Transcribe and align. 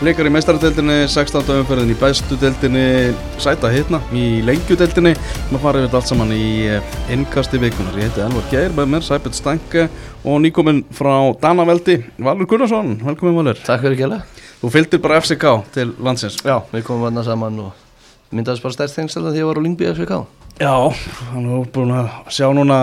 Blikar 0.00 0.24
í 0.24 0.30
meistaradeildinni, 0.32 0.94
16. 1.12 1.42
umferðin 1.60 1.90
í 1.92 1.94
bestu 2.00 2.36
deildinni, 2.40 3.10
sæta 3.36 3.68
hitna 3.68 3.98
í 4.16 4.38
lengjudeildinni. 4.48 5.10
Maður 5.50 5.60
farið 5.60 5.82
við 5.84 5.96
allt 5.98 6.08
saman 6.08 6.30
í 6.32 6.44
eh, 6.72 6.94
innkasti 7.12 7.58
vikunar. 7.60 7.98
Ég 8.00 8.08
heiti 8.08 8.22
Elvar 8.24 8.46
Geir, 8.48 8.72
með 8.78 8.88
mér 8.94 9.04
Sæpett 9.04 9.36
Stanke 9.36 9.90
og 10.24 10.38
nýkominn 10.40 10.78
frá 10.96 11.12
Danaveldi, 11.42 11.98
Valur 12.16 12.48
Gunnarsson. 12.48 12.94
Velkomin 13.10 13.36
Valur. 13.42 13.60
Takk 13.66 13.84
fyrir 13.84 13.98
kjæla. 13.98 14.22
Þú 14.62 14.70
fylgdir 14.78 15.02
bara 15.04 15.18
FCK 15.20 15.52
til 15.76 15.92
landsins. 16.00 16.40
Já, 16.48 16.56
við 16.72 16.86
komum 16.88 17.04
varna 17.10 17.26
saman 17.28 17.60
og 17.66 18.32
myndaðist 18.32 18.64
bara 18.64 18.78
stærst 18.78 18.96
þengsel 19.02 19.26
að 19.26 19.28
því 19.28 19.34
að 19.34 19.42
ég 19.42 19.50
var 19.50 19.60
á 19.60 19.64
Lingby 19.66 19.90
FCK. 19.90 20.22
Já, 20.64 20.72
hann 21.34 21.52
er 21.58 21.68
búin 21.76 21.92
að 21.98 22.32
sjá 22.38 22.48
núna 22.56 22.80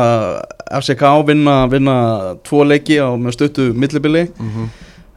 FCK 0.84 1.10
vinna, 1.34 1.58
vinna 1.74 1.98
tvo 2.46 2.62
leiki 2.62 3.02
á 3.02 3.10
með 3.18 3.40
stuttu 3.40 3.72
millibili. 3.74 4.28
Mm 4.38 4.54
-hmm. 4.54 4.72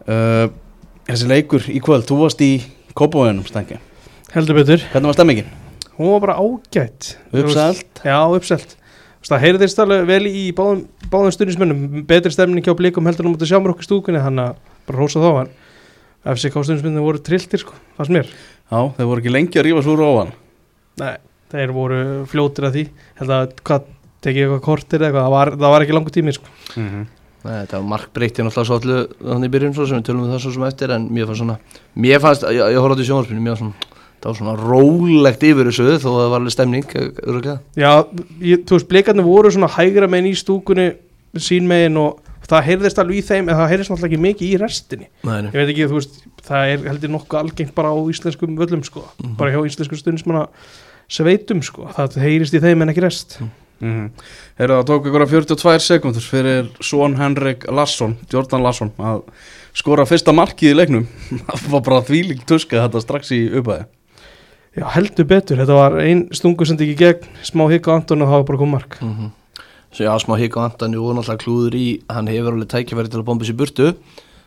uh, 0.08 0.69
Þessi 1.10 1.26
leikur 1.26 1.64
í 1.66 1.80
kvöld, 1.82 2.04
þú 2.06 2.16
varst 2.20 2.42
í 2.44 2.50
Kópavöðunum 2.94 3.46
stengi 3.48 3.80
Heldur 4.30 4.60
betur. 4.60 4.82
Hvernig 4.92 5.10
var 5.10 5.16
stemmingin? 5.16 5.48
Hún 5.96 6.12
var 6.14 6.20
bara 6.22 6.36
ágætt 6.38 7.16
Uppselt? 7.34 8.02
Já, 8.06 8.18
uppselt. 8.30 8.76
Það 9.26 9.42
heyrðist 9.42 9.80
alveg 9.82 10.06
vel 10.06 10.22
í 10.30 10.44
báðum, 10.56 10.84
báðum 11.10 11.34
stundismennum 11.34 12.04
Betri 12.08 12.30
stemning 12.32 12.64
hjá 12.64 12.76
blikum 12.78 13.10
heldur 13.10 13.26
um 13.26 13.34
að 13.34 13.50
sjá 13.50 13.58
mér 13.58 13.74
okkur 13.74 13.88
stúkunni 13.88 14.22
Þannig 14.22 14.52
að 14.52 14.78
bara 14.86 15.02
hósa 15.02 15.22
þá 15.24 15.30
hann 15.40 15.50
FCK 16.30 16.62
stundismennum 16.62 17.06
voru 17.08 17.22
trilltir 17.24 17.62
sko, 17.62 17.74
fannst 17.96 18.12
mér. 18.14 18.30
Já, 18.70 18.80
þeir 18.96 19.10
voru 19.10 19.22
ekki 19.22 19.34
lengi 19.34 19.60
að 19.60 19.66
rífa 19.66 19.84
svo 19.86 19.96
róan 19.98 20.34
Nei, 21.00 21.14
þeir 21.50 21.72
voru 21.74 22.00
fljótir 22.30 22.68
að 22.68 22.76
því. 22.76 22.84
Held 23.20 23.32
að 23.34 23.54
hvað 23.64 23.86
tekið 24.20 24.44
eitthvað 24.44 24.66
kortir 24.66 25.04
eitthvað 25.06 25.26
Það 25.26 25.34
var, 25.34 25.52
það 25.56 25.74
var 25.74 25.86
ekki 25.86 25.96
langu 25.96 26.12
tími 26.14 26.34
sko. 26.36 26.52
Mm 26.76 26.88
-hmm. 26.90 27.08
Nei, 27.40 27.54
þetta 27.62 27.78
var 27.78 27.86
markbreytti 27.94 28.44
náttúrulega 28.44 28.68
svo 28.68 28.76
allu 28.80 28.98
þannig 29.18 29.48
í 29.48 29.52
byrjun 29.54 29.76
svo 29.76 29.86
sem 29.88 30.00
við 30.00 30.08
tölum 30.10 30.26
við 30.26 30.34
það 30.34 30.42
svo 30.44 30.52
sem 30.56 30.64
eftir 30.68 30.92
en 30.92 31.06
mér 31.08 31.28
fannst 31.30 31.40
svona, 31.40 31.56
mér 32.04 32.20
fannst, 32.20 32.44
ég, 32.44 32.60
ég 32.74 32.84
horfði 32.84 33.06
á 33.06 33.08
sjónarspilinu, 33.08 33.44
mér 33.46 33.56
fannst 33.56 33.62
svona, 33.64 34.00
það 34.20 34.28
var 34.28 34.40
svona 34.40 34.56
rólegt 34.60 35.46
yfir 35.48 35.70
þessu 35.70 35.86
þó 35.94 36.10
að 36.10 36.18
það 36.18 36.32
var 36.34 36.42
alveg 36.42 36.54
stemning, 36.56 36.96
öruglega. 37.24 37.54
Já, 37.80 37.92
ég, 38.44 38.66
þú 38.68 38.76
veist, 38.76 38.90
blikarnir 38.90 39.28
voru 39.28 39.54
svona 39.54 39.70
hægra 39.72 40.10
meginn 40.12 40.28
í 40.28 40.34
stúkunni 40.36 40.90
sín 41.40 41.70
meginn 41.70 41.96
og 42.02 42.20
það 42.50 42.66
heyrðist 42.66 43.00
alveg 43.00 43.22
í 43.22 43.24
þeim 43.24 43.48
en 43.48 43.56
það 43.56 43.72
heyrðist 43.72 43.92
náttúrulega 43.92 44.10
ekki 44.10 44.22
mikið 44.26 44.50
í 44.50 44.60
restinni. 44.60 45.08
Nei, 45.24 45.40
ég 45.46 45.56
veit 45.56 45.72
ekki, 45.72 45.88
þú 45.88 45.96
veist, 45.96 46.20
það 46.44 46.74
er 46.74 46.86
heldur 46.90 47.14
nokkuð 47.14 47.40
algengt 47.40 47.74
bara 47.76 47.94
á 47.94 47.98
íslenskum 48.12 48.56
völlum 48.58 48.84
sko, 48.84 49.06
mm 49.06 49.24
-hmm. 49.24 49.36
bara 49.40 49.54
hjá 49.54 49.60
íslenskum 49.70 50.00
stundismanna 50.00 50.48
sveitum 51.08 51.62
sko, 51.62 51.88
það 51.94 52.20
heyrist 52.20 52.54
í 52.54 52.60
þeim 52.60 52.82
en 52.82 52.92
ekki 52.92 53.04
rest. 53.06 53.38
Mm 53.80 53.88
-hmm. 53.88 53.94
Mm 53.94 54.06
-hmm. 54.06 54.10
Heyrðu 54.58 54.74
það 54.76 54.86
tók 54.86 55.06
ykkur 55.06 55.22
að 55.22 55.30
42 55.30 55.78
sekundur 55.80 56.22
fyrir 56.22 56.70
Svon 56.80 57.16
Henrik 57.16 57.64
Larsson, 57.70 58.16
Jordan 58.32 58.62
Larsson 58.62 58.92
að 58.98 59.22
skora 59.72 60.04
fyrsta 60.04 60.32
markið 60.32 60.70
í 60.70 60.76
leiknum 60.76 61.06
það 61.48 61.70
var 61.70 61.80
bara 61.80 62.02
þvíling 62.02 62.44
tuska 62.46 62.82
þetta 62.84 63.00
strax 63.00 63.32
í 63.32 63.50
upphæði 63.58 63.84
Já 64.76 64.86
heldur 64.94 65.26
betur, 65.26 65.58
þetta 65.58 65.74
var 65.74 65.96
einn 65.98 66.28
stungu 66.30 66.66
sem 66.66 66.76
ekki 66.78 66.94
gegn 66.94 67.24
smá 67.42 67.64
higg 67.72 67.88
á 67.90 67.98
Anton 67.98 68.22
og 68.22 68.28
það 68.28 68.38
var 68.38 68.44
bara 68.44 68.58
kom 68.58 68.70
mark 68.70 69.02
mm 69.02 69.14
-hmm. 69.14 69.30
Svo 69.90 70.04
já, 70.04 70.18
smá 70.18 70.38
higg 70.38 70.54
á 70.54 70.60
Anton 70.62 70.94
og 70.94 71.16
náttúrulega 71.16 71.42
klúður 71.42 71.74
í, 71.74 72.02
hann 72.08 72.28
hefur 72.28 72.52
alveg 72.52 72.68
tækifæri 72.68 73.08
til 73.10 73.18
að 73.18 73.24
bomba 73.24 73.44
sér 73.44 73.56
burtu, 73.56 73.94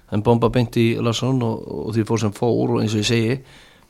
hann 0.08 0.24
bomba 0.24 0.50
beint 0.50 0.78
í 0.78 0.96
Larsson 0.96 1.42
og, 1.42 1.88
og 1.88 1.94
því 1.94 2.04
fór 2.08 2.20
sem 2.20 2.32
fór 2.32 2.70
og 2.72 2.82
eins 2.82 2.94
og 2.94 3.02
ég 3.02 3.06
segi, 3.06 3.40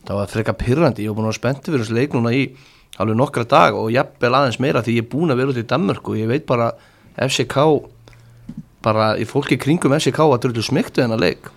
það 0.06 0.16
var 0.16 0.26
freka 0.26 0.52
pyrrandi, 0.52 1.02
ég 1.04 1.08
var 1.08 1.16
búin 1.16 1.28
að 1.28 1.30
vera 1.30 1.40
spenntið 1.40 1.72
fyrir 1.72 1.84
þessu 1.84 1.94
leik 1.94 2.12
núna 2.14 2.32
í 2.34 2.50
alveg 3.00 3.18
nokkra 3.18 3.44
dag 3.48 3.76
og 3.78 3.90
jafnvel 3.94 4.32
aðeins 4.38 4.60
meira 4.62 4.82
því 4.84 4.98
ég 4.98 5.04
er 5.04 5.10
búin 5.10 5.34
að 5.34 5.40
vera 5.42 5.54
út 5.54 5.60
í 5.60 5.66
Danmark 5.74 6.08
og 6.08 6.18
ég 6.18 6.30
veit 6.30 6.46
bara 6.46 6.70
FCK 7.14 7.58
bara 8.84 9.12
í 9.18 9.26
fólki 9.26 9.58
kringum 9.60 9.94
FCK 9.96 10.20
að 10.26 10.40
dröldu 10.44 10.64
smektu 10.64 11.02
þennan 11.02 11.22
leik 11.22 11.50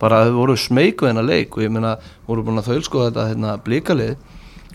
bara 0.00 0.24
þau 0.26 0.34
voru 0.40 0.56
smeyku 0.60 1.08
þennan 1.08 1.28
leik 1.28 1.56
og 1.56 1.64
ég 1.64 1.72
meina 1.72 1.96
voru 2.26 2.44
búin 2.44 2.60
að 2.60 2.72
þaulskoða 2.72 3.10
þetta 3.10 3.28
hérna, 3.30 3.54
blíkalið 3.64 4.16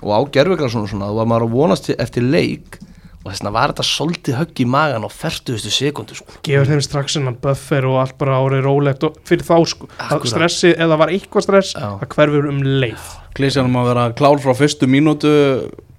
og 0.01 0.13
á 0.17 0.19
gerðveiklar 0.33 0.73
svona 0.73 0.89
svona 0.89 1.11
þá 1.11 1.19
var 1.19 1.29
maður 1.29 1.47
að 1.47 1.59
vonast 1.59 1.91
eftir 1.93 2.25
leik 2.25 2.79
og 3.21 3.29
þess 3.29 3.43
vegna 3.43 3.53
var 3.53 3.71
þetta 3.71 3.85
svolítið 3.85 4.37
högg 4.39 4.61
í 4.63 4.65
magan 4.73 5.05
á 5.05 5.09
40. 5.13 5.61
sekundu 5.69 6.17
sko. 6.17 6.37
gefur 6.41 6.69
þeim 6.71 6.81
strax 6.81 7.17
en 7.19 7.35
buffer 7.43 7.85
og 7.85 7.99
allt 8.01 8.17
bara 8.17 8.39
árið 8.41 8.65
rólegt 8.65 9.05
og 9.05 9.19
fyrir 9.29 9.45
þá 9.45 9.57
sko 9.69 9.89
stressi 10.25 10.73
eða 10.73 10.97
var 11.03 11.13
eitthvað 11.13 11.45
stress 11.45 11.75
Já. 11.77 11.85
að 12.01 12.07
hverfur 12.15 12.49
um 12.49 12.63
leið 12.65 13.11
Klísjanum 13.37 13.77
að 13.79 13.91
vera 13.91 14.07
klár 14.17 14.41
frá 14.43 14.55
fyrstu 14.57 14.89
mínútu 14.89 15.29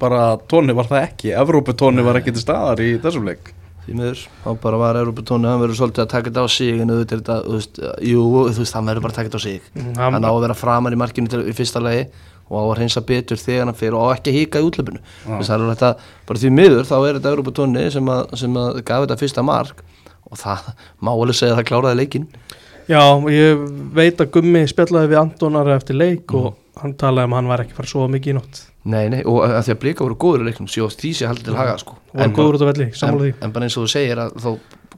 bara 0.02 0.22
tóni 0.50 0.74
var 0.76 0.90
það 0.90 1.06
ekki. 1.06 1.32
Evróputóni 1.42 2.04
var 2.06 2.18
ekki 2.20 2.34
til 2.34 2.42
staðar 2.42 2.82
í 2.82 2.96
þessum 3.02 3.28
leik. 3.30 3.52
Því 3.82 3.96
miður, 3.98 4.26
þá 4.44 4.50
bara 4.62 4.78
var 4.78 4.98
Evróputóni 5.00 5.50
hann 5.50 5.62
verður 5.62 5.78
svolítið 5.80 6.04
að 6.04 6.10
taka 6.12 6.30
þetta 6.30 6.44
á 6.46 6.48
sig 6.54 6.82
en 6.82 6.92
auðvitað 6.92 7.22
þetta, 7.22 7.38
þú 7.46 7.56
veist, 7.56 7.80
jú, 8.06 8.26
þú 8.50 8.62
veist, 8.62 8.76
hann 8.78 8.90
verður 8.90 9.06
bara 9.06 9.14
að 9.14 9.18
taka 9.18 9.30
þetta 9.30 9.40
á 9.42 9.46
sig. 9.46 9.72
Mm, 9.74 9.96
hann, 9.98 10.26
á 10.26 10.30
að 10.30 10.44
vera 10.44 10.58
framar 10.58 10.94
í 10.94 11.00
markinu 11.00 11.32
til, 11.32 11.42
í 11.50 11.56
fyrsta 11.56 11.82
legi 11.82 12.04
og 12.52 12.58
á 12.60 12.64
að 12.68 12.78
reynsa 12.80 13.02
betur 13.06 13.40
þegar 13.40 13.68
hann 13.68 13.78
fyrir 13.78 13.96
og 13.96 14.12
á 14.12 14.14
ekki 14.14 14.32
að 14.32 14.38
híka 14.38 14.60
í 14.60 14.66
útlöpunu 14.66 15.00
þess 15.24 15.52
að 15.54 15.66
þetta, 15.70 15.90
bara 16.28 16.42
því 16.42 16.50
miður 16.58 16.88
þá 16.88 16.96
er 16.98 17.18
þetta 17.18 17.32
Evróputóni 17.32 17.84
sem, 17.94 18.10
sem 18.38 18.58
að 18.60 18.80
gaf 18.88 19.06
þetta 19.06 19.18
fyrsta 19.22 19.44
mark 19.46 19.84
og 20.28 20.40
það 20.40 20.72
má 21.00 21.12
alveg 21.14 21.38
segja 21.38 21.54
að 21.54 21.62
það 21.62 21.68
kláraði 21.70 22.00
leikin 22.02 22.26
Já, 22.90 23.02
ég 23.30 23.62
veit 23.94 24.20
að 24.20 24.32
Gummi 24.34 24.64
spjallaði 24.68 25.12
við 25.12 25.20
Andonar 25.22 25.70
eftir 25.76 25.96
leik 25.96 26.26
mm. 26.26 26.38
og 26.40 26.58
hann 26.80 26.94
talaði 26.98 27.28
um 27.28 27.34
að 27.34 27.40
hann 27.40 27.50
var 27.52 27.62
ekki 27.64 27.76
farið 27.76 27.92
svo 27.92 28.06
mikið 28.12 28.32
í 28.32 28.36
nótt 28.38 28.62
Nei, 28.82 29.06
nei, 29.12 29.20
og 29.28 29.44
að 29.46 29.60
því 29.68 29.74
að 29.74 29.82
blika 29.84 30.02
voru 30.02 30.16
góður 30.18 30.42
í 30.42 30.46
leiknum 30.48 30.70
síðan 30.70 30.96
því 30.98 31.10
sé 31.14 31.28
haldið 31.30 31.50
til 31.50 31.58
haga 31.58 31.74
sko. 31.78 31.98
en, 32.16 32.32
góður 32.34 32.56
út 32.58 32.64
á 32.66 32.70
velli, 32.72 32.86
sammála 32.98 33.28
því 33.28 33.34
En 33.46 33.52
bara 33.54 33.68
eins 33.68 33.76
og 33.78 33.84
þú 33.84 33.92
segir 33.92 34.22
að 34.22 34.32
þá 34.42 34.48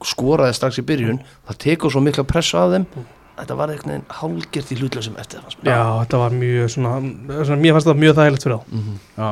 skoraði 0.09 0.57
strax 0.57 0.81
í 0.81 0.87
byrjun 0.89 1.21
það 1.49 1.61
tekur 1.67 1.93
svo 1.93 2.03
mikla 2.05 2.25
pressu 2.29 2.57
af 2.61 2.73
þeim 2.73 2.87
mm. 2.87 3.11
þetta 3.41 3.59
var 3.59 3.75
eitthvað 3.75 4.17
hálgjert 4.21 4.73
í 4.73 4.79
hlutlösum 4.81 5.19
eftir 5.21 5.45
það 5.45 5.69
Já, 5.69 5.81
þetta 6.01 6.23
var 6.23 6.39
mjög 6.41 6.73
svona, 6.77 6.95
svona 7.35 7.61
mér 7.61 7.77
fannst 7.77 7.91
þetta 7.91 8.03
mjög 8.05 8.17
þægilegt 8.21 8.47
fyrir 8.47 8.57
á 8.57 8.63
mm 8.65 8.81
-hmm. 8.87 8.99
Já, 9.19 9.31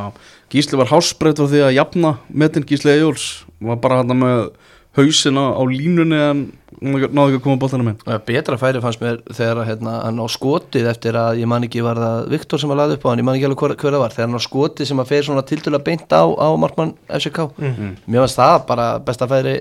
Gísli 0.53 0.82
var 0.82 0.92
hásbreytt 0.92 1.41
á 1.41 1.44
því 1.48 1.64
að 1.64 1.76
jafna 1.78 2.12
metin 2.28 2.69
Gísli 2.69 2.92
Ejóls 2.92 3.26
var 3.60 3.80
bara 3.80 4.03
hann 4.03 4.19
með 4.19 4.50
hausina 4.97 5.44
á 5.56 5.62
línunni 5.69 6.19
en 6.20 6.42
náðu 6.82 7.32
ekki 7.32 7.38
að 7.38 7.44
koma 7.44 7.60
bóltanum 7.62 7.92
inn 7.92 8.00
betra 8.26 8.58
færi 8.60 8.80
fannst 8.82 9.00
mér 9.03 9.20
þegar 9.32 9.62
hérna, 9.69 9.98
hann 10.04 10.20
á 10.20 10.26
skotið 10.32 10.88
eftir 10.91 11.16
að 11.16 11.42
ég 11.42 11.48
man 11.48 11.64
ekki 11.66 11.84
var 11.84 12.00
það 12.00 12.26
Viktor 12.32 12.60
sem 12.60 12.72
að 12.72 12.80
laði 12.80 12.97
upp 12.98 13.06
á 13.06 13.08
hann, 13.12 13.22
ég 13.22 13.28
man 13.28 13.38
ekki 13.38 13.48
alveg 13.48 13.62
hver, 13.62 13.76
hver 13.80 13.94
það 13.97 14.03
var 14.03 14.16
þegar 14.16 14.28
hann 14.28 14.41
á 14.42 14.48
skotið 14.48 14.91
sem 14.91 15.03
að 15.03 15.12
fer 15.12 15.28
svona 15.28 15.44
til 15.48 15.60
dæla 15.62 15.82
beint 15.86 16.12
á, 16.12 16.22
á 16.28 16.48
Markmann 16.60 16.97
FCK 17.08 17.38
mm 17.56 17.72
-hmm. 17.72 17.94
mér 18.06 18.26
finnst 18.26 18.41
það 18.42 18.66
bara 18.66 18.88
besta 18.98 19.28
færi 19.28 19.56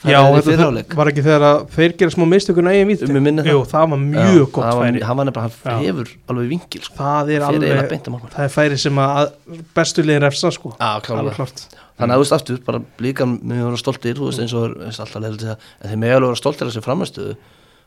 Já, 0.00 0.16
þetta 0.32 0.96
var 0.96 1.10
ekki 1.10 1.22
þegar 1.26 1.42
að 1.44 1.58
þeir 1.74 1.94
gera 2.00 2.12
smá 2.14 2.24
mistökun 2.30 2.70
eigin 2.70 2.88
vít 2.88 3.02
Jú, 3.04 3.58
það 3.68 3.90
var 3.92 4.00
mjög 4.00 4.38
Já, 4.38 4.46
gott 4.56 4.78
færi. 4.78 5.02
hann 5.04 5.18
var 5.18 5.28
nefnilega, 5.28 5.50
hann 5.66 5.84
hefur 5.84 6.12
alveg 6.32 6.48
vingil 6.54 6.82
sko. 6.86 6.96
það 6.96 7.32
er 7.34 7.44
alveg, 7.44 7.98
það 8.32 8.46
er 8.46 8.54
færi 8.54 8.78
sem 8.80 9.00
að 9.04 9.32
bestulegin 9.76 10.24
refsa 10.24 10.52
sko. 10.56 10.72
Já, 10.80 10.90
klart 11.04 11.66
þannig 12.00 12.14
að 12.14 12.16
þú 12.16 12.24
veist 12.24 12.36
aftur, 12.38 12.62
bara 12.64 12.80
líka 13.04 13.26
mjög 13.28 13.66
vera 13.68 13.80
stoltir, 13.82 14.16
þú 14.16 14.30
veist 14.30 14.40
eins 14.40 14.56
og 14.56 14.78
alltaf 14.88 15.20
leiðilegt 15.20 15.44
að 15.52 15.68
en 15.84 15.92
þeir 15.92 16.00
meðal 16.06 16.24
vera 16.30 16.40
stoltir 16.40 16.64
að 16.64 16.72
þessu 16.72 16.84
framastuðu 16.86 17.36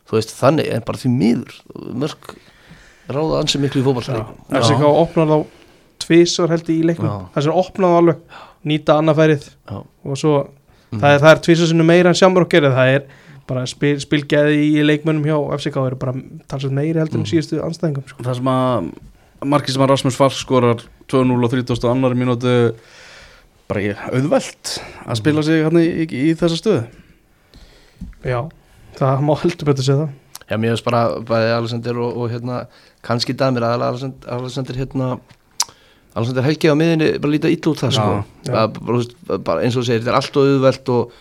þú 0.03 0.17
veist 0.19 0.35
þannig, 0.37 0.69
en 0.69 0.85
bara 0.85 1.01
því 1.01 1.13
miður 1.17 1.57
mörg 2.03 2.33
ráða 3.09 3.41
ansið 3.41 3.65
miklu 3.65 3.81
í 3.81 3.85
fókbaltleikum 3.87 4.37
þessi 4.53 4.75
ekki 4.77 4.85
á 4.85 4.93
opnað 5.01 5.33
á 5.33 5.39
tvísar 6.03 6.51
held 6.51 6.69
í 6.69 6.81
leiknum. 6.85 7.27
Þessi 7.33 7.49
er 7.49 7.57
opnað 7.63 7.97
alveg, 7.99 8.21
nýta 8.67 8.97
annafærið 9.01 9.47
og 9.73 10.19
svo, 10.19 10.33
mm. 10.93 11.03
það 11.03 11.17
er, 11.17 11.43
er 11.53 11.75
er 11.81 11.87
meira 11.89 12.13
en 12.13 12.19
sjámur 12.19 12.45
og 12.45 12.51
gerir, 12.53 12.73
það 12.73 12.95
er 12.97 13.07
bara 13.49 13.65
spil, 13.67 13.95
spilgæði 13.99 14.59
í 14.63 14.83
leikmönnum 14.87 15.25
hjá 15.27 15.35
FCK 15.57 15.79
eru 15.83 15.99
bara 15.99 16.15
talsveit 16.47 16.75
meiri 16.75 17.01
heldur 17.01 17.19
en 17.19 17.25
mm. 17.25 17.31
síðustu 17.31 17.59
anstæðingum 17.65 18.07
sko. 18.07 18.23
það 18.23 18.39
sem 18.39 18.51
að 18.53 18.91
margir 19.51 19.75
sem 19.75 19.83
að 19.83 19.91
Rasmus 19.91 20.19
Falk 20.19 20.35
skorar 20.37 20.83
2-0 21.11 21.35
og 21.35 21.51
30. 21.51 21.87
annar 21.91 22.15
minúti 22.17 22.55
bara 23.67 23.83
ég 23.83 24.03
auðvelt 24.11 24.77
að 25.03 25.19
spila 25.19 25.43
sig 25.45 25.63
hérna 25.63 25.83
í, 25.83 25.91
í, 26.05 26.07
í 26.31 26.35
þessa 26.39 26.59
stöðu 26.59 26.83
Já, 28.23 28.39
það 28.95 29.25
má 29.27 29.33
heldur 29.43 29.71
betur 29.71 29.87
segja 29.87 30.05
það 30.05 30.19
Já, 30.43 30.57
mér 30.59 30.73
finnst 30.73 30.87
bara 30.87 31.03
bæði 31.23 31.53
Alessandir 31.57 31.99
og, 32.03 32.17
og 32.19 32.31
hérna 32.31 32.63
kannski 33.03 33.35
dæmir 33.35 33.65
að 33.67 33.85
Alessandir 33.87 34.79
hérna 34.79 35.15
Alessandir 36.13 36.45
helgi 36.45 36.69
á 36.69 36.75
miðinni 36.77 37.09
bara 37.17 37.33
lítið 37.33 37.55
ill 37.55 37.71
út 37.71 37.81
það 37.81 37.95
sko. 37.97 38.17
Eins 39.57 39.77
og 39.79 39.87
segir, 39.87 40.03
þetta 40.03 40.11
er 40.11 40.19
allt 40.19 40.37
og 40.37 40.49
auðvelt 40.51 40.91
og, 40.93 41.15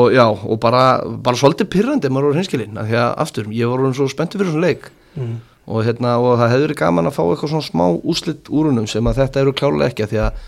og 0.00 0.12
já, 0.12 0.24
og 0.28 0.60
bara 0.60 0.84
bara 1.24 1.40
svolítið 1.40 1.70
pyrrandi 1.72 2.10
maður 2.12 2.30
voru 2.30 2.40
hinskilinn 2.42 2.80
því 2.80 3.00
að 3.00 3.14
aftur, 3.24 3.48
ég 3.56 3.72
voru 3.72 3.92
svo 3.96 4.08
spenntið 4.12 4.42
fyrir 4.42 4.56
svona 4.56 4.68
leik. 4.68 4.90
Mm. 5.14 5.34
og 5.70 5.84
hérna, 5.86 6.16
og 6.18 6.32
það 6.40 6.50
hefur 6.50 6.64
verið 6.66 6.78
gaman 6.80 7.06
að 7.08 7.14
fá 7.14 7.20
eitthvað 7.22 7.52
svona 7.52 7.66
smá 7.68 7.84
úslitt 8.02 8.48
úrunum 8.50 8.88
sem 8.90 9.06
að 9.06 9.20
þetta 9.22 9.40
eru 9.40 9.52
klálega 9.56 9.86
ekki 9.92 10.04
að 10.04 10.10
því 10.10 10.18
að 10.24 10.40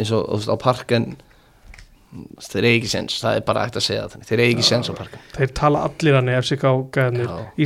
eins 0.00 0.12
og 0.16 0.46
á 0.48 0.56
parken 0.58 1.04
þeir 2.44 2.60
eru 2.60 2.72
ekki 2.78 2.90
sens, 2.90 3.16
það 3.22 3.38
er 3.38 3.44
bara 3.48 3.62
ekkert 3.64 3.80
að 3.80 3.86
segja 3.88 4.06
það 4.12 4.26
þeir 4.28 4.40
eru 4.40 4.46
ekki 4.54 4.66
sens 4.68 4.90
á 4.90 4.92
parken 4.98 5.22
þeir 5.34 5.52
tala 5.58 5.84
allir 5.88 6.18
hann 6.18 6.30
FCK, 6.34 6.74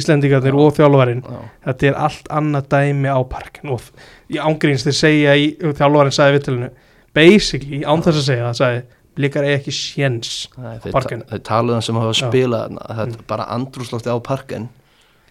Íslendingarnir 0.01 0.59
og 0.59 0.77
þjálfvarinn, 0.79 1.25
þetta 1.67 1.91
er 1.91 1.99
allt 2.09 2.31
annað 2.41 2.71
dæmi 2.75 3.13
á 3.13 3.21
parken 3.29 3.75
og 3.75 3.91
í 4.33 4.41
ángríns 4.41 4.87
þeir 4.87 4.99
segja 5.01 5.37
í 5.37 5.51
þjálfvarinn 5.61 6.17
sagði 6.17 6.39
vittilinu, 6.39 6.71
basically 7.17 7.83
án 7.85 8.05
þess 8.07 8.23
að 8.23 8.29
segja 8.31 8.49
það 8.49 8.59
sagði, 8.63 8.83
blikar 9.19 9.49
er 9.49 9.59
ekki 9.59 9.75
sens 9.75 10.35
á 10.57 10.89
parken 10.95 11.27
þeir 11.29 11.45
taluðan 11.51 11.85
sem 11.85 12.01
hafa 12.01 12.19
spilað 12.23 12.79
þetta 13.03 13.29
bara 13.31 13.51
andrúslófti 13.59 14.15
á 14.15 14.19
parken 14.25 14.69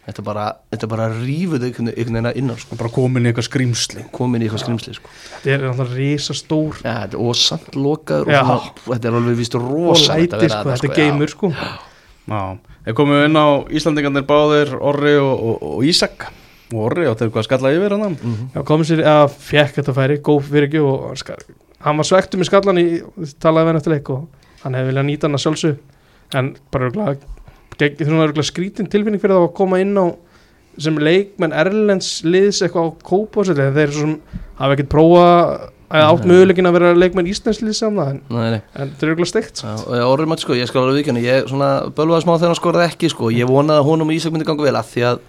þetta 0.07 0.23
bara, 0.23 0.45
þetta 0.71 0.87
bara 0.87 1.07
rífuð 1.11 1.65
einhvern 1.67 1.89
einhvern 1.91 2.13
veginn 2.15 2.29
að 2.31 2.37
innan 2.39 2.57
sko. 2.61 2.75
bara 2.79 2.89
komin 2.95 3.25
í 3.27 3.31
eitthvað 3.31 3.47
skrýmsli 3.49 4.05
komin 4.15 4.41
í 4.41 4.47
eitthvað 4.47 4.63
skrimsli 4.63 4.93
sko. 4.95 5.09
Þetta 5.43 5.51
er 5.53 5.65
náttúrulega 5.67 5.97
risa 5.99 6.33
stór 6.37 6.79
ja, 6.83 6.93
þetta 7.03 7.17
er- 7.17 7.21
og 7.27 7.35
samt 7.35 7.75
lokaður 7.75 8.31
og 8.87 8.95
þetta 8.95 9.05
er 9.11 9.17
alveg 9.19 9.37
víst 9.41 9.55
og 9.59 9.67
rosa 9.71 10.15
læti 10.17 10.49
sko, 10.49 10.63
þetta 10.71 10.89
er 10.91 10.95
geimur 10.95 11.27
sko. 11.33 11.51
Já, 12.27 12.41
þeir 12.87 12.95
komu 12.97 13.19
inn 13.25 13.35
á 13.39 13.47
Íslandingarnir 13.71 14.25
báðir 14.27 14.73
Orri 14.79 15.15
og, 15.19 15.43
og, 15.43 15.63
og 15.63 15.83
Ísak. 15.87 16.27
Og 16.73 16.81
Orri 16.89 17.05
átti 17.07 17.23
eitthvað 17.27 17.43
að 17.43 17.47
skalla 17.47 17.69
yfir 17.75 17.93
hann 17.95 18.17
Mhm. 18.17 18.49
Já, 18.55 18.63
komið 18.67 18.89
sér 18.91 19.03
að 19.07 19.29
fekk 19.39 19.75
þetta 19.79 19.93
færi, 19.95 20.17
góð 20.19 20.41
fyrir 20.49 20.67
ekki 20.67 20.81
og 20.83 21.15
hann 21.79 21.97
var 21.97 22.03
svektur 22.03 22.39
með 22.41 22.49
skallan 22.49 22.79
í 22.81 22.87
talaði 23.39 23.63
við 23.63 23.71
hann 23.71 23.79
eftir 23.79 23.93
leik 23.95 24.09
og 24.09 24.27
hann 24.63 24.73
hefði 24.73 24.91
viljað 24.91 25.05
nýta 25.07 25.21
hann 25.27 25.37
að 25.37 25.43
sjálfsög 25.45 25.77
en 26.35 26.55
bara 26.71 26.89
örugglega- 26.89 27.36
gegn- 27.79 28.05
svona 28.05 28.27
örugglega 28.27 28.49
skrítin 28.51 28.89
tilfinning 28.91 29.21
fyrir 29.21 29.37
það 29.37 29.47
að 29.47 29.55
koma 29.59 29.79
inn 29.83 29.95
á 29.97 30.05
sem 30.77 30.97
leikmenn 31.01 31.55
Erlends 31.57 32.21
liðs 32.25 32.61
eitthvað 32.65 32.91
á 32.91 32.93
en 33.65 33.73
þeir 33.77 33.95
sem 33.95 34.13
hafa 34.59 34.75
ekkert 34.75 34.91
prófa 34.93 35.25
að 35.87 36.03
átt 36.03 36.25
Nei. 36.25 36.33
möguleikin 36.33 36.67
að 36.67 36.75
vera 36.75 36.93
leikmenn 36.97 37.29
Íslands 37.31 37.61
liðs 37.63 37.79
saman 37.81 38.19
en, 38.29 38.61
þeir 38.99 39.07
eru 39.07 39.13
örugglega 39.13 39.31
steikt 39.31 39.63
ég 39.63 40.03
orðum 40.03 40.35
að 40.35 40.43
sko, 40.43 40.57
ég 40.59 40.69
skal 40.69 40.83
alveg 40.83 41.01
vikina 41.01 41.23
ég 41.23 41.47
svona 41.47 41.71
bölvaði 41.95 42.25
smá 42.25 42.35
þegar 42.35 42.51
hann 42.51 42.59
skoraði 42.59 42.91
ekki 42.91 43.11
sko 43.13 43.31
ég 43.31 43.49
vonaði 43.49 43.81
að 43.81 43.89
honum 43.89 44.11
og 44.11 44.17
Ísak 44.17 44.35
myndi 44.35 44.47
ganga 44.49 44.67
vel 44.67 44.75
að 44.75 44.91
því 44.91 45.05
að 45.13 45.25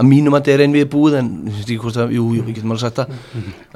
að 0.00 0.06
mínum 0.06 0.36
að 0.36 0.44
þetta 0.44 0.52
er 0.54 0.62
einn 0.64 0.74
við 0.74 0.86
búið 0.92 1.16
en 1.18 1.28
ég 1.50 1.82
að, 1.98 2.12
jú, 2.14 2.26
jú, 2.36 2.44
ég 2.46 2.54
getum 2.54 2.72
alveg 2.74 2.84
sagt 2.84 3.00
það. 3.00 3.14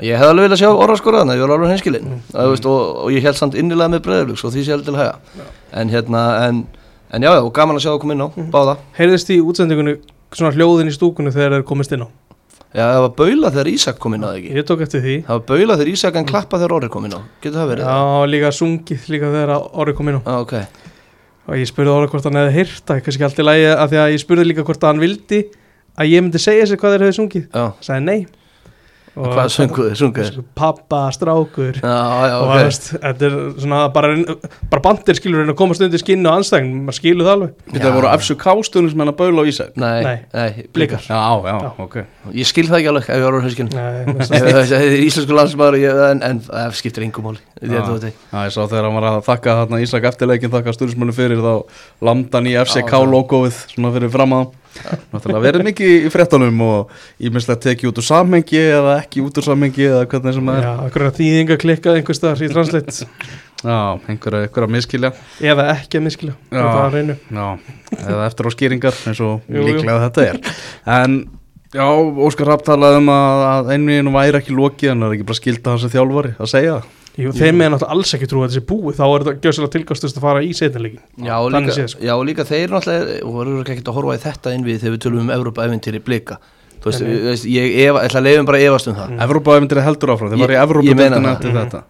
Ég 0.07 0.21
hefði 0.21 0.31
alveg 0.31 0.47
viljað 0.47 0.61
sjá 0.61 0.69
orða 0.71 0.97
skoraði 1.01 1.25
þannig, 1.25 1.41
ég 1.41 1.45
var 1.45 1.55
alveg 1.57 1.73
henskilinn 1.73 2.07
mm. 2.07 2.21
og, 2.39 2.69
og 3.03 3.09
ég 3.15 3.27
held 3.27 3.41
samt 3.41 3.59
innilega 3.59 3.93
með 3.93 4.05
breðurlug 4.07 4.45
og 4.47 4.55
því 4.55 4.63
sé 4.63 4.75
held 4.77 4.87
til 4.87 4.95
hæga 4.99 5.49
en 5.81 5.91
hérna, 5.93 6.23
en, 6.47 6.61
en 7.13 7.23
já, 7.27 7.31
já, 7.31 7.41
og 7.45 7.53
gaman 7.55 7.79
að 7.79 7.85
sjá 7.85 7.91
það 7.93 8.03
koma 8.05 8.17
inn 8.17 8.25
á, 8.25 8.29
báða. 8.55 8.77
Heyrðist 8.99 9.33
í 9.35 9.41
útsendingunni 9.45 9.97
svona 10.35 10.53
hljóðin 10.55 10.91
í 10.91 10.95
stúkunni 10.95 11.33
þegar 11.35 11.59
þeir 11.59 11.67
komist 11.69 11.95
inn 11.95 12.07
á? 12.07 12.09
Já, 12.75 12.85
það 12.91 13.03
var 13.05 13.13
baula 13.21 13.51
þegar 13.55 13.71
Ísak 13.71 13.99
kom 14.03 14.17
inn 14.17 14.25
á 14.25 14.29
það 14.33 14.39
ekki? 14.41 14.55
Ég 14.59 14.67
tók 14.67 14.81
eftir 14.83 15.03
því. 15.05 15.17
Það 15.29 15.37
var 15.37 15.45
baula 15.51 15.77
þegar 15.79 15.91
Ísak 15.93 16.17
en 16.19 16.27
klappa 16.27 16.59
þegar 16.59 16.75
orði 16.79 16.89
kom 16.91 17.05
inn 17.07 17.15
á. 17.15 17.21
Getur 17.45 17.61
það 17.61 17.69
verið? 17.71 17.91
Já, 17.91 18.31
líka 18.33 18.51
sungið 18.57 19.05
líka 19.15 19.31
þegar 19.31 19.53
orðið 19.55 19.99
kom 20.01 20.11
inn 20.11 20.19
á. 20.19 20.23
Já, 20.27 20.39
ok, 20.43 20.55
og 21.45 21.61
ég 21.61 21.71
spurði 21.71 21.93
orðið 21.95 22.15
hvort 22.15 22.27
hann 22.27 22.41
hefði 22.41 22.57
heyrt 22.57 22.89
það 22.91 23.03
kannski 23.07 23.29
allt 23.29 23.39
í 23.39 23.47
lagi 23.47 23.69
að 23.71 23.93
því 23.93 24.01
að 24.03 24.15
ég 24.15 24.25
spurði 24.25 24.47
líka 24.49 24.65
hvort 24.67 24.89
hann 24.89 25.03
vildi 25.05 25.41
að 25.95 26.11
ég 26.11 26.25
myndi 26.25 26.43
segja 26.43 26.67
sér 26.67 26.81
hvað 26.83 26.97
þeir 26.97 27.07
hefði 27.07 27.17
sungið. 27.21 27.47
Já, 27.47 27.65
það 27.79 27.87
sagði 27.87 28.07
nei 28.09 28.27
og 29.15 29.29
hvað 29.31 29.51
sunguðu, 29.55 29.93
sunguðu 29.99 30.43
pappa, 30.59 31.01
strákur. 31.15 31.77
Já, 31.79 31.95
já, 31.95 32.35
og 32.35 32.45
ok. 32.49 32.51
það 32.55 32.65
veist, 32.65 32.89
þetta 33.05 33.29
er 33.29 33.37
svona 33.63 33.81
bara, 33.95 34.11
bara 34.73 34.83
bandir 34.89 35.19
skilur 35.21 35.45
en 35.45 35.53
að 35.55 35.59
komast 35.61 35.85
undir 35.87 36.03
skinnu 36.03 36.31
og 36.31 36.41
anstæðing 36.41 36.73
maður 36.89 36.99
skilur 36.99 37.29
það 37.29 37.35
alveg. 37.37 37.53
Þetta 37.75 37.93
voru 37.95 38.11
FCK 38.19 38.47
stundum 38.69 38.91
sem 38.95 39.05
hann 39.05 39.13
að 39.13 39.19
baula 39.21 39.45
á 39.45 39.51
Ísak. 39.51 39.73
Nei, 39.79 40.03
Nei. 40.03 40.17
nei, 40.35 40.67
Blikar. 40.75 41.05
Já, 41.07 41.21
já, 41.47 41.55
Já. 41.65 41.71
ok. 41.87 41.97
Ég 42.35 42.49
skil 42.51 42.67
það 42.71 42.79
ekki 42.81 42.91
alveg 42.95 43.09
ef 43.11 43.21
ég 43.21 43.25
var 43.29 43.39
á 43.39 43.45
hauskinn 43.45 43.71
Nei, 43.75 44.17
það 44.33 44.59
er 44.65 44.75
er 44.81 44.95
íslensku 45.05 45.37
landsmaður 45.37 45.79
ég- 45.83 46.03
en, 46.11 46.23
en 46.25 46.41
það 46.49 46.75
skiptir 46.81 47.05
engum 47.07 47.27
máli 47.29 47.43
Ég 47.65 48.53
sá 48.55 48.63
þegar 48.67 48.89
hann 48.89 48.97
var 48.99 49.07
að 49.11 49.19
þakka 49.29 49.55
þarna 49.61 49.81
Ísak 49.85 50.07
eftirleikin 50.11 50.53
þakka 50.53 50.75
stundismönu 50.77 51.15
fyrir 51.17 51.41
þá 51.45 51.53
landan 52.05 52.49
í 52.51 52.55
FCK 52.65 52.99
logoið 53.09 53.61
svona 53.75 53.93
fyrir 53.95 54.13
fram 54.13 54.35
að 54.41 54.53
Náttúrulega 55.15 55.45
verið 55.45 55.67
mikið 55.69 55.93
í 55.95 56.11
fréttunum 56.13 56.61
og 56.67 56.93
ímestlega 57.23 57.63
tekið 57.69 57.91
út 57.93 58.01
úr 58.03 58.07
samhengi 58.09 58.61
eða 58.65 58.97
ekki 59.05 59.23
út 59.25 59.39
úr 59.41 59.47
samhengi 59.47 59.87
eða 59.87 60.05
hvernig 60.11 60.37
sem 60.37 60.51
það 60.51 60.59
er. 60.59 60.67
Já, 60.67 60.75
einhverja 60.89 61.15
þýðinga 61.21 61.59
klikkað 61.63 61.99
einhvers 62.01 62.21
staðar 62.21 62.43
í 62.45 62.51
translate. 62.53 63.07
Já, 63.65 63.79
einhverja, 64.13 64.67
miskilja 64.69 65.13
eða 65.41 65.71
ekki 65.73 65.97
að 65.97 66.05
miskila 66.05 66.35
Já. 66.53 66.59
það 66.61 66.83
er 66.85 66.93
reynu 66.99 67.15
Já, 67.33 67.47
eða 67.97 68.27
eftir 68.27 68.45
á 68.45 68.51
skýringar 68.53 68.99
eins 69.09 69.23
og 69.25 69.47
Jú, 69.49 69.57
jú. 69.57 69.65
líklega 69.71 70.03
þetta 70.03 70.27
er. 70.27 70.41
En 70.99 71.15
já, 71.73 71.87
Óskar 72.27 72.51
Rapp 72.51 72.67
talaði 72.67 73.01
um 73.01 73.09
að, 73.15 73.45
að 73.53 73.73
einveginu 73.79 74.13
væri 74.19 74.41
ekki 74.43 74.59
lokið 74.59 74.93
en 74.93 75.07
það 75.07 75.09
er 75.09 75.17
ekki 75.17 75.29
bara 75.31 75.41
skilta 75.41 75.73
hans 75.73 75.87
að 75.89 75.97
þjálfari 75.97 76.35
að 76.37 76.53
segja 76.53 76.77
það 76.77 76.93
Jú, 77.15 77.31
þeim 77.31 77.61
er 77.63 77.71
náttúrulega 77.71 77.95
alls 77.95 78.13
ekki 78.17 78.27
trú 78.27 78.41
að 78.43 78.49
þessi 78.51 78.63
búið 78.67 78.97
þá 78.99 79.05
er 79.07 79.23
þetta 79.25 79.43
gjössalega 79.45 79.73
tilgastust 79.77 80.17
að 80.19 80.25
fara 80.27 80.41
í 80.43 80.51
setnileikin 80.59 81.01
Já, 81.23 81.37
sko. 81.93 82.03
já, 82.03 82.13
og 82.19 82.25
líka 82.27 82.45
þeir 82.49 82.73
náttúrulega 82.75 83.19
og 83.23 83.33
voru 83.39 83.55
ekki 83.63 83.85
að 83.87 83.95
horfa 83.95 84.17
í 84.19 84.23
þetta 84.25 84.55
inn 84.57 84.65
við 84.67 84.81
þegar 84.83 84.95
við 84.97 85.03
tölum 85.05 85.21
um 85.23 85.31
Evrópa-eventýri 85.37 86.01
blika. 86.03 86.39
Þú 86.85 86.91
veist, 86.91 87.01
við- 87.07 87.23
veist, 87.31 87.47
ég 87.49 87.77
efa, 87.87 88.01
ætla 88.05 88.21
að 88.21 88.27
leiðum 88.29 88.47
bara 88.51 88.59
að 88.59 88.67
efast 88.69 88.89
um 88.91 88.97
það. 88.99 89.13
Evrópa-evendir 89.25 89.81
heldur 89.87 90.11
áfram, 90.13 90.31
þeir 90.35 90.43
var 90.43 90.51
í 90.53 90.59
Ég- 90.59 90.59
ég 90.91 90.97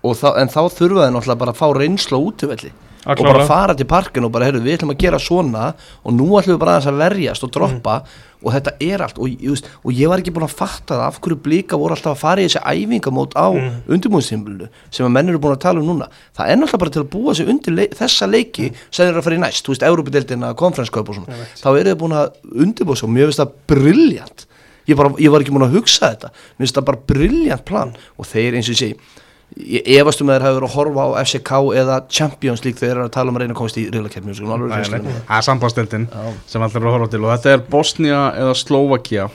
og 0.04 0.14
þá, 0.20 0.28
En 0.38 0.48
þá 0.48 0.60
þurfa 0.76 1.00
þeir 1.08 1.14
náttúrulega 1.16 1.38
bara 1.40 1.52
að 1.52 1.58
fá 1.58 1.66
reynslu 1.74 2.14
á 2.14 2.20
útivelli. 2.28 2.70
Að 2.70 2.93
og 3.04 3.24
bara 3.24 3.46
fara 3.48 3.74
til 3.76 3.88
parkin 3.88 4.26
og 4.26 4.32
bara, 4.34 4.48
heyrðu, 4.48 4.62
við 4.64 4.78
ætlum 4.78 4.94
að 4.94 5.02
gera 5.02 5.20
svona 5.20 5.72
og 6.02 6.14
nú 6.16 6.28
ætlum 6.38 6.56
við 6.56 6.62
bara 6.62 6.76
aðeins 6.76 6.92
að 6.92 7.02
verjast 7.02 7.44
og 7.46 7.52
droppa 7.54 7.96
og 8.44 8.52
þetta 8.52 8.72
er 8.84 9.04
allt 9.04 9.18
og, 9.18 9.34
veist, 9.40 9.68
og 9.80 9.92
ég 9.96 10.10
var 10.10 10.20
ekki 10.20 10.32
búin 10.34 10.46
að 10.46 10.56
fatta 10.58 10.98
það 10.98 11.04
af 11.06 11.18
hverju 11.24 11.38
blika 11.44 11.78
voru 11.80 11.96
alltaf 11.96 12.12
að 12.12 12.20
fara 12.20 12.44
í 12.44 12.48
þessi 12.48 12.62
æfingamót 12.84 13.36
á 13.36 13.46
mm. 13.48 13.76
undirbúinstímulinu 13.96 14.68
sem 14.90 15.06
að 15.06 15.14
menn 15.16 15.32
eru 15.32 15.40
búin 15.40 15.56
að 15.56 15.62
tala 15.64 15.80
um 15.80 15.88
núna. 15.88 16.10
Það 16.36 16.52
er 16.52 16.60
náttúrulega 16.60 16.82
bara 16.84 16.94
til 16.96 17.04
að 17.04 17.10
búa 17.14 17.36
sig 17.38 17.52
undir 17.54 17.78
leik, 17.78 17.96
þessa 17.96 18.28
leiki 18.28 18.70
sem 18.74 19.00
þeir 19.00 19.12
eru 19.14 19.22
að 19.22 19.28
fara 19.28 19.38
í 19.38 19.42
næst, 19.46 19.64
þú 19.64 19.74
veist, 19.74 19.86
Európa-deildina 19.88 20.52
konferenskaup 20.60 21.12
og 21.12 21.20
svona, 21.20 21.40
þá 21.56 21.68
eru 21.72 21.86
þeir 21.88 22.00
búin 22.04 22.18
að 22.20 22.38
undirbúa 22.52 23.00
sig 23.00 23.08
og 23.08 23.14
mér 23.16 23.30
finnst 23.30 23.40
það 23.40 23.56
brilljant 23.72 24.46
ég, 24.84 24.96
bara, 24.98 25.12
ég 25.20 25.32
var 25.32 25.44
ekki 25.44 25.54
búin 25.54 25.66
að 25.66 25.78
hugsa 25.78 26.12
þetta. 26.12 26.32
Mér 26.58 26.66
finnst 26.66 26.78
það 26.78 26.88
bara 26.90 27.04
brilljant 27.12 27.68
plan. 27.68 27.94
Og 28.20 28.28
þeir 28.28 28.58
eins 28.58 28.68
og 28.68 28.76
ég 28.76 28.82
segi 28.82 29.22
ég 29.56 29.86
efast 30.00 30.20
um 30.24 30.28
að 30.32 30.34
þeir 30.38 30.44
hafa 30.48 30.56
verið 30.58 30.68
að 30.68 30.74
horfa 30.74 31.04
á 31.06 31.10
FCK 31.22 31.52
eða 31.82 32.00
Champions 32.10 32.64
League 32.64 32.78
þegar 32.80 32.90
þeir 32.90 32.98
eru 32.98 33.06
að 33.08 33.14
tala 33.14 33.30
um 33.30 33.36
að 33.38 33.44
reyna 33.44 33.54
að 33.54 33.60
komast 33.60 33.78
í 33.78 33.84
riðlakefni 33.90 34.34
það. 34.34 35.08
Er 35.38 35.46
sambandstildin 35.46 36.08
sem 36.50 36.62
allir 36.66 36.76
eru 36.82 36.90
að 36.90 36.96
horfa 36.98 37.10
til 37.14 37.22
og 37.24 37.32
þetta 37.36 37.52
er 37.54 37.64
Bosnia 37.70 38.20
eða 38.34 38.54
Slovakia 38.58 39.28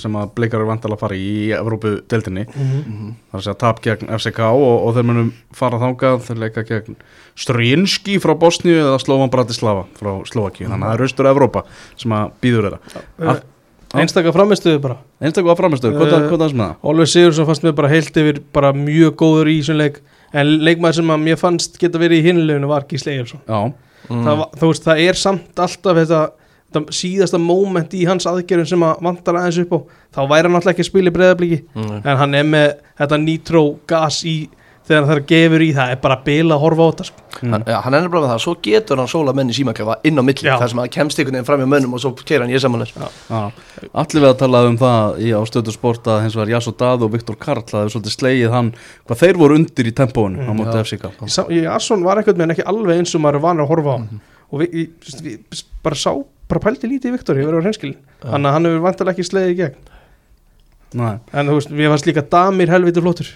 sem 0.00 0.14
að 0.16 0.30
blikar 0.34 0.56
eru 0.62 0.70
vandala 0.70 0.96
að 0.96 1.02
fara 1.04 1.16
í 1.20 1.24
í 1.44 1.48
Evrópu-deildinni. 1.52 2.46
Mhm. 2.48 3.08
það 3.28 3.34
er 3.36 3.38
að 3.38 3.42
segja 3.44 3.58
tap 3.60 3.80
gegn 3.84 4.08
FCK 4.16 4.38
og, 4.48 4.86
og 4.88 4.94
þeir 4.96 5.04
munum 5.04 5.32
fara 5.52 5.78
þangað 5.82 6.22
þeir 6.24 6.38
leika 6.40 6.64
gegn 6.64 6.96
Strinski 7.36 8.18
frá 8.22 8.32
Bosníu 8.40 8.78
eða 8.80 8.98
Slovan 9.02 9.30
Bratislava 9.32 9.84
frá 9.98 10.14
Slovakia 10.28 10.68
þannig 10.70 10.86
að 10.86 10.90
það 10.90 10.96
er 10.98 11.04
austur 11.06 11.28
Evrópa 11.28 11.62
sem 12.00 12.14
að 12.16 12.32
býður 12.40 12.68
þeirra. 12.70 12.80
Að- 13.20 13.42
einstakka 14.00 14.32
framistuðu 14.32 14.80
bara. 14.80 14.96
Einstaklega 15.22 15.56
framistöð, 15.58 15.92
hvað 15.98 16.12
Eh, 16.12 16.24
er 16.26 16.36
það 16.38 16.48
sem 16.50 16.58
það? 16.58 16.74
Ólfur 16.82 17.06
Sigursson 17.12 17.46
fannst 17.46 17.62
mér 17.66 17.74
bara 17.74 17.88
heilt 17.88 18.16
yfir 18.16 18.40
bara 18.52 18.72
mjög 18.72 19.14
góður 19.16 19.50
í 19.52 19.58
þessum 19.60 19.76
leik. 19.78 20.00
En 20.32 20.46
leikmaður 20.64 20.94
sem 20.94 21.08
að 21.12 21.20
mér 21.26 21.36
fannst 21.36 21.78
geta 21.78 21.98
verið 21.98 22.22
í 22.22 22.26
hinleginu 22.30 22.66
var 22.68 22.82
Gísli 22.88 23.12
Egilson 23.18 23.40
Já, 23.46 23.72
Mm. 24.08 24.24
það, 24.24 24.36
var- 24.38 24.50
þú 24.56 24.68
veist, 24.72 24.84
það 24.84 25.00
er 25.08 25.12
samt 25.14 25.54
alltaf 25.56 25.96
þetta, 25.96 26.30
þetta 26.72 26.86
síðasta 26.90 27.38
moment 27.38 27.90
í 27.94 28.06
hans 28.06 28.24
aðgerðum 28.26 28.66
sem 28.66 28.80
að 28.80 29.00
vantar 29.02 29.34
aðeins 29.34 29.58
upp 29.60 29.72
á. 29.72 29.78
Þá 30.14 30.28
væri 30.28 30.42
hann 30.42 30.54
alltaf 30.56 30.72
ekki 30.74 30.82
að 30.82 30.90
spila 30.90 31.10
í 31.10 31.14
breyðabliki 31.14 31.62
Mm. 31.76 32.02
en 32.06 32.16
hann 32.16 32.34
er 32.34 32.44
með 32.44 32.74
þetta 32.98 33.20
nitro 33.24 33.78
gas 33.86 34.24
í 34.24 34.48
þegar 34.88 35.04
það 35.08 35.20
gefur 35.30 35.62
í 35.62 35.68
það 35.76 35.90
er 35.94 35.98
bara 36.02 36.16
bila 36.26 36.56
að 36.56 36.62
horfa 36.64 36.82
á 36.82 36.88
þetta 36.90 37.04
sko. 37.06 37.20
hann, 37.42 37.64
ja, 37.70 37.80
hann 37.84 37.94
ennur 37.98 38.10
bara 38.12 38.22
með 38.24 38.30
það, 38.32 38.40
svo 38.44 38.54
getur 38.66 38.98
hann 39.02 39.10
sóla 39.12 39.34
menn 39.38 39.52
í 39.52 39.54
símaklefa 39.56 39.94
inn 40.08 40.18
á 40.18 40.22
milli, 40.26 40.46
Já. 40.48 40.56
þar 40.58 40.72
sem 40.72 40.80
að 40.82 40.88
kemst 40.96 41.20
einhvern 41.22 41.36
veginn 41.38 41.46
fram 41.48 41.62
í 41.62 41.68
mönnum 41.70 41.94
og 41.94 42.02
svo 42.02 42.10
keir 42.18 42.42
hann 42.42 42.50
ég 42.50 42.62
samanlega 42.64 43.06
já. 43.06 43.40
Allir 44.02 44.24
við 44.24 44.28
að 44.32 44.36
tala 44.42 44.62
um 44.68 44.78
það 44.80 45.20
í 45.22 45.30
ástöðu 45.38 45.74
sport 45.76 46.10
að 46.10 46.20
hins 46.26 46.36
vegar 46.36 46.52
Jasso 46.56 46.74
Dað 46.82 47.06
og 47.06 47.12
Viktor 47.14 47.38
Karl 47.38 47.62
það 47.62 47.84
hefur 47.86 47.94
svolítið 47.96 48.16
slegið 48.18 48.52
hann 48.56 48.72
hvað 49.06 49.22
þeir 49.22 49.40
voru 49.44 49.58
undir 49.60 49.86
í 49.86 49.94
tempóinu 50.02 50.42
á 50.42 50.52
móti 50.52 50.76
já. 50.76 50.82
FCK 50.82 51.30
Sá- 51.30 51.48
ég- 51.54 51.70
Arsson 51.70 52.02
var 52.04 52.18
eitthvað 52.18 52.42
með 52.42 52.56
ekki 52.56 52.66
alveg 52.66 52.98
eins 52.98 53.14
og 53.14 53.22
maður 53.22 53.38
er 53.40 53.46
vanur 53.46 53.66
að 53.68 53.72
horfa 53.76 53.96
á. 53.96 53.98
Og 54.52 54.60
við, 54.60 54.74
við, 54.76 55.22
við 55.24 55.62
bara 55.82 55.96
sá 55.96 56.10
bara 56.50 56.60
pældi 56.60 56.90
lítið 56.90 57.08
í 57.08 57.16
Viktor, 57.16 57.38
þannig 57.40 58.48
að 58.50 58.52
hann 58.52 58.66
hefur 58.68 58.82
vantilega 58.84 59.14
ekki 59.16 59.24
slegið 59.24 59.52
í 59.54 59.56
gegn. 59.62 59.76
Nei, 61.00 61.14
en 61.32 61.48
þú 61.48 61.54
veist, 61.56 61.70
við 61.72 61.88
fannst 61.88 62.06
líka 62.10 62.22
Damir 62.28 62.68
helviti 62.68 63.00
flottur 63.00 63.30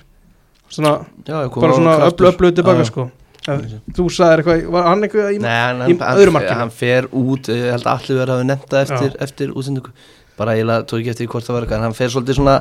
svona, 0.71 0.93
já, 1.27 1.37
bara 1.55 1.73
svona 1.79 1.95
öllu 2.11 2.31
öllu 2.33 2.53
tilbaka 2.57 2.85
sko. 2.89 3.11
Þú 3.47 4.07
sagðir 4.11 4.41
eitthvað, 4.43 4.65
var 4.75 4.89
hann 4.91 5.05
eitthvað 5.07 5.29
í 5.37 5.39
Nei, 5.39 5.53
hann, 5.55 5.83
í 5.87 5.95
hann, 6.01 6.19
öðru 6.19 6.33
markinu. 6.35 6.57
hann 6.59 6.71
fer 6.75 7.07
út, 7.15 7.47
ég 7.53 7.71
held 7.71 7.87
að 7.87 7.93
allir 7.95 8.19
verið 8.19 8.33
að 8.33 8.41
hafa 8.41 8.49
nefnt 8.51 8.73
það 8.73 8.83
eftir, 8.87 9.13
eftir 9.29 9.53
útsendingu. 9.55 9.93
Bara 10.37 10.57
eiginlega 10.57 10.83
tók 10.91 10.99
ekki 11.01 11.13
eftir 11.15 11.29
hvort 11.31 11.47
það 11.47 11.55
var 11.57 11.63
eitthvað 11.67 11.79
en 11.79 11.87
hann 11.87 11.95
fer 11.97 12.11
svolítið 12.11 12.39
svona, 12.41 12.57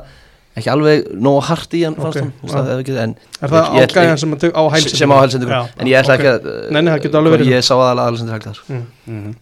ekki 0.55 0.69
alveg 0.71 1.07
nóg 1.25 1.39
hart 1.49 1.73
í 1.75 1.81
hann 1.83 1.95
fannst 1.97 2.15
Ok, 2.15 2.21
hann, 2.21 2.33
þú 2.37 2.45
veist 2.45 2.53
já. 2.55 2.59
að 2.61 2.69
það 2.69 2.83
ekki 2.83 2.93
en 3.01 3.15
er 3.41 3.49
það 3.49 3.65
ég- 3.65 3.81
ég- 3.81 3.95
ágæðan 3.95 4.19
sem, 4.21 4.35
á 4.35 4.63
hælsendingu 4.75 4.97
sem 5.01 5.09
á 5.11 5.17
helsendingu, 5.25 5.57
en 5.79 5.87
ég 5.89 5.97
ætla 5.99 6.15
ekki 6.19 6.29
að 6.35 6.45
Nei, 6.71 6.81
nei, 6.81 6.93
alveg 6.93 7.33
verið. 7.35 7.49
ég 7.55 7.65
sá 7.65 7.73
aðalega 7.75 8.05
aðalsendur 8.05 8.35
hægt 8.37 8.47
þar. 8.51 8.61
Mm. 8.69 8.85
Mhm. 9.07 9.35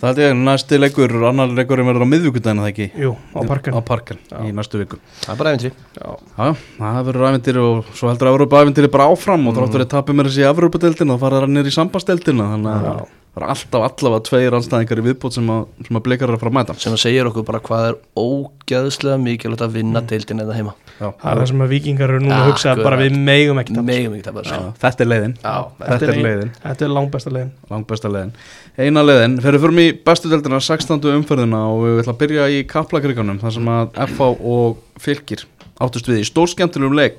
Það 0.00 0.08
held 0.08 0.20
ég 0.24 0.36
næsti 0.40 0.78
leikur, 0.80 1.12
annar 1.28 1.50
leikurinn 1.52 1.84
verður 1.90 2.06
á 2.08 2.12
miðvíkudaginn 2.12 2.62
það 2.62 2.68
ekki 2.70 2.86
jú, 3.02 3.10
á 3.36 3.40
parkan 3.44 3.74
Á 3.76 3.80
parkan 3.84 4.18
Já. 4.30 4.38
í 4.48 4.52
næstu 4.56 4.80
viku 4.80 4.96
það 5.26 5.32
er 5.34 5.38
bara 5.42 5.50
eventri 5.52 5.70
já, 5.70 6.08
Já, 6.40 6.48
það 6.80 7.00
verður 7.10 7.26
æventyri 7.28 7.60
og 7.66 7.90
svo 7.98 8.08
heldur 8.08 8.30
Európa 8.32 8.62
æventyri 8.64 8.88
bara 8.94 9.10
áfram 9.12 9.44
og 9.44 9.52
Mm. 9.52 9.58
þráttur 9.60 9.84
að 9.84 9.90
tapja 9.92 10.14
mér 10.16 10.30
þessi 10.30 10.46
Európa-deildina 10.48 11.12
og 11.16 11.20
fara 11.20 11.42
það 11.44 11.52
nýr 11.58 11.68
í 11.68 11.74
sambasdeildina 11.76 12.46
þannig 12.54 12.72
að 12.72 12.88
Já. 12.88 13.06
Það 13.30 13.42
er 13.42 13.46
alltaf 13.54 13.84
allavega 13.86 14.24
tveir 14.26 14.56
anstæðingar 14.58 15.00
í 15.00 15.04
viðbót 15.06 15.36
sem 15.36 15.50
að, 15.54 15.66
sem 15.86 15.98
að 16.00 16.04
blikar 16.06 16.30
er 16.30 16.36
að 16.36 16.42
fara 16.42 16.50
að 16.50 16.56
mæta. 16.58 16.74
Sem 16.82 16.94
að 16.96 17.02
segja 17.04 17.26
okkur 17.30 17.44
bara 17.46 17.60
hvað 17.62 17.84
er 17.90 17.98
ógeðslega 18.18 19.20
mikilvægt 19.22 19.62
að 19.66 19.76
vinna 19.78 20.02
deildin 20.10 20.42
eða 20.42 20.56
heima. 20.58 20.74
Já. 21.00 21.06
það 21.16 21.30
er 21.30 21.38
það 21.40 21.46
sem 21.48 21.62
að 21.64 21.70
vikingar 21.72 22.10
eru 22.12 22.20
núna 22.20 22.38
að 22.42 22.48
hugsa 22.50 22.72
Akkurat. 22.74 22.84
bara 22.84 22.96
við 23.00 24.24
tapa 24.26 24.42
Já, 24.42 24.50
þessu. 24.50 24.72
þetta 24.82 25.04
er 25.04 25.08
leiðin. 25.10 25.34
Já, 25.40 25.54
þetta 25.80 26.08
er 26.10 26.18
leiðin. 26.26 26.50
þetta 26.64 26.84
er 26.84 26.92
langbesta 26.96 27.32
leiðin. 27.32 27.52
Langbesta 27.70 28.10
leiðin. 28.12 28.32
Eina 28.76 29.04
leiðin, 29.06 29.38
fyrir 29.40 29.62
fyrir 29.62 29.76
mig 29.78 30.02
bestu 30.04 30.28
deildina 30.28 30.60
16. 30.60 31.08
umferðina 31.14 31.62
og 31.70 31.86
við 31.86 32.02
ætlum 32.02 32.14
að 32.16 32.20
byrja 32.20 32.48
í 32.52 32.58
kaplakriganum 32.68 33.40
þar 33.40 33.56
sem 33.56 33.70
að 33.72 33.96
FH 34.10 34.28
og 34.52 34.82
fylgir 35.00 35.46
áttust 35.80 36.10
við 36.10 36.20
í 36.20 36.28
stórskemmtilegum 36.28 36.98
leik. 36.98 37.16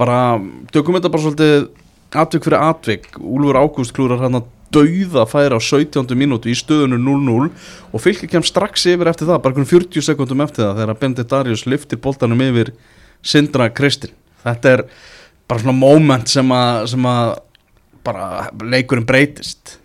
Bara, 0.00 0.38
tökum 0.72 0.96
þetta 0.96 1.12
bara 1.12 1.26
svolítið 1.26 1.68
atvik 2.16 2.46
fyrir 2.48 2.64
atvik, 2.64 3.10
Úlfur 3.20 3.60
Ágúst 3.60 3.92
klúrar 3.94 4.24
hann 4.24 4.40
að 4.40 4.48
dauða 4.74 5.26
færa 5.28 5.58
á 5.58 5.60
17. 5.60 6.14
mínútu 6.18 6.50
í 6.50 6.56
stöðunu 6.58 6.98
0-0 7.00 7.50
og 7.90 8.02
fylgir 8.02 8.30
kem 8.30 8.44
strax 8.46 8.86
yfir 8.90 9.10
eftir 9.10 9.28
það, 9.28 9.42
bara 9.42 9.54
einhvern 9.54 9.70
40 9.70 10.06
sekundum 10.06 10.44
eftir 10.44 10.64
það 10.66 10.80
þegar 10.82 11.00
Bendit 11.02 11.30
Darius 11.30 11.66
liftir 11.66 12.00
boltanum 12.02 12.42
yfir 12.44 12.72
Sindra 13.22 13.68
Kristin 13.74 14.14
þetta 14.44 14.74
er 14.76 14.84
bara 15.50 15.62
svona 15.64 15.76
moment 15.76 16.30
sem 16.30 16.54
að, 16.54 16.86
sem 16.94 17.10
að 17.10 17.34
bara 18.06 18.26
leikurinn 18.64 19.08
breytist 19.08 19.76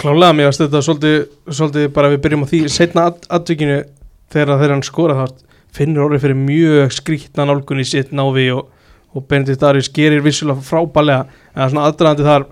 klálega 0.00 0.36
mér 0.36 0.50
að 0.50 0.64
þetta 0.64 0.82
svolítið, 0.84 1.18
svolítið 1.48 1.88
bara 1.96 2.10
við 2.12 2.22
byrjum 2.24 2.44
á 2.44 2.50
því 2.50 2.62
setna 2.72 3.06
atvikinu 3.08 3.80
þegar 4.34 4.58
þegar 4.58 4.74
hann 4.74 4.86
skora 4.86 5.18
þá 5.22 5.44
finnur 5.74 6.08
orðið 6.08 6.24
fyrir 6.26 6.38
mjög 6.38 6.92
skrítna 6.94 7.46
nálgun 7.48 7.82
í 7.82 7.86
sitt 7.88 8.12
návi 8.14 8.48
og, 8.54 8.68
og 9.14 9.26
Benedikt 9.30 9.62
Darius 9.62 9.90
gerir 9.94 10.22
vissulega 10.24 10.62
frábælega 10.62 11.24
en 11.54 11.70
svona 11.70 11.88
aðdraðandi 11.88 12.28
þar 12.28 12.46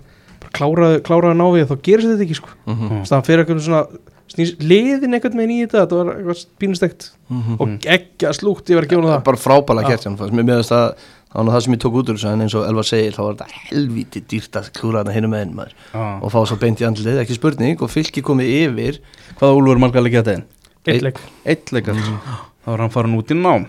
bara 0.52 0.59
kláraði, 0.59 1.00
kláraði 1.06 1.38
návi 1.40 1.64
þá 1.68 1.76
gerist 1.82 2.09
þetta 2.12 2.26
ekki 2.26 2.37
sko. 2.38 2.49
Mm. 2.66 3.02
það 3.09 3.25
fyrir 3.26 3.42
eitthvað 3.44 3.64
svona 3.66 3.87
liðin 4.32 5.12
einhvern 5.16 5.37
veginn 5.42 5.50
í 5.52 5.64
þetta 5.66 5.82
þetta 5.82 5.97
var 5.99 6.12
eitthvað 6.16 6.44
pínustegt 6.62 7.11
Mhm. 7.32 7.56
og 7.61 7.68
ekki 7.85 8.26
að 8.28 8.37
slúkt 8.38 8.71
ég 8.71 8.76
var 8.78 8.85
ekki 8.87 8.97
að 8.97 9.09
það. 9.09 9.25
Bara 9.25 9.37
frábæla 9.37 9.82
gert 9.88 10.04
mér. 10.06 10.32
Með 10.44 10.61
þess 10.62 10.73
að 10.73 10.94
það 11.32 11.44
var 11.44 11.52
það 11.54 11.62
sem 11.64 11.73
ég 11.75 11.80
tók 11.80 11.94
út 12.00 12.09
úr 12.12 12.16
þessu 12.16 12.32
en 12.32 12.40
eins 12.44 12.54
og 12.54 12.66
Elva 12.68 12.82
segir 12.82 13.12
þá 13.12 13.23
var 13.25 13.35
þetta 13.35 13.61
helvíti 13.71 14.21
dýrt 14.28 14.52
að 14.61 14.71
klúra 14.73 15.02
þetta 15.02 15.14
hinum 15.16 15.30
með 15.32 15.52
maður. 15.54 15.73
Ah. 15.94 16.18
og 16.23 16.32
fá 16.32 16.38
svo 16.47 16.56
beint 16.61 16.80
í 16.80 16.85
andlið, 16.88 17.21
ekki 17.25 17.35
spurning 17.37 17.80
og 17.82 17.90
fylki 17.90 18.23
komið 18.23 18.49
yfir. 18.68 18.99
Hvaða 19.40 19.56
Úlfur 19.56 19.78
margar 19.80 20.02
leikja 20.02 20.23
þetta 20.23 20.35
inn? 20.35 20.44
eitt 20.87 21.02
leik. 21.02 21.18
Eitt 21.47 21.73
leikar 21.73 21.94
þá 21.94 22.73
er 22.73 22.78
hann 22.78 22.90
farin 22.90 23.16
út 23.18 23.28
í 23.30 23.35
nám. 23.37 23.66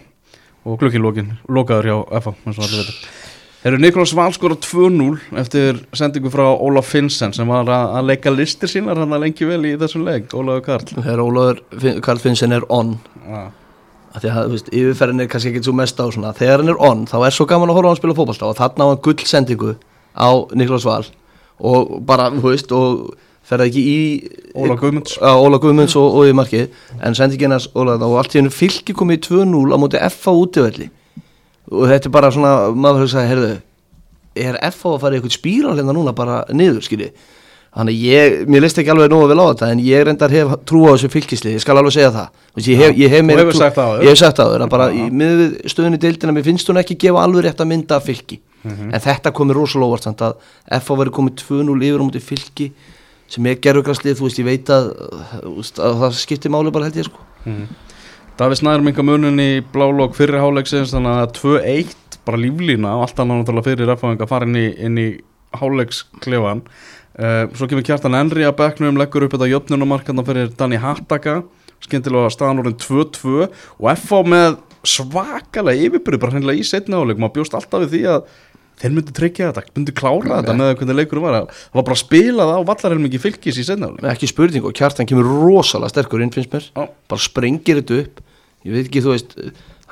Og 0.65 0.79
klukkin 0.79 1.01
lokin, 1.03 1.37
lokaður 1.49 1.83
hjá 1.83 2.21
FH 2.21 3.22
Þeir 3.63 3.77
eru 3.77 3.79
Nikolás 3.79 4.11
Val 4.11 4.33
skora 4.35 4.57
2-0 4.59 5.37
eftir 5.39 5.77
sendingu 5.95 6.27
frá 6.27 6.49
Ólaf 6.51 6.89
Finnsen 6.91 7.31
sem 7.31 7.47
var 7.47 7.69
að, 7.71 7.93
að 7.95 8.09
leika 8.09 8.31
listir 8.35 8.67
sínar 8.67 8.99
hann 8.99 9.15
að 9.15 9.21
lengi 9.23 9.45
vel 9.47 9.61
í 9.69 9.77
þessum 9.79 10.01
leik, 10.03 10.33
Ólafur 10.35 10.63
Karl. 10.65 10.89
Þegar 10.97 11.21
Ólafur 11.23 12.01
Karl 12.03 12.19
Finnsen 12.19 12.51
er 12.57 12.65
on. 12.67 12.89
Að 13.23 14.17
því 14.17 14.31
að 14.33 14.39
þú 14.41 14.57
veist, 14.57 14.71
yfirferðin 14.81 15.23
er 15.23 15.29
kannski 15.31 15.53
ekki 15.53 15.61
svo 15.63 15.75
mest 15.79 16.01
á 16.03 16.05
svona. 16.11 16.33
Þegar 16.35 16.59
hann 16.59 16.71
er 16.73 16.81
on, 16.89 17.05
þá 17.07 17.15
er 17.21 17.37
svo 17.37 17.47
gaman 17.47 17.71
að 17.71 17.79
horfa 17.79 17.87
á 17.87 17.91
hann 17.93 17.99
spila 18.01 18.15
fótballta 18.17 18.49
og 18.49 18.57
þarna 18.57 18.83
á 18.83 18.89
hann 18.91 18.99
gull 19.05 19.29
sendingu 19.29 19.71
á 20.11 20.29
Niklás 20.59 20.87
Val 20.89 21.05
og 21.63 21.93
bara, 22.03 22.25
þú 22.35 22.43
veist, 22.49 22.73
og 22.75 23.13
ferða 23.47 23.69
ekki 23.69 23.85
í 23.93 24.01
Ólaf 24.59 24.81
Guðmunds. 24.81 25.15
Á 25.23 25.39
Óla 25.39 25.61
Guðmunds 25.63 25.95
og, 26.01 26.19
og 26.19 26.27
í 26.27 26.35
markið. 26.35 26.67
En 26.99 27.15
sendingin 27.15 27.55
hans 27.55 27.69
Óla 27.71 27.95
og 27.95 28.17
allt 28.19 28.35
í 28.35 28.41
hennu 28.41 28.51
fylki 28.51 28.91
komið 28.91 29.21
í 29.21 29.23
2-0 29.29 29.71
á 29.71 29.77
móti 29.79 30.03
FA 30.11 30.35
útivelli 30.35 30.89
og 31.73 31.87
þetta 31.91 32.09
er 32.09 32.13
bara 32.15 32.31
svona, 32.33 32.53
maður 32.75 33.05
hugsaði, 33.07 33.29
heyrðu 33.33 33.53
er 34.47 34.57
FA 34.73 34.95
að 34.95 34.99
fara 35.03 35.15
í 35.15 35.19
eitthvað 35.21 35.35
spíral 35.37 35.75
hérna 35.77 35.93
núna 35.93 36.13
bara 36.17 36.43
niður, 36.53 36.81
skilji? 36.85 37.11
Þannig 37.73 37.95
ég, 38.05 38.33
mér 38.53 38.61
leist 38.61 38.77
ekki 38.77 38.91
alveg 38.93 39.09
nógu 39.09 39.27
vel 39.31 39.39
á 39.41 39.45
þetta 39.49 39.67
en 39.73 39.79
ég 39.81 40.03
reyndar 40.05 40.29
hef 40.33 40.51
trú 40.69 40.83
á 40.85 40.93
þessu 40.93 41.09
fylkislið 41.09 41.55
ég 41.55 41.61
skal 41.63 41.77
alveg 41.81 41.95
segja 41.95 42.11
það, 42.13 42.27
ég 42.69 42.81
hef, 42.83 42.91
ég 43.01 43.09
hef 43.15 43.23
meira 43.25 43.41
trú- 43.55 43.61
ég 44.05 44.11
hef 44.13 44.19
sagt 44.21 44.37
það 44.41 44.51
bara 44.75 44.87
í 44.93 45.07
stöðunni 45.73 45.99
deildina, 46.03 46.35
mér 46.37 46.45
finnst 46.45 46.69
hún 46.69 46.77
ekki 46.83 46.97
gefa 47.01 47.23
alveg 47.25 47.47
rétt 47.47 47.63
að 47.65 47.69
mynda 47.73 47.97
af 47.97 48.05
fylki. 48.05 48.37
En 48.93 49.01
þetta 49.01 49.33
komið 49.33 49.57
rosalega 49.57 49.89
óvart 49.89 50.05
samt 50.05 50.21
að 50.21 50.35
FA 50.85 50.95
verið 51.01 51.15
komið 51.17 51.33
2-0 51.41 51.81
yfir 51.89 51.99
á 51.99 52.05
móti 52.05 52.21
fylki 52.23 52.67
sem 53.33 53.45
er 53.49 53.57
gerfugraslið, 53.65 54.19
þú 54.21 54.27
veist, 54.29 54.39
ég 54.39 54.45
veit 54.45 54.69
að, 54.69 54.91
að 55.81 55.97
það 56.03 56.13
skiptir 56.21 56.53
máli 56.53 56.71
bara 56.71 56.85
held 56.85 57.01
ég 57.01 57.09
sko 57.09 57.25
David 58.33 58.57
Snæður 58.57 58.81
minga 58.81 59.03
munin 59.05 59.37
í 59.37 59.61
blálokk 59.73 60.15
fyrir 60.17 60.41
háleiksins 60.41 60.89
þannig 60.95 61.19
að 61.21 61.33
2-1 61.37 62.15
bara 62.25 62.39
líflína 62.41 62.95
og 62.97 63.03
allt 63.05 63.19
annað 63.21 63.43
náttúrulega 63.43 63.67
fyrir 63.67 63.91
F-fáðing 63.93 64.23
að 64.25 64.31
fara 64.31 64.47
inn 64.47 64.57
í, 64.57 64.63
inn 64.87 64.95
í 64.97 65.05
háleiksklefan 65.53 66.63
uh, 66.65 67.43
svo 67.53 67.67
kemur 67.69 67.85
kjartan 67.85 68.17
Enri 68.17 68.47
að 68.47 68.55
bekknum 68.63 68.97
leggur 68.97 69.27
upp 69.27 69.35
þetta 69.35 69.51
jöfnunumarkana 69.51 70.25
fyrir 70.25 70.49
Danny 70.57 70.81
Hattaka 70.81 71.43
skemmtilega 71.83 72.31
staðan 72.33 72.63
orðin 72.63 72.79
2-2 72.81 73.35
og 73.43 73.91
F-fá 73.93 74.17
með 74.25 74.57
svakalega 74.81 75.85
yfirbyrði 75.91 76.23
bara 76.23 76.33
hreinlega 76.33 76.63
í 76.63 76.65
setna 76.65 77.03
háleik 77.03 77.21
maður 77.21 77.37
bjóst 77.37 77.59
alltaf 77.59 77.85
við 77.85 77.93
því 77.93 78.03
að 78.15 78.33
þeir 78.81 78.95
myndu 78.95 79.15
tryggja 79.15 79.51
þetta, 79.51 79.73
myndu 79.77 79.95
klára 79.97 80.39
þetta 80.41 80.55
með 80.59 80.73
hvernig 80.79 80.99
leikurum 81.01 81.27
var. 81.27 81.39
Það 81.51 81.79
var 81.79 81.87
bara 81.89 81.99
spilað 82.01 82.53
á 82.53 82.59
vallarhelmingi 82.69 83.21
fylgis 83.21 83.59
í 83.61 83.67
háleik 83.67 84.09
ekki 84.13 84.29
spurning 84.31 84.65
og 84.67 84.77
kjartan 84.77 85.09
kemur 85.09 85.27
rosalega 85.43 85.93
sterkur 85.93 86.23
inn 86.23 86.33
finnst 86.33 86.53
mér, 86.53 86.69
Já. 86.73 86.89
bara 87.09 87.21
sprengir 87.21 87.81
þetta 87.81 88.01
upp. 88.03 88.25
Ég 88.63 88.75
veit 88.77 88.87
ekki, 88.87 89.03
þú 89.03 89.15
veist 89.15 89.37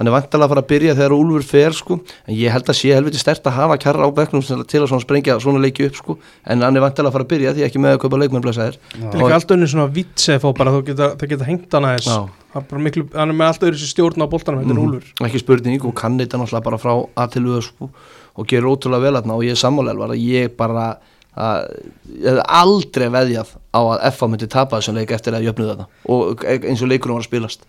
hann 0.02 0.10
er 0.10 0.16
vantalega 0.16 0.48
að 0.48 0.52
fara 0.56 0.62
að 0.64 0.70
byrja 0.72 0.94
þegar 0.98 1.14
Úlfur 1.14 1.44
fer 1.46 1.76
sko. 1.78 1.98
En 2.26 2.34
ég 2.34 2.54
held 2.54 2.70
að 2.72 2.78
sé 2.80 2.94
helviti 2.96 3.20
stert 3.22 3.46
að 3.46 3.58
hafa 3.60 3.78
kjarra 3.84 4.08
á 4.08 4.10
bekknum 4.18 4.42
til 4.42 4.82
að 4.82 4.88
svona 4.90 5.04
sprengja 5.04 5.36
svona 5.44 5.62
leiki 5.62 5.86
upp 5.86 6.00
sko. 6.00 6.16
En 6.50 6.64
hann 6.66 6.80
er 6.80 6.82
vantalega 6.82 7.12
að 7.12 7.18
fara 7.18 7.28
að 7.28 7.34
byrja 7.36 7.54
því 7.58 7.66
ekki 7.68 7.82
með 7.84 7.98
að 7.98 8.02
kaupa 8.06 8.22
leikmenn 8.22 8.46
blessaðir. 8.46 8.80
Þetta 8.96 9.12
er 9.12 9.26
ekki 9.26 9.36
allt 9.38 9.54
önnur 9.58 9.72
svona 9.76 9.90
vitsef 10.00 10.48
og 10.48 10.56
bara 10.58 10.74
þú 10.74 10.82
geta, 10.90 11.12
það 11.22 11.34
geta 11.36 11.50
hengt 11.52 11.78
hann 11.78 11.90
aðeins. 11.92 12.10
Já. 12.10 12.48
Það 12.56 12.66
bara 12.72 12.86
miklu, 12.88 13.06
hann 13.14 13.32
er 13.32 13.38
með 13.38 13.52
allt 13.52 13.68
öðru 13.68 13.92
stjórn 13.92 14.26
á 14.26 14.28
boltanum 14.32 14.64
þetta 14.64 14.74
er 14.74 14.82
Úlfur. 14.82 15.14
Ekki 15.28 15.44
spurning 15.44 15.86
og 15.86 15.96
kann 16.02 16.18
þetta 16.20 16.42
náttúrulega 16.42 16.68
bara 16.72 16.82
frá 16.82 16.96
að 16.98 17.36
til 17.36 17.46
við 17.46 17.62
sko, 17.70 17.92
og 18.36 18.48
gerur 18.48 18.76
ótrúlega 18.76 19.06
vel 19.08 19.16
aðna 19.20 19.38
og 19.38 19.46
ég 19.48 19.56
er 19.56 19.62
sammálega 19.62 20.10
að 20.12 20.22
ég 20.24 20.54
bara 20.58 20.90
að, 21.32 21.72
ég 22.20 22.28
hef 22.28 22.44
aldrei 22.48 23.08
veðjað 23.14 23.56
á 23.72 23.82
að 23.82 24.06
FA 24.18 24.30
myndi 24.32 24.52
tapa 24.52 24.80
þessum 24.80 25.00
leik 25.00 25.14
eftir 25.16 25.38
að 25.38 25.48
jöfnu 25.50 25.70
þetta 25.72 25.88
og 26.12 26.46
eins 26.52 26.84
og 26.84 26.92
leikunum 26.92 27.18
var 27.20 27.26
að 27.26 27.30
spilast. 27.30 27.68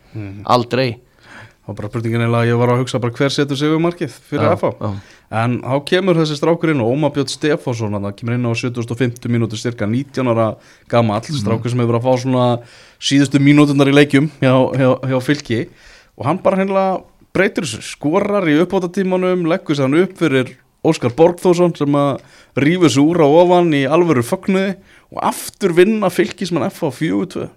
Aldrei. 0.50 0.90
Og 1.62 1.76
bara 1.78 1.86
spurningin 1.86 2.24
er 2.24 2.32
að 2.34 2.48
ég 2.48 2.58
var 2.58 2.72
að 2.72 2.80
hugsa 2.82 2.98
hver 2.98 3.30
setur 3.30 3.54
sig 3.58 3.70
um 3.70 3.84
markið 3.86 4.10
fyrir 4.10 4.48
Já, 4.50 4.56
FH 4.58 4.72
já. 4.82 4.88
en 5.38 5.52
þá 5.62 5.76
kemur 5.86 6.18
þessi 6.18 6.34
strákur 6.40 6.72
inn 6.72 6.80
og 6.82 6.90
Ómar 6.90 7.12
Björn 7.14 7.30
Stefánsson 7.30 7.94
hann 7.94 8.08
kemur 8.18 8.34
inn 8.34 8.48
á 8.50 8.50
75 8.50 9.30
mínútur 9.30 9.60
styrka 9.60 9.86
19 9.86 10.26
ára 10.26 10.48
gamall 10.90 11.22
strákur 11.22 11.70
sem 11.70 11.78
hefur 11.84 12.00
að 12.00 12.08
fá 12.08 12.18
svona 12.18 12.46
síðustu 12.98 13.38
mínútunar 13.38 13.92
í 13.92 13.94
leikjum 13.94 14.26
hjá, 14.42 14.56
hjá, 14.74 14.88
hjá 15.06 15.18
fylki. 15.22 15.60
Og 16.18 16.26
hann 16.26 16.42
bara 16.42 16.58
hennilega 16.58 16.98
breytir 17.36 17.64
þessu 17.68 17.82
skorar 17.94 18.48
í 18.50 18.58
uppbótatímanum 18.62 19.46
leggur 19.50 19.78
sér 19.78 19.88
hann 19.88 20.00
upp 20.02 20.18
fyrir 20.20 20.54
Óskar 20.82 21.12
Borgþórsson 21.14 21.76
sem 21.78 21.94
að 21.94 22.20
rífur 22.58 22.90
sér 22.90 23.04
úr 23.06 23.22
á 23.22 23.28
ofan 23.30 23.72
í 23.78 23.84
alvöru 23.86 24.24
fögnuði 24.26 24.74
og 25.14 25.20
aftur 25.30 25.74
vinna 25.76 26.10
fylkismann 26.10 26.66
FH 26.70 26.90
4-2 27.00 27.50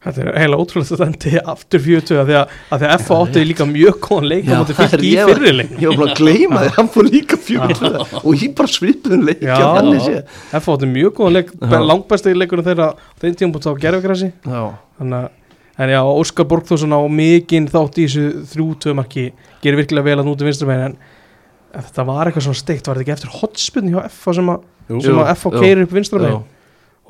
Þetta 0.00 0.22
er 0.24 0.28
heila 0.40 0.56
ótrúlega 0.56 0.94
þetta 0.96 1.06
endi 1.10 1.30
aftur 1.52 1.80
40 1.84 2.20
að 2.22 2.28
því 2.30 2.36
að, 2.38 2.52
að 2.72 2.78
því 2.80 2.86
að 2.88 2.92
F 3.02 3.10
átti 3.18 3.40
líka 3.44 3.64
mjög 3.68 3.98
góðan 4.06 4.28
leik 4.30 4.46
á 4.48 4.56
það 4.64 4.70
er- 4.70 4.78
fylki 4.94 5.08
í 5.10 5.24
fyrirleik 5.28 5.74
ég 5.82 5.90
var 5.90 5.98
bara 6.00 6.06
að 6.14 6.20
gleyma 6.22 6.60
því, 6.62 6.70
hann 6.78 6.88
fór 6.94 7.08
líka 7.12 7.36
fjögur 7.36 7.98
og 8.22 8.30
ég 8.40 8.54
bara 8.56 8.72
svipuðum 8.72 9.26
leik 9.28 9.42
Já, 9.44 9.50
já, 9.60 9.66
þannig 9.76 10.00
sé. 10.06 10.22
F 10.56 10.70
átti 10.72 10.88
mjög 10.94 11.12
góðan 11.18 11.36
leik 11.36 11.52
Já. 11.60 11.76
langbæsti 11.90 12.32
leikurinn 12.32 12.68
þeirra 12.70 12.86
á 12.96 12.98
þeim 13.20 13.36
tíum 13.42 13.52
búin 13.52 13.68
á 13.68 13.72
gerfugrassi 13.84 14.30
já, 14.32 14.62
þannig 14.96 15.18
að 15.20 15.28
en 15.80 15.94
já, 15.94 16.00
Óskar 16.04 16.46
Borgþórsson 16.50 16.92
á 16.92 17.00
mikinn 17.08 17.70
þátt 17.70 17.98
í 18.00 18.06
þessu 18.06 18.44
þrjú 18.52 18.94
marki 18.98 19.30
gerir 19.62 19.80
virkilega 19.80 20.10
vel 20.10 20.20
að 20.20 20.28
núti 20.28 20.46
vinsturmein 20.48 20.90
en 20.90 20.96
en 21.70 21.86
þetta 21.86 22.06
var 22.08 22.28
eitthvað 22.28 22.46
svona 22.48 22.60
steikt, 22.60 22.88
var 22.88 22.98
þetta 22.98 23.06
ekki 23.06 23.14
eftir 23.16 23.34
hotspinni 23.40 23.92
hjá 23.94 24.00
F 24.08 24.24
sem 24.34 24.50
að, 24.50 24.64
F 24.90 25.46
jú, 25.46 25.52
keirir 25.54 25.84
upp 25.86 25.94
vinsturmein 25.94 26.34
já. 26.34 26.40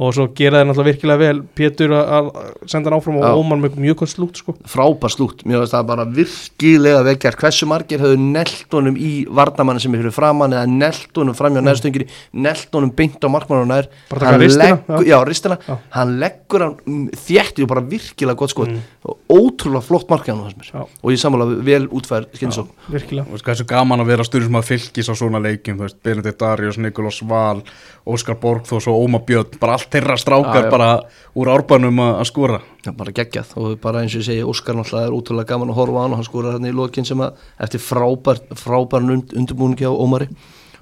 Og 0.00 0.14
svo 0.16 0.26
gera 0.36 0.60
þeir 0.60 0.68
náttúrulega 0.70 0.90
virkilega 0.90 1.20
vel 1.20 1.40
Pétur 1.56 1.92
að 1.92 2.10
að 2.16 2.28
senda 2.70 2.88
hann 2.88 2.96
áfram 2.96 3.18
og. 3.20 3.40
Ómar 3.40 3.60
með 3.60 3.76
mjög 3.84 3.98
gott 4.00 4.12
slútt 4.12 4.40
sko. 4.40 4.54
Frábær 4.68 5.12
slútt, 5.12 5.44
mér 5.44 5.60
finnst 5.60 5.74
það 5.74 5.88
bara 5.90 6.06
virkilega 6.16 7.02
vekkjart, 7.06 7.40
hversu 7.42 7.68
margir 7.68 8.00
höfðu 8.02 8.20
nelt 8.22 8.76
honum 8.76 8.96
í 8.96 9.10
varnamanni 9.28 9.82
sem 9.84 9.94
er 9.96 10.02
fyrir 10.04 10.16
framann 10.16 10.56
eða 10.56 10.70
nelt 10.72 11.20
honum 11.20 11.36
fram 11.36 11.58
hjá 11.58 11.64
nærstöngri 11.66 12.08
nelt 12.32 12.78
honum 12.78 12.94
beint 12.96 13.20
á 13.20 13.28
markmann 13.32 13.64
og 13.66 13.70
nær? 13.70 13.90
Bara 14.10 14.24
taka 14.24 14.32
Hann 14.32 14.44
ristina, 14.44 14.78
leggur, 14.78 15.06
já, 15.10 15.18
ristina. 15.28 15.60
Já. 15.66 15.76
hann 15.98 16.16
leggur 16.22 16.64
hann 16.64 16.76
mm, 16.86 17.06
þétti 17.26 17.66
og 17.66 17.72
bara 17.74 17.84
virkilega 17.92 18.40
gott 18.40 18.54
skot. 18.54 18.72
Mm. 18.72 18.88
og 19.04 19.16
ótrúlega 19.28 19.84
flott 19.84 20.10
markmann 20.10 20.54
Já. 20.60 20.84
og 20.84 21.12
ég 21.12 21.20
sammála 21.20 21.46
vel 21.64 21.88
skynsók 21.88 22.68
virkilega. 22.90 23.28
Veist 23.30 23.44
hvað 23.44 23.54
er 23.54 23.60
svo 23.60 23.68
gaman 23.68 24.02
að 24.02 24.10
vera 24.12 24.26
stundum 24.26 24.50
sem 24.50 24.58
að 24.60 24.68
fylgis 24.68 25.08
á 25.08 25.14
svona 25.16 25.40
veist, 25.40 25.96
Benedikt 26.02 26.40
Darius, 26.40 26.78
Nikolás 26.78 27.20
Val, 27.26 27.62
Óskar 28.06 28.36
Borgþós 28.40 28.88
og 28.90 29.00
Óma 29.04 29.20
Björn, 29.24 29.58
bara 29.60 29.76
allt 29.78 29.89
þeirra 29.92 30.16
strákar 30.20 30.62
Já, 30.62 30.66
já. 30.66 30.70
bara 30.70 30.90
úr 31.36 31.50
árbanum 31.52 32.02
að 32.04 32.24
skora. 32.30 32.60
Já, 32.84 32.92
bara 32.96 33.14
geggjað. 33.14 33.54
Og 33.60 33.74
bara 33.82 34.02
eins 34.04 34.14
og 34.14 34.22
ég 34.22 34.28
segi 34.28 34.46
Óskar 34.46 34.78
náttúrulega 34.78 35.10
er 35.10 35.16
útrúlega 35.16 35.52
gaman 35.52 35.72
að 35.72 35.80
horfa 35.80 35.98
á 35.98 36.02
hann 36.04 36.14
og 36.14 36.20
hann 36.20 36.28
skorar 36.28 36.56
hérna 36.56 36.70
í 36.70 36.76
lokin 36.76 37.08
sem 37.08 37.20
að 37.20 37.42
eftir 37.66 37.82
frábær, 37.84 38.40
frábæran 38.58 39.14
und, 39.16 39.34
undirbúning 39.36 39.80
hjá 39.80 39.90
Ómari. 39.90 40.30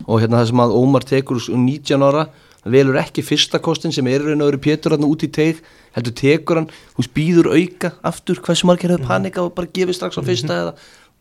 Og 0.06 0.22
hérna 0.22 0.42
það 0.42 0.52
sem 0.52 0.62
að 0.64 0.76
Ómar 0.78 1.08
tekur 1.08 1.40
úr 1.40 1.58
19 1.64 2.06
ára 2.06 2.28
velur 2.68 2.98
ekki 3.00 3.22
fyrsta 3.24 3.60
kostin 3.62 3.94
sem 3.94 4.06
er 4.10 4.24
raun 4.26 4.42
og 4.44 4.50
veru 4.50 4.60
Pétur 4.60 4.92
hann 4.96 5.06
út 5.06 5.22
í 5.24 5.30
teig 5.32 5.62
heldur 5.94 6.14
tekur 6.18 6.58
hann, 6.60 6.66
veist, 6.98 7.12
býður 7.14 7.52
auka 7.54 7.92
aftur, 8.06 8.40
hversu 8.44 8.66
margir 8.68 8.92
hefur 8.92 9.06
panika 9.08 9.44
og 9.44 9.54
bara 9.56 9.70
gefið 9.72 9.96
strax 9.96 10.18
á 10.20 10.22
fyrsta 10.26 10.58
eða 10.64 10.74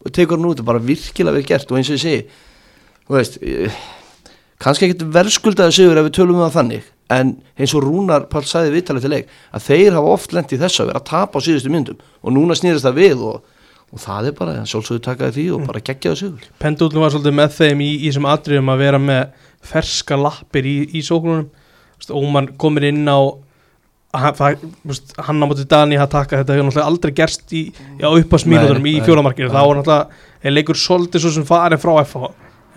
og 0.03 0.12
tekur 0.13 0.38
hann 0.38 0.50
út. 0.50 0.60
Og 0.62 0.67
bara 0.67 0.84
virkilega 0.84 1.38
vel 1.38 1.48
gert. 1.48 1.72
Og 1.72 1.79
eins 1.79 1.89
og 1.94 1.98
ég 1.98 2.03
segi 2.03 2.25
þú 3.08 3.15
veist 3.15 3.39
kannski 4.64 4.88
ekkit 4.88 5.08
verðskuldaði 5.14 5.76
sigur 5.76 6.00
ef 6.00 6.08
við 6.08 6.16
tölum 6.18 6.40
um 6.40 6.46
það 6.48 6.56
þannig 6.60 6.94
en 7.14 7.36
eins 7.58 7.74
og 7.76 7.86
Rúnar 7.86 8.26
Pál 8.32 8.44
sæði 8.48 8.74
viðtalið 8.76 9.06
til 9.06 9.12
leik 9.14 9.30
að 9.56 9.68
þeir 9.68 9.98
hafa 9.98 10.16
oft 10.16 10.34
lent 10.36 10.54
í 10.54 10.60
þessu 10.60 10.84
að 10.84 10.90
vera 10.92 11.02
að 11.02 11.10
tapa 11.12 11.40
á 11.40 11.46
síðustu 11.46 11.72
myndum. 11.72 12.02
Og 12.24 12.36
núna 12.36 12.58
snýrist 12.58 12.86
það 12.88 13.00
við 13.00 13.24
og, 13.30 13.38
og 13.94 14.04
það 14.04 14.30
er 14.30 14.38
bara, 14.40 14.56
sjálfsögðu 14.68 15.04
takaði 15.06 15.36
því 15.38 15.46
og 15.56 15.66
bara 15.70 15.84
geggjaði 15.88 16.22
sigur. 16.22 16.48
Pendulum 16.60 17.06
var 17.06 17.14
svolítið 17.16 17.38
með 17.40 17.56
þeim 17.62 17.84
í, 17.86 17.90
í 17.96 18.10
þessum 18.10 18.30
atriðum 18.34 18.74
að 18.74 18.84
vera 18.84 19.02
með 19.02 19.44
ferska 19.72 20.20
lappir 20.20 20.68
í, 20.68 20.78
í 20.92 21.04
sóknunum. 21.06 21.48
Óman 22.14 22.52
komir 22.60 22.90
inn 22.92 23.08
á 23.08 23.20
hann, 24.18 25.44
á 25.44 25.48
móti 25.48 25.66
Dani 25.70 25.98
að 26.00 26.12
taka 26.14 26.42
þetta 26.42 26.56
hefur 26.56 26.68
náttúrulega 26.68 26.90
aldrei 26.92 27.14
gerst 27.18 27.54
í, 27.56 27.64
á 28.00 28.10
uppasmínúðunum 28.10 28.86
Nei, 28.86 28.98
í 28.98 29.06
fjólamarkinu 29.06 29.50
þá 29.52 29.60
var 29.60 29.80
náttúrulega 29.80 30.46
er 30.48 30.54
leikur 30.54 30.80
svolítið 30.80 31.24
svo 31.24 31.32
sem 31.36 31.48
farið 31.48 31.82
frá 31.84 31.92
FH 32.04 32.30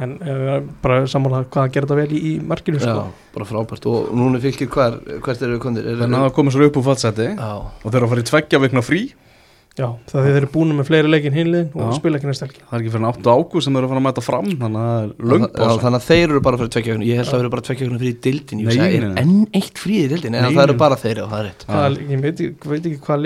en 0.04 0.14
uh, 0.24 0.52
bara 0.84 1.00
sammála 1.10 1.42
hvað 1.52 1.74
þetta 1.78 1.96
vel 1.98 2.10
í, 2.16 2.20
í 2.30 2.32
markinu 2.42 2.80
Já, 2.80 2.86
sko. 2.88 3.06
bara 3.34 3.48
frábært. 3.48 3.88
Og 3.90 4.12
núna 4.16 4.40
fylgir 4.42 4.70
hver, 4.72 5.00
hvert 5.24 5.42
eru 5.46 5.56
við 5.58 5.64
kondir? 5.64 5.88
Er, 5.90 5.98
Þannig 6.02 6.18
að 6.20 6.28
það 6.28 6.36
komið 6.38 6.56
svo 6.56 6.68
upp 6.70 6.78
úr 6.80 6.86
fallseti 6.90 7.28
Já, 7.34 7.50
og 7.60 7.86
þeir 7.88 7.98
eru 8.00 8.06
að 8.08 8.14
fara 8.14 8.24
í 8.24 8.30
tveggja 8.30 8.62
vikna 8.64 8.82
frí. 8.86 9.02
Já, 9.78 9.86
það 10.10 10.24
þeir 10.26 10.36
eru 10.40 10.48
búin 10.50 10.72
með 10.74 10.88
fleiri 10.88 11.08
leikin 11.12 11.36
hinliðin 11.36 11.68
og 11.78 11.84
Já. 11.86 11.92
spila 12.00 12.18
ekki 12.18 12.26
næst 12.26 12.42
helgi. 12.42 12.58
Það 12.66 12.74
er 12.74 12.80
ekki 12.82 12.90
fyrir 12.96 13.06
8 13.06 13.30
ágúst 13.30 13.64
sem 13.64 13.72
þeir 13.76 13.80
eru 13.80 13.86
að 13.86 13.92
fara 13.92 14.00
að 14.00 14.06
mæta 14.08 14.24
fram 14.26 14.48
Þannig 14.50 14.80
að 14.80 14.88
það 14.90 14.98
er 15.04 15.10
löng 15.30 15.44
Já, 15.46 15.68
þannig 15.84 15.98
að 16.00 16.06
þeir 16.08 16.26
eru 16.26 16.40
bara 16.48 16.58
fyrir 16.60 16.72
tveggja 16.74 16.96
ég 17.06 17.20
held 17.20 17.28
að 17.28 17.30
það 17.30 17.40
eru 17.44 17.52
bara 17.54 17.64
tveggja 17.68 17.86
fyrir 17.86 18.02
í 18.10 18.12
dildin 18.26 18.64
ég 18.66 18.82
er 18.98 19.06
enn 19.22 19.36
eitt 19.60 19.78
frí 19.78 19.94
í 20.02 20.08
dildin 20.10 20.34
en 20.40 20.48
það 20.50 20.64
eru 20.66 20.76
bara 20.82 20.98
þeir 21.00 21.22
og 21.22 21.30
það 21.30 21.38
er 21.38 21.46
rétt. 21.46 21.62
Já. 21.70 21.74
Ég 22.10 22.18
veit, 22.26 22.42
ekki- 22.42 22.68
veit 22.74 22.84
ekki 22.90 23.00
hvað 23.06 23.18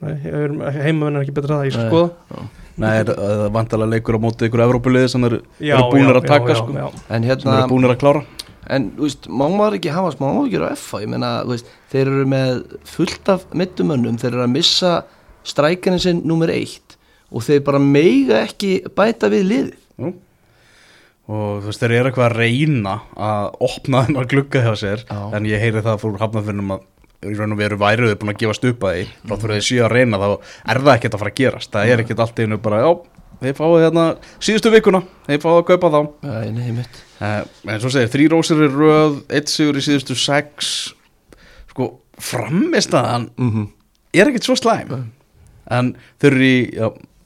er 0.00 0.54
heimavinn 0.80 1.16
er 1.18 1.24
ekki 1.26 1.34
betra 1.36 1.60
það, 1.60 1.68
ég 1.68 1.74
skal 1.76 1.86
Nei. 1.86 1.92
skoða. 1.92 2.44
Nei, 2.80 2.92
það 3.04 3.32
er 3.34 3.50
vantalega 3.52 3.92
leikur 3.94 4.16
á 4.16 4.20
móti 4.24 4.46
ykkur 4.48 4.62
Evrópuliði 4.64 5.08
sem 5.12 5.26
eru 5.28 5.40
búnir 5.60 6.14
já, 6.14 6.20
að 6.20 6.28
taka 6.30 6.54
já, 6.54 6.60
sko, 6.62 6.76
já, 6.78 6.86
en 7.10 7.26
sem 7.26 7.28
hérna, 7.28 7.56
eru 7.58 7.72
búnir 7.74 7.92
að 7.92 8.00
klára. 8.00 8.22
En 8.70 8.86
þú 8.96 9.04
veist, 9.08 9.26
má 9.28 9.44
maður 9.50 9.76
ekki 9.80 9.92
hafa 9.92 10.12
smá 10.14 10.26
áhyggjur 10.30 10.64
á 10.64 10.68
FA, 10.78 11.00
ég 11.02 11.10
meina, 11.10 11.30
þú 11.44 11.56
veist 11.56 11.70
þeir 11.92 12.12
eru 12.14 12.26
með 12.30 12.62
fullt 12.86 13.30
af 13.34 13.44
mittumönnum 13.60 14.18
þeir 14.22 14.32
eru 14.32 14.44
að 14.46 14.54
missa 14.54 14.92
strækjarinn 15.50 16.02
sinn 16.04 16.22
nummer 16.28 16.52
eitt 16.54 16.96
og 17.30 17.44
þeir 17.46 17.62
bara 17.66 17.80
meiga 17.82 18.40
ekki 18.46 18.76
bæta 18.96 19.30
við 19.32 19.46
liðið. 19.50 19.78
Jú. 20.00 20.12
og 21.30 21.60
þú 21.60 21.68
veist 21.68 21.82
þeir 21.82 21.92
eru 21.98 22.10
eitthvað 22.10 22.30
að 22.30 22.38
reyna 22.40 22.94
að 23.14 23.50
opna 23.68 24.04
þennar 24.06 24.30
glugga 24.30 24.62
hjá 24.64 24.72
sér 24.80 25.04
Já. 25.04 25.18
en 25.36 25.44
ég 25.46 25.60
heyri 25.62 25.82
það 25.84 26.00
fór 26.02 26.16
hafnafyrinum 26.22 26.72
að 26.74 26.86
í 27.20 27.36
raun 27.36 27.54
og 27.54 27.60
veru 27.60 27.78
væruðu 27.80 28.18
búin 28.20 28.32
að 28.32 28.40
gefast 28.40 28.66
upp 28.70 28.84
að 28.88 28.94
því 28.96 29.04
rátt 29.30 29.42
fyrir 29.42 29.54
að 29.54 29.58
þeir 29.58 29.66
séu 29.66 29.82
að 29.84 29.94
reyna 29.94 30.20
þá 30.20 30.28
er 30.72 30.80
það 30.80 30.92
ekkert 30.94 31.16
að 31.16 31.22
fara 31.22 31.32
að 31.32 31.40
gerast. 31.40 31.72
Það 31.74 31.92
er 31.92 32.02
ekkert 32.04 32.22
allt 32.24 32.40
einu 32.40 32.60
bara 32.60 32.80
já 32.80 32.90
þeir 33.40 33.56
fáið 33.56 33.84
hérna 33.86 34.06
síðustu 34.38 34.72
vikuna 34.74 35.02
þeir 35.26 35.42
fáið 35.44 35.58
að 35.58 35.66
kaupa 35.70 35.92
þá. 35.94 36.00
Æ, 36.24 36.32
uh, 37.20 37.44
en 37.72 37.82
svo 37.82 37.92
segir 37.92 38.12
þrý 38.14 38.30
rósir 38.32 38.64
í 38.64 38.70
röð 38.72 39.20
eitt 39.28 39.52
sigur 39.52 39.80
í 39.80 39.84
síðustu 39.84 40.16
sex. 40.16 40.74
Sko 41.72 41.92
framistaðan 42.20 43.30
mm 43.36 43.50
-hmm. 43.54 43.70
er 44.12 44.28
ekkert 44.32 44.48
svo 44.48 44.56
slæm. 44.56 45.10
En 45.70 45.94
þau 46.20 46.30
eru 46.32 46.44
í 46.44 46.56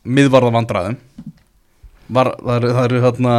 miðvarða 0.04 0.52
vandræðum 0.52 0.98
Var, 2.12 2.34
það 2.36 2.56
eru, 2.58 2.72
eru 2.82 3.00
hérna, 3.04 3.34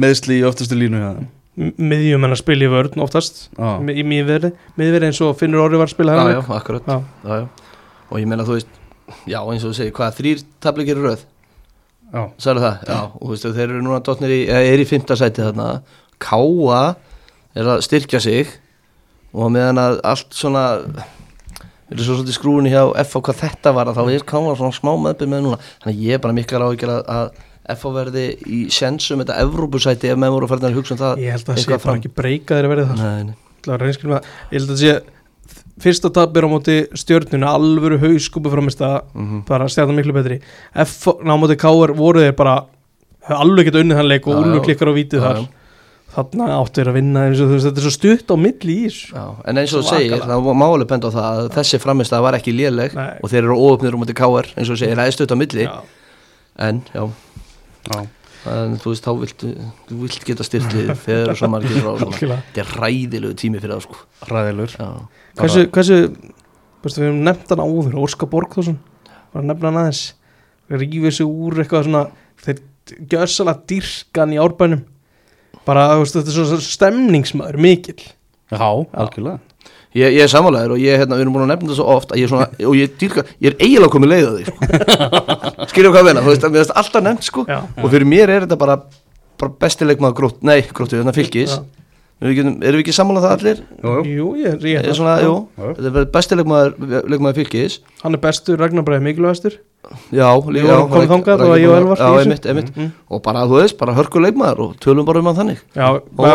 meðsli 0.00 0.38
í 0.40 0.46
öftustu 0.48 0.78
línu 0.78 1.00
þeim. 1.02 1.26
Miðjum 1.58 2.26
en 2.28 2.34
að 2.36 2.40
spila 2.42 2.66
í 2.66 2.70
vörn 2.72 3.02
oftast 3.02 3.48
Já. 3.58 3.70
í 3.90 4.04
miðverði, 4.06 4.52
miðverði 4.78 5.08
eins 5.10 5.20
og 5.26 5.32
Finnur 5.40 5.64
Orri 5.64 5.80
var 5.80 5.88
að 5.90 5.94
spila 5.96 6.14
já, 6.14 6.20
hérna 6.20 6.36
já, 6.36 6.54
akkurat 6.58 6.86
Já. 6.92 6.98
já, 7.24 7.40
já. 7.42 7.72
og 8.08 8.20
ég 8.22 8.28
meina, 8.30 8.46
þú 8.46 8.54
veist 8.58 8.78
já, 9.26 9.40
eins 9.42 9.64
og 9.66 9.72
þú 9.72 9.76
segir, 9.80 9.94
hvað, 9.98 10.16
þrýr 10.20 10.44
tablikir 10.64 11.00
í 11.00 11.04
röð 11.08 11.26
Já. 12.08 12.22
Særu 12.40 12.62
það, 12.62 12.86
já, 12.88 12.98
og 13.04 13.20
þú 13.26 13.32
veist, 13.34 13.48
þeir 13.58 13.66
eru 13.66 13.82
núna 13.84 13.98
dotnir 14.06 14.32
í, 14.32 14.40
eða 14.48 14.70
er 14.72 14.80
í 14.80 14.88
fymta 14.88 15.16
sæti 15.18 15.44
þarna 15.44 15.68
Káa 16.22 16.78
er 17.58 17.68
að 17.74 17.82
styrkja 17.84 18.20
sig 18.22 18.54
og 19.34 19.50
meðan 19.52 19.80
að 19.82 19.98
allt 20.08 20.32
svona 20.32 20.62
við 20.78 21.98
erum 21.98 22.04
svo 22.06 22.14
svolítið 22.18 22.36
skrúinni 22.38 22.72
hjá 22.72 22.82
FH 23.02 23.20
hvað 23.26 23.42
þetta 23.42 23.74
var 23.76 23.90
að 23.90 23.98
þá 24.00 24.14
er 24.14 24.24
Káa 24.30 24.54
svona 24.56 24.76
smá 24.76 24.92
meðbyrð 25.04 25.32
með 25.34 25.44
núna 25.46 25.60
þannig 25.82 26.00
ég 26.06 26.16
er 26.16 26.22
bara 26.24 26.36
miklar 26.38 26.64
áhyggjur 26.68 26.94
að, 26.94 27.02
að 27.12 27.44
FH 27.74 27.92
verði 27.98 28.24
í 28.46 28.58
sjensum 28.72 29.20
þetta 29.22 29.36
Evrópusæti 29.44 30.08
ef 30.12 30.16
menn 30.18 30.32
voru 30.32 30.48
að 30.48 30.74
hugsa 30.78 30.94
um 30.96 31.00
það 31.02 31.22
ég 31.24 31.34
held 31.36 31.44
að 31.44 31.54
það 31.54 31.62
sé 31.64 31.78
bara 31.84 31.96
ekki 32.00 32.12
breyka 32.16 32.56
þeir 32.58 32.68
að 32.68 32.74
verði 32.74 32.88
það 32.88 33.02
Nei, 33.04 33.22
nei. 33.28 33.36
Ég 33.68 34.58
held 34.58 34.64
að 34.64 34.72
það 34.72 34.82
sé 34.82 34.96
fyrsta 35.78 36.10
tapir 36.10 36.42
á 36.42 36.48
móti 36.50 36.76
stjörnuna 36.98 37.52
alvöru 37.54 37.98
hauskúpu 38.02 38.50
framist 38.50 38.80
að 38.82 39.02
Mhm. 39.14 39.44
bara 39.46 39.68
stjarnan 39.68 39.96
miklu 39.96 40.12
betri 40.16 40.40
F 40.74 41.06
á 41.06 41.34
móti 41.38 41.56
K.R. 41.58 41.92
voru 41.94 42.20
þeir 42.24 42.34
bara 42.36 42.64
alveg 43.28 43.64
gett 43.68 43.74
unnið 43.82 43.96
hann 43.96 44.08
leik 44.08 44.26
og 44.26 44.44
já. 44.44 44.64
klikkar 44.64 44.88
á 44.90 44.94
vítið 44.96 45.20
þar 45.22 45.36
já. 45.38 45.48
þarna 46.16 46.46
áttu 46.58 46.80
þeir 46.80 46.88
að 46.90 46.96
vinna 46.98 47.20
eins 47.28 47.40
og 47.40 47.48
þú 47.48 47.54
veist 47.54 47.66
þetta 47.68 47.78
er 47.78 47.86
svo 47.86 47.94
stutt 47.94 48.28
á 48.32 48.36
milli 48.40 48.74
í 48.74 48.86
þessu 48.88 49.12
Já, 49.14 49.24
en 49.44 49.56
eins 49.58 49.74
og 49.76 49.84
þú 49.84 49.88
segir, 49.92 50.18
það 50.24 50.48
má 50.56 50.66
alveg 50.66 50.88
benda 50.88 51.08
á 51.08 51.12
það 51.14 51.26
að 51.28 51.50
þessi 51.58 51.78
framist 51.84 52.10
var 52.10 52.34
ekki 52.34 52.52
léleg 52.56 52.94
Nei. 52.96 53.18
og 53.22 53.30
þeir 53.30 53.44
eru 53.44 53.58
óöfnir 53.60 53.94
um 53.94 54.02
þetta 54.02 54.18
KR 54.18 54.46
eins 54.56 54.70
og 54.70 54.74
þú 54.74 54.78
segir, 54.82 54.96
það 54.96 55.06
er 55.06 55.16
stutt 55.18 55.30
á 55.30 55.36
milli 55.38 55.64
Já. 55.68 55.78
en 56.58 56.82
Já. 56.94 57.04
En 58.48 58.76
þú 58.80 58.92
veist, 58.92 59.04
þá 59.04 59.12
vilt 59.22 59.44
þú 59.88 59.98
vilt 60.02 60.26
geta 60.26 60.46
styrklið 60.46 60.92
þegar 61.04 61.32
er 61.32 61.38
svo 61.38 61.50
margir 61.52 61.80
frá 61.82 61.90
þetta 62.02 62.62
er 62.62 62.74
ræðilegu 62.82 63.38
tími 63.38 63.62
fyrir 63.62 63.74
það 63.76 63.86
sko. 63.86 63.98
Ræðilur 64.30 64.76
já, 64.76 64.88
hversu, 65.40 65.64
hversu 65.74 65.98
veistu, 66.84 67.02
við 67.02 67.08
hefum 67.08 67.24
nefnt 67.26 67.52
hann 67.52 67.64
áður 67.64 67.98
Óskar 68.04 68.30
Borgþórsson 68.32 68.78
var 69.32 69.42
að 69.42 69.50
nefna 69.50 69.70
hann 69.70 69.82
aðeins. 69.82 70.04
Rífið 70.68 71.18
sig 71.18 71.28
úr 71.28 71.62
eitthvað 71.62 71.88
svona 71.88 72.04
þeir 72.44 72.62
gjössalega 73.10 73.64
dyrkan 73.72 74.34
í 74.34 74.40
árbænum. 74.40 74.86
Bara 75.68 75.90
þú 75.94 76.04
veist, 76.04 76.16
þetta 76.16 76.32
er 76.32 76.38
svona 76.38 76.64
stemningsmaður 76.64 77.60
mikill. 77.64 78.00
Já, 78.48 78.68
algjörlega 78.68 79.47
ég, 79.98 80.14
ég 80.18 80.24
er 80.26 80.30
sammálaður 80.32 80.74
og 80.76 80.82
ég, 80.82 80.98
hérna, 81.02 81.16
við 81.18 81.24
erum 81.26 81.34
búin 81.36 81.46
að 81.46 81.52
nefna 81.54 81.70
það 81.72 81.78
svo 81.80 81.88
oft 81.96 82.12
að 82.14 82.20
ég 82.22 82.28
er 82.28 82.32
svona, 82.32 82.48
og 82.70 82.76
ég 82.78 82.94
dýrka, 83.00 83.24
ég 83.44 83.50
er 83.52 83.58
eiginlega 83.64 83.92
komið 83.94 84.12
leið 84.14 84.28
að 84.28 84.38
því 84.38 84.44
sko. 84.48 84.68
skiljum 85.72 85.94
hvað 85.94 86.02
að 86.04 86.08
veina, 86.10 86.22
þú 86.26 86.32
veist, 86.32 86.44
að 86.48 86.54
mér 86.54 86.62
veist 86.64 86.76
alltaf 86.82 87.04
nefnt 87.08 87.28
sko 87.28 87.44
Já. 87.48 87.58
og 87.82 87.90
fyrir 87.92 88.08
mér 88.14 88.34
er 88.36 88.46
þetta 88.46 88.58
bara, 88.60 88.78
bara 89.42 89.54
bestileik 89.66 90.02
maður 90.04 90.18
grótt, 90.22 90.40
nei, 90.46 90.60
gróttu, 90.72 90.98
þannig 91.00 91.18
fylgis 91.18 91.56
Já. 91.58 91.62
erum 92.18 92.32
við 92.32 92.34
ekki, 92.34 92.52
erum 92.68 92.80
við 92.80 92.84
ekki 92.84 92.96
sammálað 92.98 93.26
það 93.28 93.34
allir 93.38 93.62
Jú, 94.18 94.28
ég, 94.42 94.68
er 94.82 94.94
svona, 94.98 95.16
jú, 95.22 95.34
Já. 95.58 95.68
þetta 95.78 95.92
er 96.02 96.08
besti 96.18 96.38
leikmaður, 96.40 96.76
leikmaður 97.14 97.40
fylgis 97.42 97.78
hann 98.02 98.18
er 98.18 98.22
bestur, 98.28 98.58
Ragnar 98.60 98.86
Bræði 98.88 99.06
mikilvægastur 99.08 99.58
Já, 100.12 100.26
Við 100.42 100.64
komið 100.90 101.12
þangað 101.12 101.42
og 101.46 101.52
ég 101.62 101.70
og 101.70 101.76
Elvar 101.78 102.00
Já, 102.02 102.08
í 102.08 102.16
þessu. 102.18 102.24
einmitt, 102.26 102.48
einmitt 102.50 102.72
Mm. 102.78 102.88
Og 103.14 103.20
bara, 103.22 103.44
þú 103.48 103.60
veist, 103.60 103.76
bara 103.78 103.94
hörku 103.94 104.20
leikmaður 104.20 104.58
og 104.64 104.72
tölum 104.82 105.06
bara 105.06 105.22
um 105.22 105.28
hann 105.30 105.38
þannig 105.38 105.60
Já, 105.78 105.86
Og 105.94 106.26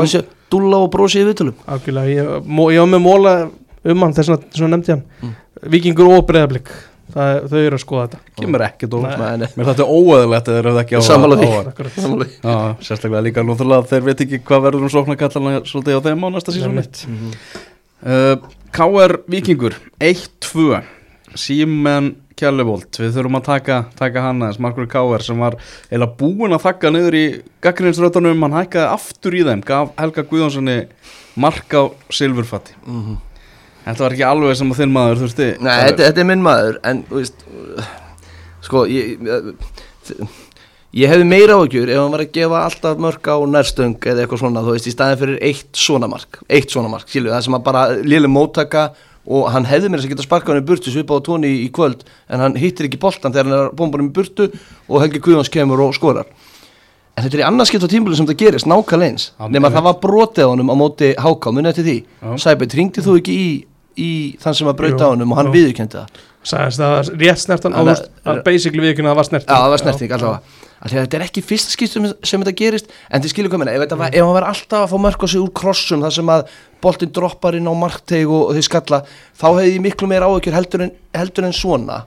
dúlla 0.54 0.80
og 0.86 0.90
brosi 0.94 1.22
í 1.24 1.28
viðtölum. 1.28 1.60
Algjörlega 1.74 2.14
ég, 2.14 2.34
ég 2.78 2.84
var 2.84 2.90
með 2.94 3.04
móla 3.04 3.36
um 3.84 4.06
hann 4.06 4.16
þess 4.16 4.34
að 4.38 4.68
nefndi 4.72 4.96
hann. 4.96 5.06
Mm. 5.22 5.38
Víkingur 5.74 6.12
og 6.14 6.28
Breiðablík 6.30 6.72
það, 7.14 7.40
þau 7.52 7.60
eru 7.60 7.78
að 7.78 7.84
skoða 7.84 8.06
þetta. 8.06 8.20
Kemur 8.40 8.64
ekkert 8.68 8.96
og 8.98 9.06
Nei. 9.06 9.14
Nei, 9.20 9.44
nei, 9.44 9.48
Mér 9.58 9.70
þetta 9.70 9.86
er 9.86 9.94
óæðilegt 9.94 10.50
að 10.50 10.58
þeir 10.58 10.70
eru 10.72 10.82
ekki 10.82 10.98
á. 10.98 11.02
Já, 12.44 12.56
sérstaklega 12.88 13.24
líka 13.28 13.46
náttúrulega 13.46 13.90
þeir 13.92 14.08
veit 14.08 14.26
ekki 14.26 14.42
hvað 14.48 14.66
verður 14.68 14.88
um 14.88 14.94
sóknarkallana 14.94 15.62
svolítið 15.70 16.00
á 16.00 16.06
þeim 16.08 16.26
á 16.26 16.28
næsta 16.34 16.56
sísóni 16.56 16.74
Einmitt. 16.74 17.06
uh, 18.08 18.36
KR 18.74 19.18
Víkingur 19.32 19.78
1-2 20.02 20.82
Símen 21.34 22.14
Kjallevold 22.44 23.00
við 23.00 23.16
þurfum 23.18 23.40
að 23.40 23.46
taka, 23.48 23.80
taka 23.98 24.22
hann 24.28 24.44
aðeins. 24.44 24.60
Markur 24.68 24.88
KR 24.92 25.24
sem 25.24 25.40
var 25.40 25.56
eða 25.90 26.10
búinn 26.20 26.54
að 26.58 26.66
þakka 26.68 26.92
niður 26.94 27.16
í 27.16 27.26
gaggrinsrötunum, 27.64 28.44
hann 28.44 28.58
hækkaði 28.60 28.90
aftur 28.94 29.38
í 29.40 29.44
þeim, 29.48 29.64
gaf 29.66 29.94
Helga 29.98 30.26
Guðjónssoni 30.28 30.78
mark 31.40 31.72
á 31.80 31.84
silfurfatti 32.14 32.76
Mhm. 32.86 33.16
Þetta 33.84 34.00
var 34.06 34.14
ekki 34.16 34.24
alveg 34.24 34.56
sem 34.56 34.70
að 34.72 34.78
þinn 34.80 34.94
maður 34.96 35.18
þurfti 35.24 35.48
Nei, 35.60 35.74
þetta, 35.90 36.04
þetta 36.08 36.22
er 36.22 36.28
minn 36.30 36.44
maður 36.46 36.78
En, 36.88 37.02
veist 37.10 37.42
Sko, 38.64 38.86
ég 38.88 39.18
ég- 39.20 40.28
Ég 40.94 41.10
hefði 41.10 41.26
meira 41.26 41.56
áhugjur 41.58 41.90
ef 41.90 41.98
hann 41.98 42.12
var 42.14 42.22
að 42.22 42.32
gefa 42.36 42.60
alltaf 42.68 43.00
mörg 43.02 43.26
á 43.26 43.36
nærstöng 43.50 43.96
eða 43.98 44.24
eitthvað 44.28 44.40
svona, 44.44 44.62
þú 44.62 44.76
veist, 44.76 44.88
í 44.88 44.94
staðin 44.94 45.18
fyrir 45.24 45.40
eitt 45.42 45.72
svona 45.74 46.08
mark, 46.12 46.38
eitt 46.48 46.70
svona 46.70 46.92
mark, 46.92 47.08
skilju, 47.10 47.32
það 47.34 47.42
sem 47.48 47.56
að 47.58 47.64
bara 47.66 47.82
liðlega 47.98 48.30
móttaka 48.36 48.84
og 49.28 49.52
hann 49.54 49.68
hefði 49.68 49.92
mér 49.92 50.02
þess 50.02 50.10
að 50.10 50.16
geta 50.16 50.26
sparkað 50.26 50.54
hann 50.54 50.64
í 50.64 50.68
burtu 50.68 50.92
svipað 50.92 51.22
á 51.24 51.26
tóni 51.28 51.52
í 51.64 51.70
kvöld 51.74 52.04
en 52.28 52.44
hann 52.44 52.58
hittir 52.60 52.90
ekki 52.90 53.00
boltan 53.00 53.32
þegar 53.36 53.50
hann 53.50 53.60
er 53.60 53.76
bómbanum 53.78 54.10
í 54.10 54.16
burtu 54.16 54.50
og 54.90 55.04
Helgi 55.04 55.22
Guðjóns 55.24 55.52
kemur 55.54 55.84
og 55.86 55.96
skorar. 55.96 56.28
En 57.14 57.24
þetta 57.24 57.38
er 57.38 57.44
í 57.44 57.48
annarskipt 57.48 57.86
á 57.86 57.94
tímbulu 57.94 58.18
sem 58.18 58.26
þetta 58.26 58.40
gerist 58.42 58.68
nákvæmlega 58.68 59.14
eins, 59.14 59.30
nema 59.54 59.70
það 59.72 59.86
var 59.86 60.00
brotið 60.02 60.48
á 60.50 60.52
honum 60.52 60.72
á 60.74 60.76
móti 60.76 61.12
Háká, 61.14 61.54
munið 61.54 61.70
eftir 61.70 61.86
því? 61.86 61.98
Já. 62.24 62.32
Sæbjörn, 62.48 62.76
ringdi 62.80 63.04
þú 63.06 63.18
ekki 63.20 63.36
í, 63.38 63.50
í 64.02 64.12
þann 64.42 64.58
sem 64.58 64.72
að 64.72 64.80
brauta 64.82 65.08
á 65.08 65.12
honum 65.14 65.36
og 65.36 65.38
hann 65.38 65.52
jú. 65.52 65.56
viðurkendi 65.60 66.00
það? 66.00 66.24
Sæðist 66.44 66.82
það 66.82 67.12
rétt 67.22 67.44
snertan 67.44 67.78
Hann 67.78 67.94
á 67.94 68.32
basically 68.44 68.82
við 68.82 68.96
ekki 68.96 69.06
að 69.06 69.12
það 69.12 69.20
var 69.22 69.30
snertan 69.30 69.54
Já, 69.54 69.62
það 69.62 69.74
var 69.76 69.84
snerting 69.84 70.16
allavega. 70.18 70.42
Af 70.42 70.42
því 70.42 70.58
að 70.58 70.73
Þetta 70.84 71.16
er 71.20 71.24
ekki 71.24 71.42
fyrsta 71.48 71.72
skýrt 71.72 71.94
sem, 71.96 72.08
þetta 72.44 72.56
gerist 72.60 72.90
En 73.10 73.22
þið 73.24 73.32
skilur 73.32 73.52
komin, 73.54 73.70
ef, 73.72 73.86
var- 73.96 74.10
ef 74.12 74.20
hann 74.20 74.36
verður 74.36 74.50
alltaf 74.52 74.82
að 74.84 74.90
fá 74.92 74.98
mörg 75.06 75.24
á 75.24 75.28
sig 75.32 75.40
úr 75.40 75.52
krossum 75.56 76.02
þar 76.04 76.12
sem 76.18 76.32
að 76.34 76.42
boltinn 76.84 77.14
droppar 77.16 77.56
inn 77.56 77.70
á 77.70 77.74
markteg 77.74 78.28
og, 78.28 78.50
og 78.50 78.58
þau 78.58 78.66
skalla 78.68 79.00
þá 79.40 79.46
hefði 79.54 79.70
ég 79.78 79.86
miklu 79.86 80.10
meira 80.12 80.28
áhyggjur 80.28 80.58
heldur 80.58 80.84
heldur 81.16 81.48
en 81.48 81.56
svona. 81.56 82.02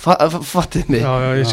Fa, 0.00 0.14
fa- 0.32 0.40
Fattið 0.40 0.88
mig? 0.90 1.02
Já, 1.04 1.12
já, 1.22 1.30
ég 1.38 1.46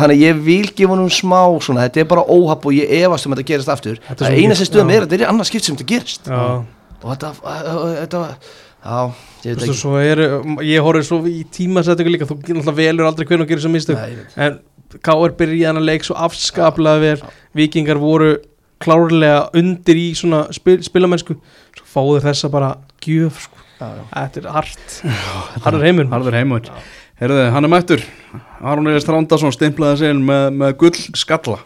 Þannig 0.00 0.16
að 0.16 0.24
ég 0.24 0.40
vil 0.46 0.68
gefa 0.78 0.92
honum 0.94 1.10
smá 1.12 1.40
svona, 1.60 1.84
þetta 1.88 2.00
er 2.04 2.08
bara 2.12 2.24
óhapp 2.32 2.64
og 2.70 2.72
ég 2.76 2.92
efast 3.02 3.26
um 3.26 3.34
að 3.34 3.40
þetta 3.42 3.50
gerist 3.52 3.72
aftur. 3.72 4.00
Þetta 4.08 4.24
Það 4.28 4.40
eina 4.40 4.54
sem 4.56 4.68
stuðum 4.68 4.92
er 4.94 5.04
að 5.04 5.08
þetta 5.10 5.24
er 5.24 5.32
annað 5.32 5.48
skipt 5.50 5.66
sem 5.68 5.76
þetta 5.76 5.88
gerist. 5.90 6.30
Já, 6.30 6.40
og 7.02 7.08
þetta, 7.10 7.32
þetta 8.00 8.22
já, 8.80 9.00
ég 9.44 9.56
veit 9.56 9.64
ekki. 9.66 9.76
svo 9.80 9.94
er 10.00 10.22
ég 10.70 10.84
horfði 10.86 11.04
svo 11.10 11.18
í 11.28 11.42
tímasettingu 11.52 12.14
líka 12.14 12.28
þú 12.30 12.38
náttúrulega 12.40 12.76
velur 12.78 13.08
aldrei 13.10 13.26
hvernig 13.28 13.44
að 13.48 13.52
gera 13.54 13.64
ég 14.12 14.20
veit. 14.20 14.36
en 14.46 14.58
K.R. 14.98 15.34
byrjaði 15.38 15.66
hann 15.68 15.80
að 15.80 15.88
leik 15.88 16.06
svo 16.06 16.16
afskaplega 16.18 17.02
vel 17.02 17.32
vikingar 17.56 18.00
voru 18.02 18.34
klárlega 18.80 19.48
undir 19.56 19.98
í 20.00 20.08
svona 20.18 20.46
spil, 20.56 20.78
spilamennsku 20.82 21.36
svo 21.76 21.88
fáðu 21.90 22.22
þessa 22.24 22.50
bara 22.52 22.74
gjöf 23.04 23.44
sko. 23.46 23.66
Já, 23.80 23.86
já. 23.96 24.02
þetta 24.12 24.40
er 24.40 24.48
hart 24.56 24.96
harður 25.64 25.86
heimur. 25.88 26.10
Harður 26.12 26.36
heimur 26.36 26.72
Herðu, 27.20 27.40
hann 27.52 27.66
er 27.66 27.72
mættur 27.72 28.04
Aron 28.64 28.88
Eirist 28.88 29.08
Rándarsson 29.08 29.52
stimplaði 29.52 30.10
inn 30.12 30.22
með, 30.24 30.46
með 30.56 30.78
gull 30.80 30.96
skalla 31.18 31.60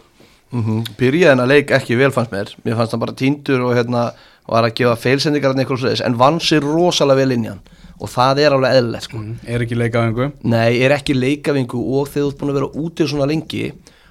Mm 0.55 0.83
Byrjaði 0.99 1.31
hennar 1.33 1.49
leik 1.49 1.71
ekki 1.75 1.97
vel 1.99 2.11
fannst 2.15 2.31
mér 2.31 2.51
Mér 2.63 2.77
fannst 2.79 2.93
hann 2.95 3.01
bara 3.01 3.15
týndur 3.17 3.63
og 3.65 3.73
hérna 3.75 4.09
var 4.45 4.67
að 4.67 4.75
gefa 4.77 4.95
feilsendingar 5.01 5.55
en 5.57 6.17
vann 6.19 6.37
sér 6.39 6.63
rosalega 6.63 7.23
vel 7.23 7.33
inn 7.33 7.47
í 7.47 7.49
hann 7.49 7.63
og 7.95 8.11
það 8.11 8.41
er 8.43 8.55
alveg 8.55 8.77
eðlilegt 8.77 9.07
sko. 9.07 9.21
Er 9.47 9.63
ekki 9.63 9.77
leikaðingu 9.79 10.29
Nei, 10.43 10.81
er 10.83 10.95
ekki 10.95 11.15
leikavingu 11.15 11.79
og 11.79 12.09
þegar 12.11 12.25
þú 12.25 12.31
ert 12.31 12.39
búin 12.41 12.53
að 12.53 12.59
vera 12.59 12.71
úti 12.83 13.07
svona 13.07 13.29
lengi 13.29 13.65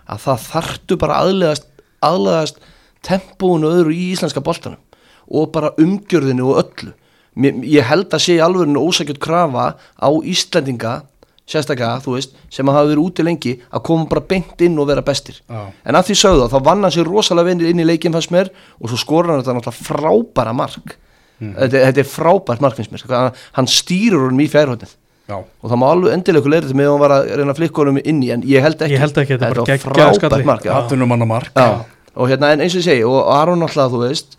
að 0.04 0.22
það 0.24 0.44
þartu 0.48 0.98
bara 1.00 1.20
aðlegast 1.24 1.70
aðlegast 2.04 2.60
tempóinu 3.04 3.68
og 3.68 3.78
öðru 3.78 3.94
í 3.94 4.10
íslenska 4.12 4.42
boltanum. 4.44 4.80
Og 5.28 5.50
bara 5.52 5.72
umgjörðinu 5.80 6.50
og 6.52 6.60
öllu. 6.64 6.92
Mér, 7.34 7.64
ég 7.66 7.88
held 7.88 8.12
að 8.14 8.22
sé 8.22 8.36
alvörinu 8.40 8.82
ósækjöld 8.84 9.18
krafa 9.22 9.74
á 9.74 10.08
Íslendinga 10.22 11.00
sérstaklega, 11.44 12.00
þú 12.00 12.14
veist, 12.16 12.36
sem 12.52 12.68
að 12.68 12.78
hafa 12.78 12.90
verið 12.92 13.04
úti 13.04 13.24
lengi 13.26 13.54
að 13.68 13.82
koma 13.88 14.06
bara 14.08 14.22
beint 14.30 14.62
inn 14.64 14.78
og 14.80 14.88
vera 14.88 15.04
bestir. 15.04 15.40
Já. 15.44 15.66
en 15.84 15.98
að 15.98 16.06
því 16.08 16.16
sögðu 16.22 16.46
þá, 16.46 16.54
þá 16.54 16.68
vann 16.68 16.86
hann 16.86 16.94
sér 16.94 17.10
rosalega 17.10 17.50
vinir 17.50 17.72
inn 17.72 17.82
í 17.82 17.88
leikinn 17.88 18.14
fannst 18.14 18.32
mér 18.32 18.48
og 18.80 18.88
svo 18.88 19.00
skorur 19.00 19.34
hann 19.34 19.42
þetta 19.42 19.56
náttúrulega 19.58 19.88
frábæra 19.90 20.54
mark 20.56 20.94
þetta, 21.58 21.80
þetta 21.88 22.02
er 22.04 22.08
frábært 22.10 22.62
mark 22.64 22.76
finnst 22.78 22.92
mér 22.94 23.04
hann, 23.12 23.32
hann 23.58 23.68
stýrur 23.70 24.26
honum 24.28 24.40
í 24.44 24.48
fjærhóttið 24.52 24.94
Já, 25.24 25.38
og 25.40 25.70
það 25.72 25.78
má 25.80 25.86
alveg 25.88 26.12
endilega 26.18 26.42
ykkur 26.42 26.52
leira 26.52 26.66
þetta 26.68 26.76
með 26.76 26.86
að 26.88 26.92
hann 26.94 27.00
var 27.04 27.12
að 27.16 27.28
reyna 27.40 27.52
að 27.54 27.60
flikka 27.62 27.80
honum 27.80 28.00
inn 28.04 28.18
í 28.22 28.30
en 28.34 28.42
ég 28.44 28.60
held 28.66 28.82
ekki, 28.84 28.92
Ég 28.92 29.00
held 29.00 29.20
ekki, 29.22 29.38
þetta 29.38 29.46
er 29.48 29.54
frábært 29.84 30.48
mark 30.50 30.66
mark 31.30 31.52
Já. 31.56 31.68
og 32.14 32.28
hérna 32.28 32.50
en 32.52 32.60
eins 32.66 32.74
og 32.76 32.82
ég 32.82 32.88
segi 32.90 33.06
og 33.08 33.20
Aron 33.32 33.62
náttúrulega 33.64 33.94
þú 33.94 34.02
veist 34.04 34.36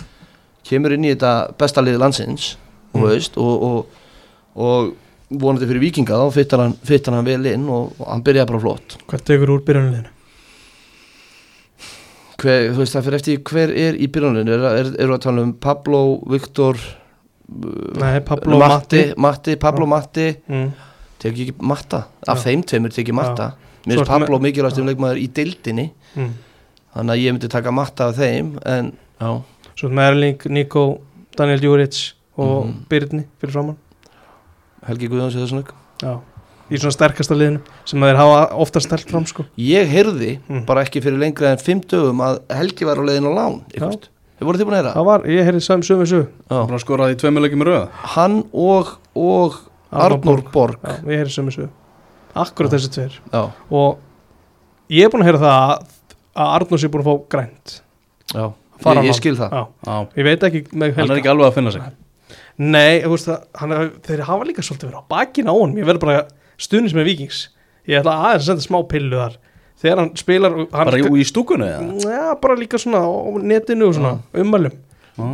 kemur 0.70 0.94
inn 0.94 1.08
í 1.10 1.14
þetta 1.16 1.32
besta 1.58 1.82
liði 1.86 2.02
landsins 2.04 2.52
þú 2.94 3.02
Mm. 3.02 3.08
veist 3.10 3.36
og, 3.42 3.64
og, 3.66 4.04
og 4.56 4.94
vonandi 5.42 5.68
fyrir 5.68 5.82
vikinga 5.84 6.16
þá 6.22 6.30
fyttar 6.38 6.62
hann, 6.64 6.78
hann 7.18 7.26
vel 7.28 7.46
inn 7.50 7.66
og, 7.68 7.90
og 8.00 8.08
hann 8.08 8.22
byrjaði 8.24 8.48
bara 8.54 8.62
flott. 8.64 8.96
Hvað 9.10 9.26
tekur 9.28 9.52
úr 9.58 9.66
byrjunleginu 9.68 10.14
hver, 12.46 12.68
þú 12.72 12.80
veist 12.84 12.96
það 12.96 13.06
fyrir 13.08 13.20
eftir 13.20 13.42
hver 13.50 13.74
er 13.86 13.98
í 13.98 14.08
byrjuninu 14.16 14.54
er, 14.56 14.66
er, 14.80 14.90
eru 15.06 15.16
að 15.18 15.24
tala 15.26 15.44
um 15.46 15.54
Pablo, 15.66 16.02
Viktor 16.32 16.80
nei, 18.02 18.20
Pablo 18.26 18.58
Matti, 18.62 19.02
Matti. 19.02 19.14
Matti 19.22 19.56
Pablo 19.62 19.86
Matti. 19.90 20.28
Mm. 20.50 20.72
tekið 21.22 21.44
ekki 21.50 21.66
Matta. 21.66 22.00
Af 22.28 22.40
Já. 22.42 22.44
þeim 22.50 22.64
tveimur 22.68 22.94
tekið 22.96 23.16
Matta. 23.18 23.52
Mér 23.86 23.96
finnst 23.96 24.02
ertu 24.02 24.12
með- 24.12 24.26
Pablo 24.26 24.40
mikilvægst 24.44 24.80
um 24.82 24.88
leikmaður 24.90 25.20
í 25.22 25.28
deildinni. 25.38 25.88
Mm. 26.16 26.32
þannig 26.96 27.12
að 27.16 27.22
ég 27.26 27.34
myndi 27.36 27.50
taka 27.52 27.72
Matta 27.76 28.06
af 28.10 28.16
þeim 28.18 28.54
en 28.66 28.94
já, 29.20 29.30
svo 29.76 29.90
með 29.90 30.10
Erling, 30.12 30.46
Nico, 30.50 30.84
Daniel 31.38 31.60
Juric 31.62 32.14
og 32.38 32.66
Mhm. 32.68 32.86
Byrni 32.90 33.26
fyrir 33.42 33.52
framann 33.52 33.78
Helgi 34.88 35.08
Guðjóns 35.10 35.36
eða 35.36 35.48
svona 35.50 35.66
já 36.02 36.20
í 36.72 36.80
svona 36.82 36.96
sterkasta 36.96 37.36
liðinu 37.38 37.60
sem 37.86 38.02
þeir 38.02 38.18
hafa 38.20 38.40
ofta 38.66 38.82
stelt 38.82 39.10
fram 39.12 39.26
sko. 39.30 39.46
Ég 39.62 39.86
heyrði 39.92 40.40
Mm. 40.50 40.66
bara 40.66 40.84
ekki 40.86 41.02
fyrir 41.04 41.20
lengra 41.22 41.52
en 41.54 41.58
fimm 41.62 41.82
dögum 41.82 42.22
að 42.26 42.40
Helgi 42.50 42.86
var 42.86 42.98
á 42.98 43.04
leiðin 43.06 43.30
á 43.30 43.34
lán 43.38 43.62
eitthvað. 43.74 44.08
Þið 44.40 44.46
voru 44.50 44.58
þið 44.60 44.66
búin 44.68 44.76
að 44.76 44.82
heyra? 44.84 44.94
það? 44.96 45.06
Var, 45.06 45.22
ég 45.32 45.46
heyrði 45.48 45.62
sam 45.64 45.82
Já. 46.50 46.66
Bara 46.68 46.80
skoraði 46.84 47.16
í 47.16 47.20
tveimulegjum 47.22 47.62
í 47.62 47.66
röða 47.70 47.90
Hann 48.16 48.44
og, 48.52 48.98
og 49.16 49.54
Arnór 49.92 50.42
Borg. 50.52 50.80
Já, 50.84 50.98
ég 51.08 51.22
heyrði 51.22 51.32
sömu 51.38 51.52
sögu 51.56 51.70
akkurat 52.36 52.72
þessi 52.74 52.90
tveir. 52.92 53.14
Já, 53.32 53.46
og 53.72 53.98
ég 54.92 55.06
er 55.06 55.10
búin 55.14 55.24
að 55.24 55.30
heyra 55.30 55.40
það 55.40 55.56
að, 55.56 55.86
Arnús 56.36 56.84
er 56.84 56.90
búin 56.92 57.06
að 57.06 57.08
fá 57.08 57.30
grænt. 57.32 57.82
Já, 58.34 58.52
Fara 58.84 59.00
ég, 59.00 59.06
ég 59.08 59.14
hann. 59.14 59.20
skil 59.22 59.36
það. 59.40 59.54
Já, 59.56 59.68
Já, 59.88 60.08
ég 60.20 60.24
veit 60.28 60.44
ekki 60.50 60.64
með 60.76 60.96
hann 60.98 61.12
er 61.12 61.22
ekki 61.22 61.32
alveg 61.32 61.48
að 61.48 61.54
finna 61.56 61.72
sig. 61.72 61.82
Nei, 62.58 63.00
þú 63.06 63.10
veist 63.14 63.28
það, 63.30 63.40
hann, 63.62 63.72
er- 63.72 63.94
þeir 64.04 64.24
hafa 64.28 64.44
líka 64.50 64.64
svolítið 64.68 64.90
verið 64.92 65.00
á 65.00 65.04
bakinn 65.16 65.48
á 65.48 65.54
honum. 65.56 65.78
Ég 65.80 65.88
verður 65.88 66.04
bara 66.04 66.26
stuðnis 66.62 66.96
með 66.96 67.10
vikings 67.12 67.42
ég 67.90 68.00
ætla 68.02 68.16
aðeins 68.30 68.46
að 68.46 68.48
senda 68.52 68.66
smá 68.66 68.80
pillu 68.90 69.20
þar 69.20 69.36
þegar 69.82 70.02
hann 70.02 70.12
spilar 70.20 70.56
hann, 70.56 70.70
Bara 70.72 71.02
í, 71.20 71.26
stúkunni 71.28 71.68
eða? 71.68 72.14
Já, 72.16 72.24
bara 72.42 72.56
líka 72.60 72.80
svona 72.82 73.04
á 73.04 73.12
netinu 73.44 73.90
og 73.90 73.98
svona 73.98 74.14
ummælum 74.34 74.76
Já. 75.16 75.28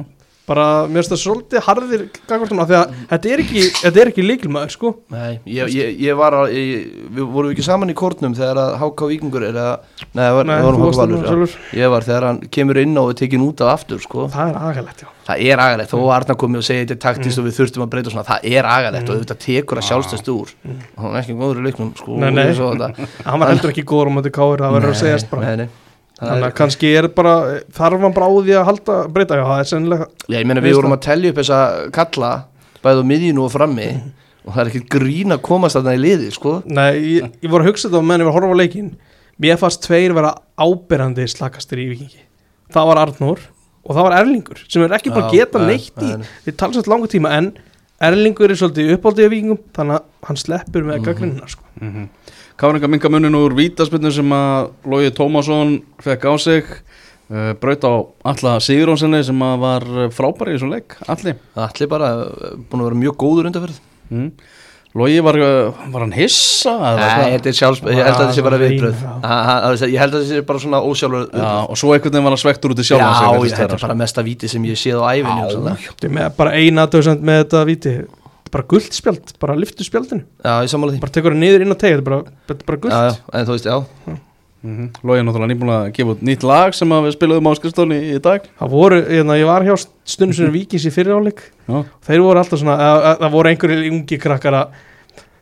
Bara, 0.51 0.65
mér 0.87 1.01
finnst 1.01 1.13
það 1.15 1.21
svolítið 1.23 1.65
harðir 1.67 2.03
gangvartum 2.29 2.61
af 2.63 2.69
því 2.69 2.77
að 2.77 2.95
þetta 3.11 3.31
er 3.31 3.43
ekki, 3.45 3.63
þetta 3.79 4.01
er 4.03 4.11
ekki 4.11 4.25
líkilmaður 4.25 4.73
sko. 4.75 4.91
Nei, 5.15 5.31
ég, 5.49 5.71
ég, 5.77 5.95
ég 6.05 6.19
var 6.19 6.37
að, 6.41 6.53
ég, 6.57 6.89
við 7.15 7.31
vorum 7.37 7.55
ekki 7.55 7.65
saman 7.65 7.93
í 7.93 7.97
kórnum 7.97 8.35
þegar 8.37 8.61
að 8.61 8.75
HK 8.81 9.09
Víkingur 9.11 9.47
er 9.47 9.59
að, 9.61 9.87
var, 10.11 10.49
Nei, 10.49 10.57
það 10.59 10.67
var 10.67 10.79
Valur. 11.01 11.55
Ég 11.77 11.93
var 11.95 12.07
þegar 12.07 12.27
hann 12.27 12.41
kemur 12.53 12.81
inn 12.81 12.95
á 12.99 13.01
og 13.01 13.13
er 13.13 13.19
tekin 13.21 13.45
út 13.45 13.63
af 13.65 13.73
aftur, 13.77 14.01
sko. 14.03 14.27
Það 14.31 14.53
er 14.53 14.61
agalegt, 14.71 15.03
já. 15.05 15.11
Það 15.27 15.43
er 15.47 15.61
agalegt, 15.63 15.91
þó 15.91 15.99
að 16.01 16.13
Arna 16.15 16.35
komi 16.41 16.59
og 16.59 16.65
segi 16.65 16.81
þetta 16.81 16.95
er 16.97 17.01
taktist 17.05 17.39
og 17.39 17.45
við 17.47 17.57
þurftum 17.59 17.85
að 17.85 17.91
breyta 17.93 18.11
svona, 18.13 18.25
það 18.27 18.47
er 18.51 18.67
agalegt 18.67 19.11
og 19.11 19.21
þetta 19.21 19.37
tekur 19.45 19.81
að 19.81 19.87
sjálfstæðst 19.91 20.31
úr. 20.33 20.55
Og 20.65 21.05
hann 21.05 21.13
er 21.13 21.21
ekki 21.21 21.37
góður 21.37 21.61
í 21.61 21.67
leiknum, 21.67 21.93
sko 21.99 22.17
Nei, 22.17 22.31
nei. 22.33 22.47
og 22.57 22.73
þetta. 22.73 23.07
hann 23.29 23.43
var 23.43 23.53
heldur 23.53 23.73
ekki 23.75 23.85
góður 23.87 24.11
á 24.11 24.15
mötu 24.17 24.33
káir, 24.33 24.65
það 24.65 24.75
verður 24.79 24.95
að 24.95 24.99
segjast 25.03 25.31
bara. 25.31 25.53
Nei, 25.53 25.61
nei, 25.61 25.69
það 25.69 25.90
þannig 26.21 26.47
að 26.47 26.55
kannski 26.57 26.93
er 26.97 27.07
bara 27.15 27.35
þarf 27.75 28.05
hann 28.05 28.15
bara 28.15 28.29
á 28.29 28.33
því 28.37 28.55
að 28.57 28.67
halda 28.69 28.97
breyta, 29.13 29.37
já, 29.39 29.45
það 29.49 29.61
er 29.61 29.69
sennilega 29.71 30.07
Já, 30.27 30.37
ég 30.37 30.49
meina 30.49 30.63
við 30.63 30.77
vorum 30.77 30.95
að 30.97 31.05
telja 31.07 31.31
upp 31.33 31.39
þessa 31.41 31.61
kalla 31.95 32.31
bæði 32.81 33.05
á 33.05 33.09
miðjunu 33.11 33.45
og 33.45 33.53
frammi 33.53 33.87
og 34.41 34.51
það 34.51 34.61
er 34.63 34.71
ekkert 34.71 34.91
grín 34.95 35.35
að 35.35 35.41
komast 35.45 35.77
þarna 35.77 35.93
í 35.93 36.01
liði 36.01 36.29
sko. 36.33 36.53
Nei, 36.65 36.91
ég, 36.97 37.31
ég 37.43 37.51
voru 37.51 37.65
að 37.65 37.71
hugsa 37.71 37.89
þetta 37.89 38.01
á 38.01 38.07
meðan 38.09 38.23
ég 38.23 38.29
var 38.29 38.33
að 38.33 38.39
horfa 38.39 38.57
á 38.57 38.61
leikin 38.61 38.91
Mér 39.41 39.57
fannst 39.57 39.81
tveir 39.85 40.13
vera 40.13 40.35
áberandi 40.61 41.25
slakastir 41.29 41.81
í 41.81 41.87
vikingi 41.93 42.23
Það 42.73 42.87
var 42.91 43.01
Arnór 43.05 43.43
og 43.81 43.97
það 43.97 44.05
var 44.05 44.15
Erlingur 44.19 44.61
sem 44.67 44.83
er 44.85 44.95
ekki 44.97 45.13
bara 45.13 45.27
að 45.27 45.35
Já, 45.35 45.41
geta 45.41 45.61
nei, 45.61 45.69
neitt 45.73 46.03
í. 46.05 46.11
Við 46.45 46.57
talum 46.59 46.75
svolítið 46.75 46.93
langa 46.93 47.09
tíma 47.11 47.31
en 47.37 47.47
Erlingur 48.01 48.53
er 48.53 48.59
svolítið 48.59 48.93
uppáldið 48.95 49.27
af 49.27 49.33
vikingum 49.33 49.59
þannig 49.77 49.97
að 49.97 50.27
hann 50.27 50.39
sleppur 50.41 50.85
með 50.85 51.03
gaggrinna 51.05 51.49
sko. 51.49 51.65
Mm 51.79 51.91
-hmm. 51.91 52.37
Káringa 52.61 52.85
minga 52.85 53.09
munin 53.09 53.33
úr 53.33 53.55
vítaspinnu 53.57 54.11
sem 54.13 54.33
að 54.37 54.67
Lógi 54.85 55.09
Tómasson 55.17 55.79
fekk 56.05 56.27
á 56.29 56.33
sig 56.37 56.67
uh, 56.69 57.55
braut 57.57 57.87
á 57.89 57.93
alla 58.29 58.59
Sigurjónssoni 58.61 59.23
sem 59.25 59.41
að 59.47 59.63
var 59.63 59.87
frábæri 60.13 60.53
í 60.53 60.59
þessum 60.59 60.75
leik 60.75 60.93
allir 61.09 61.39
Allir 61.57 61.89
bara 61.89 62.11
uh, 62.21 62.51
búin 62.69 62.83
að 62.83 62.91
vera 62.91 62.99
mjög 63.01 63.17
góður 63.23 63.49
undanferð 63.49 63.81
mm. 64.13 64.29
Lógi 64.93 65.25
var, 65.25 65.41
uh, 65.41 65.81
var 65.89 66.05
hann 66.05 66.13
hissa? 66.13 66.75
eða 66.75 67.01
Nei, 67.01 67.09
hvað? 67.09 67.33
þetta 67.33 67.51
er 67.55 67.59
sjálfs, 67.63 67.83
ég 67.87 68.03
held 68.03 68.13
að 68.13 68.21
þetta 68.21 68.37
sé 68.37 68.45
bara 68.45 68.61
Já, 68.61 68.63
viðbröð 68.67 69.01
já. 69.01 69.11
Ég 69.81 69.99
held 70.03 70.13
að 70.13 70.17
þetta 70.19 70.29
sé 70.29 70.45
bara 70.53 70.65
svona 70.67 70.85
ósjálfur 70.85 71.27
Já, 71.33 71.51
og 71.65 71.81
svo 71.81 71.93
einhvern 71.95 72.13
veginn 72.13 72.29
var 72.29 72.37
hann 72.37 72.45
svektur 72.45 72.75
út 72.75 72.85
í 72.85 72.89
Já, 72.91 72.97
ég, 73.01 73.21
virðist 73.39 73.61
þetta 73.63 73.79
er 73.79 73.85
bara 73.87 74.01
mesta 74.05 74.29
víti 74.29 74.53
sem 74.53 74.69
ég 74.69 74.77
séð 74.77 75.01
á 75.01 75.09
svona. 75.49 75.79
Þetta 75.81 76.11
er 76.11 76.17
með 76.19 76.33
bara 76.37 76.53
eina 76.61 76.85
döðsend 76.91 77.25
með 77.25 77.45
þetta 77.45 77.69
viti 77.71 77.99
bara 78.51 78.67
gullt 78.71 78.95
spjald, 78.97 79.31
bara 79.41 79.55
lyftu 79.59 79.85
spjaldinu. 79.87 80.25
Já, 80.43 80.53
ég 80.65 80.71
sammála 80.71 80.95
því. 80.95 80.99
Bara 81.03 81.15
tekur 81.17 81.35
það 81.35 81.41
niður 81.45 81.65
inn 81.65 81.73
á 81.73 81.77
tegi, 81.77 81.95
þetta 81.95 82.01
er 82.01 82.09
bara, 82.09 82.35
þetta 82.51 82.61
er 82.61 82.69
bara 82.69 82.77
Já, 82.77 82.83
gullt 82.83 82.93
já, 82.93 83.39
en 83.39 83.47
þú 83.49 83.57
veist, 83.57 83.65
já. 83.71 84.19
Mm 84.61 84.77
-hmm. 84.77 84.89
Lógi 85.01 85.17
er 85.19 85.25
náttúrulega 85.25 85.51
nýbúin 85.51 85.73
að 85.73 85.91
gefa 85.91 86.11
út 86.11 86.21
nýtt 86.21 86.43
lag 86.43 86.73
sem 86.73 86.89
að 86.91 87.05
við 87.05 87.15
spilaðum 87.15 87.49
á 87.49 87.53
skrifstóni 87.57 87.97
í 88.13 88.19
dag. 88.21 88.41
Það 88.59 88.69
voru, 88.69 89.01
hérna, 89.09 89.37
ég 89.39 89.45
var 89.45 89.63
hjá 89.63 89.75
stundum 90.05 90.33
sem 90.33 90.51
vikings 90.51 90.85
í 90.85 90.91
fyriráleik 90.91 91.41
Já, 91.67 91.83
þeir 92.05 92.21
voru 92.21 92.39
alltaf 92.39 92.59
svona, 92.59 92.77
að, 92.77 93.03
að, 93.03 93.17
það 93.19 93.31
voru 93.31 93.49
einhverju 93.49 93.91
ungi 93.91 94.17
krakkar 94.19 94.53
að 94.53 94.67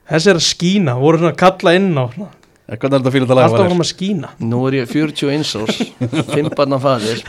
þessi 0.10 0.30
er 0.30 0.36
að 0.36 0.48
skína, 0.48 0.96
voru 1.00 1.18
svona 1.18 1.32
að 1.32 1.42
kalla 1.44 1.76
inn 1.76 1.98
á 2.00 2.06
svona, 2.16 2.30
Eh, 2.70 2.78
hvernig 2.78 3.00
er 3.00 3.02
þetta 3.02 3.12
fyrir 3.14 3.26
þetta 3.26 3.36
lag? 3.36 3.46
alltaf 3.50 3.66
fram 3.66 3.82
að 3.82 3.88
skína. 3.90 4.28
Nú 4.46 4.60
er 4.68 4.76
ég 4.78 4.90
41 4.92 5.56
árs, 5.58 5.80
5 6.36 6.50
barna 6.54 6.78
fadir 6.78 7.24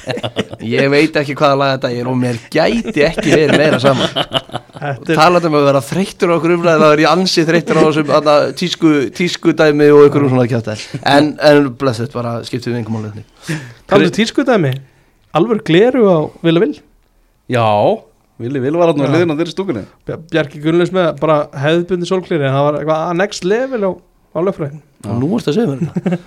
Ég 0.60 0.90
veit 0.92 1.16
ekki 1.16 1.32
hvaða 1.38 1.56
lag 1.56 1.70
þetta 1.78 1.92
er 1.96 2.10
og 2.10 2.18
mér 2.20 2.36
gæti 2.52 3.04
ekki 3.06 3.32
verið 3.32 3.56
meira 3.56 3.78
saman 3.80 4.10
þetta 4.80 5.16
Talandi 5.18 5.50
um 5.50 5.56
að 5.58 5.66
vera 5.68 5.82
þreyttur 5.84 6.32
á 6.32 6.34
okkur 6.38 6.54
umræði 6.56 6.80
þá 6.82 6.86
er 6.94 7.02
ég 7.04 7.10
ansi 7.10 7.44
þreyttur 7.48 7.80
á 7.80 7.82
þessum 7.86 8.10
þarna, 8.10 8.36
tísku, 8.60 8.92
tísku 9.16 9.54
dæmi 9.56 9.88
og 9.94 10.04
einhverjum 10.06 10.32
svona 10.34 10.46
kjátt 10.50 10.70
En, 11.04 11.32
en 11.50 11.68
blessið, 11.80 12.12
bara 12.14 12.36
skiptum 12.48 12.72
við 12.72 12.80
einhverjum 12.82 13.10
málið 13.10 13.58
talandi 13.90 14.14
tískudæmi 14.20 14.72
alveg 15.36 15.64
gleru 15.68 16.04
á 16.10 16.18
vilja 16.42 16.64
vil. 16.64 16.72
Já, 17.50 17.66
Vili, 18.40 18.60
Vili 18.62 18.78
var 18.80 18.88
Já. 18.96 19.12
liðin 19.12 19.32
á 19.32 19.36
þeirri 19.36 19.52
stúkunni. 19.52 19.82
Bjar- 20.08 20.22
Bjarki 20.32 20.60
Gunnleis 20.64 20.92
með 20.96 21.18
bara 21.20 21.42
hefðbundi 21.52 22.08
sólklýri 22.08 22.46
en 22.48 22.54
það 22.54 22.64
var 22.66 22.78
eitthvað 22.78 23.02
að 23.10 23.18
next 23.20 23.44
level 23.44 23.82
á, 23.84 23.90
á 24.32 24.38
lögfræðin 24.46 24.80
og 25.08 25.20
nú 25.20 25.28
ertu 25.36 25.52
að 25.52 25.56
segja 25.56 25.70
mér 25.70 25.80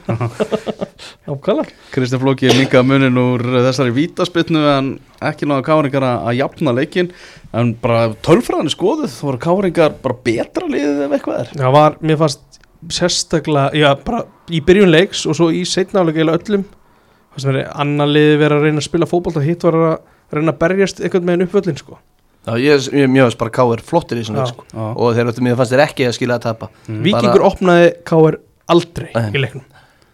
þetta 0.08 0.74
ákvæðlega 1.34 1.66
Kristján 1.94 2.22
Flóki 2.24 2.50
minkaði 2.58 2.90
munin 2.90 3.20
úr 3.22 3.44
þessari 3.68 3.94
vítaspilnu 3.94 4.64
en 4.72 4.88
ekki 5.30 5.48
náðu 5.50 5.66
káringar 5.68 6.06
að 6.10 6.40
jafna 6.40 6.74
leikin 6.74 7.12
en 7.54 7.74
bara 7.84 8.08
tölfræðan 8.26 8.72
er 8.72 8.74
skoðuð 8.74 9.12
þá 9.14 9.26
voru 9.28 9.42
káringar 9.44 9.98
bara 10.04 10.18
betra 10.26 10.70
liðið 10.70 11.04
ef 11.06 11.18
eitthvað 11.18 11.44
er 11.44 11.52
það 11.54 11.76
var, 11.78 12.00
mér 12.02 12.22
fannst 12.24 12.60
sérstaklega, 12.94 13.70
já 13.78 13.92
bara 14.04 14.24
í 14.52 14.64
byrjun 14.66 14.92
leiks 14.92 15.28
og 15.30 15.38
svo 15.38 15.52
í 15.54 15.62
setnáleika 15.70 16.24
eða 16.24 16.40
öllum 16.40 16.66
það 16.66 17.44
sem 17.44 17.54
verið 17.54 17.70
annar 17.86 18.10
liði 18.10 18.40
verið 18.42 18.58
að 18.58 18.66
reyna 18.68 18.82
að 18.82 18.90
spila 18.90 19.10
fótbolt 19.10 19.38
og 19.40 19.46
hitt 19.46 19.68
var 19.68 19.78
að 19.80 19.94
reyna 20.34 20.56
að 20.56 20.60
berjast 20.66 21.00
eitthvað 21.04 21.30
með 21.30 21.38
einn 21.38 21.48
uppvöllin 21.48 21.80
sko 21.80 22.00
Já, 22.44 22.58
ég, 22.60 22.88
ég 22.92 23.08
mjög 23.08 23.30
veist 23.30 23.40
bara 23.40 23.54
K.R. 23.56 23.82
flottir 23.88 24.20
í 24.20 24.24
þessum 24.26 24.36
Já. 24.36 24.42
leik 24.42 24.50
sko. 24.52 24.66
Já. 24.68 24.88
og 25.00 25.14
þeir 25.16 25.30
mér 25.46 25.54
fannst 25.56 25.72
þeir 25.72 25.84
ekki 25.86 26.08
að 26.10 26.16
skila 26.18 26.36
að 26.36 26.48
tapa 26.50 26.68
Víkingur 27.06 27.46
opnaði 27.48 27.94
K.R. 28.10 28.40
aldrei 28.72 29.10
Nei. 29.16 29.32
í 29.34 29.42
leiknum. 29.44 29.66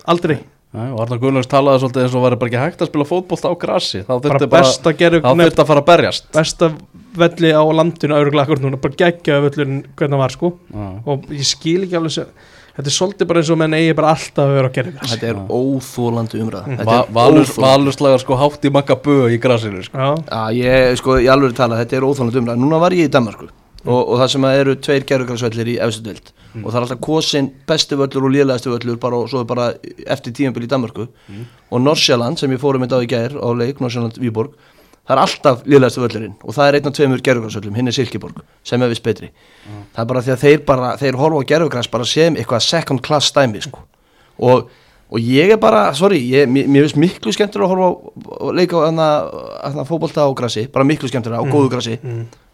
Aldrei, 0.10 0.40
Já, 0.70 0.84
og 0.94 1.00
Arnar 1.02 1.18
Gunnlaugs 1.18 1.48
talaði 1.50 1.80
svolítið 1.82 2.04
eins 2.06 2.14
og 2.14 2.22
væri 2.28 2.38
bara 2.38 2.50
ekki 2.52 2.60
hægt 2.62 2.82
að 2.84 2.90
spila 2.92 3.06
fótbolt 3.10 3.46
á 3.50 3.54
grassi 3.58 4.04
þá 4.06 4.12
bara 4.12 4.20
þurfti 4.22 4.48
bara, 4.52 4.62
besta 4.68 4.92
gerðu 5.00 5.22
þá 5.24 5.32
þurfti 5.40 5.64
að 5.64 5.70
fara 5.72 5.82
að 5.82 5.88
berjast. 5.88 6.28
besta 6.36 6.70
velli 7.18 7.50
á 7.58 7.64
landinu 7.74 8.20
akkur 8.44 8.62
núna, 8.62 8.78
bara 8.78 8.94
geggjaði 9.02 9.46
völlurinn 9.48 9.80
hvernig 9.98 10.14
það 10.14 10.22
var 10.22 10.36
sko. 10.36 10.52
Já. 10.70 10.88
og 11.10 11.26
ég 11.34 11.48
skil 11.50 11.80
ekki 11.88 11.98
alveg 11.98 12.14
sem 12.14 12.30
þetta 12.78 12.86
er 12.86 12.96
svolítið 13.00 13.30
bara 13.32 13.42
eins 13.42 13.50
og 13.50 13.58
menn 13.64 13.74
eigi 13.80 13.96
bara 13.98 14.12
alltaf 14.14 14.46
að 14.46 14.54
vera 14.60 14.70
að 14.70 14.78
gera 14.78 15.10
Þetta 15.10 15.28
er 15.32 15.40
óþólandi 15.50 16.44
umræða. 16.46 16.78
Þetta 16.78 16.86
Va 16.86 17.00
er 17.02 17.10
valur. 17.18 17.50
Valurslagar 17.66 18.22
sko 18.22 18.38
hátt 18.40 18.70
í 18.70 18.72
makka 18.78 18.96
bö 19.10 19.18
í 19.34 19.40
grassinu 19.42 19.82
sko. 19.84 19.98
Já, 19.98 20.12
Já, 20.30 20.44
ég, 20.54 20.94
sko, 21.02 21.18
ég 21.18 21.34
alveg 21.34 21.58
tala, 21.58 21.82
þetta 21.82 21.98
er 21.98 22.06
óþólandi 22.08 22.40
umræða. 22.44 22.62
Núna 22.62 22.80
var 22.80 22.94
ég 22.96 23.10
í 23.10 23.12
Danmarku 23.12 23.50
og, 23.86 24.02
og 24.02 24.16
það 24.20 24.32
sem 24.34 24.48
að 24.50 24.60
eru 24.62 24.76
tveir 24.76 25.06
gerðugrarsvellir 25.12 25.74
í 25.74 25.78
efstu 25.86 26.04
dild 26.08 26.34
og 26.64 26.72
það 26.72 26.80
er 26.80 26.86
alltaf 26.86 27.00
kosin 27.06 27.52
besti 27.70 27.96
völlur 27.96 28.26
og 28.26 28.34
lélægasti 28.34 28.72
völlur 28.74 28.98
bara, 29.00 29.20
og 29.22 29.30
svo 29.30 29.44
er 29.44 29.46
bara 29.46 29.70
eftir 30.08 30.34
tíumbil 30.34 30.66
í 30.66 30.72
Danmarku 30.72 31.06
og 31.70 31.82
Norsjaland 31.82 32.42
sem 32.42 32.52
ég 32.52 32.60
fórum 32.60 32.84
þetta 32.84 33.00
á 33.00 33.06
í 33.06 33.10
gær 33.12 33.38
á 33.38 33.48
leik, 33.54 33.80
Norsjaland 33.80 34.18
Víborg 34.18 34.58
það 35.10 35.16
er 35.16 35.22
alltaf 35.24 35.62
lélægasti 35.66 36.02
völlurinn. 36.04 36.34
Og 36.46 36.54
það 36.54 36.68
er 36.68 36.76
einn 36.78 36.88
af 36.90 36.94
tveimur 36.94 37.22
gerðugrarsvöllum, 37.26 37.78
hinn 37.80 37.88
er 37.90 37.96
Silkeborg 37.96 38.44
sem 38.64 38.82
er 38.86 38.92
viss 38.92 39.02
betri. 39.02 39.32
Það 39.96 40.04
er 40.04 40.10
bara 40.12 40.22
því 40.22 40.34
að 40.36 40.44
þeir 40.44 40.60
bara, 40.68 40.92
þeir 41.02 41.18
horfa 41.18 41.40
á 41.42 41.50
gerðugras 41.50 41.90
bara 41.90 42.06
sem 42.06 42.38
eitthvað 42.38 42.62
second 42.62 43.02
class 43.02 43.32
stæmi 43.32 43.62
sko. 43.66 43.80
og, 44.38 44.70
og 45.10 45.20
ég 45.20 45.50
er 45.52 45.58
bara, 45.58 45.94
sorry 45.98 46.20
ég, 46.30 46.46
mér, 46.48 46.70
finnst 46.86 47.00
miklu 47.02 47.34
skemmtur 47.34 47.66
að 47.66 47.74
horfa 47.74 47.90
á, 47.90 48.54
leika 48.54 48.78
á 48.78 48.82
hana 48.86 49.86
fótbolta 49.90 50.24
á 50.26 50.30
grassi 50.38 50.68
bara 50.70 50.86
miklu 50.86 51.10
skemmtur 51.10 51.34
á 51.34 51.42
góðu 51.42 51.72
grassi 51.74 51.98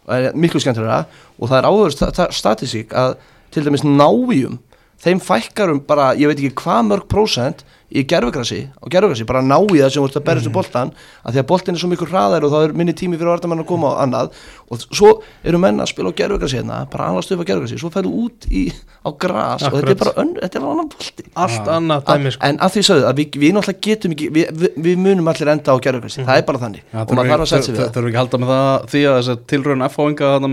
og 0.06 0.14
er 0.14 0.36
miklu 0.38 0.62
skemmtur 0.62 0.86
og 0.88 1.48
það 1.50 1.58
er 1.58 1.68
áður 1.70 1.94
sta 1.94 2.10
sta 2.14 2.28
statisík 2.34 2.94
að 2.96 3.16
til 3.54 3.64
dæmis 3.66 3.84
návíum 3.86 4.60
þeim 5.02 5.20
fækkarum 5.20 5.82
bara, 5.86 6.14
ég 6.16 6.30
veit 6.30 6.40
ekki 6.40 6.62
hvað 6.62 6.86
mörg 6.90 7.08
prósent 7.10 7.64
í 7.86 8.02
gerfugrassi 8.08 8.60
og 8.82 8.90
gerfugrassi, 8.90 9.26
bara 9.28 9.42
ná 9.46 9.56
í 9.62 9.78
það 9.78 9.90
sem 9.94 10.02
voru 10.02 10.18
að 10.18 10.24
berjast 10.26 10.48
um 10.50 10.54
boltan 10.56 10.90
að 11.22 11.36
því 11.36 11.40
að 11.42 11.48
boltin 11.52 11.76
er 11.76 11.80
svo 11.82 11.90
miklu 11.92 12.08
hraðar 12.10 12.46
og 12.46 12.50
þá 12.50 12.58
er 12.64 12.72
minni 12.80 12.94
tími 12.98 13.18
fyrir 13.18 13.30
vartamenn 13.30 13.62
að 13.62 13.68
koma 13.70 13.86
á 13.94 14.02
annað. 14.02 14.26
Og 14.66 14.74
svo 14.82 15.10
eru 15.46 15.58
menn 15.62 15.78
að 15.78 15.90
spila 15.92 16.10
á 16.10 16.18
gerfugrassi 16.18 16.58
hérna, 16.58 16.76
bara 16.90 17.04
annars 17.12 17.26
stöfa 17.28 17.46
gerfugrassi, 17.46 17.78
svo 17.78 17.90
færðu 17.94 18.10
út 18.26 18.40
í, 18.50 18.66
á 19.06 19.08
gras 19.14 19.62
og 19.62 19.70
þetta 19.76 19.78
er 19.78 19.82
Akkurat. 19.86 20.00
bara 20.02 20.14
önn, 20.24 20.32
þetta 20.40 20.56
er 20.58 20.64
annan 20.72 20.90
bolti. 20.90 21.22
Allt 21.46 21.66
annað 21.76 22.00
dæmi 22.10 22.30
sko. 22.34 22.42
en 22.50 22.56
að 22.66 22.70
því 22.74 22.82
sögðu 22.90 23.04
að 23.06 23.14
við, 23.20 23.26
við 23.44 23.50
náttúrulega 23.54 23.84
getum 23.86 24.10
ekki 24.16 24.26
við, 24.34 24.46
við, 24.50 24.70
við 24.88 24.96
munum 25.06 25.30
allir 25.30 25.48
enda 25.54 25.70
á 25.70 25.76
gerfugrassi, 25.86 26.26
það 26.26 26.36
er 26.42 26.46
bara 26.50 26.62
þannig. 26.66 26.82
Já, 26.90 26.98
og 27.06 27.14
maður 27.14 27.30
þarf 27.30 27.44
að 27.46 27.50
setja 27.52 27.66
sig 27.66 27.72
við 27.76 27.80
það. 27.84 27.92
Þurfum 27.94 28.10
ekki 28.10 28.18
að 28.18 28.24
halda 28.24 28.38
með 28.42 28.50
það 28.56 28.74
því 28.90 29.00
að 29.06 29.14
þess 29.20 29.30
að 29.30 29.38
tilraun 29.54 29.86
F-áinga 29.86 30.26
þarna 30.34 30.50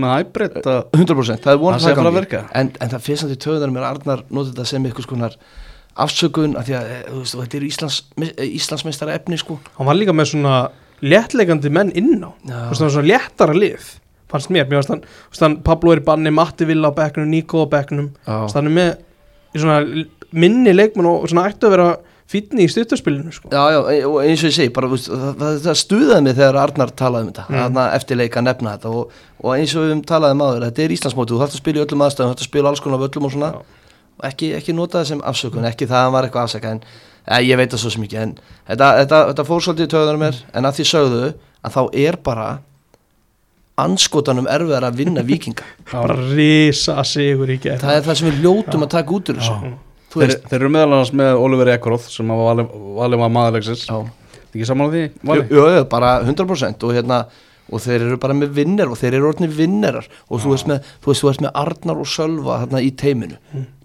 með 5.18 5.44
hybrid 5.94 6.54
að 6.54 6.54
100% 6.54 6.54
það 6.54 6.54
Það 6.54 6.54
vonað 6.54 6.54
sé 6.54 6.54
það 6.54 6.54
að 6.54 6.54
fara 6.54 6.54
að 6.54 6.54
gangi. 6.54 6.54
virka. 6.54 6.54
en, 6.54 6.54
en 6.54 6.54
það 6.54 6.54
fyrst 6.54 6.54
að 6.54 6.54
því 6.54 6.54
töðunum 6.54 6.54
Arnar 6.54 6.54
notið 6.54 6.54
þetta 6.54 6.54
sem 6.54 6.54
eitthvað 6.54 6.54
skonar 6.54 6.54
afsökun 6.54 6.56
af 6.56 6.64
því 6.64 6.74
að 6.74 6.86
eh, 6.90 7.12
veist, 7.14 7.36
þetta 7.38 7.56
er 7.56 7.66
Íslands, 7.68 7.98
eh, 8.18 8.48
Íslandsmeistara 8.58 9.14
efni 9.14 9.38
sko 9.38 9.58
hann 9.78 9.86
var 9.86 9.94
líka 9.98 10.12
með 10.16 10.30
svona 10.32 10.54
léttleikandi 11.04 11.70
menn 11.70 11.92
inn 11.94 12.24
á 12.24 12.30
Já. 12.42 12.54
Þú 12.54 12.70
veist, 12.70 12.80
það 12.80 12.86
var 12.88 12.94
svona 12.96 13.10
léttara 13.12 13.54
lið 13.54 13.90
fannst 14.34 14.50
mér, 14.50 14.66
mér 14.66 14.82
fannst 14.82 15.40
hann, 15.44 15.56
Pablo 15.62 15.92
er 15.94 16.00
í 16.00 16.04
banni 16.04 16.30
Matti 16.34 16.64
Villa 16.66 16.90
á 16.90 16.96
bekknum, 16.96 17.28
Nico 17.30 17.62
á. 17.62 18.10
Þú 18.26 18.40
veist, 18.48 18.56
hann 18.58 18.66
er 18.66 18.74
með 18.74 18.90
svona 19.54 20.04
minni 20.34 20.72
leikmenn 20.74 21.06
og 21.06 21.28
svona 21.30 21.44
ættu 21.52 21.68
að 21.68 21.74
vera 21.76 21.88
fítni 22.26 22.64
í 22.64 22.70
stuttarspilinu 22.72 23.30
sko. 23.30 23.50
Já, 23.52 23.62
já, 23.70 23.78
e- 23.92 24.26
eins 24.26 24.42
og 24.42 24.48
ég 24.50 24.54
segi, 24.56 24.72
bara, 24.74 24.88
veist, 24.90 25.06
það, 25.12 25.60
það, 25.62 25.76
stuðaði 25.78 26.22
mig 26.24 26.34
þegar 26.40 26.56
Arnar 26.64 26.90
talaði 26.96 27.26
um 27.28 27.32
þetta, 27.32 27.44
Mm. 27.68 27.78
eftir 27.94 28.16
leika 28.16 28.40
að 28.40 28.46
nefna 28.48 28.72
þetta 28.78 28.90
og, 28.90 29.10
og 29.44 29.50
eins 29.54 29.74
og 29.76 29.84
við 29.84 30.02
talaði 30.08 30.34
maður, 30.40 30.64
þetta 30.66 30.82
er 30.82 30.94
Íslandsmóti, 30.96 31.30
þú 31.30 31.40
þarfst 31.44 31.54
að 31.54 31.62
spila 31.62 31.78
í 31.78 31.84
öllum 31.84 32.02
aðstæðum, 32.08 32.26
þú 32.26 32.34
þarfst 32.34 32.46
að 32.46 32.50
spila 32.50 32.68
alls 32.72 32.80
konar 32.80 32.98
völlum 33.04 33.24
og 33.28 33.32
svona, 33.36 33.50
Já. 33.52 33.60
Ekki, 34.22 34.52
ekki 34.58 34.74
nota 34.76 35.00
það 35.00 35.08
sem 35.10 35.24
afsökun, 35.30 35.66
ekki 35.68 35.88
það 35.90 35.98
að 35.98 36.06
hann 36.06 36.14
var 36.14 36.28
eitthvað 36.28 36.48
afsaka, 36.48 36.74
en 36.74 36.82
ja, 36.84 37.40
ég 37.40 37.58
veit 37.60 37.72
það 37.72 37.82
svo 37.82 37.92
sem 37.94 38.06
ekki, 38.06 38.20
en 38.20 38.36
þetta, 38.68 38.90
þetta, 39.00 39.20
þetta 39.30 39.46
fór 39.48 39.64
svolítið 39.66 39.88
í 39.88 39.92
töðunum 39.94 40.24
mér, 40.24 40.40
en 40.54 40.68
að 40.68 40.78
því 40.78 40.86
sögðu 40.90 41.30
að 41.64 41.76
þá 41.76 41.80
er 42.04 42.18
bara 42.28 42.48
anskotanum 43.84 44.50
erfiðar 44.50 44.88
að 44.88 45.00
vinna 45.02 45.24
vikinga, 45.26 45.66
bara 45.92 46.18
risa 46.34 47.00
sigur 47.08 47.50
í 47.50 47.58
gerð 47.62 47.86
það 47.86 47.98
er 47.98 48.06
það 48.08 48.20
sem 48.20 48.30
við 48.30 48.44
ljótum 48.46 48.86
að 48.86 48.92
taka 48.94 49.16
út 49.16 49.32
úr 49.32 49.40
þessu, 49.40 49.72
þú 50.12 50.22
þeir, 50.22 50.36
þeir 50.50 50.60
eru 50.60 50.74
meðal 50.76 50.92
annars 50.92 51.14
með 51.22 51.40
Oliver 51.46 51.72
Ekroth 51.74 52.12
sem 52.12 52.36
valið, 52.44 52.76
valið 53.00 53.24
var 53.24 53.34
maðurleiksins 53.38 53.88
já. 53.88 53.96
ekki 54.46 54.68
saman 54.68 54.86
á 54.86 54.90
því? 54.94 55.02
Jú, 55.26 55.48
jú, 55.58 55.66
bara 55.90 56.14
100% 56.22 56.86
og 56.86 56.94
hérna 56.94 57.24
og 57.70 57.80
þeir 57.84 58.08
eru 58.08 58.18
bara 58.20 58.36
með 58.36 58.52
vinnar 58.58 58.92
og 58.92 59.00
þeir 59.00 59.18
eru 59.18 59.30
orðinni 59.30 59.56
vinnarar 59.56 60.10
og 60.28 60.42
þú 60.42 60.52
veist 60.52 60.68
með, 60.68 60.90
þú 61.00 61.12
veist, 61.12 61.22
þú 61.22 61.30
veist 61.30 61.44
með 61.46 61.56
Arnar 61.62 62.02
og 62.02 62.10
Sölva 62.10 62.60
þarna 62.64 62.82
í 62.84 62.90
teiminu. 63.00 63.38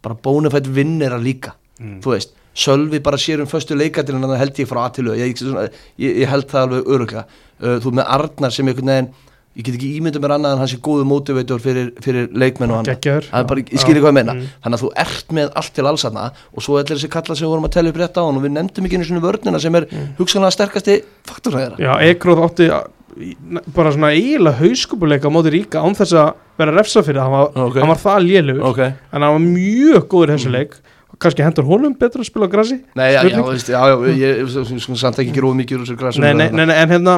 Bara 0.04 0.20
bónufætt 0.28 0.68
vinnarar 0.76 1.24
líka 1.24 1.56
þú 1.80 2.14
veist, 2.16 2.36
Sölvi 2.60 3.00
bara 3.00 3.18
sér 3.18 3.40
um 3.44 3.48
föstu 3.48 3.78
leikadilin 3.78 4.24
en 4.26 4.34
það 4.34 4.42
held 4.42 4.60
ég 4.60 4.68
frá 4.68 4.82
aðtilu 4.84 5.16
ég, 5.16 5.42
ég, 6.02 6.18
ég 6.24 6.28
held 6.28 6.50
það 6.50 6.66
alveg 6.66 6.94
öruglega 6.96 7.24
uh, 7.30 7.78
þú 7.80 7.94
með 7.96 8.10
Arnar 8.18 8.52
sem 8.56 8.68
einhvern 8.68 8.92
veginn 8.92 9.12
ég 9.60 9.66
get 9.66 9.78
ekki 9.78 9.92
ímyndað 10.00 10.24
mér 10.24 10.34
annað 10.36 10.56
en 10.56 10.62
hann 10.64 10.70
sé 10.72 10.80
góðu 10.84 11.06
mótivator 11.08 11.62
fyrir, 11.64 11.90
fyrir 12.04 12.28
leikmenn 12.38 12.74
og 12.74 12.82
hann 12.82 12.92
er 12.92 13.00
ég 13.00 13.82
skilji 13.82 14.04
hvað 14.04 14.12
ég 14.12 14.18
meina. 14.20 14.36
Mm. 14.36 14.52
þannig 14.66 14.78
að 14.78 14.84
þú 14.84 14.92
ert 15.06 15.34
með 15.40 15.50
allt 15.62 15.74
til 15.78 15.88
alls 15.90 16.06
hana 16.08 16.28
og 16.52 16.66
svo 16.66 16.78
allir 16.80 17.00
þessi 17.00 17.12
kalla 17.16 17.38
sem 17.38 17.48
við 17.48 17.54
vorum 17.56 17.68
að 17.70 17.76
tella 17.78 17.94
upp 17.94 18.00
rétt 18.02 18.20
á 18.20 18.24
hann 18.24 18.40
og 18.40 18.46
við 18.46 18.56
nefndum 18.56 18.88
ekki 18.88 19.00
einu 19.00 19.10
svona 19.10 19.26
vörnina 19.26 19.62
sem 19.64 19.80
er 19.80 19.88
mm. 19.90 20.08
hugsanlega 20.20 20.56
sterkasti 20.56 21.00
faktor 21.32 21.58
þeirra 21.58 21.82
Já, 21.82 21.92
Ekroð 22.12 22.44
átti 22.46 22.70
bara 23.76 23.92
svona 23.96 24.12
eiginlega 24.16 24.60
hauskupuleika 24.62 25.28
á 25.28 25.32
móti 25.34 25.52
ríka 25.54 25.82
án 25.84 25.96
þess 25.98 26.14
að 26.20 26.30
vera 26.60 26.76
refsa 26.76 27.04
fyrir 27.06 27.20
það, 27.20 27.26
hann 27.26 27.36
var, 27.36 27.68
Ok. 27.70 27.76
hann 27.82 27.92
var 27.94 28.02
það 28.04 28.26
lélugur 28.28 28.66
ok. 28.70 28.80
En 29.14 29.22
hann 29.22 29.36
var 29.36 29.44
mjög 29.44 30.08
góður 30.12 30.30
í 30.34 30.36
þessu 30.38 30.52
leik. 30.54 30.74
Og 31.10 31.18
kannski 31.20 31.44
hendur 31.44 31.66
honum 31.66 31.94
betra 31.98 32.22
að 32.22 32.28
spila 32.30 32.46
á 32.46 32.54
grassi 32.54 32.78
Nei, 32.96 33.08
já, 33.16 33.22
já, 33.26 33.42
veist, 33.44 33.68
já, 33.72 33.80
já, 33.90 33.96
ég, 34.08 34.20
ég, 34.20 34.44
ég 34.46 34.82
sko 34.84 34.96
samt 34.96 35.18
ekki 35.20 35.34
gróð 35.34 35.56
mikið 35.58 35.80
úr 35.80 35.86
þessu 35.88 35.98
græsum 35.98 36.22
nei, 36.24 36.34
nei, 36.38 36.50
nei, 36.54 36.66
nei, 36.70 36.76
en 36.84 36.90
hérna 36.94 37.16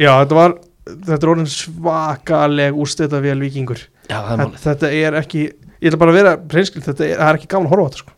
já, 0.00 0.10
þetta 0.24 0.38
var 0.38 0.54
þetta 0.84 1.20
er 1.20 1.30
orðin 1.34 1.50
svakaleg 1.52 2.80
úrstæta 2.80 3.20
vel 3.24 3.36
vikingur 3.44 3.82
Já, 4.08 4.18
það 4.18 4.24
er 4.24 4.30
þetta, 4.30 4.48
málið. 4.48 4.64
þetta 4.64 4.90
er 5.00 5.18
ekki, 5.20 5.44
ég 5.84 5.90
ætla 5.92 6.00
bara 6.00 6.14
að 6.14 6.18
vera 6.18 6.32
reynskild, 6.56 6.84
þetta 6.88 7.04
er, 7.06 7.20
er 7.28 7.38
ekki 7.38 7.50
gaman 7.54 7.68
að 7.68 7.74
horfa 7.74 7.84
á 7.84 7.88
þetta 7.92 8.02
sko. 8.02 8.16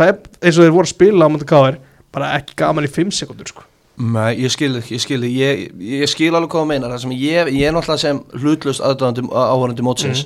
það 0.00 0.08
er 0.12 0.16
eins 0.46 0.56
og 0.58 0.64
þeir 0.64 0.74
voru 0.78 0.86
að 0.88 0.94
spila 0.94 1.26
á 1.26 1.32
mútið 1.34 1.50
káðir 1.50 1.76
bara 2.14 2.30
ekki 2.38 2.56
gaman 2.62 2.86
í 2.88 2.90
5 2.90 3.12
sekundur 3.18 3.50
sko. 3.50 3.66
Nei, 4.00 4.38
ég 4.40 4.52
skil 4.52 4.78
ekki, 4.78 4.94
ég 4.96 5.02
skil 5.02 5.24
ekki 5.26 5.40
ég, 5.42 5.64
ég 6.00 6.08
skil 6.08 6.30
alveg 6.32 6.48
hvað 6.52 6.62
það 6.62 6.68
meinar. 6.70 6.92
Það 6.94 7.02
sem 7.02 7.16
ég, 7.20 7.50
ég 7.52 7.66
er 7.68 7.74
náttúrulega 7.76 8.00
sem 8.00 8.20
hlutlust 8.40 8.84
aðdöðandi 8.86 9.26
áhörandi 9.28 9.84
mótsins 9.84 10.22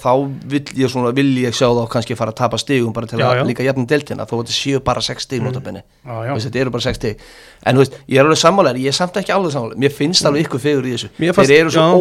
þá 0.00 0.10
vill 0.50 0.64
ég 0.80 0.90
svona, 0.92 1.12
vil 1.14 1.30
ég 1.42 1.54
sjá 1.56 1.66
þá 1.70 1.88
kannski 1.92 2.16
fara 2.16 2.32
að 2.32 2.38
tapa 2.42 2.58
stigum 2.58 2.92
bara 2.92 3.06
til 3.06 3.18
Já, 3.18 3.26
að 3.30 3.36
já. 3.40 3.44
líka 3.48 3.64
jafnum 3.66 3.86
deltina 3.86 4.26
þó 4.26 4.34
þetta 4.42 4.54
séu 4.56 4.80
bara 4.84 5.00
6 5.00 5.22
stig 5.22 5.42
Mm. 5.44 5.52
þetta 6.44 6.60
eru 6.60 6.70
bara 6.70 6.82
6 6.84 6.96
stig. 6.96 7.18
En 7.66 7.76
þú 7.76 7.78
veist, 7.84 7.94
ég 8.08 8.18
er 8.20 8.24
alveg 8.24 8.38
sammálega, 8.38 8.78
ég 8.78 8.88
er 8.92 8.92
samt 8.92 9.14
ekki 9.16 9.32
alveg 9.32 9.52
sammálega 9.54 9.78
mér 9.80 9.92
finnst 9.92 10.24
alveg 10.28 10.44
ykkur 10.46 10.60
fegur 10.60 10.84
í 10.84 10.92
þessu. 10.94 11.08
Fannst- 11.18 11.48
þeir 11.50 11.60
eru 11.60 11.70
svo 11.70 11.84
já. 11.84 11.94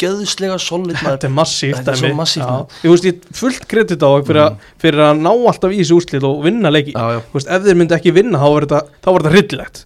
ógeðslega 0.00 0.58
solid 0.60 0.96
þetta 0.96 1.24
er 1.28 1.34
massíft 1.36 1.76
Þetta 1.80 1.92
er 1.92 1.96
svo 2.00 2.14
massíft, 2.14 2.76
ég 2.84 2.90
veist 2.90 3.04
fullt 3.36 3.66
kredit 3.68 4.00
á 4.00 4.08
það 4.08 4.24
fyrir, 4.26 4.42
að- 4.46 4.56
fyrir 4.80 5.00
að 5.04 5.20
ná 5.20 5.30
alltaf 5.30 5.70
í 5.70 5.78
þessu 5.80 5.96
úrslit 6.00 6.24
og 6.24 6.42
vinna 6.44 6.70
leiki. 6.70 6.92
Veist, 7.34 7.48
ef 7.48 7.62
þeir 7.62 7.76
myndi 7.76 7.94
ekki 7.98 8.12
vinna 8.14 8.38
þá 8.38 8.48
var 8.54 8.66
þetta, 8.66 8.80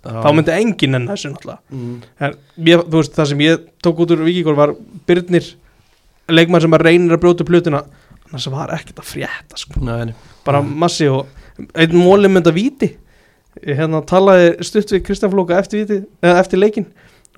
Já. 0.04 0.22
þá 0.22 0.28
myndi 0.34 0.52
enginn 0.54 0.94
enn 0.94 1.08
þessu 1.08 1.32
náttúrulega. 1.34 1.58
Mm. 1.72 2.02
það 3.14 3.26
sem 3.28 3.38
ég 3.40 3.58
tók 3.82 3.98
út 3.98 4.10
úr 4.14 4.22
Víkíkor 4.24 4.54
var 4.56 4.74
Byrnir 5.06 5.54
leikmann 6.32 6.64
sem 6.64 6.76
að 6.76 6.86
reynir 6.88 7.16
að 7.16 7.22
brjóta 7.24 7.46
plutina 7.48 7.82
annars 8.28 8.48
var 8.52 8.72
ekkert 8.74 9.02
að 9.02 9.10
frétta 9.10 9.58
sko. 9.60 9.80
Nei, 9.84 10.14
bara 10.46 10.62
massi 10.64 11.08
og 11.10 11.26
einn 11.78 11.96
móli 11.98 12.30
mynda 12.32 12.52
víti. 12.54 12.94
Ég 13.62 13.78
hérna 13.78 14.00
talaði 14.06 14.56
stutt 14.66 14.90
við 14.90 15.04
Kristján 15.06 15.30
Flóka 15.30 15.58
eftir, 15.60 15.84
víti, 15.84 16.00
eða 16.24 16.40
eftir 16.42 16.58
leikin 16.58 16.88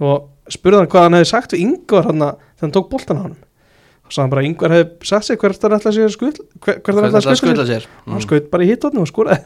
og 0.00 0.30
spurði 0.52 0.82
hann 0.82 0.88
hvað 0.92 1.04
hann 1.06 1.16
hefði 1.18 1.28
sagt 1.32 1.52
við 1.52 1.64
Ingvar 1.66 2.08
hann 2.08 2.22
þegar 2.22 2.62
hann 2.62 2.72
tók 2.72 2.88
boltan 2.92 3.20
á 3.20 3.22
hann 3.26 3.36
og 4.06 4.14
sagði 4.14 4.22
hann 4.22 4.32
bara 4.32 4.42
að 4.42 4.48
Ingvar 4.48 4.74
hefði 4.76 5.08
sagt 5.10 5.26
sig 5.26 5.40
hvert 5.42 5.66
hann 5.66 5.76
ætlaði 5.76 6.04
að 6.06 6.16
að 7.32 7.38
skutla 7.40 7.66
sér. 7.66 7.84
sér. 7.84 7.88
Hann 8.06 8.24
skaut 8.24 8.48
bara 8.52 8.64
í 8.64 8.70
hitotni 8.70 9.02
og 9.02 9.10
skoraði. 9.10 9.42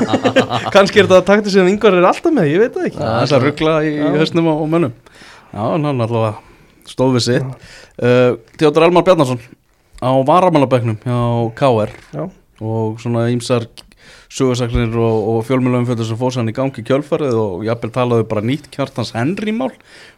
Kannski 0.74 1.00
er 1.00 1.08
þetta 1.08 1.20
að 1.20 1.28
takta 1.30 1.52
sig 1.54 1.62
að 1.62 1.70
Ingvar 1.72 1.96
er 1.96 2.08
alltaf 2.10 2.34
með, 2.34 2.50
ég 2.50 2.64
veit 2.64 2.74
það 2.76 2.88
ekki. 2.90 3.00
Það 3.04 3.22
er 3.22 3.36
að 3.38 3.46
ruggla 3.46 3.76
í 3.86 3.94
höstnum 4.18 4.50
og, 4.52 4.64
og 4.64 4.72
mönnum. 4.74 4.96
Já, 5.52 5.62
en 5.62 5.88
hann 5.88 6.04
allavega 6.08 6.34
stóð 6.90 7.16
við 7.18 7.24
sitt. 7.28 7.70
Uh, 8.00 8.36
Theodor 8.58 8.88
Elmar 8.88 9.06
Bjarnason 9.06 9.40
á 10.02 10.10
varamálabæknum 10.28 11.00
hjá 11.04 11.18
KR 11.56 11.94
Já. 12.12 12.26
og 12.60 13.00
svona 13.00 13.28
ímsar 13.32 13.68
sögursaklinir 14.30 14.94
og, 15.00 15.16
og 15.30 15.40
fjölmjölum 15.48 15.86
fyrir 15.88 16.06
sem 16.06 16.18
fóðs 16.20 16.36
hann 16.40 16.50
í 16.50 16.54
gangi 16.56 16.84
kjölfarið 16.84 17.38
og 17.40 17.64
jafnvel 17.66 17.92
talaðu 17.94 18.28
bara 18.28 18.44
nýtt 18.44 18.68
kjartans 18.74 19.14
Henry 19.16 19.54
mál 19.54 19.72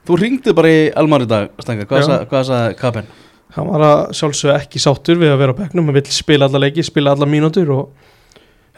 þú 0.08 0.18
ringdi 0.18 0.54
bara 0.56 0.72
í 0.72 0.84
Elmar 0.96 1.24
í 1.24 1.30
dag 1.30 1.52
Stenga, 1.62 1.86
hvað, 1.88 2.02
Já. 2.02 2.08
sa, 2.08 2.20
hvað 2.28 2.46
sagði 2.50 2.78
Kapen? 2.80 3.10
hann 3.56 3.68
var 3.72 3.84
að 3.84 4.02
sjálfsög 4.18 4.54
ekki 4.56 4.80
sáttur 4.82 5.18
við 5.20 5.32
að 5.32 5.42
vera 5.42 5.56
á 5.56 5.60
bekknum. 5.62 5.88
Hann 5.88 5.96
vill 5.96 6.12
spila 6.12 6.48
alla 6.48 6.62
leiki, 6.62 6.84
spila 6.86 7.14
alla 7.16 7.28
mínútur 7.28 7.72
og, 7.74 8.08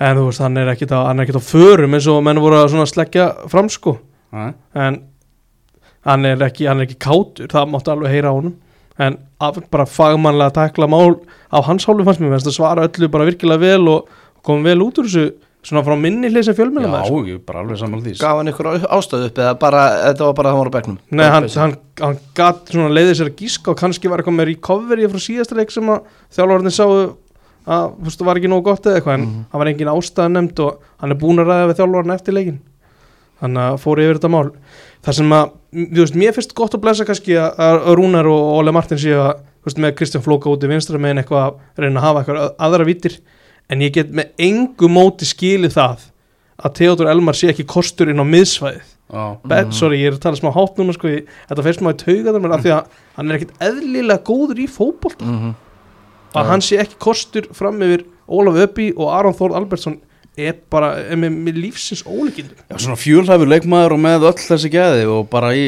en 0.00 0.18
þú 0.20 0.26
veist, 0.28 0.42
hann 0.44 0.60
er 0.60 0.72
ekkit 0.72 0.94
á, 0.94 1.00
er 1.10 1.40
á 1.40 1.42
förum 1.42 1.96
eins 1.96 2.08
og 2.10 2.22
menn 2.24 2.40
voru 2.42 2.60
að 2.60 2.86
sleggja 2.88 3.30
fram 3.50 3.70
sko, 3.72 3.98
en 4.32 5.00
hann 6.06 6.24
er 6.24 6.40
ekki, 6.46 6.66
hann 6.70 6.80
er 6.80 6.86
ekki 6.88 6.98
kátur 7.02 7.50
það 7.52 7.70
máttu 7.74 7.92
alveg 7.92 8.10
heyra 8.14 8.32
á 8.32 8.36
honum. 8.38 8.54
En 9.00 9.16
að, 9.40 9.62
bara 9.72 9.86
fagmannlega 9.88 10.52
takla 10.56 10.86
mál 10.90 11.20
á 11.52 11.58
hans 11.64 11.86
hálfu 11.88 12.04
fannst 12.04 12.20
mér, 12.20 12.36
það 12.40 12.56
svara 12.56 12.88
öllu 12.88 13.08
bara 13.12 13.24
virkilega 13.28 13.60
vel 13.60 13.88
og, 13.88 14.08
kom 14.44 14.62
vel 14.64 14.80
út 14.84 14.98
úr 15.00 15.08
þessu 15.08 15.30
svona 15.62 15.82
frá 15.84 15.92
minni 16.00 16.30
sem 16.42 16.54
fjölmjöla 16.56 17.02
Já, 17.04 17.12
ég 17.28 17.34
er 17.36 17.40
bara 17.44 17.60
alveg 17.60 17.76
saman 17.76 18.00
því. 18.00 18.14
Gaf 18.20 18.38
hann 18.38 18.48
ykkur 18.48 18.68
ástöðu 18.88 19.26
upp 19.28 19.40
eða 19.44 19.54
bara, 19.60 19.80
þetta 20.08 20.24
var 20.24 20.36
bara 20.38 20.48
að 20.48 20.54
hann 20.54 20.60
var 20.62 20.70
á 20.72 20.76
bekknum? 20.76 20.98
Nei, 21.12 21.26
hann, 21.28 21.48
hann, 21.60 21.74
hann 22.00 22.16
gat 22.34 22.70
svona 22.72 22.94
leiðið 22.96 23.18
sér 23.18 23.28
að 23.28 23.42
gíska 23.42 23.72
og 23.74 23.76
kannski 23.80 24.08
var 24.08 24.22
eitthvað 24.22 24.38
með 24.38 24.48
recovery 24.54 25.08
frá 25.12 25.20
síðasta 25.20 25.58
leik 25.58 25.70
sem 25.74 25.92
að 25.92 26.00
þjálfarnir 26.36 26.72
sáu 26.72 26.94
að 26.96 27.92
þú 27.92 28.06
veist, 28.08 28.18
það 28.22 28.30
var 28.30 28.40
ekki 28.40 28.50
nógu 28.54 28.64
gott 28.70 28.88
eða 28.88 29.00
eitthvað 29.02 29.18
en 29.18 29.26
Mhm. 29.28 29.44
hann 29.52 29.60
var 29.60 29.68
engin 29.74 29.92
ástæða 29.92 30.32
nefnd 30.32 30.60
og 30.64 30.80
hann 31.04 31.10
er 31.12 31.20
búin 31.20 31.40
að 31.44 31.50
ræða 31.52 31.68
við 31.68 31.76
þjálfarnir 31.82 32.14
eftir 32.16 32.34
leikin 32.38 32.58
þannig 33.40 33.62
að 33.68 33.78
fór 33.84 34.00
yfir 34.00 34.16
þetta 34.18 34.32
mál 34.32 34.50
það 35.06 35.16
sem 35.20 35.34
að, 35.36 35.52
þú 35.72 36.02
veist, 36.02 36.18
mér 36.22 36.36
finnst 36.36 36.56
gott 36.58 36.76
að 36.76 36.82
blessa 36.84 37.06
kannski 37.08 37.36
að, 37.40 37.84
Rúnar 37.98 38.28
og 38.30 38.60
Óle 38.60 38.74
Martin 38.76 39.00
séu 39.00 39.18
að, 39.22 39.42
þú 39.60 39.70
veist, 39.70 39.82
með 39.84 39.96
Kristján 39.98 40.24
Flóka 40.24 40.52
út 40.52 40.64
í 40.64 40.70
vinstra 40.70 41.00
megin 41.00 41.22
eitthvað 41.22 41.46
að 41.46 41.84
reyna 41.84 42.00
að 42.00 42.06
hafa 42.06 42.22
eitthvað 42.22 42.46
aðra 42.68 42.88
vítir 42.88 43.18
en 43.70 43.84
ég 43.84 43.94
get 43.94 44.12
með 44.14 44.32
engu 44.46 44.90
móti 44.90 45.28
skilið 45.28 45.76
það 45.76 46.08
að 46.60 46.74
Theodor 46.76 47.10
Elmar 47.12 47.38
sé 47.38 47.50
ekki 47.52 47.64
kostur 47.68 48.10
inn 48.12 48.20
á 48.20 48.26
miðsvæðið. 48.26 48.88
Já, 49.10 49.22
Bet, 49.50 49.72
sorry, 49.74 49.98
ég 49.98 50.12
er 50.12 50.16
að 50.18 50.22
tala 50.22 50.38
smá 50.38 50.52
hátt 50.54 50.76
núna 50.78 50.94
sko, 50.94 51.10
ég, 51.10 51.30
þetta 51.48 51.64
fyrst 51.66 51.80
maður 51.82 52.02
tauga 52.04 52.34
þar 52.36 52.52
af 52.54 52.60
því 52.62 52.72
að 52.76 52.98
hann 53.16 53.30
er 53.30 53.38
ekkit 53.38 53.64
eðlilega 53.66 54.22
góður 54.28 54.60
í 54.62 54.66
fótbolt 54.70 55.24
mm 55.24 55.38
-hmm. 55.40 55.54
að 56.38 56.50
hann 56.52 56.62
sé 56.62 56.78
ekki 56.78 57.00
kostur 57.02 57.48
fram 57.56 57.80
yfir 57.82 58.04
Ólaf 58.30 58.60
Öppi 58.68 58.92
og 58.94 59.10
Aron 59.10 59.34
Þór 59.34 59.56
Albertsson 59.58 59.98
er 60.38 60.60
bara 60.72 60.92
er 61.02 61.18
með, 61.20 61.40
með 61.48 61.58
lífsins 61.64 62.04
ólíkindum. 62.06 62.60
Já, 62.70 62.76
svona 62.76 63.00
fjölhæfur 63.00 63.50
leikmaður 63.50 63.96
og 63.96 64.04
með 64.04 64.28
öll 64.30 64.36
þessi 64.44 64.70
gæði 64.72 65.08
og 65.10 65.26
bara 65.32 65.50
í 65.56 65.66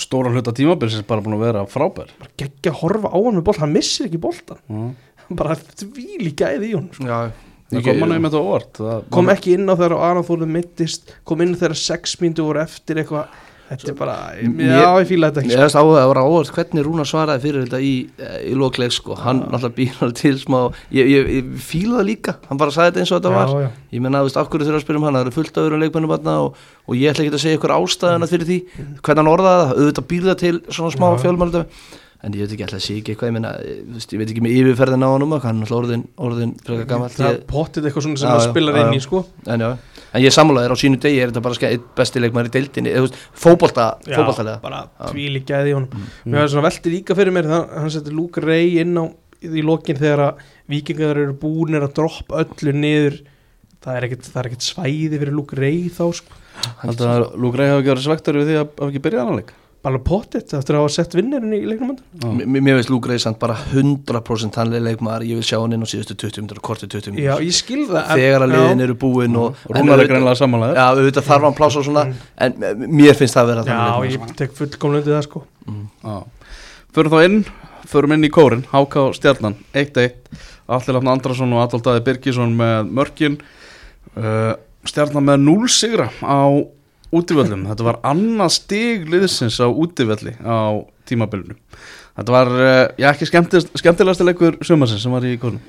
stóra 0.00 0.32
hluta 0.32 0.54
tímabilsins 0.56 1.06
bara 1.08 1.24
búin 1.24 1.36
að 1.38 1.44
vera 1.48 1.66
frábær. 1.70 2.10
Bara 2.20 2.34
geggja 2.40 2.72
að 2.72 2.80
horfa 2.84 3.12
á 3.12 3.18
hann 3.18 3.38
með 3.38 3.46
bolt, 3.48 3.62
hann 3.62 3.74
missir 3.76 4.08
ekki 4.08 4.22
boltan 4.22 4.60
Já. 4.64 4.90
bara 5.40 5.58
þvíli 5.58 6.34
gæði 6.36 6.72
í 6.72 6.74
honum 6.76 6.92
sko. 6.96 7.06
Já, 7.10 7.20
Það 7.70 7.84
kom 7.86 8.00
hann 8.02 8.12
einmitt 8.16 8.34
á 8.34 8.40
óvart 8.42 8.78
það, 8.80 9.02
kom 9.14 9.28
ekki 9.30 9.52
inn 9.54 9.70
á 9.70 9.78
þegar 9.78 9.92
Aron 10.02 10.24
Þór 10.26 10.40
mittist 10.50 11.12
kom 11.28 11.44
inn 11.44 11.52
sex 11.78 12.16
mínútur 12.18 12.48
voru 12.48 12.64
eftir 12.64 12.98
eitthvað 12.98 13.28
þetta 13.70 13.92
er 13.92 13.96
bara, 13.98 14.16
já 14.40 14.88
ég 15.00 15.06
fíla 15.08 15.30
þetta 15.30 15.42
ekki 15.44 15.52
Ég 15.54 15.62
veist 15.62 15.78
á 15.78 15.82
að 15.82 15.92
það 15.94 16.08
var 16.10 16.20
ávart 16.20 16.52
hvernig 16.56 16.86
Rúna 16.86 17.06
svaraði 17.06 17.42
fyrir 17.44 17.66
þetta 17.66 17.80
í, 17.86 17.92
í 18.50 18.54
lokleik 18.58 18.94
sko, 18.96 19.16
hann 19.20 19.42
alltaf 19.46 19.76
býr 19.76 20.00
til 20.20 20.34
smá, 20.40 20.58
ég, 20.96 21.10
ég, 21.10 21.30
ég 21.38 21.52
fíla 21.62 22.00
það 22.00 22.08
líka. 22.10 22.36
Hann 22.48 22.60
bara 22.60 22.74
sagði 22.74 22.90
þetta 22.90 23.04
eins 23.04 23.14
og 23.14 23.20
þetta 23.20 23.34
var. 23.36 23.54
já, 23.54 23.64
já. 23.64 23.70
ég 23.94 24.04
menna, 24.04 24.22
þú 24.24 24.30
veist, 24.30 24.40
af 24.42 24.50
hverju 24.50 24.68
þurfa 24.68 24.80
að 24.80 24.86
spyrja 24.86 25.00
um 25.00 25.08
hann? 25.08 25.18
Það 25.20 25.26
eru 25.26 25.36
fullt 25.38 25.54
af 25.56 25.66
öðrum 25.68 25.84
leikmennum 25.84 26.14
þarna 26.16 26.36
og, 26.44 26.60
og 26.86 26.98
ég 26.98 27.14
ætla 27.14 27.26
ekki 27.26 27.36
að 27.38 27.44
segja 27.46 27.60
ykkur 27.60 27.76
ástæðuna 27.78 28.30
fyrir 28.30 28.50
því 28.50 28.60
hvernig 29.00 29.22
hann 29.22 29.32
orðaði 29.36 29.64
það, 29.64 29.74
auðvitað 29.80 30.08
býr 30.10 30.30
það 30.30 30.38
til 30.44 30.54
svona 30.68 30.94
smá 30.96 31.06
Já. 31.10 31.66
En 32.20 32.34
ég 32.36 32.44
veit 32.44 32.52
ekki 32.52 32.64
alltaf 32.66 32.82
ekki 33.00 33.14
eitthvað, 33.14 33.30
ég 33.30 33.36
þú 33.86 33.94
veist, 33.96 34.10
ég 34.12 34.20
veit 34.20 34.32
ekki 34.34 34.42
með 34.44 34.56
yfirferðin 34.60 35.04
á 35.06 35.10
hann 35.10 35.24
hann 35.46 35.62
er 35.64 35.70
orðin, 35.72 36.02
orðin 36.20 36.50
frekar 36.66 36.88
gamall. 36.90 37.12
Það 37.14 37.30
er 37.30 37.38
pottið 37.48 37.86
eitthvað 37.88 38.04
svona 38.06 38.20
sem 38.20 38.32
það 38.34 38.44
spilar 38.50 38.78
inn 38.82 38.96
í 38.98 39.00
sko. 39.04 39.22
En 39.46 39.64
en 39.64 40.24
ég 40.24 40.34
sammála 40.34 40.64
þér 40.66 40.74
á 40.74 40.82
sínu 40.82 40.98
degi 41.00 41.20
er 41.22 41.30
þetta 41.30 41.42
bara 41.46 41.56
ske- 41.56 41.70
einn 41.70 41.84
besti 41.96 42.20
leikmæri 42.20 42.50
í 42.50 42.54
deildinni, 42.56 42.92
fótboltalega, 43.44 44.56
bara 44.60 44.82
tvíli 45.08 45.42
gæði 45.48 45.74
honum. 45.78 46.06
Mér 46.26 46.42
var 46.44 46.52
svona 46.52 46.66
velti 46.68 46.92
líka 46.92 47.16
fyrir 47.16 47.32
mér 47.32 47.48
hann 47.78 47.90
setti 47.94 48.12
Luke 48.12 48.42
Ray 48.44 48.80
inn 48.82 48.98
á 49.00 49.04
í 49.40 49.62
lokin 49.64 49.96
þegar 49.96 50.24
að 50.26 50.42
vikingar 50.68 51.16
eru 51.16 51.32
búinir 51.40 51.86
að 51.86 51.94
droppa 51.96 52.44
öllu 52.44 52.74
niður. 52.76 53.20
Það 53.80 53.96
er 53.96 54.06
ekkert, 54.10 54.26
er 54.36 54.50
svæði 54.66 55.16
fyrir 55.22 55.32
Luke 55.32 55.56
Ray 55.56 55.86
þá 55.88 56.04
sko. 56.20 56.36
Luke 57.40 57.56
Ray 57.56 57.70
hafa 57.72 57.80
ekki 57.80 57.94
verið 57.94 58.04
svektur 58.04 58.36
við 58.42 58.50
því 58.50 58.58
að 58.58 58.66
hafa 58.66 58.90
ekki 58.90 59.04
byrjað 59.06 59.24
annan 59.24 59.42
bara 59.80 59.96
potið 60.04 60.52
eftir 60.58 60.76
að 60.76 60.82
hafa 60.82 60.92
sett 60.92 61.14
vinnirinn 61.16 61.54
í 61.56 61.60
leiknum 61.64 61.94
mér 62.52 62.76
veist 62.76 62.90
Luke 62.92 63.08
Reisand 63.08 63.38
bara 63.40 63.54
100% 63.72 64.58
hannlega 64.60 64.84
leikmaður, 64.90 65.24
ég 65.24 65.38
vil 65.40 65.46
sjá 65.46 65.56
hann 65.62 65.72
inn 65.72 65.80
á 65.80 65.88
síðustu 65.88 66.16
20 66.20 66.42
minnur 66.44 66.60
korti 66.60 66.88
20 66.90 67.14
já, 67.16 67.16
minnur 67.16 67.46
ég 67.46 67.56
skil 67.56 67.86
það 67.88 68.02
en- 68.02 68.20
þegar 68.20 68.44
að 68.44 68.52
liðin 68.54 68.84
eru 68.84 68.96
búin 69.00 69.38
og 69.40 69.56
en 69.70 69.80
Rúnar 69.80 70.02
er 70.04 70.12
auðvitað- 71.00 71.28
þarf 71.30 71.46
hann 71.48 71.56
pláss 71.56 71.76
og 71.80 71.84
svona 71.88 72.04
en 72.36 72.52
m- 72.60 72.84
mér 73.00 73.16
finnst 73.16 73.34
það 73.38 73.42
að 73.46 73.52
vera 73.54 73.64
já, 73.64 74.10
ég 74.12 74.36
tek 74.36 74.52
fullkomlega 74.52 75.00
undir 75.00 75.16
það 75.16 75.24
sko. 75.30 75.44
Já. 76.04 76.22
Förum 76.92 77.10
þá 77.16 77.24
inn, 77.24 77.44
förum 77.86 78.12
inn 78.12 78.24
í 78.24 78.30
kórin 78.30 78.64
HK 78.72 79.14
Stjarnan, 79.16 79.56
1-1 79.72 80.12
Allir 80.70 80.94
Lafn 80.94 81.08
Andrason 81.08 81.52
og 81.56 81.64
Adolf 81.64 81.82
Daði 81.82 82.04
Birgisson 82.04 82.52
með 82.54 82.90
mörkin. 82.94 83.40
Uh, 84.16 84.54
Stjarnan 84.86 85.24
með 85.26 85.40
0 85.42 85.66
sigra 85.68 86.10
á 86.22 86.46
útivöllum. 87.14 87.66
Þetta 87.70 87.86
var 87.88 88.00
annað 88.06 88.54
stig 88.58 89.08
liðsins 89.10 89.58
á 89.58 89.66
útivelli 89.66 90.36
á 90.40 90.78
tímabilinu. 91.10 91.58
Þetta 92.18 92.34
var, 92.34 92.50
uh, 92.54 92.86
já 93.00 93.10
ekki 93.10 93.28
skemmtilegast, 93.30 94.24
leikur 94.26 94.58
sumarsins 94.66 95.02
sem 95.02 95.14
var 95.14 95.26
í 95.26 95.36
kórnum 95.40 95.62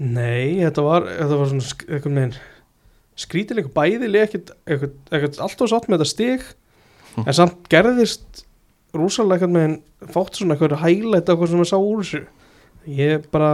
nei, 0.00 0.58
þetta 0.62 0.84
var, 0.84 1.06
þetta 1.06 1.38
var 1.38 1.50
svona 1.50 1.68
eitthvað 1.86 2.16
neginn 2.16 2.36
skrítileg 3.14 3.68
bæðileg 3.74 4.26
ekkert, 4.26 4.52
ekkert, 4.66 4.96
ekkert 5.14 5.40
alltaf 5.44 5.70
sátt 5.70 5.86
með 5.86 6.02
þetta 6.02 6.10
stig 6.10 6.46
en 7.22 7.36
samt 7.36 7.68
gerðist 7.70 8.42
rúsalega 8.94 9.46
eitthvað 9.46 9.54
með 9.54 10.14
fátt 10.14 10.40
svona 10.40 10.56
eitthvað 10.56 10.80
hælætt 10.82 11.30
eitthvað 11.30 11.52
sem 11.52 11.62
ég 11.62 11.70
sá 11.70 11.78
úr 11.78 12.02
þessu. 12.02 12.22
Ég 12.90 13.28
bara 13.32 13.52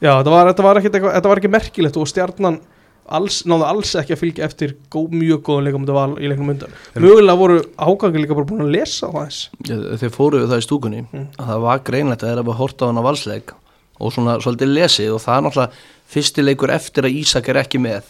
já 0.00 0.14
þetta 0.16 0.32
var, 0.32 0.48
þetta 0.50 0.66
var, 0.66 0.80
ekkert 0.80 0.96
eitthvað, 0.96 1.16
þetta 1.18 1.32
var 1.32 1.42
ekki 1.42 1.52
merkilegt 1.52 2.00
og 2.00 2.08
stjarnan 2.08 2.58
alls, 3.08 3.42
náðu 3.48 3.66
alls 3.66 3.94
ekki 3.98 4.14
að 4.16 4.20
fylgja 4.22 4.44
eftir 4.46 4.74
gó, 4.92 5.02
mjög 5.10 5.42
góðan 5.48 5.64
leikum 5.68 5.82
þetta 5.86 5.96
var 5.98 6.14
í 6.22 6.28
leiknum 6.30 6.52
undan. 6.54 6.72
Mögulega 6.94 7.36
voru 7.40 7.58
ágangi 7.76 8.22
líka 8.22 8.34
bara 8.38 8.46
búin 8.52 8.64
að 8.66 8.72
lesa 8.76 9.10
á 9.10 9.12
þess 9.18 9.50
Já, 9.68 9.76
Þeir 10.00 10.14
fóruðu 10.14 10.48
það 10.52 10.62
í 10.62 10.66
stúkunni 10.68 11.02
Mm. 11.12 11.26
að 11.38 11.46
það 11.52 11.60
var 11.66 11.78
greinlegt 11.90 12.22
að 12.22 12.28
þeir 12.32 12.42
hafa 12.44 12.58
hort 12.62 12.82
á 12.82 12.84
hann 12.88 12.98
á 13.02 13.08
valsleik 13.08 13.52
og 14.00 14.12
svona 14.12 14.38
svolítið 14.42 14.72
lesið 14.78 15.12
og 15.14 15.20
það 15.22 15.36
er 15.36 15.42
náttúrulega 15.46 15.72
fyrsti 16.12 16.42
leikur 16.46 16.70
eftir 16.74 17.04
að 17.06 17.16
Ísak 17.22 17.48
er 17.48 17.60
ekki 17.62 17.78
með. 17.82 18.02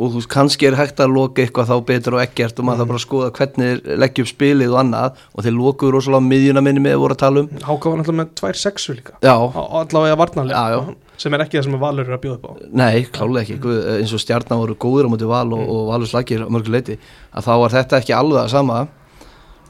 Og 0.00 0.08
þú 0.08 0.16
veist, 0.22 0.28
kannski 0.32 0.66
er 0.66 0.74
hægt 0.78 1.00
að 1.04 1.12
loka 1.12 1.42
eitthvað 1.44 1.68
þá 1.68 1.76
betur 1.84 2.14
og 2.16 2.22
ekkert 2.24 2.58
og 2.58 2.64
maður 2.64 2.78
þarf 2.80 2.88
bara 2.88 2.98
að 2.98 3.04
skoða 3.04 3.30
hvernig 3.36 3.82
þeir 3.84 3.98
leggja 4.00 4.24
upp 4.24 4.30
spilið 4.30 4.70
og 4.72 4.78
annað 4.80 5.18
og 5.36 5.44
þeir 5.44 5.56
lokuðu 5.58 5.90
rosalega 5.92 6.24
miðjuna 6.30 6.62
minni 6.64 6.80
með 6.80 6.94
að 6.96 7.02
voru 7.02 7.12
að 7.16 7.20
tala 7.22 7.42
um. 7.42 7.50
Háka 7.60 7.90
var 7.92 7.98
náttúrulega 8.00 8.20
með 8.22 8.30
tvær 8.40 8.60
sexu 8.62 8.94
líka. 8.96 9.12
Já, 9.20 9.34
allavega 9.36 10.16
varnarlega. 10.22 10.62
Já, 10.64 10.72
já. 10.72 10.96
Sem 11.22 11.36
er 11.36 11.44
ekki 11.44 11.58
það 11.58 11.68
sem 11.68 11.76
valur 11.82 12.08
er 12.08 12.16
að 12.16 12.24
bjóða 12.24 12.38
upp 12.38 12.48
á. 12.48 12.52
Nei, 12.82 13.04
klálega 13.14 13.44
ekki, 13.44 13.58
Guð, 13.62 13.78
eins 13.98 14.14
og 14.16 14.22
stjarnan 14.22 14.62
voru 14.62 14.76
góður 14.82 15.06
á 15.06 15.12
móti 15.12 15.28
val 15.30 15.46
og, 15.54 15.62
og 15.62 15.84
valur 15.92 16.10
slagir 16.10 16.42
á 16.42 16.48
mörgu 16.50 16.74
leiti 16.74 16.98
að 17.30 17.46
þá 17.46 17.52
var 17.62 17.76
þetta 17.76 18.02
ekki 18.02 18.16
alveg 18.18 18.42
að 18.42 18.50
sama. 18.56 18.80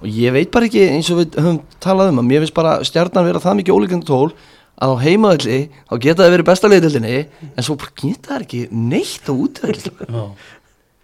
Og 0.02 0.08
ég 0.10 0.34
veit 0.34 0.50
bara 0.54 0.66
ekki 0.66 0.86
eins 0.88 1.12
og 1.12 1.20
við 1.20 1.38
höfum 1.38 1.60
talað 1.82 2.10
um 2.14 2.22
að 2.24 2.28
mér 2.30 2.42
finnst 2.42 2.56
bara 2.56 2.78
stjarnan 2.88 3.28
vera 3.28 3.42
það 3.44 3.60
mikið 3.60 3.76
ólíkandi 3.76 4.08
tól 4.08 4.32
að 4.82 4.96
á 4.96 5.02
heimaðalli 5.04 5.60
þá 5.68 5.94
geta 6.00 6.24
það 6.24 6.32
verið 6.34 6.48
besta 6.48 6.70
leiðildinni 6.72 7.20
en 7.52 7.66
svo 7.66 7.76
geta 7.78 8.32
það 8.32 8.44
ekki 8.46 8.62
neitt 8.72 9.28
á 9.30 9.32
útvöldi 9.36 9.92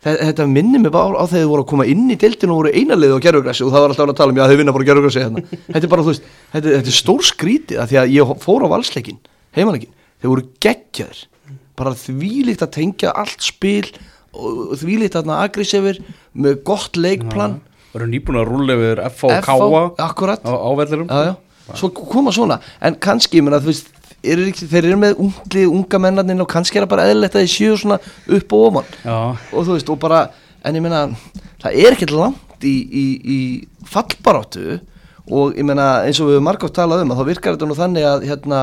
þetta 0.03 0.47
minnir 0.49 0.83
mig 0.83 0.93
bara 0.95 1.19
á 1.19 1.25
þegar 1.27 1.43
þið 1.43 1.51
voru 1.53 1.65
að 1.65 1.71
koma 1.73 1.87
inn 1.91 2.07
í 2.11 2.17
deildinu 2.19 2.55
og 2.55 2.61
voru 2.63 2.73
einarlið 2.73 3.15
á 3.19 3.25
gerfugræsi 3.27 3.65
og 3.67 3.73
það 3.75 3.85
var 3.85 3.95
alltaf 3.95 4.13
að 4.13 4.19
tala 4.21 4.35
um 4.35 4.39
já 4.39 4.45
þau 4.47 4.59
vinna 4.61 4.75
bara 4.77 4.89
gerfugræsi 4.89 5.23
hérna. 5.25 5.43
Þetta 5.67 5.83
er 5.83 5.93
bara 5.93 6.05
þú 6.05 6.13
veist, 6.13 6.29
þetta, 6.53 6.75
þetta 6.77 6.93
er 6.93 6.99
stór 6.99 7.27
skrítið 7.27 7.83
að 7.83 7.91
því 7.91 7.99
að 8.03 8.13
ég 8.15 8.35
fór 8.45 8.67
á 8.67 8.69
valsleikin 8.73 9.19
heimaleikin, 9.59 9.91
þeir 10.19 10.33
voru 10.33 10.47
geggjaður 10.65 11.25
bara 11.79 11.95
þvílíkt 11.99 12.65
að 12.67 12.73
tengja 12.75 13.13
allt 13.15 13.45
spil 13.45 13.87
og 14.35 14.75
þvílíkt 14.81 15.19
að 15.19 15.35
aggressífur 15.39 16.01
með 16.39 16.63
gott 16.67 16.99
leikplan. 16.99 17.59
Það 17.93 18.01
eru 18.01 18.09
nýbúin 18.13 18.41
að 18.41 18.51
rúlla 18.51 18.77
yfir 18.77 19.05
F 19.09 19.23
og 19.27 19.33
K 19.33 19.39
FH, 19.45 19.69
á, 19.69 19.83
akkurat. 20.09 20.43
á 20.45 20.71
vellirum 20.79 21.07
já, 21.09 21.31
já. 21.31 21.79
svo 21.79 21.91
koma 21.95 22.35
svona. 22.35 22.59
En 22.85 22.99
kannski, 23.01 23.41
þú 23.41 23.71
veist 23.71 23.95
er 24.27 24.43
þeir 24.59 24.91
eru 24.91 24.99
með 24.99 25.23
ungli, 25.23 25.65
unga 25.71 26.01
mennarnir 26.03 26.43
og 26.43 26.51
kannski 26.51 26.79
er 26.79 26.85
það 26.85 26.93
bara 26.93 27.07
eðlilegt 27.09 27.39
að 27.39 27.47
þeir 27.47 27.55
séu 27.55 27.79
svona 27.79 27.99
upp 28.39 28.55
og 28.59 28.67
ofan. 28.69 28.93
Og 29.55 29.65
þú 29.65 29.77
veist, 29.77 29.93
og 29.95 30.01
bara 30.03 30.27
en 30.67 30.79
ég 30.79 30.85
meina, 30.85 31.07
það 31.63 31.81
er 31.81 31.97
ekkert 31.97 32.15
langt 32.17 32.67
í, 32.67 32.75
í, 32.75 33.07
í 33.23 33.39
fallbaráttu. 33.89 34.81
Og 35.29 35.57
ég 35.59 35.67
meina, 35.69 36.03
eins 36.05 36.21
og 36.21 36.29
við 36.29 36.39
höfum 36.39 36.49
margótt 36.49 36.77
talað 36.77 37.05
um 37.05 37.15
að 37.15 37.21
þá 37.21 37.29
virkar 37.31 37.57
þetta 37.57 37.69
nú 37.69 37.77
þannig 37.79 38.09
að 38.09 38.29
hérna, 38.31 38.63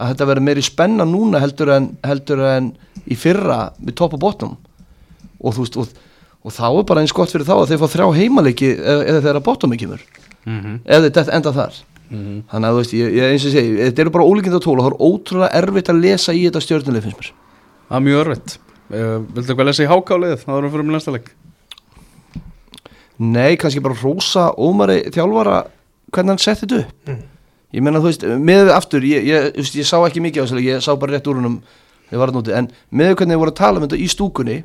að 0.00 0.12
þetta 0.12 0.26
verður 0.30 0.46
meiri 0.48 0.62
spenna 0.64 1.04
núna 1.08 1.40
heldur 1.42 1.70
en, 1.76 1.90
heldur 2.06 2.40
en 2.48 2.72
í 3.10 3.16
fyrra 3.18 3.72
við 3.82 3.94
topp 3.98 4.14
og 4.16 4.20
botnum 4.24 4.56
og 5.42 5.56
veist, 5.58 5.76
og, 5.76 5.88
og 6.46 6.52
þá 6.54 6.64
er 6.70 6.84
bara 6.88 7.00
eins 7.02 7.12
gott 7.16 7.30
fyrir 7.34 7.46
þá 7.46 7.54
að 7.60 7.72
þeir 7.72 7.80
fá 7.82 7.88
þrjá 7.96 8.06
heimaleiki 8.18 8.70
eða, 8.78 9.02
eða 9.10 9.22
þeirra 9.28 9.44
botnum 9.48 9.72
ekki 9.76 9.90
mör 9.92 10.04
Mhm. 10.42 10.80
ef 10.90 11.02
þetta 11.04 11.22
enda 11.36 11.52
þar 11.54 11.74
Mhm. 12.10 12.38
þannig 12.50 12.66
að 12.68 12.72
þú 12.74 12.78
veist, 12.82 12.92
ég, 12.98 13.12
ég 13.14 13.30
eins 13.32 13.44
og 13.46 13.52
segi 13.52 13.76
þetta 13.78 14.00
eru 14.02 14.10
bara 14.10 14.24
ólíkinda 14.26 14.58
tól 14.60 14.78
og 14.80 14.84
það 14.84 14.90
er 14.92 14.98
ótrúlega 15.06 15.54
erfitt 15.62 15.88
að 15.92 16.00
lesa 16.02 16.32
í 16.34 16.42
þetta 16.48 16.60
stjórnuleg 16.64 17.02
finnst 17.04 17.20
mér 17.20 17.30
Það 17.88 17.96
er 17.96 18.04
mjög 18.08 18.20
örfitt 18.26 18.56
uh, 18.90 19.18
Viltu 19.36 19.52
eitthvað 19.52 19.68
lesa 19.70 19.84
í 19.84 19.90
hákáliðið? 19.92 20.42
Það 20.42 20.56
vorum 20.56 20.72
fyrir 20.74 20.84
með 20.88 20.96
næsta 20.98 21.14
leik 21.14 21.30
Nei, 23.22 23.56
kannski 23.60 23.82
bara 23.84 23.94
rósa 24.02 24.48
ómari 24.58 24.96
þjálfara 25.14 25.60
hvernig 26.12 26.32
hann 26.34 26.42
setti 26.42 26.66
þetta 26.66 26.80
upp 26.82 27.08
Mm. 27.12 27.22
Ég 27.72 27.84
meina, 27.84 28.02
þú 28.02 28.10
veist, 28.10 28.26
með 28.44 28.70
aftur 28.74 29.04
ég, 29.08 29.24
ég, 29.24 29.50
veist, 29.56 29.76
ég 29.78 29.88
sá 29.88 29.96
ekki 30.02 30.20
mikið 30.24 30.42
á 30.42 30.44
þessu 30.44 30.58
leik, 30.58 30.68
ég 30.68 30.84
sá 30.84 30.92
bara 31.00 31.16
rétt 31.16 31.28
úr 31.30 31.40
húnum 31.40 31.60
ég 32.12 32.20
að 32.20 32.50
en 32.52 32.68
með 32.92 33.14
hvernig 33.16 33.34
þið 33.34 33.40
voru 33.40 33.52
að 33.54 33.60
tala 33.62 33.80
um 33.80 33.86
þetta 33.86 34.00
í 34.04 34.08
stúkunni 34.12 34.56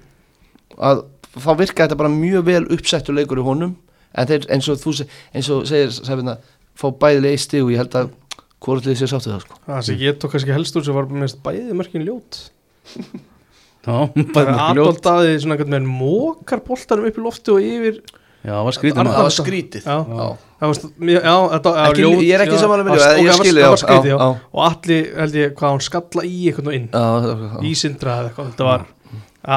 að 0.75 1.03
þá 1.37 1.51
virka 1.61 1.85
þetta 1.85 1.99
bara 2.01 2.11
mjög 2.11 2.47
vel 2.49 2.63
uppsettur 2.75 3.15
leikur 3.15 3.39
í 3.39 3.45
honum 3.45 3.77
en 4.17 4.27
þeir 4.27 4.47
eins 4.51 4.67
og 4.71 4.81
þú 4.81 4.93
eins 5.31 5.49
og 5.53 5.63
segir 5.69 5.93
sæfina, 5.95 6.37
fá 6.75 6.89
bæðilega 6.91 7.37
í 7.37 7.41
stig 7.41 7.63
og 7.63 7.71
ég 7.71 7.83
held 7.83 7.95
að 7.95 8.11
hvort 8.63 8.87
liðið 8.87 9.01
sér 9.03 9.11
sáttu 9.13 9.31
það 9.31 9.41
sko. 9.45 9.59
Það 9.67 9.81
sem 9.87 9.99
ég 10.01 10.19
tók 10.19 10.33
kannski 10.33 10.55
helst 10.55 10.77
úr 10.77 10.85
sem 10.87 10.97
var 10.97 11.09
mest 11.23 11.41
bæði 11.45 11.77
mörkin 11.77 12.05
ljót. 12.07 12.39
Já, 13.87 13.97
það 14.33 14.41
er 14.41 14.51
Adolf 14.51 14.79
ljót. 14.79 15.03
Daði 15.05 15.35
svona 15.43 15.55
einhvern 15.55 15.75
veginn 15.77 15.91
mókar 16.01 16.63
boltanum 16.65 17.07
upp 17.07 17.19
í 17.19 17.23
lofti 17.23 17.53
og 17.53 17.67
yfir 17.67 18.01
Já, 18.47 18.53
það 18.55 18.63
var 18.67 18.75
skrítið 18.77 18.99
maður. 19.03 19.15
Það 19.17 19.25
var 19.27 19.33
skrítið 19.37 19.81
já, 19.83 19.95
Já. 19.97 20.27
það 20.61 20.67
var, 20.71 20.77
já, 21.11 21.33
þetta, 21.53 21.71
já, 21.77 21.87
Ekki, 21.91 22.03
ljót, 22.05 22.21
ég 22.23 22.33
er 22.37 22.43
ekki 22.45 22.59
samanlega 22.61 22.87
með 22.87 22.93
því, 22.93 23.01
var- 23.03 23.17
ég 23.17 23.27
ok, 23.27 23.41
skilji 23.43 23.63
það 23.65 23.73
var 23.73 23.81
skrítið, 23.81 24.11
já, 24.13 24.17
og 24.53 24.61
allir 24.67 25.09
held 25.17 25.35
ég 25.41 25.51
hvað 25.57 25.69
hann 25.73 25.83
skalla 25.87 26.21
í 26.23 26.37
einhvern 26.47 26.71
já, 26.77 26.79
já. 27.27 27.59
ísindra 27.71 28.11
eða 28.21 28.29
eitthvað, 28.31 28.47
þetta 28.53 28.65
var 28.69 28.81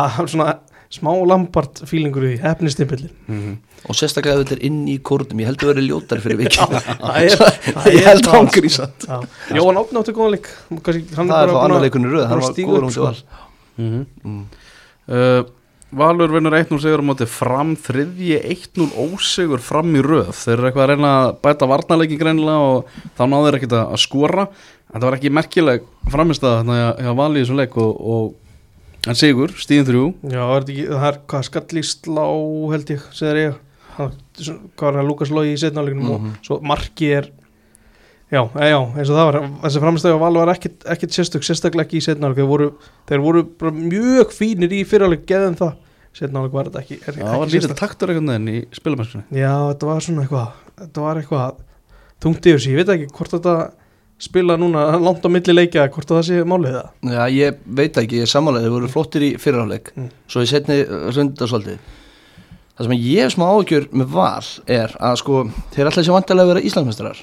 að, 0.00 0.18
svona 0.34 0.48
smá 0.90 1.10
lampart 1.30 1.74
fílingur 1.86 2.24
í 2.26 2.32
hefnistimpillin 2.42 3.12
Mhm. 3.30 3.52
og 3.86 3.94
sérstaklega 3.94 4.42
þetta 4.42 4.56
er 4.58 4.62
inn 4.66 4.80
í 4.90 4.96
kórnum 4.98 5.38
ég 5.38 5.46
held 5.46 5.62
að 5.62 5.70
vera 5.70 5.84
ljótari 5.86 6.20
fyrir 6.24 6.38
vikið. 6.40 6.66
Það 6.98 7.14
er, 7.22 7.30
það 7.78 7.86
ég 7.94 8.04
held 8.10 8.26
er 8.26 8.34
án 8.40 8.50
grísat 8.50 9.06
Já, 9.06 9.20
Jóhann 9.54 9.78
Átni 9.84 9.96
átti 10.02 10.12
góðan 10.18 10.34
leik. 10.34 10.50
Kannski, 10.82 11.14
hann 11.14 11.30
það 11.30 11.38
er 11.38 11.46
bara 11.46 11.54
þá 11.54 11.62
annar 11.62 11.78
að- 11.78 11.84
leikunni 11.86 12.10
röð, 12.10 12.26
hann 12.26 12.42
að 12.42 12.42
var 12.42 12.52
góður 12.58 12.84
Mhm. 15.90 15.98
Mm. 15.98 15.98
Valur 16.00 16.30
vinnur 16.32 16.52
1-0 16.54 16.78
sigur 16.80 17.02
á 17.02 17.08
móti 17.10 17.26
fram 17.26 17.76
þriðji 17.76 18.36
1-0 18.44 18.90
ósigur 18.94 19.58
fram 19.60 19.90
í 19.96 20.02
röð 20.02 20.30
þeir 20.32 20.52
eru 20.58 20.68
eitthvað 20.68 20.84
að 20.84 20.90
reyna 20.94 21.10
að 21.24 21.30
bæta 21.42 21.66
varnarleikin 21.70 22.20
greinilega 22.20 22.60
og 22.60 22.84
þá 23.18 23.22
náður 23.26 23.50
þeir 23.50 23.58
ekkert 23.60 23.72
að 23.80 23.96
skora 23.98 24.44
en 24.94 25.00
það 25.00 25.08
var 25.08 25.16
ekki 25.18 25.30
merkileg 25.34 25.82
framist 26.10 26.42
að 26.46 26.70
hjá 26.70 27.14
Vali 27.18 27.40
í 27.40 27.42
þessum 27.44 27.58
leik 27.58 27.76
og, 27.76 27.96
og 28.00 29.08
en 29.08 29.14
sigur, 29.18 29.50
stíðin 29.58 29.88
þrjú 29.88 30.04
Já, 30.30 30.44
er 30.56 30.68
það 30.68 31.08
er 31.10 31.18
hvað 31.26 31.48
skallíslá 31.50 32.24
held 32.74 32.94
ég, 32.94 33.04
segir 33.16 33.42
ég 33.48 33.58
Hvað 34.00 34.80
var 34.80 34.94
það, 34.96 35.06
Lukas 35.10 35.30
Lói 35.34 35.50
í 35.52 35.58
setnáleiknum 35.60 36.06
Mhm. 36.06 36.28
og 36.38 36.46
svo 36.46 36.60
marki 36.62 37.10
er 37.18 37.26
Já, 38.30 38.44
e, 38.46 38.66
já, 38.70 38.78
eins 38.94 39.10
og 39.10 39.16
það 39.18 39.26
var 39.28 39.38
þessi 39.64 39.80
framstæði 39.82 40.14
á 40.14 40.22
Val 40.22 40.34
var 40.38 40.52
ekkit, 40.54 40.76
ekkit 40.94 41.16
sérstök 41.16 41.46
sérstaklega 41.46 41.88
ekki 41.88 41.98
í 41.98 42.04
setnáleik, 42.04 42.38
þeir 42.38 42.46
voru 42.50 42.68
þeir 43.10 43.22
voru 43.24 43.42
bara 43.58 43.72
mjög 43.74 44.34
fínir 44.36 44.70
í 44.76 44.84
fyrirleik 44.86 45.24
geðum 45.26 45.56
það, 45.58 45.72
setnáleik 46.14 46.54
var 46.54 46.70
þetta 46.70 46.82
ekki 46.84 46.98
er, 47.00 47.18
það 47.18 47.34
var 47.40 47.48
ekki 47.48 47.56
lítið 47.58 47.74
taktur 47.80 48.12
einhvern 48.14 48.30
veginn 48.30 48.52
í 48.54 48.60
spilamennskunni. 48.78 49.26
Já, 49.40 49.50
þetta 49.72 49.90
var 49.90 50.06
svona 50.06 50.22
eitthvað 50.26 50.54
þetta 50.84 51.04
var 51.08 51.20
eitthvað 51.24 51.58
þungt 52.22 52.48
yfir 52.52 52.62
sig, 52.62 52.74
ég 52.76 52.80
veit 52.84 52.92
ekki 52.94 53.10
hvort 53.18 53.34
þetta 53.34 53.56
spila 54.20 54.56
núna 54.60 54.84
langt 55.00 55.24
á 55.24 55.28
milli 55.32 55.54
leikja, 55.56 55.88
hvort 55.90 56.10
það 56.12 56.22
sé 56.28 56.40
málið 56.44 56.74
það 56.76 57.14
Já, 57.16 57.22
ég 57.34 57.60
veit 57.80 57.98
ekki, 58.04 58.20
ég 58.20 58.28
samanlega, 58.30 58.66
þeir 58.68 58.74
voru 58.76 58.92
flottir 58.92 59.24
í 59.26 59.32
fyrirháleik 59.40 59.90
Mm. 59.96 60.10
svo 60.30 60.44
ég 60.44 60.50
setni 60.52 60.76
runda 60.86 61.48
svolítið 61.50 61.78
það 62.78 62.86
sem 62.86 62.96
ég 63.00 63.24
hef 63.24 63.34
smá 63.34 63.46
ágjör 63.58 63.88
með 63.90 64.12
val 64.14 64.50
er 64.70 64.94
að 65.00 65.16
sko, 65.24 65.40
þeir 65.74 65.90
ætla 65.90 66.04
sér 66.06 66.14
vantilega 66.18 66.46
að 66.46 66.52
vera 66.54 66.64
Íslandsmeistarar 66.68 67.22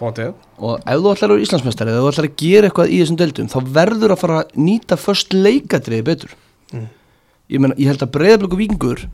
Bótið 0.00 0.32
og 0.62 0.78
ef 0.82 1.00
þú 1.02 1.12
ætlar 1.12 1.30
að 1.30 1.34
vera 1.36 1.46
Íslandsmeistari 1.46 1.92
ef 1.92 1.98
þú 2.00 2.12
ætlar 2.12 2.28
að 2.28 2.38
gera 2.42 2.68
eitthvað 2.68 2.92
í 2.92 3.00
þessum 3.02 3.18
deildum 3.20 3.50
þá 3.52 3.58
verður 3.78 4.14
að 4.14 4.22
fara 4.22 4.38
að 4.42 4.54
nýta 4.66 4.98
först 5.00 5.34
leikadriði 5.36 6.06
betur. 6.06 6.32
Mm. 6.72 6.88
ég, 7.52 7.60
meina, 7.60 7.76
ég 7.78 7.90
held 7.92 8.04
að 8.06 8.14
breyðablöku 8.16 8.58
vikingur 8.60 9.04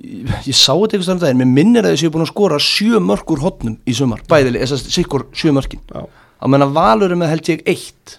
ég, 0.00 0.30
ég 0.46 0.56
sá 0.56 0.72
þetta 0.72 0.96
einhvers 0.96 1.10
þar 1.10 1.20
daginn 1.24 1.42
mér 1.42 1.52
minnir 1.58 1.86
að 1.86 1.96
þessi 1.96 2.12
búin 2.14 2.24
að 2.24 2.32
skora 2.32 2.62
sjö 2.64 3.02
mörk 3.04 3.34
úr 3.34 3.44
hotnum 3.44 3.76
í 3.84 3.96
sumar, 3.96 4.24
bæðileg, 4.30 4.64
þess 4.64 4.78
að 4.88 4.96
sikkur 4.96 5.26
sjö 5.36 5.54
mörkin. 5.56 5.82
Já. 5.92 6.06
á 6.08 6.44
menna 6.48 6.70
valur 6.70 7.12
er 7.12 7.20
með 7.20 7.34
held 7.34 7.52
ég 7.52 7.62
eitt. 7.68 8.16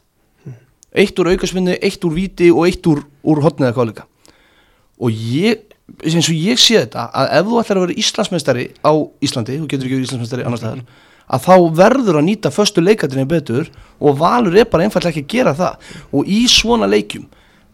Eitt 0.92 1.20
úr 1.24 1.32
aukasvinni, 1.32 1.78
eitt 1.80 2.04
úr 2.04 2.16
viti 2.16 2.52
og 2.52 2.66
eitt 2.68 2.88
úr, 2.92 3.06
úr 3.24 3.44
hotnið 3.46 3.70
eða 3.70 3.78
hvað 3.78 3.92
líka. 3.92 4.08
Og 5.02 5.22
ég 5.32 5.68
eins 6.00 6.30
og 6.30 6.36
ég 6.36 6.60
sé 6.62 6.82
þetta 6.84 7.08
að 7.10 7.32
ef 7.38 7.48
þú 7.48 7.62
ætlar 7.62 7.80
að 7.80 7.86
vera 7.86 8.02
Íslandsmeistari 8.04 8.66
á 8.84 8.92
Íslandi, 9.24 9.58
þú 9.60 9.70
getur 9.72 9.88
ekki 9.88 9.98
verið 9.98 10.08
Íslandsmeistari 10.08 10.46
annar 10.48 10.62
staðar, 10.62 10.84
að 11.28 11.46
þá 11.48 11.56
verður 11.82 12.22
að 12.22 12.28
nýta 12.30 12.54
föstu 12.54 12.84
leikadrinni 12.84 13.28
betur 13.30 13.70
og 14.00 14.18
valur 14.22 14.58
er 14.58 14.70
bara 14.72 14.88
einfallega 14.88 15.14
ekki 15.14 15.26
að 15.28 15.36
gera 15.36 15.56
það. 15.58 15.94
Og 16.16 16.32
í 16.32 16.42
svona 16.52 16.90
leikjum 16.90 17.28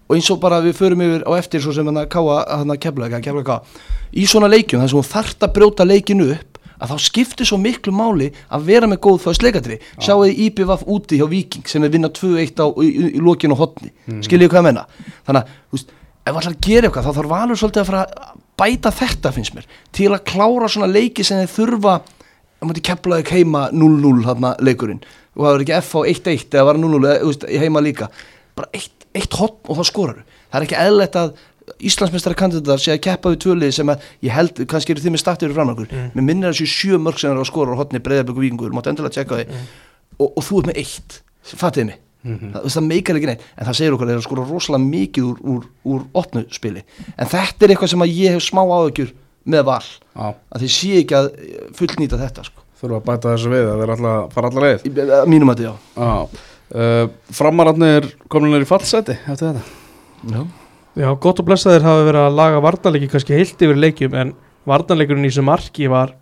og 0.07 0.15
eins 0.15 0.29
og 0.31 0.39
bara 0.39 0.61
við 0.63 0.77
förum 0.79 1.03
yfir 1.03 1.23
á 1.27 1.31
eftir 1.35 1.63
svo 1.63 1.73
sem 1.75 1.87
hann 1.87 1.99
að 1.99 2.11
káa 2.13 2.43
hann 2.61 2.71
að 2.71 2.83
kefla 2.85 3.09
ekki, 3.09 3.25
kefla 3.27 3.43
káa 3.47 3.97
í 4.15 4.27
svona 4.29 4.49
leikjum 4.51 4.81
þar 4.81 4.91
sem 4.91 4.99
hún 4.99 5.09
þarft 5.11 5.43
að 5.43 5.53
brjóta 5.57 5.87
leikinu 5.87 6.29
upp 6.35 6.61
að 6.77 6.91
þá 6.93 7.05
skiptir 7.07 7.49
svo 7.49 7.57
miklu 7.57 7.91
máli 7.95 8.27
að 8.53 8.67
vera 8.67 8.89
með 8.89 8.99
góð 9.07 9.23
föst 9.23 9.41
leikadri. 9.41 9.79
Sjáu 9.97 10.21
þið 10.21 10.41
IPVF 10.45 10.83
úti 10.93 11.17
hjá 11.17 11.25
Viking 11.31 11.69
sem 11.69 11.83
er 11.83 11.93
vinna 11.93 12.11
2-1 12.13 12.61
á, 12.61 12.67
í, 12.69 12.87
í, 12.87 13.07
í 13.17 13.23
lokinu 13.23 13.57
og 13.57 13.63
hotni 13.63 13.89
mm. 13.89 14.19
skiljið 14.27 14.51
hvað 14.51 14.61
ég 14.61 14.67
menna 14.67 14.83
þannig 15.25 15.39
að, 15.41 15.55
þú 15.57 15.79
veist, 15.79 15.95
ef 15.97 16.27
það 16.27 16.37
ætlar 16.41 16.53
að 16.53 16.67
gera 16.67 16.89
eitthvað 16.89 17.07
þá 17.07 17.17
þarf 17.17 17.33
valur 17.33 17.61
svolítið 17.61 17.81
að 17.81 17.89
fara 17.89 18.03
að 18.05 18.37
bæta 18.57 18.93
þetta 18.99 19.33
finnst 19.33 19.57
mér, 19.57 19.67
til 19.93 20.11
að 20.11 20.23
klára 20.29 20.69
svona 20.69 20.91
leiki 20.91 21.25
sem 21.25 21.41
þeir 21.41 21.53
þurfa 21.55 21.97
að 22.57 22.71
múti 22.71 22.85
keflaði 22.89 23.27
heima 23.31 23.67
0-0 23.73 24.25
þarna 24.25 24.55
leikurinn. 24.63 25.03
Og 25.37 25.45
það 25.45 25.53
var 25.53 25.65
ekki 25.65 25.77
F 25.77 25.93
á 25.93 26.01
1-1 26.13 26.57
eða 26.57 26.67
var 26.71 26.81
0-0 26.81 27.03
eða, 27.03 27.19
þú 27.21 27.31
veist, 27.31 27.45
heima 27.61 27.83
líka. 27.85 28.09
Bara 28.57 28.71
eitt, 28.73 29.07
eitt 29.17 29.37
hotn 29.37 29.69
og 29.69 29.77
þá 29.77 29.89
skorar 29.91 30.25
það 30.47 30.59
er 30.59 30.67
ekki 30.67 30.81
eðlert 30.81 31.19
að 31.19 31.37
Íslandsmeistari 31.83 32.37
kandidatar 32.39 32.79
sé 32.79 32.93
að 32.93 33.01
keppa 33.03 33.33
við 33.33 33.41
tvölið 33.43 33.71
sem 33.75 33.89
að 33.91 34.03
ég 34.23 34.31
held, 34.31 34.61
kannski 34.71 34.93
eru 34.93 35.01
þið 35.03 35.13
með 35.13 35.21
stattir 35.21 35.51
fram 35.51 35.71
okkur, 35.73 35.89
mm. 35.91 36.13
mér 36.15 36.25
minnir 36.29 36.53
þessu 36.53 36.67
sjö 36.71 36.99
mörg 37.03 37.19
sem 37.19 37.33
er 37.33 37.41
að 37.41 37.49
skora 37.49 37.75
á 37.75 37.79
hotni 37.81 37.99
breyðarbyggu 38.05 38.43
vikingur, 38.45 38.71
máttu 38.75 38.93
endilega 38.93 39.17
tjekka 39.17 39.41
því. 39.41 39.57
Og, 40.15 40.29
og 40.29 40.45
þú 40.47 40.61
ert 40.61 40.69
með 40.69 40.79
eitt, 40.79 41.17
fattiði 41.51 41.89
mig? 41.89 41.99
Það, 42.27 42.69
það 42.71 42.87
meikar 42.87 43.19
ekki 43.19 43.29
neitt, 43.29 43.43
en 43.51 43.67
það 43.67 43.77
segir 43.81 43.97
okkur 43.97 44.07
að 44.07 44.09
það 44.09 44.15
er 44.15 44.21
að 44.21 44.27
skora 44.29 44.47
rosalega 44.47 44.87
mikið 44.87 45.27
úr, 45.27 45.43
úr, 45.53 45.67
úr 45.91 46.07
opnu 46.23 46.45
spili, 46.55 46.85
en 47.13 47.31
þetta 47.35 47.67
er 47.67 47.75
eitthvað 47.75 47.91
sem 47.93 48.07
að 48.07 48.15
ég 48.15 48.37
hef 48.37 48.47
smá 48.47 48.63
áðugjur 48.63 49.13
með 49.47 49.63
val. 49.69 49.81
Já, 50.17 50.27
að 50.53 50.63
þið 50.65 50.71
sé 50.75 50.91
ekki 51.01 51.17
að 51.17 51.27
fullnýta 51.79 52.19
þetta 52.21 52.45
sko. 52.47 52.63
þurfa 52.81 52.99
að 52.99 53.05
bæta 53.07 53.31
þessu 53.33 53.49
við 53.55 53.67
að 53.71 53.79
þeir 53.81 53.91
að 53.95 54.31
fara 54.35 54.49
allar 54.51 54.65
leið? 54.67 54.85
Í- 54.85 55.09
að 55.17 55.27
mínum 55.33 55.49
að 55.53 55.61
þetta, 55.63 55.71
já. 55.71 55.73
Já, 55.97 56.45
uh, 56.77 57.09
framararnir 57.39 58.09
komin 58.29 58.53
í 58.67 58.69
fallseti 58.69 59.15
eftir 59.17 59.47
þetta? 59.49 59.63
Já, 60.33 60.41
Já, 60.97 61.11
gott 61.21 61.39
og 61.39 61.45
blessaðir 61.45 61.83
hafa 61.85 62.05
verið 62.07 62.23
að 62.25 62.37
laga 62.39 62.61
varnarleiki 62.65 63.07
kannski 63.11 63.35
heilt 63.37 63.59
yfir 63.61 63.77
leikjum 63.77 64.15
en 64.17 64.31
varnarleikurinn 64.65 65.27
í 65.27 65.29
þessu 65.29 65.43
marki 65.45 65.85
var 65.93 66.15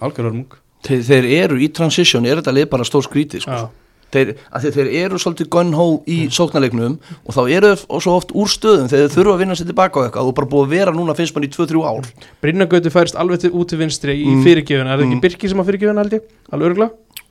algjör 0.00 0.24
hörmung. 0.30 0.54
Þeir, 0.86 1.02
þeir 1.04 1.26
eru 1.42 1.58
í 1.60 1.68
transition, 1.72 2.24
er 2.24 2.40
þetta 2.40 2.54
leið 2.56 2.70
bara 2.72 2.86
stór 2.88 3.04
skrítið 3.04 3.44
sko. 3.44 3.52
Já, 3.52 3.68
þeir, 4.16 4.32
þeir, 4.74 4.90
eru 5.02 5.20
svolítið 5.22 5.48
gun-ho 5.54 5.86
í 6.02 6.18
mm. 6.24 6.34
sóknarleiknum 6.36 6.96
og 7.22 7.36
þá 7.36 7.40
eru 7.58 7.72
og 7.76 8.02
svo 8.04 8.16
oft 8.18 8.34
úr 8.36 8.50
stöðum 8.50 8.90
þegar 8.90 9.06
þeir 9.06 9.14
þurfa 9.16 9.34
að 9.36 9.42
vinna 9.44 9.56
sér 9.58 9.70
tilbaka 9.70 10.00
á 10.00 10.04
eitthvað 10.06 10.30
og 10.30 10.36
bara 10.38 10.50
búið 10.52 10.66
að 10.66 10.74
vera 10.76 10.94
núna 10.96 11.16
finnst 11.18 11.36
mann 11.36 11.46
í 11.46 11.52
2-3 11.52 11.82
ár 11.86 12.10
Brynjagötu 12.44 12.92
færist 12.94 13.18
alveg 13.20 13.44
til, 13.44 13.52
út 13.52 13.70
til 13.70 13.80
vinstri 13.80 14.16
í 14.16 14.26
Mm. 14.26 14.42
fyrirgjöfuna, 14.44 14.92
er 14.92 14.98
það 14.98 15.06
Mm. 15.06 15.12
ekki 15.12 15.22
Birki 15.26 15.48
sem 15.52 15.60
að 15.60 15.68
fyrirgjöfuna 15.70 16.02
held 16.04 16.16
ég? 16.16 16.22
Alveg 16.52 16.66
örgulega? 16.70 16.90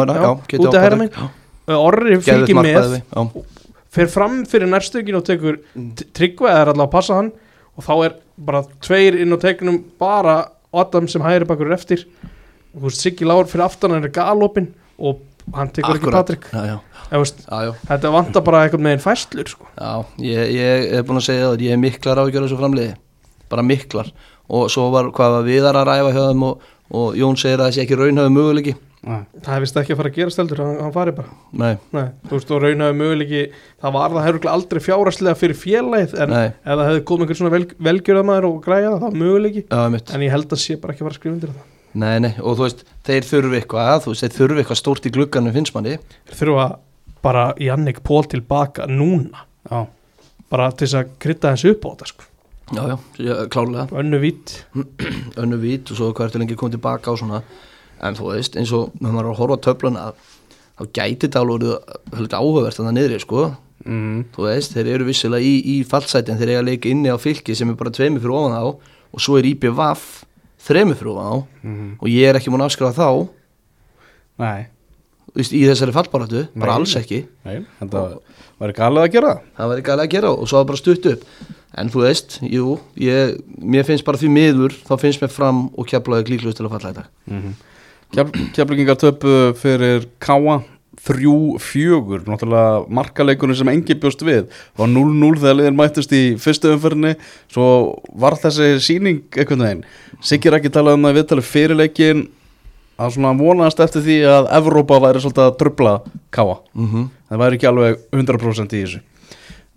á 3.13 3.23
já. 3.23 3.45
fer 3.93 4.09
fram 4.09 4.45
fyrir 4.49 4.69
nærstökin 4.71 5.17
og 5.19 5.25
tekur 5.25 5.59
Mm. 5.75 5.93
mm. 5.93 6.13
tryggva 6.15 6.49
eða 6.51 6.61
er 6.63 6.69
alltaf 6.73 6.87
að 6.89 6.91
passa 6.91 7.15
hann 7.15 7.33
og 7.77 7.85
þá 7.85 8.05
er 8.07 8.15
bara 8.39 8.65
tveir 8.81 9.21
inn 9.21 9.33
á 9.33 9.39
tegnum 9.41 9.85
bara 10.01 10.49
Adam 10.73 11.09
sem 11.09 11.23
hægri 11.23 11.47
bakur 11.47 11.73
eftir 11.73 12.05
og 12.75 12.93
Siggi 12.93 13.27
Lár 13.29 13.45
fyrir 13.51 13.67
aftan 13.67 13.93
hann 13.93 14.05
er 14.05 14.13
galopin 14.15 14.73
og 14.99 15.23
hann 15.57 15.73
tekur 15.75 15.97
Akkúrat. 15.97 16.31
ekki 16.31 16.51
Patrik. 16.51 16.51
Já, 16.53 16.79
já, 17.13 17.63
já, 17.67 17.73
þetta 17.89 18.13
vantar 18.15 18.45
bara 18.47 18.61
eitthvað 18.67 18.85
með 18.87 18.95
einn 18.97 19.03
fæslur 19.07 19.49
sko. 19.51 19.67
já 19.77 19.91
ég, 20.23 20.53
ég 20.57 20.93
er 20.99 21.03
búin 21.09 21.19
að 21.21 21.27
segja 21.27 21.49
það, 21.51 21.65
ég 21.67 21.75
er 21.75 21.83
miklar 21.83 22.21
ágjör 22.23 22.47
þessu 22.47 22.61
framliði, 22.61 22.95
bara 23.51 23.67
miklar. 23.67 24.13
Og 24.53 24.71
svo 24.71 24.91
var 24.93 25.11
hvað 25.15 25.37
var 25.39 25.45
viðar 25.49 25.79
að 25.81 25.89
ræfa 25.91 26.15
hjá 26.15 26.23
þeim 26.29 26.47
og, 26.47 26.65
og 26.93 27.19
Jón 27.19 27.39
segir 27.41 27.61
að 27.61 27.71
þessi 27.73 27.85
ekki 27.87 27.99
raunhafi 28.01 28.35
möguleiki. 28.37 28.75
Það 29.03 29.63
vist 29.65 29.79
ekki 29.81 29.95
að 29.97 29.99
fara 29.99 30.11
að 30.13 30.19
gera 30.21 30.31
steldur 30.31 30.61
hann, 30.63 30.77
hann 30.79 30.93
fari 30.95 31.15
bara. 31.17 31.33
Nei, 31.59 31.73
Nei, 31.91 32.05
þú 32.29 32.37
veist, 32.37 32.53
og 32.55 32.63
raunhafi 32.63 32.99
möguleiki 33.01 33.41
það 33.83 33.97
var 33.97 34.15
það 34.15 34.27
hefur 34.29 34.49
aldrei 34.53 34.83
fjáraslega 34.85 35.41
fyrir 35.41 35.59
félagið 35.59 36.15
en 36.23 36.31
nei, 36.37 36.45
ef 36.55 36.71
það 36.77 36.85
hefði 36.87 37.05
komið 37.11 37.25
einhver 37.27 37.41
svona 37.41 37.55
vel, 37.57 37.65
velgjörðamaður 37.89 38.47
og 38.53 38.61
græja 38.63 38.93
það, 38.95 39.03
þá 39.03 39.23
möguleiki. 39.25 39.65
En 39.73 40.23
ég 40.29 40.35
held 40.37 40.55
að 40.55 40.63
sé 40.63 40.79
bara 40.79 40.95
ekki 40.95 41.03
að 41.03 41.09
fara 41.09 41.17
að 41.17 41.21
skrifa 41.23 41.35
undir 41.35 41.51
það 41.57 41.72
Nei, 41.93 42.17
nei, 42.25 42.33
og 42.41 42.57
þú 42.57 42.65
veist, 42.67 42.85
þeir 43.05 43.27
þurfi 43.29 43.59
eitthvað 43.59 44.05
þú 44.05 44.13
veist, 44.15 44.25
þeir 44.25 44.37
þurfi 44.39 44.63
eitthvað 44.63 44.81
stórt 44.81 45.09
í 45.09 45.13
glugganum 45.13 45.55
finnst 45.57 45.75
manni. 45.77 45.97
Þeir 46.29 46.39
þurfa 46.39 46.67
bara 47.25 47.47
Jannik 47.61 48.01
Pól 48.07 48.25
tilbaka 48.33 48.87
núna. 48.91 49.45
Já, 49.69 49.83
bara 50.53 50.71
til 50.73 50.87
þess 50.87 51.01
að 51.03 51.17
krydda 51.23 51.55
þessu 51.55 51.75
upp 51.75 51.85
á 51.85 51.91
þetta 51.93 52.11
sko. 52.13 52.29
já, 52.73 52.83
já, 52.89 52.97
já, 53.27 53.35
klárlega. 53.53 53.89
Önnu 54.01 54.23
vitt 54.23 54.55
önnu 55.43 55.61
vít 55.61 55.93
og 55.93 56.01
svo 56.01 56.13
hvað 56.13 56.31
ertu 56.31 56.43
lengi 56.43 56.57
komið 56.57 56.79
tilbaka 56.79 57.13
og 57.13 57.21
svona. 57.21 57.43
En 58.03 58.17
þú 58.19 58.33
veist, 58.33 58.57
eins 58.59 58.73
og 58.75 58.97
maður 58.99 59.29
er 59.29 59.33
að 59.35 59.39
horfa 59.43 59.61
á 59.61 59.65
töfluna 59.69 60.07
þá 60.79 60.87
gæti 60.97 61.29
þetta 61.29 61.45
alveg 61.45 62.33
áhugavert 62.33 62.81
þannig 62.81 62.99
niðri, 62.99 63.21
sko. 63.23 63.51
Mm. 63.83 64.29
þú 64.31 64.45
veist, 64.47 64.77
þeir 64.77 64.93
eru 64.95 65.07
vissilega 65.09 65.43
í, 65.43 65.55
í 65.59 65.77
fallsætin 65.87 66.39
þeir 66.39 66.53
eiga 66.53 66.61
að 66.61 66.69
leika 66.69 66.91
inni 66.91 67.11
á 67.11 67.19
fylki 67.19 67.57
sem 67.59 67.71
er 67.73 67.79
bara 67.79 67.91
tveimur 67.91 68.23
fyrir 68.23 68.37
ofan 68.39 68.55
á 68.55 68.65
og 68.71 69.23
svo 69.23 69.41
er 69.41 69.49
IPVAF 69.51 70.05
ofan 70.63 71.23
á. 71.23 71.33
Mhm. 71.63 71.97
og 72.01 72.09
ég 72.09 72.29
er 72.29 72.37
ekki 72.39 72.51
múin 72.51 72.63
að 72.63 72.71
afskrifa 72.71 72.95
þá. 72.95 73.29
Nei, 74.39 74.67
þú 75.33 75.41
veist, 75.41 75.53
í 75.53 75.63
þessari 75.67 75.93
fallbaratu, 75.93 76.49
bara 76.57 76.75
alls 76.75 76.95
ekki. 76.97 77.27
Nei, 77.45 77.65
þetta 77.81 78.19
væri 78.61 78.77
galið 78.77 79.03
að 79.03 79.13
gera. 79.13 79.41
Það 79.57 79.73
væri 79.73 79.83
gæli 79.83 80.07
að 80.07 80.11
gera 80.11 80.31
og 80.31 80.49
svo 80.49 80.65
bara 80.65 80.77
stutt 80.77 81.07
upp. 81.07 81.25
En 81.75 81.89
þú 81.89 82.03
veist, 82.05 82.39
jú, 82.45 82.79
ég, 83.01 83.39
mér 83.59 83.85
finnst 83.85 84.05
bara 84.05 84.19
því 84.19 84.29
miður, 84.29 84.73
þá 84.85 84.99
finnst 85.01 85.23
mér 85.23 85.31
fram 85.33 85.71
og 85.73 85.87
keflaði 85.89 86.27
glíklust 86.29 86.57
til 86.61 86.67
að 86.67 86.75
falla 86.77 86.93
dag. 87.01 87.07
Mm 87.27 87.55
Keflingingar 88.13 88.99
töpu 89.01 89.55
fyrir 89.57 90.05
Káa 90.21 90.59
þrjú 91.03 91.37
fjögur 91.63 92.23
náttúrulega 92.29 92.85
markaleikunum 92.95 93.57
sem 93.59 93.71
engi 93.73 93.97
bjóst 93.99 94.23
við 94.27 94.45
var 94.79 94.91
0-0 94.91 95.41
þegar 95.41 95.59
liðin 95.59 95.79
mættust 95.79 96.15
í 96.15 96.23
fyrstu 96.43 96.75
umferðinni 96.77 97.17
svo 97.51 97.67
var 98.15 98.39
þessi 98.39 98.77
síning 98.85 99.25
einhvern 99.35 99.67
veginn. 99.67 99.85
Siggi 100.23 100.53
ekki 100.53 100.71
talað 100.73 100.99
um 100.99 101.09
það 101.09 101.15
í 101.15 101.19
viðtalið 101.21 101.49
fyrir 101.49 101.81
leikin 101.81 102.27
að 103.03 103.17
svona 103.17 103.33
vonast 103.39 103.81
eftir 103.83 104.05
því 104.05 104.19
að 104.31 104.51
Evrópa 104.59 105.01
væri 105.03 105.23
svolítið 105.23 105.47
að 105.49 105.57
trubla 105.61 105.95
Káa 106.31 106.59
mm 106.75 106.89
-hmm. 106.89 107.09
það 107.29 107.43
væri 107.43 107.59
ekki 107.59 107.71
alveg 107.71 107.99
100% 108.13 108.77
í 108.77 108.83
þessu. 108.85 109.01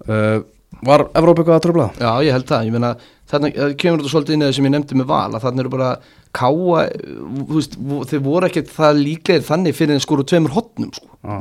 Uh, 0.06 0.44
Var 0.86 1.06
Evrópa 1.16 1.42
eitthvað 1.42 1.56
að 1.56 1.78
það? 1.80 2.02
Já, 2.04 2.12
ég 2.26 2.36
held 2.36 2.48
það, 2.50 2.66
ég 2.68 2.76
meina 2.76 2.92
þarna 3.30 3.50
kemur 3.80 4.02
þetta 4.02 4.12
svolítið 4.12 4.36
inn 4.36 4.44
í 4.44 4.46
það 4.46 4.56
sem 4.58 4.68
ég 4.68 4.74
nefndi 4.76 5.00
með 5.00 5.10
val 5.10 5.32
að 5.32 5.44
þarna 5.46 5.64
eru 5.64 5.74
bara 5.74 5.90
káa 6.36 6.86
þú 6.92 7.46
veist, 7.56 7.78
þeir 8.12 8.24
voru 8.26 8.50
ekkert 8.50 8.72
það 8.76 9.02
líklegir 9.02 9.46
þannig 9.48 9.78
fyrir 9.78 9.96
en 9.96 10.04
skoru 10.04 10.26
tveimur 10.28 10.54
hotnum 10.54 10.92
sko. 10.94 11.10
Já, 11.26 11.38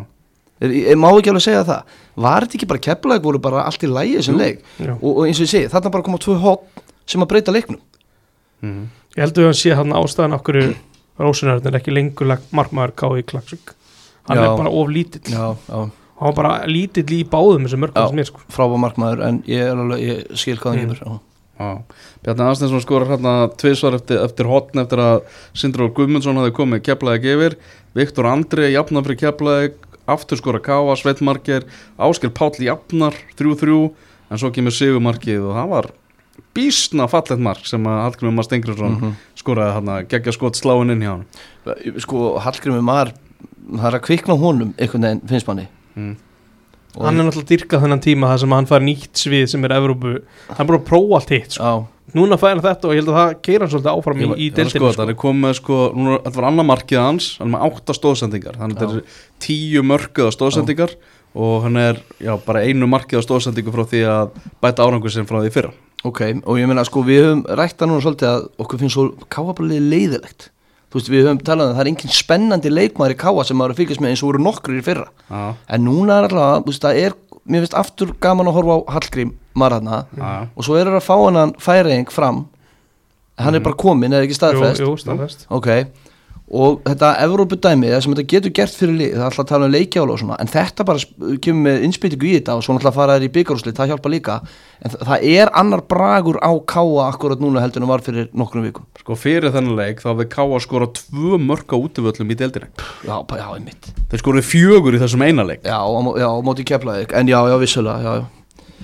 ég, 0.64 0.76
ég 0.94 1.00
má 1.00 1.08
ekki 1.10 1.32
alveg 1.34 1.44
segja 1.44 1.66
það 1.68 1.98
var 2.24 2.46
þetta 2.46 2.58
ekki 2.60 2.70
bara 2.72 2.84
keflaðið 2.88 3.28
voru 3.28 3.42
bara 3.44 3.66
allt 3.68 3.84
í 3.84 3.90
lægi 3.90 4.24
sem 4.24 4.38
leik 4.38 4.62
og, 4.80 5.10
og 5.10 5.22
eins 5.26 5.40
og 5.40 5.48
ég 5.48 5.52
segi, 5.52 5.70
þarna 5.74 5.94
bara 5.96 6.06
koma 6.08 6.22
tvö 6.24 6.38
hotn 6.44 6.84
sem 7.10 7.24
að 7.24 7.30
breyta 7.34 7.54
leiknum 7.54 7.80
mm. 8.64 8.82
ég 9.18 9.24
heldur 9.26 9.48
að 9.48 9.52
hann 9.52 9.60
sé 9.60 9.76
hann 9.76 9.96
ástæðan 9.98 10.38
okkur 10.38 10.60
Rósunarðin 11.20 11.70
er 11.70 11.78
ekki 11.78 11.92
lengur 11.94 12.26
lagt 12.26 12.48
markmaður 12.56 12.94
K.I. 12.98 13.26
Klagsvík 13.28 13.74
hann 14.26 14.40
Já. 14.40 14.46
er 14.46 14.56
bara 14.58 14.72
of 14.72 14.88
lítill 14.90 15.28
Já, 15.30 15.52
já, 15.68 15.90
hann 16.20 16.30
var 16.30 16.34
bara 16.38 16.66
lítill 16.70 17.06
í 17.10 17.24
báðum 17.26 17.64
þessum 17.66 17.82
mörgum 17.84 18.08
sem 18.08 18.18
er 18.22 18.24
sko. 18.30 18.40
frábá 18.54 18.76
markmaður 18.78 19.22
en 19.28 19.42
ég, 19.46 19.60
er 19.66 19.76
alveg, 19.76 20.00
ég 20.04 20.36
skil 20.38 20.56
hvað 20.56 20.76
hann 20.76 20.84
Mm. 20.84 20.94
gefur 20.94 21.20
Bjarni 22.24 22.44
Aðstensson 22.48 22.82
skorar 22.82 23.06
hérna 23.12 23.32
tvisvar 23.56 23.94
eftir, 23.94 24.18
eftir 24.24 24.46
hotn 24.50 24.80
eftir 24.82 24.98
að 24.98 25.20
Sindri 25.54 25.84
og 25.86 25.94
Guðmundsson 25.94 26.34
hafði 26.40 26.54
komið 26.56 26.80
keflaðið 26.88 27.22
gefir 27.22 27.56
Viktor 27.94 28.26
Andri 28.26 28.72
jafnar 28.74 29.04
fyrir 29.06 29.20
keflaðið 29.22 29.76
aftur 30.10 30.36
skora 30.40 30.58
Káa, 30.60 30.96
Sveitmarker 30.98 31.62
Áskil 31.98 32.30
Páll 32.34 32.58
jafnar 32.58 33.14
3-3 33.38 33.92
en 34.30 34.38
svo 34.42 34.50
kemur 34.50 34.74
Sigurmarkið 34.74 35.46
og 35.46 35.54
það 35.54 35.68
var 35.76 35.90
bísna 36.54 37.06
fallet 37.10 37.38
mark 37.38 37.64
sem 37.70 37.86
að 37.86 38.02
Hallgrimur 38.02 38.34
Mar 38.34 38.44
Stengriðsson 38.48 38.98
Mhm. 39.00 39.14
skoraði 39.38 39.74
hérna 39.78 40.00
geggja 40.08 40.32
skot 40.34 40.54
sláin 40.58 40.90
inn 40.90 41.00
hjá 41.06 41.12
hann 41.14 42.00
sko, 42.00 42.38
Hallgrimur 42.40 42.82
Mar 42.82 43.12
það 43.70 43.86
er 43.94 43.98
að 44.00 44.04
kvikna 44.10 44.36
honum 44.38 44.74
einhvern 44.76 45.02
veginn 45.06 45.28
finnst 45.28 45.46
manni 45.46 45.68
mm. 45.96 46.14
Hann 46.94 47.18
er 47.18 47.26
náttúrulega 47.26 47.50
dyrkað 47.50 47.82
þennan 47.82 48.02
tíma 48.04 48.28
þar 48.30 48.40
sem 48.44 48.52
hann 48.54 48.68
fær 48.70 48.84
nýtt 48.84 49.18
svið 49.18 49.48
sem 49.50 49.66
er 49.66 49.74
Evrópu. 49.74 50.12
Hann 50.46 50.62
er 50.62 50.68
bara 50.68 50.78
að 50.78 50.86
prófa 50.86 51.18
allt 51.18 51.32
hitt 51.34 51.56
sko. 51.56 51.66
Já, 51.66 51.94
núna 52.14 52.38
fær 52.38 52.52
hann 52.52 52.62
þetta 52.62 52.88
og 52.88 52.94
ég 52.94 53.02
held 53.02 53.10
að 53.10 53.18
það 53.18 53.32
keira 53.48 53.64
hann 53.66 53.72
svolítið 53.72 53.90
áfram 53.90 54.20
í, 54.20 54.28
í 54.36 54.48
Það 54.54 54.62
er 54.62 54.70
sko, 54.70 54.92
það 54.94 55.10
er 55.10 55.18
komið 55.24 55.42
með 55.42 55.56
sko, 55.58 55.78
núna, 55.98 56.20
þetta 56.26 56.40
var 56.40 56.48
annar 56.50 56.68
markið 56.70 57.00
hans, 57.00 57.28
hann 57.40 57.48
er 57.48 57.54
með 57.56 57.66
átta 57.68 57.96
stóðsendingar, 57.98 58.60
þannig 58.60 58.78
að 58.78 58.84
þetta 58.84 59.00
er 59.00 59.18
tíu 59.46 59.84
mörkuða 59.90 60.36
stóðsendingar 60.36 60.96
og 61.34 61.66
hann 61.66 61.80
er 61.82 62.00
já, 62.22 62.32
bara 62.46 62.62
einu 62.62 62.88
markið 62.90 63.24
á 63.24 63.26
stóðsendingu 63.26 63.74
frá 63.74 63.84
því 63.90 64.04
að 64.12 64.38
bæta 64.62 64.86
árangur 64.86 65.14
sem 65.14 65.26
frá 65.26 65.40
því 65.40 65.54
fyrra. 65.56 65.74
ok, 66.04 66.20
og 66.44 66.60
ég 66.60 66.70
meina 66.70 66.86
sko 66.86 67.02
við 67.02 67.24
höfum 67.24 67.46
rætta 67.58 67.88
núna 67.90 68.04
svolítið 68.04 68.30
að 68.30 68.46
okkur 68.62 68.84
finnst 68.84 68.94
svo 68.94 69.08
káabalið 69.32 69.88
leiðilegt 69.90 70.50
þú 70.94 71.00
veist 71.00 71.10
við 71.10 71.24
höfum 71.26 71.38
talað 71.42 71.66
um 71.66 71.72
að 71.72 71.74
það 71.74 71.82
er 71.82 71.88
engin 71.90 72.12
spennandi 72.14 72.70
leikmaður 72.70 73.14
í 73.16 73.18
káa 73.18 73.44
sem 73.48 73.58
maður 73.58 73.72
að 73.74 73.80
fylgjast 73.80 74.02
með 74.04 74.12
eins 74.12 74.20
og 74.22 74.28
voru 74.28 74.42
nokkur 74.44 74.76
í 74.78 74.82
fyrra. 74.86 75.06
Já, 75.26 75.40
en 75.74 75.82
núna 75.82 76.20
er 76.20 76.28
alltaf, 76.28 76.60
þú 76.62 76.70
veist 76.70 76.84
það 76.86 77.00
er 77.02 77.16
mér 77.44 77.64
finnst 77.64 77.74
aftur 77.80 78.12
gaman 78.22 78.48
að 78.48 78.56
horfa 78.60 78.76
á 78.78 78.80
Hallgrím 78.94 79.32
Marðarna 79.58 79.98
já, 80.14 80.28
og 80.54 80.64
svo 80.68 80.78
er 80.78 80.88
það 80.88 81.00
að 81.00 81.08
fá 81.08 81.16
hann 81.26 81.54
færiðing 81.66 82.14
fram. 82.14 82.44
Hann 83.42 83.58
er 83.58 83.64
bara 83.66 83.74
komin, 83.74 84.14
er 84.14 84.22
ekki 84.28 84.38
staðfest? 84.38 84.78
Jú, 84.78 84.92
jú, 84.92 85.00
staðfest. 85.02 85.48
Ok, 85.50 85.68
og 86.54 86.82
þetta 86.84 87.08
Evrópudæmi, 87.24 87.88
það 87.88 88.02
sem 88.04 88.12
þetta 88.14 88.24
getur 88.28 88.52
gert 88.58 88.74
fyrir 88.76 88.96
lið 88.98 89.12
það 89.14 89.20
er 89.22 89.24
alltaf 89.30 89.40
að 89.44 89.48
tala 89.48 89.64
um 89.64 89.72
leikjála 89.72 90.12
og 90.12 90.18
svona 90.20 90.36
en 90.42 90.50
þetta 90.52 90.84
bara 90.84 91.38
kemur 91.40 91.62
með 91.64 91.84
innspýtingu 91.86 92.26
í 92.28 92.32
þetta 92.36 92.56
og 92.58 92.64
svo 92.66 92.74
náttúrulega 92.76 92.94
fara 92.98 93.14
þær 93.16 93.24
í 93.24 93.30
byggarúslit, 93.38 93.78
það 93.78 93.88
hjálpa 93.94 94.12
líka 94.12 94.34
en 94.84 94.92
þa- 94.92 95.00
það 95.08 95.24
er 95.30 95.52
annar 95.62 95.82
bragur 95.88 96.36
á 96.44 96.52
káa 96.68 97.06
akkurat 97.08 97.40
núna 97.40 97.62
heldur 97.64 97.82
en 97.86 97.88
var 97.88 98.04
fyrir 98.04 98.28
nokkrum 98.36 98.66
vikum 98.68 98.84
sko 99.00 99.16
fyrir 99.16 99.54
þennan 99.56 99.78
leik 99.80 100.04
þá 100.04 100.10
við 100.20 100.28
ká 100.36 100.42
að 100.44 100.60
skora 100.66 100.90
tvö 101.00 101.40
mörk 101.40 101.72
á 101.72 101.76
útivöllum 101.80 102.30
í 102.30 102.36
deildinni. 102.36 102.68
já, 103.08 103.16
já, 103.24 103.46
einmitt 103.56 103.90
Þeir 104.12 104.20
skoruðu 104.22 104.44
fjögur 104.52 104.94
í 104.94 105.00
þessum 105.00 105.24
eina 105.24 105.42
leik. 105.48 105.64
já, 105.64 105.80
já, 106.20 106.28
móti 106.44 106.64
keflaðik, 106.68 107.16
en 107.16 107.26
já, 107.32 107.40
já, 107.48 107.56
vissulega 107.58 108.04
já, 108.04 108.14
já. 108.20 108.24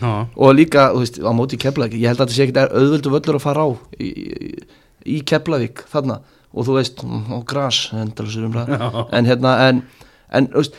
Já, 0.00 0.26
og 0.34 0.54
líka, 0.56 0.88
þú 0.96 1.04
veist, 1.04 1.20
á 1.20 1.30
móti 1.36 1.58
keflaðik 1.60 1.92
ég 2.00 2.08
held 2.08 2.22
að 2.24 2.30
þetta 2.30 2.36
sé 2.40 2.44
ekkert 2.48 2.72
auðvöldu 2.72 3.10
völlur 3.12 3.36
að 3.36 3.42
fara 3.44 3.68
á 3.68 3.68
í, 4.00 4.08
í, 4.08 4.52
í 5.04 5.20
keflaðik, 5.28 5.84
þarna 5.92 6.22
og 6.50 6.66
þú 6.66 6.76
veist, 6.76 7.02
og 7.04 7.44
Já. 8.66 9.06
en 9.18 9.28
hérna 9.28 9.54
en, 9.68 9.82
en, 10.34 10.48
veist, 10.54 10.76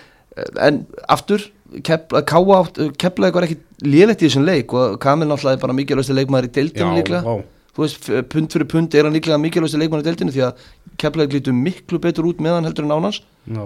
en 0.59 0.85
aftur 1.09 1.47
keflaðik 1.87 3.37
var 3.37 3.47
ekki 3.47 3.59
lélegt 3.87 4.23
í 4.23 4.27
þessum 4.27 4.45
leik 4.47 4.73
og 4.75 4.99
Kamil 5.03 5.29
náttúrulega 5.29 5.57
er 5.59 5.63
bara 5.63 5.75
mikilvægstu 5.77 6.15
leikmaður 6.17 6.49
í 6.49 6.53
deildinu 6.57 6.97
líklega. 6.97 7.37
þú 7.75 7.85
veist, 7.85 8.09
pund 8.33 8.51
fyrir 8.51 8.67
pund 8.67 8.95
er 8.95 9.07
hann 9.07 9.15
líklega 9.15 9.39
mikilvægstu 9.39 9.79
leikmaður 9.79 10.03
í 10.03 10.09
deildinu 10.09 10.35
því 10.35 10.43
að 10.49 10.65
keflaðik 10.99 11.37
lítur 11.37 11.55
miklu 11.55 12.01
betur 12.03 12.27
út 12.27 12.43
meðan 12.43 12.67
heldur 12.67 12.89
en 12.89 12.97
ánans 12.97 13.21
Já, 13.47 13.63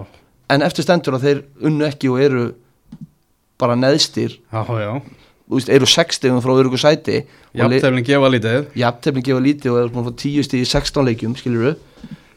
en 0.54 0.62
eftir 0.62 0.86
stendur 0.86 1.18
að 1.18 1.26
þeir 1.26 1.42
unnu 1.66 1.88
ekki 1.88 2.12
og 2.12 2.22
eru 2.22 2.46
bara 3.58 3.76
neðstir. 3.78 4.38
Já, 4.52 4.62
já. 4.68 4.92
Veist, 5.50 5.68
eru 5.68 5.86
6 5.86 6.18
stegum 6.18 6.42
frá 6.42 6.52
örugu 6.56 6.78
sæti 6.80 7.24
Jafntefling 7.54 8.06
gefa 8.06 8.28
lítið. 8.28 8.66
jafntefni 8.76 9.22
gefa 9.22 9.40
lítið 9.40 9.72
og 9.72 9.78
er 9.82 9.92
búin 9.94 10.04
að 10.04 10.10
fá 10.10 10.16
10 10.22 10.42
stig 10.48 10.60
í 10.64 10.68
16 10.68 11.04
leikjum, 11.06 11.36
skilur 11.36 11.76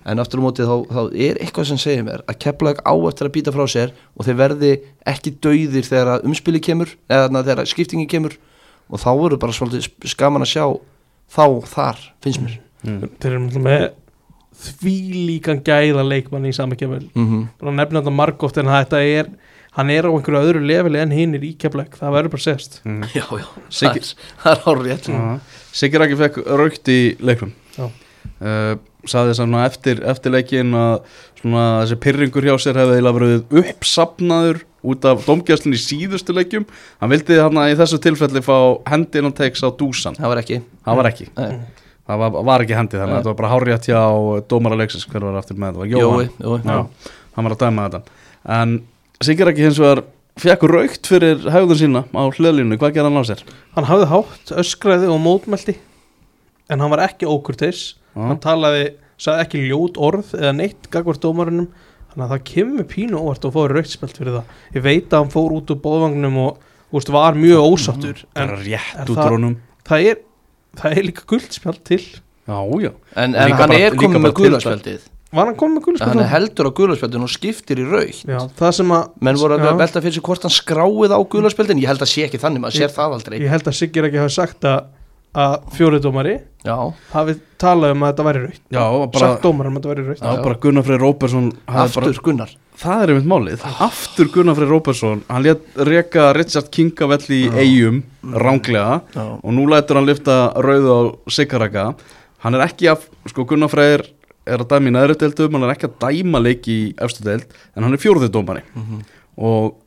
en 0.05 0.20
aftur 0.20 0.39
á 0.39 0.43
móti 0.45 0.64
þá, 0.66 0.76
þá 0.89 1.01
er 1.14 1.41
eitthvað 1.43 1.68
sem 1.70 1.78
segir 1.78 2.03
mér 2.07 2.22
að 2.26 2.39
Keflavík 2.39 2.80
á 2.88 2.93
eftir 3.10 3.28
að 3.28 3.34
býta 3.36 3.51
frá 3.51 3.66
sér 3.68 3.91
og 4.16 4.26
þeir 4.26 4.38
verði 4.39 4.72
ekki 5.05 5.36
dauðir 5.43 5.86
þegar 5.86 6.24
umspili 6.26 6.62
kemur 6.64 6.95
eða 7.10 7.30
na, 7.30 7.43
þegar 7.43 7.68
skiptingi 7.68 8.07
kemur 8.10 8.38
og 8.89 8.97
þá 9.03 9.12
verður 9.20 9.41
bara 9.43 9.53
svolítið 9.53 9.89
skaman 10.10 10.41
að 10.41 10.53
sjá 10.55 10.66
þá 11.30 11.45
þar, 11.76 11.97
finnst 12.24 12.41
mér 12.41 12.60
Mm. 12.80 13.10
þeir 13.20 13.34
eru 13.36 13.60
með 13.60 13.82
því 14.60 14.93
líkan 15.28 15.60
gæða 15.68 16.03
leikmann 16.07 16.47
í 16.47 16.53
sami 16.55 16.78
kemur 16.80 17.03
mm 17.12 17.26
-hmm. 17.26 17.47
bara 17.60 17.74
nefna 17.76 17.99
þetta 17.99 18.14
margótt 18.16 18.57
en 18.57 18.72
þetta 18.72 19.01
er 19.03 19.28
hann 19.80 19.94
er 19.94 20.08
á 20.08 20.12
einhverju 20.12 20.42
öðru 20.44 20.62
leveli 20.68 21.00
en 21.00 21.14
hinnir 21.16 21.46
í 21.48 21.54
keflæk 21.60 21.96
það 22.00 22.16
verður 22.18 22.34
bara 22.36 22.46
sést. 22.46 22.80
Mm. 22.84 23.08
Já, 23.16 23.26
já, 23.40 23.48
Siggi- 23.72 24.04
það 24.44 24.52
er, 24.52 24.58
er 24.58 24.64
hár 24.66 24.84
rétt 24.84 25.10
Já. 25.10 25.24
Siggi 25.80 26.02
Raki 26.02 26.20
fekk 26.20 26.40
raukt 26.60 26.92
í 26.92 27.00
leiknum. 27.24 27.56
Já. 27.78 27.88
uh, 27.88 28.76
Saði 29.08 29.32
þess 29.32 29.40
að 29.46 29.54
eftir, 29.64 30.00
eftir 30.12 30.34
leikin 30.34 30.74
að 30.76 31.06
svona, 31.40 31.62
þessi 31.86 31.98
pyrringur 32.04 32.44
hjá 32.44 32.58
sér 32.60 32.76
hefði 32.82 32.98
eiginlega 32.98 33.16
verið 33.16 33.54
uppsapnaður 33.62 34.60
út 34.92 35.08
af 35.08 35.24
domgjastlinn 35.24 35.78
í 35.78 35.80
síðustu 35.80 36.36
leikjum. 36.36 36.66
Hann 37.00 37.14
vildi 37.14 37.38
þarna 37.40 37.70
í 37.72 37.78
þessu 37.80 38.00
tilfelli 38.04 38.44
fá 38.44 38.58
hendin 38.92 39.30
og 39.30 39.38
teiks 39.40 39.64
á 39.64 39.72
dúsan. 39.72 40.20
Það 40.20 40.34
var 40.34 40.42
ekki. 40.44 40.60
Það 40.84 41.00
var 41.00 41.10
ekki, 41.14 41.30
Nei. 41.40 41.56
það 42.12 42.22
var, 42.26 42.38
var 42.52 42.66
ekki 42.66 42.76
hendi 42.76 43.00
þannig. 43.00 43.16
Að 43.16 43.22
þetta 43.22 43.32
var 43.32 43.40
bara 43.40 43.54
hárjætt 43.54 43.88
hjá 43.88 44.02
dómara 44.52 44.80
leiksins. 44.84 45.08
Hver 45.08 45.28
var 45.30 45.40
aftur 45.40 45.60
með 45.60 45.72
þetta, 45.72 45.84
var 45.86 45.92
Jói, 45.96 46.30
Jói, 46.44 46.60
Já, 46.68 47.16
hann 47.38 47.48
var 47.48 47.56
að 47.56 47.64
dæma 47.64 47.88
þetta. 47.88 48.18
En 48.60 48.80
Siggi 49.20 49.43
Raki 49.43 49.65
hins 49.65 49.80
vegar 49.82 49.99
fekk 50.39 50.61
raukt 50.72 51.07
fyrir 51.09 51.41
hegðun 51.51 51.76
sína 51.80 52.01
á 52.15 52.24
hliðlínu, 52.32 52.78
hvað 52.80 52.93
gerði 52.95 53.09
hann 53.09 53.20
á 53.20 53.24
sér? 53.28 53.41
hann 53.76 53.88
hafði 53.89 54.05
hátt, 54.13 54.51
öskraði 54.61 55.09
og 55.11 55.20
mótmælti 55.26 55.76
en 56.72 56.80
hann 56.80 56.93
var 56.93 57.01
ekki 57.03 57.28
ókurteis. 57.28 57.82
Já. 58.15 58.22
hann 58.30 58.39
talaði, 58.39 58.86
sagði 59.20 59.43
ekki 59.43 59.63
ljót 59.67 59.99
orð 59.99 60.32
eða 60.38 60.53
neitt 60.55 60.88
gagvart 60.93 61.20
dómarunum 61.26 61.67
þannig 62.13 62.24
að 62.26 62.32
það 62.32 62.45
kemur 62.53 62.88
pínu 62.93 63.20
óvart 63.20 63.45
og 63.49 63.53
fóður 63.57 63.76
rautspelt 63.80 64.15
fyrir 64.22 64.38
það. 64.39 64.55
Ég 64.78 64.86
veit 64.88 65.11
að 65.11 65.20
hann 65.26 65.34
fór 65.36 65.57
út 65.59 65.74
úr 65.76 65.82
bóðvagnum 65.84 66.39
og 66.45 66.95
úst, 66.95 67.11
var 67.13 67.36
mjög 67.38 67.67
ósáttur 67.76 68.24
en 68.39 68.55
rétt 68.63 68.95
er 69.03 69.11
út 69.11 69.20
það- 69.20 69.55
það 69.91 70.07
er, 70.13 70.24
það 70.80 70.95
er 70.97 71.03
líka 71.09 71.28
guldspjald 71.28 71.84
til. 71.84 72.01
Já, 72.47 72.59
já. 72.82 72.91
En, 73.20 73.36
en 73.36 73.49
líka 73.51 73.59
hann 73.59 73.70
bara- 73.70 73.80
er 73.84 73.91
líka 73.91 74.05
komið 74.07 74.24
með 74.30 74.34
guðlarspjaldið 74.39 75.01
var 75.36 75.50
hann 75.50 75.58
komið 75.60 75.76
með 75.78 75.86
guldspjald 75.88 76.12
hann 76.14 76.24
er 76.24 76.32
heldur 76.32 76.70
á 76.70 76.78
guðlarspjaldinu 76.80 77.28
og 77.28 77.34
skiptir 77.34 77.82
í 77.84 77.88
raukt 77.90 78.24
Já, 78.26 78.40
það 78.60 78.72
sem 78.80 78.94
að 78.98 79.10
menn 79.28 79.42
voru 79.42 79.60
að 79.60 79.82
velta 79.84 80.02
fyrir 80.02 80.18
sig 80.18 80.26
hvort 80.26 80.48
hann 80.48 80.56
skráið 80.56 81.14
á 81.14 81.20
guðlarspjaldinu 81.22 81.84
ég 81.86 81.92
held 81.92 82.06
að 82.06 82.14
sé 82.14 82.24
ekki 82.26 82.42
þannig, 82.42 82.64
maður 82.66 82.80
sér 82.82 82.96
það 82.96 83.18
aldrei. 83.20 83.36
ég 83.44 83.54
held 83.54 83.70
að 83.70 83.78
Siggir 83.80 84.10
ekki 84.10 84.24
hafa 84.24 84.34
sagt 84.40 84.66
að 84.70 84.88
að 85.38 85.60
fjóriðdómari 85.78 86.32
Já, 86.66 86.76
hafi 87.14 87.36
talað 87.62 87.94
um 87.94 88.02
að 88.04 88.10
þetta 88.12 88.24
væri 88.26 88.40
raukt 88.44 88.62
Já, 88.74 88.82
bara, 89.14 89.20
sagt 89.22 89.44
dómar 89.46 89.70
um 89.70 89.76
að 89.78 89.84
þetta 89.84 89.92
væri 89.92 90.06
raukt 90.08 90.24
já, 90.26 90.32
bara 90.44 90.58
Gunnar 90.64 90.86
Freyr 90.88 91.04
Róbersson 91.04 91.50
hafði 91.70 91.84
aftur 91.86 92.06
bara, 92.08 92.24
Gunnar. 92.26 92.54
Það 92.80 93.04
er 93.04 93.12
einmitt 93.14 93.30
málið. 93.30 93.66
Aftur 93.86 94.32
Gunnar 94.34 94.58
Freyr 94.58 94.72
Róbersson 94.74 95.22
Hann 95.30 95.46
létt 95.46 95.80
reka 95.90 96.26
Richard 96.38 96.72
King 96.74 97.04
af 97.06 97.12
vell 97.14 97.36
í 97.38 97.42
eigum 97.62 98.02
Ránglega 98.26 99.00
Já. 99.14 99.26
Og 99.38 99.54
nú 99.54 99.68
lætur 99.70 100.00
hann 100.02 100.10
lyfta 100.10 100.40
rauðu 100.58 100.96
á 100.98 101.02
Sigaraka 101.38 101.86
Hann 102.42 102.58
er 102.58 102.66
ekki 102.66 102.90
að 102.90 103.06
Sko 103.30 103.46
Gunnar 103.46 103.70
Freyr 103.72 104.08
er 104.50 104.64
að 104.64 104.72
dæma 104.74 104.89
í 104.89 104.95
neðri 104.95 105.18
deildum 105.22 105.58
Hann 105.58 105.68
er 105.68 105.76
ekki 105.76 105.89
að 105.89 106.00
dæma 106.06 106.41
leik 106.43 106.68
í 106.72 106.80
efstu 107.06 107.26
deild 107.26 107.54
En 107.76 107.86
hann 107.86 107.95
er 107.95 108.02
fjórðið 108.02 108.34
dómari. 108.36 108.64
Og 109.39 109.78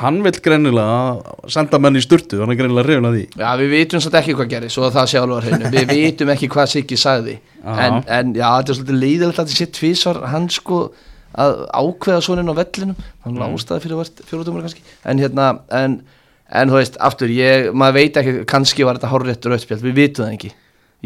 hann 0.00 0.20
vill 0.24 0.38
greinilega 0.44 1.48
Senda 1.50 1.80
menn 1.82 1.98
í 1.98 2.04
sturtu 2.04 2.40
Hann 2.42 2.54
er 2.54 2.60
greinilega 2.60 2.86
reyfin 2.88 3.10
að 3.10 3.18
því. 3.18 3.24
Já, 3.42 3.48
við 3.60 3.74
vitum 3.74 4.04
svolítið 4.04 4.20
ekki 4.22 4.36
hvað 4.38 4.52
gerir, 4.54 4.74
svo 4.74 4.86
að 4.86 4.96
það 4.98 5.10
sé 5.12 5.20
alveg 5.20 5.36
að 5.36 5.48
hreinu 5.48 5.72
Við 5.74 5.92
vitum 5.98 6.32
ekki 6.36 6.50
hvað 6.54 6.72
Siggi 6.74 7.00
sagði. 7.00 7.36
En, 7.64 8.00
en 8.06 8.32
já, 8.38 8.46
þetta 8.46 8.74
er 8.74 8.80
svolítið 8.80 9.02
leiðilegt 9.04 9.42
að 9.42 9.50
þetta 9.50 9.58
sé 9.58 9.68
tvísvar 9.80 10.22
hann 10.30 10.48
sko 10.52 10.80
að 11.40 11.60
ákveða 11.70 12.22
svona 12.26 12.42
inn 12.42 12.50
á 12.50 12.58
vellinum. 12.58 13.04
Hann 13.26 13.36
mm. 13.36 13.52
ástæði 13.54 13.84
fyrir 13.84 14.24
fjóruðumur 14.26 14.64
kannski. 14.66 14.82
En 15.06 15.20
hérna, 15.22 15.50
en, 15.78 16.00
en 16.50 16.72
þú 16.72 16.80
veist 16.80 16.96
aftur, 17.06 17.30
ég, 17.30 17.68
maður 17.70 18.00
veit 18.00 18.18
ekki, 18.18 18.34
kannski 18.50 18.86
var 18.86 18.98
þetta 18.98 19.12
hárréttur 19.12 19.54
auðspjald, 19.54 19.84
við 19.84 20.00
vitum 20.00 20.26
það 20.26 20.34
ekki 20.34 20.50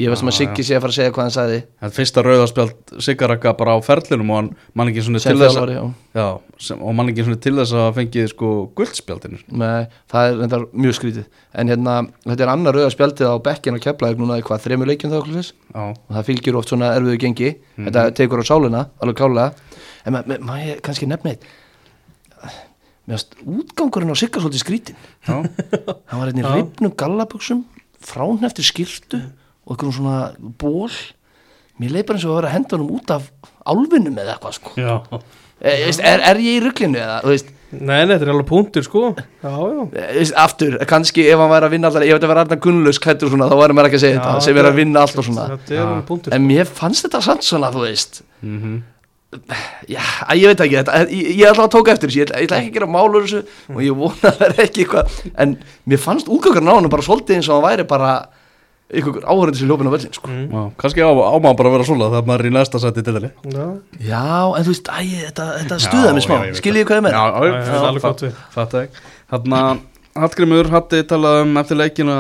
ég 0.00 0.10
veist 0.10 0.22
Já, 0.22 0.26
maður 0.26 0.36
Siggi 0.38 0.64
sé 0.66 0.76
að 0.76 0.84
fara 0.84 0.92
að 0.92 0.96
segja 0.98 1.12
hvað 1.14 1.24
hann 1.24 1.34
sagði. 1.34 1.58
Það 1.80 1.88
er 1.88 1.94
fyrsta 1.98 2.24
rauðarspjald 2.26 2.94
Sigaraka 3.06 3.54
bara 3.58 3.76
á 3.76 3.78
ferlinum 3.84 4.32
og 4.32 4.38
hann 4.40 4.50
mann 4.74 4.90
ekki 4.90 5.04
svona 5.06 5.22
sem 5.22 5.34
til 5.34 5.42
þess 5.44 5.60
að 5.60 5.72
já. 5.74 5.82
Já, 6.18 6.26
sem, 6.68 6.82
og 6.82 6.96
mann 6.98 7.12
ekki 7.12 7.26
svona 7.26 7.40
til 7.46 7.54
þess 7.58 7.76
að 7.80 7.90
fengið 7.98 8.28
sko 8.34 8.52
guldspjaldinir 8.78 9.44
Nei, 9.64 9.88
það 10.12 10.30
er 10.30 10.38
reyndar 10.42 10.68
mjög 10.72 10.98
skrítið. 11.00 11.26
En 11.54 11.72
hérna, 11.72 11.96
þetta 12.26 12.46
er 12.46 12.54
annar 12.54 12.78
rauða 12.78 12.94
spjaldið 12.94 13.34
á 13.34 13.36
bekkin 13.48 13.78
að 13.78 13.84
kepla 13.88 14.14
núna 14.18 14.38
í 14.40 14.46
hvað, 14.46 14.64
þremur 14.66 14.90
leikjum 14.92 15.14
þá 15.14 15.20
og 15.74 15.98
það 16.14 16.28
fylgir 16.30 16.58
oft 16.58 16.70
svona 16.70 16.94
erfiðu 16.98 17.20
gengi. 17.26 17.54
Þetta 17.78 18.08
tekur 18.18 18.42
á 18.42 18.44
sálina, 18.46 18.86
alveg 19.02 19.18
klálega. 19.18 19.52
En 20.04 20.14
maður 20.14 20.42
ma, 20.44 20.54
ma, 20.54 20.78
kannski 20.84 21.08
mér 23.04 23.18
finnst 23.18 23.36
útgangurinn 23.44 24.12
á 24.12 24.16
Sigga 24.16 24.40
svolítið 24.40 24.62
skrítin 24.62 24.96
já, 25.28 25.44
hann 26.08 26.20
var 26.20 26.30
hérna 26.30 26.40
í 26.40 26.44
Já. 26.44 26.52
reipnum 26.56 26.94
gallabuxum 26.96 27.64
fráneftir 28.00 28.64
skiltu 28.64 29.20
og 29.64 29.74
eitthvað 29.74 29.96
svona 29.98 30.18
ból 30.60 30.90
mér 31.80 31.96
leið 31.96 32.06
bara 32.08 32.18
eins 32.20 32.26
og 32.28 32.34
að 32.34 32.38
vera 32.38 32.50
að 32.50 32.56
henda 32.58 32.76
honum 32.76 32.94
út 32.94 33.12
af 33.14 33.26
álfinum 33.64 34.20
eða 34.22 34.36
eitthvað 34.36 34.56
sko. 34.58 34.72
Já. 34.78 34.94
e, 35.58 35.74
veist, 35.88 36.02
er, 36.04 36.22
er 36.30 36.40
ég 36.44 36.58
í 36.60 36.62
rugglinu 36.64 37.00
eða 37.02 37.18
nei, 37.74 38.04
nei, 38.06 38.14
þetta 38.14 38.28
er 38.28 38.32
alveg 38.34 38.46
punktur 38.46 38.86
sko. 38.86 39.04
Já, 39.42 39.50
já. 39.50 39.82
E, 39.90 40.06
veist, 40.20 40.36
aftur, 40.44 40.78
kannski 40.90 41.26
ef 41.26 41.42
hann 41.42 41.50
væri 41.50 41.68
að 41.68 41.74
vinna 41.74 41.90
alltaf, 41.90 42.06
ef 42.06 42.14
þetta 42.18 42.30
væri 42.30 42.44
alltaf 42.44 42.64
gunnlaus 42.68 43.02
klættur 43.02 43.32
svona, 43.32 43.50
þá 43.50 43.56
væri 43.64 43.78
maður 43.78 43.90
ekki 43.90 44.00
að 44.00 44.04
segja 44.06 44.18
Já, 44.18 44.24
þetta 44.28 44.46
sem 44.46 44.60
er 44.62 44.70
að 44.70 44.80
vinna 44.80 45.04
allt 45.04 45.18
og 45.22 45.28
svona. 45.28 45.46
er 45.58 45.94
punktur 46.10 46.36
en 46.36 46.50
mér 46.50 46.70
fannst 46.70 47.08
þetta 47.08 47.22
samt 47.26 47.46
svona, 47.48 47.72
þú 47.74 47.86
veist. 47.88 48.22
Mhm. 48.44 48.82
Já, 49.90 49.98
að 50.30 50.38
ég 50.38 50.52
veit 50.52 50.60
ekki 50.62 50.76
þetta, 50.78 50.98
ég, 51.10 51.30
ég 51.40 51.48
ætla 51.48 51.64
að 51.66 51.72
tóka 51.74 51.90
eftir 51.90 52.06
þessu, 52.12 52.20
ég 52.20 52.28
ég 52.30 52.44
ætla 52.46 52.60
ekki 52.60 52.70
að 52.70 52.76
gera 52.76 52.86
málur 52.94 53.24
þessu 53.24 53.40
og 53.74 53.80
ég 53.82 53.96
vona 53.98 54.30
að 54.30 54.36
það 54.38 54.44
er 54.46 54.60
ekki 54.62 54.84
eitthvað. 54.84 55.16
En 55.42 55.56
mér 55.90 56.02
fannst 56.04 56.30
útgöngarinn 56.30 56.70
á 56.70 56.74
hann 56.78 56.86
bara 56.92 57.02
svolítið 57.02 57.40
eins 57.40 57.48
og 57.50 57.58
hann 57.58 57.66
væri 57.66 57.86
bara 57.90 58.12
einhver 58.92 59.24
áhörandi 59.24 59.60
sem 59.60 59.70
ljópin 59.70 59.88
á 59.88 59.94
völlin 59.94 60.12
sko. 60.14 60.28
Mm. 60.30 60.72
Kannski 60.80 61.00
á, 61.00 61.08
á 61.08 61.36
maður 61.40 61.56
bara 61.60 61.70
að 61.70 61.76
vera 61.78 61.86
svona 61.88 62.10
þegar 62.12 62.28
maður 62.28 62.44
er 62.44 62.50
í 62.50 62.54
næsta 62.54 62.80
sæti 62.82 63.04
til 63.04 63.14
þeirri 63.16 63.30
já, 63.54 63.64
Já, 64.10 64.26
en 64.58 64.66
þú 64.66 64.74
veist, 64.74 64.90
æ, 64.92 65.00
þetta, 65.30 65.46
þetta 65.62 65.78
stuða 65.86 66.12
mig 66.12 66.26
smá, 66.26 66.36
skiljið 66.60 66.88
hvað 66.90 67.00
ég 67.00 67.06
með 67.06 67.16
er 67.16 67.96
ekki 67.96 69.00
Þarna, 69.24 69.60
Hallgrimur 70.14 70.68
hatti 70.70 71.00
talað 71.10 71.40
um 71.42 71.56
eftir 71.58 71.80
leikina 71.80 72.16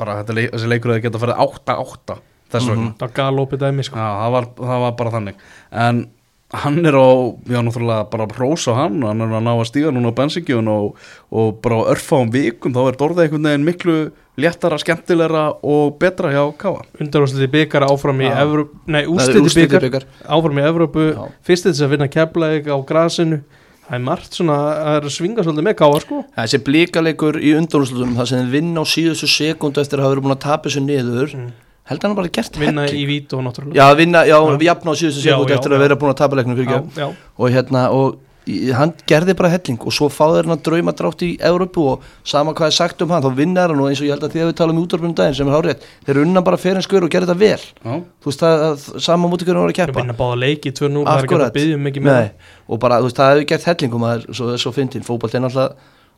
bara 0.00 0.18
þetta 0.18 0.34
leik, 0.36 0.50
þessi 0.52 0.68
leikur 0.68 0.92
að 0.92 1.04
geta 1.06 1.20
farið 1.22 1.38
8-8 1.46 2.16
þess 2.50 2.70
vegna. 2.70 2.90
Það 3.00 3.12
gal 3.16 3.42
opið 3.44 3.62
dæmi 3.62 3.84
sko. 3.86 4.00
Já, 4.00 4.08
það 4.18 4.34
var, 4.34 4.48
það 4.58 4.82
var 4.84 4.96
bara 4.98 5.12
þannig. 5.14 5.44
En 5.84 6.02
hann 6.50 6.80
er 6.84 6.96
á, 6.98 7.06
já, 7.46 7.60
náttúrulega 7.62 8.08
bara 8.10 8.26
prósa 8.26 8.72
hann, 8.74 9.02
hann 9.06 9.20
er 9.22 9.34
að 9.38 9.44
ná 9.46 9.52
að 9.54 9.68
stíga 9.68 9.92
núna 9.94 10.10
á 10.10 10.18
bensingjun 10.18 10.66
og, 10.72 10.96
og 11.30 11.60
bara 11.62 11.84
örfáum 11.92 12.32
vikum 12.34 12.74
þá 12.74 12.80
er 12.90 12.98
Dorðið 12.98 13.22
einhvern 13.28 13.46
veginn 13.46 13.68
miklu 13.68 13.94
léttara, 14.40 14.78
skemmtilegra 14.80 15.44
og 15.62 15.94
betra 16.00 16.32
hjá 16.34 16.42
Káa 16.58 16.82
undarúsliti 17.00 17.46
byggar 17.52 17.86
áfram 17.86 18.22
í 18.24 18.26
Já. 18.26 18.34
Evrópu 18.42 18.80
nei, 18.90 19.04
Það 19.04 19.30
er 19.30 19.40
úrsliti 19.44 19.62
byggar 19.62 19.86
bikar. 19.86 20.06
áfram 20.26 20.58
í 20.58 20.66
Evrópu 20.66 21.06
Já. 21.12 21.22
fyrst 21.46 21.66
til 21.68 21.72
þess 21.74 21.86
að 21.86 21.94
vinna 21.94 22.10
keflaðið 22.16 22.70
á 22.74 22.76
grasinu 22.88 23.40
það 23.86 23.96
er 24.00 24.04
margt 24.10 24.36
svona 24.38 24.58
að 24.74 24.92
er 24.98 25.06
að 25.08 25.14
svinga 25.20 25.42
svolítið 25.46 25.66
með 25.70 25.78
káa 25.84 26.02
sko 26.02 26.20
Þessi 26.38 26.60
blíkaleikur 26.66 27.38
í 27.42 27.54
undanúslutum 27.58 28.14
það 28.18 28.28
sem 28.30 28.42
þeir 28.42 28.52
vinna 28.58 28.82
á 28.82 28.84
síðustu 28.90 29.30
sekundu 29.30 29.82
eftir 29.82 29.98
að 30.02 30.06
hafa 30.08 30.14
verið 30.16 30.26
búin 30.26 30.36
að 30.38 30.44
tapa 30.48 30.68
þessu 30.70 30.82
niður 30.88 31.34
Mm. 31.36 31.50
Held 31.90 32.06
hann 32.06 32.16
bara 32.16 32.32
gert 32.38 32.56
vinna 32.62 32.86
helling. 32.86 33.02
í 33.02 33.06
vít 33.10 33.36
og 33.36 33.44
náttúrulega. 33.44 33.76
Já, 33.76 33.86
vinna, 33.98 34.24
já, 34.30 34.38
Já. 34.38 34.58
jafna 34.70 34.90
á 34.90 34.94
síðustu 34.96 35.22
sekundu 35.26 35.52
já, 35.52 35.58
eftir 35.58 35.70
að 35.74 35.78
já. 35.78 35.84
vera 35.86 35.96
búin 36.00 36.14
að 36.14 36.18
tapa 36.24 36.36
leiknum 36.40 36.56
fyrir 36.58 36.70
já, 36.74 36.80
ekki 36.80 37.00
já, 37.04 37.08
og 37.38 37.50
hérna 37.50 37.84
og 37.92 38.18
í- 38.50 38.72
hann 38.74 38.92
gerði 39.06 39.34
bara 39.36 39.50
helling 39.52 39.78
og 39.84 39.92
svo 39.92 40.08
fáði 40.10 40.40
hann 40.42 40.54
að 40.56 40.62
drauma 40.66 40.92
drátt 40.96 41.22
í 41.22 41.28
Európu 41.38 41.82
og 41.92 42.06
sama 42.24 42.54
hvað 42.56 42.66
er 42.70 42.76
sagt 42.78 43.02
um 43.04 43.10
hann 43.12 43.22
þá 43.22 43.34
vinnar 43.36 43.68
hann 43.70 43.78
og 43.84 43.90
eins 43.90 44.00
og 44.00 44.06
ég 44.08 44.14
held 44.16 44.24
að 44.26 44.32
því 44.32 44.40
að 44.42 44.48
við 44.50 44.56
tala 44.62 44.72
um 44.72 44.80
útvarpunum 44.80 45.14
daginn 45.14 45.36
sem 45.36 45.46
er 45.50 45.54
hárið 45.58 45.84
þeir 46.08 46.20
unna 46.24 46.42
bara 46.42 46.56
fyrir 46.56 46.76
en 46.80 46.86
skör 46.86 47.04
og 47.04 47.10
gerði 47.12 47.28
þetta 47.28 47.38
vel. 47.38 47.62
Já, 47.84 47.94
þú 48.22 48.32
veist 48.32 48.40
það, 48.40 48.64
að, 48.70 49.00
sama 49.06 49.28
múti 49.28 49.44
hvernig 49.44 49.60
hann 49.60 49.68
var 49.68 49.74
að 49.74 49.80
keppa. 49.82 50.00
Vinna 50.00 50.16
báða 50.18 50.40
leiki 50.40 50.72
2-0 50.72 51.04
það 51.04 51.18
er 51.20 51.28
ekki 51.28 51.40
að 51.44 51.54
byggja 51.60 51.78
mikið 51.84 52.02
með 52.08 52.20
Nei, 52.20 52.30
og 52.70 52.80
bara 52.80 52.98
þú 52.98 53.10
veist 53.10 53.20
það 53.20 53.30
hefur 53.34 53.48
gert 53.52 53.68
helling 53.70 53.94
og 53.94 54.00
maður 54.00 54.26
svo, 54.34 54.56
svo 54.56 54.72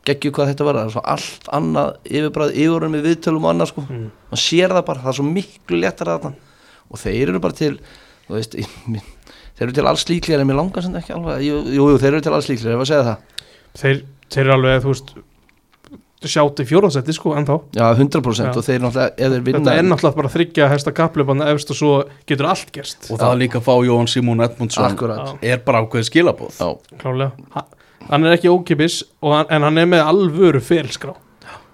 fyndin 0.05 0.11
fótbolt 0.11 0.11
er 0.11 0.11
náttúrulega 0.11 0.11
geggju 0.11 0.31
hvað 0.35 0.49
þetta 0.51 0.65
var 0.67 0.75
það 0.75 0.85
er 0.85 0.93
svo 0.93 1.03
allt 1.13 1.45
annað 1.53 1.93
yfirbræð 2.03 2.55
yfirunum 2.59 2.91
með 2.91 3.05
viðtölum 3.07 3.43
og 3.45 3.51
annað 3.53 3.67
sko. 3.71 3.81
Mm. 3.89 4.07
man 4.33 4.37
sér 4.43 4.69
það 4.75 4.85
bara, 4.85 4.99
það 4.99 5.09
er 5.09 5.17
svo 5.19 5.25
miklu 5.31 5.79
léttar 5.79 6.07
að 6.11 6.21
þarna. 6.23 6.35
Og 6.91 6.99
þeir 6.99 7.29
eru 7.29 7.39
bara 7.39 7.53
til 7.53 7.79
þú 8.27 8.35
veist, 8.37 8.55
í- 8.55 8.67
mér- 8.87 9.11
þeir 9.57 9.67
eru 9.67 9.73
til 9.73 9.87
alls 9.87 10.05
líklega 10.09 10.41
en 10.41 10.47
mér 10.47 10.55
langar 10.59 10.83
sem 10.83 10.95
ekki 10.95 11.13
alveg, 11.15 11.41
jú, 11.43 11.59
jú, 11.77 11.97
þeir 11.99 12.13
eru 12.13 12.21
til 12.21 12.33
alls 12.33 12.47
líklega 12.49 12.73
ef 12.75 12.81
að 12.83 12.89
segja 12.91 13.05
það, 13.07 13.17
þeir, 13.81 14.03
þeir 14.29 14.43
eru 14.43 14.53
alveg, 14.57 14.81
þú 14.83 14.91
veist 14.93 15.13
sjátt 16.23 16.61
í 16.63 16.65
fjóraðsetti 16.69 17.11
sko, 17.17 17.33
ennþá. 17.35 17.55
Já 17.75 17.83
100% 17.99 18.47
Já. 18.47 18.51
og 18.55 18.63
þeir 18.63 18.79
náttúrulega, 18.79 19.11
ef 19.19 19.31
þeir 19.33 19.41
vinna 19.43 19.59
þetta 19.59 19.73
er 19.75 19.83
náttúrulega 19.89 20.15
bara 20.21 20.29
þryggja 20.31 20.69
hesta 20.71 20.91
kaplöfana 20.95 21.49
efst 21.51 21.73
og 21.73 21.75
svo 21.75 21.89
getur 22.25 22.47
allt 22.47 22.71
gerst. 22.71 23.09
Og 23.11 23.19
það 23.19 23.33
líka 23.41 23.59
að 23.59 23.65
fá 23.67 23.73
Jón 23.83 24.07
Simón 24.07 24.39
Edmundsson 24.45 24.85
akkurat, 24.87 25.33
er 25.43 25.59
bara 25.67 25.81
ákveðið 25.83 26.07
skilabóð 26.07 26.61
já, 26.63 26.69
klálega 27.03 27.65
hann 28.09 28.25
er 28.27 28.35
ekki 28.37 28.51
ókipis 28.51 29.01
og 29.21 29.33
hann, 29.37 29.47
en 29.53 29.67
hann 29.67 29.77
er 29.83 29.87
með 29.89 30.03
alvöru 30.09 30.61
felskrá. 30.63 31.13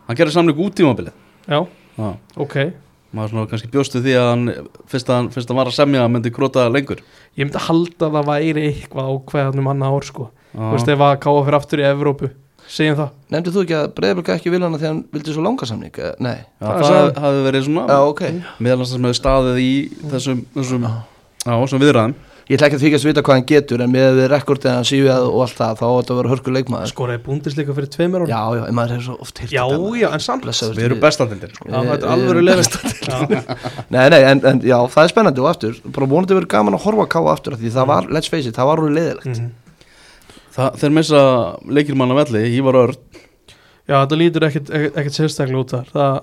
Hann 0.08 0.18
gerir 0.18 0.34
samling 0.34 0.58
út 0.60 0.76
tímabilið. 0.78 1.14
Já, 1.50 1.64
Já, 2.00 2.14
ok. 2.40 2.56
Maður 3.10 3.32
svona 3.34 3.50
kannski 3.50 3.70
bjóstu 3.74 4.00
því 4.06 4.12
að 4.20 4.28
hann 4.30 4.44
fyrst 4.90 5.08
að 5.10 5.16
hann, 5.18 5.30
fyrst 5.34 5.50
að 5.50 5.56
hann 5.56 5.60
var 5.64 5.70
að 5.72 5.78
semja 5.80 6.04
að 6.06 6.12
myndi 6.14 6.32
króta 6.34 6.68
lengur. 6.70 7.00
Ég 7.34 7.48
myndi 7.48 7.58
að 7.58 7.66
halda 7.70 8.06
að 8.06 8.18
það 8.20 8.28
væri 8.30 8.66
eitthvað 8.70 9.10
ákveðan 9.16 9.64
um 9.64 9.70
hann 9.72 9.88
ár 9.90 10.06
sko. 10.06 10.28
Þú 10.54 10.70
veist 10.76 10.92
ef 10.94 11.02
að 11.08 11.16
káa 11.26 11.42
fyrir 11.48 11.58
aftur 11.58 11.82
í 11.82 11.88
Evrópu 11.90 12.30
segjum 12.70 12.98
það. 13.00 13.10
Nefndir 13.34 13.56
þú 13.56 13.62
ekki 13.66 13.76
að 13.80 13.88
Breiðablika 13.98 14.36
ekki 14.38 14.52
vilja 14.54 14.68
hana 14.70 14.78
þegar 14.78 14.92
hann 14.94 15.02
vildi 15.16 15.34
svo 15.34 15.42
langa 15.46 15.66
samning 15.66 15.98
Eh, 15.98 16.12
nei, 16.22 16.36
Já, 16.62 16.68
Það 16.70 16.84
það 16.86 17.22
hafi 17.26 17.44
verið 17.48 17.66
svona. 17.66 17.86
Já 17.90 18.00
ok. 18.14 18.22
Meðal 18.62 18.80
þess 18.84 18.90
að 18.90 18.94
sem 18.94 19.08
hefur 19.10 19.20
staðið 19.20 19.62
í 19.64 19.72
þessum, 20.14 20.44
þessum, 20.54 20.86
þessum 21.50 21.84
viðræðum 21.84 22.16
ég 22.50 22.58
ætla 22.58 22.68
ekki 22.70 22.78
að 22.80 22.84
þykast 22.86 23.06
vita 23.06 23.22
hvað 23.26 23.36
hann 23.38 23.46
getur 23.50 23.82
en 23.86 23.92
með 23.94 24.20
rekordið 24.32 24.72
hann 24.74 24.88
sífið 24.90 25.10
og 25.30 25.38
allt 25.44 25.58
það 25.60 25.76
þá 25.80 25.86
átt 25.90 26.10
að 26.14 26.18
vera 26.20 26.32
hörku 26.34 26.54
leikmaður. 26.56 26.90
Skoraði 26.90 27.22
búndisleika 27.28 27.76
fyrir 27.78 27.90
tveimur 27.94 28.24
ára 28.26 28.30
já, 28.32 28.42
já, 28.58 28.64
en 28.72 28.78
maður 28.80 28.94
hefur 28.96 29.06
svo 29.06 29.18
oft 29.28 29.42
hýrt 29.44 29.54
já, 29.54 29.64
já, 30.02 30.08
en 30.18 30.24
samt. 30.26 30.48
Við 30.50 30.86
erum 30.88 31.02
bestandildin 31.04 31.54
sko. 31.54 31.70
Já, 31.70 31.80
þetta 31.92 32.16
er 32.16 32.40
við- 32.40 32.48
leðist 32.50 32.74
Nei, 33.94 34.06
nei, 34.16 34.20
en, 34.32 34.42
en 34.50 34.62
já, 34.66 34.78
það 34.90 35.04
er 35.06 35.14
spennandi 35.14 35.44
og 35.46 35.50
aftur 35.52 35.78
bara 35.94 36.10
vonandi 36.10 36.38
verið 36.40 36.52
gaman 36.56 36.78
að 36.80 36.84
horfa 36.88 37.06
að 37.06 37.12
káa 37.14 37.32
aftur 37.36 37.54
af 37.56 37.62
því 37.62 37.74
það 37.78 37.90
var, 37.94 38.10
let's 38.18 38.30
face 38.34 38.50
it, 38.50 38.58
það 38.58 38.70
var 38.74 38.84
úr 38.86 38.94
leiðilegt 38.98 39.30
Mhm. 39.30 39.50
Það, 40.60 40.74
þeir 40.82 40.92
missa 40.98 41.20
leikirmann 41.70 42.12
af 42.12 42.18
velli, 42.24 42.40
Ívar 42.58 42.76
Örn. 42.76 42.96
Já, 43.88 43.94
þetta 44.02 44.18
lítur 44.20 44.46
ekkert, 44.48 44.72
ekkert, 44.74 44.98
ekkert 44.98 45.16
sérstaklega 45.16 45.62
út 45.62 45.72
þar. 45.72 45.92
Það 45.94 46.18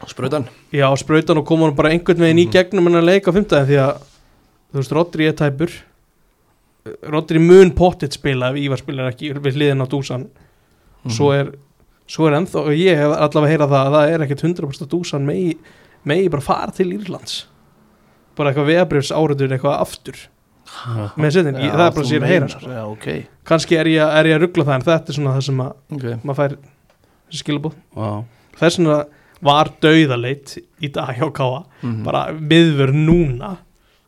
er 0.00 0.10
svona 0.10 0.12
að 0.12 0.12
að 0.12 0.12
Sprautan? 0.12 0.48
Já, 0.74 0.86
sprautan 1.00 1.40
og 1.40 1.46
koma 1.48 1.66
hann 1.66 1.76
bara 1.76 1.90
einhvern 1.94 2.20
veginn 2.20 2.42
í 2.44 2.48
gegnum 2.52 2.90
en 2.90 3.00
að 3.00 3.08
leika 3.08 3.32
fimmtæði 3.34 3.70
því 3.70 3.78
að, 3.82 4.02
þú 4.70 4.80
veist, 4.80 4.92
Rodri 4.96 5.28
er 5.28 5.36
tæpur. 5.38 5.72
Rodri 7.10 7.42
mun 7.42 7.72
pottitt 7.74 8.14
spila 8.14 8.52
ef 8.52 8.60
Ívar 8.60 8.82
spilar 8.82 9.10
ekki 9.10 9.32
við 9.34 9.58
hliðin 9.58 9.82
á 9.82 9.86
dúsan. 9.90 10.28
Svo 11.10 11.32
er, 11.34 11.50
svo 12.10 12.28
er 12.28 12.38
ennþá, 12.38 12.62
og 12.66 12.76
ég 12.76 12.98
hef 12.98 13.16
allavega 13.16 13.52
heyrað 13.52 13.74
það 13.74 13.88
að 13.88 13.96
það 13.96 14.14
er 14.14 14.24
ekkert 14.26 14.46
100% 14.46 14.90
dúsan 14.90 15.26
megi, 15.26 15.56
megi 16.06 16.30
bara 16.30 16.46
fara 16.46 16.72
til 16.74 16.88
Írlands. 16.94 17.44
Bara 18.36 18.50
eitthvað 18.52 18.72
veðabrifs 18.72 19.12
áriður 19.14 19.54
eitthvað 19.54 19.78
aftur. 19.80 20.24
Með 21.16 21.36
setin, 21.36 21.58
Já, 21.62 21.70
það 21.72 21.84
er 21.84 21.92
bara 21.94 22.08
sér 22.08 22.24
að 22.24 22.32
heyra 22.32 22.48
sko. 22.50 22.70
Já, 22.74 22.80
ok, 22.90 23.06
kannski 23.46 23.76
er 23.78 23.90
ég, 23.90 24.02
er 24.02 24.28
ég 24.28 24.36
að 24.36 24.42
ruggla 24.42 24.66
það 24.66 24.74
en 24.76 24.84
þetta 24.88 25.12
er 25.12 25.16
svona 25.18 25.34
það 25.36 25.44
sem 25.46 25.60
að 25.62 25.96
ok. 25.96 26.06
maður 26.26 26.38
fær 26.40 26.56
skilabóð 27.38 27.76
Já, 27.76 28.08
þess 28.58 28.80
vegna 28.80 28.96
var 29.42 29.70
dauðaleit 29.82 30.56
í 30.82 30.88
dag 30.92 31.14
hjá 31.16 31.28
Káa 31.32 31.64
Mhm. 31.82 32.02
bara 32.04 32.32
miðvör 32.32 32.92
núna. 32.94 33.56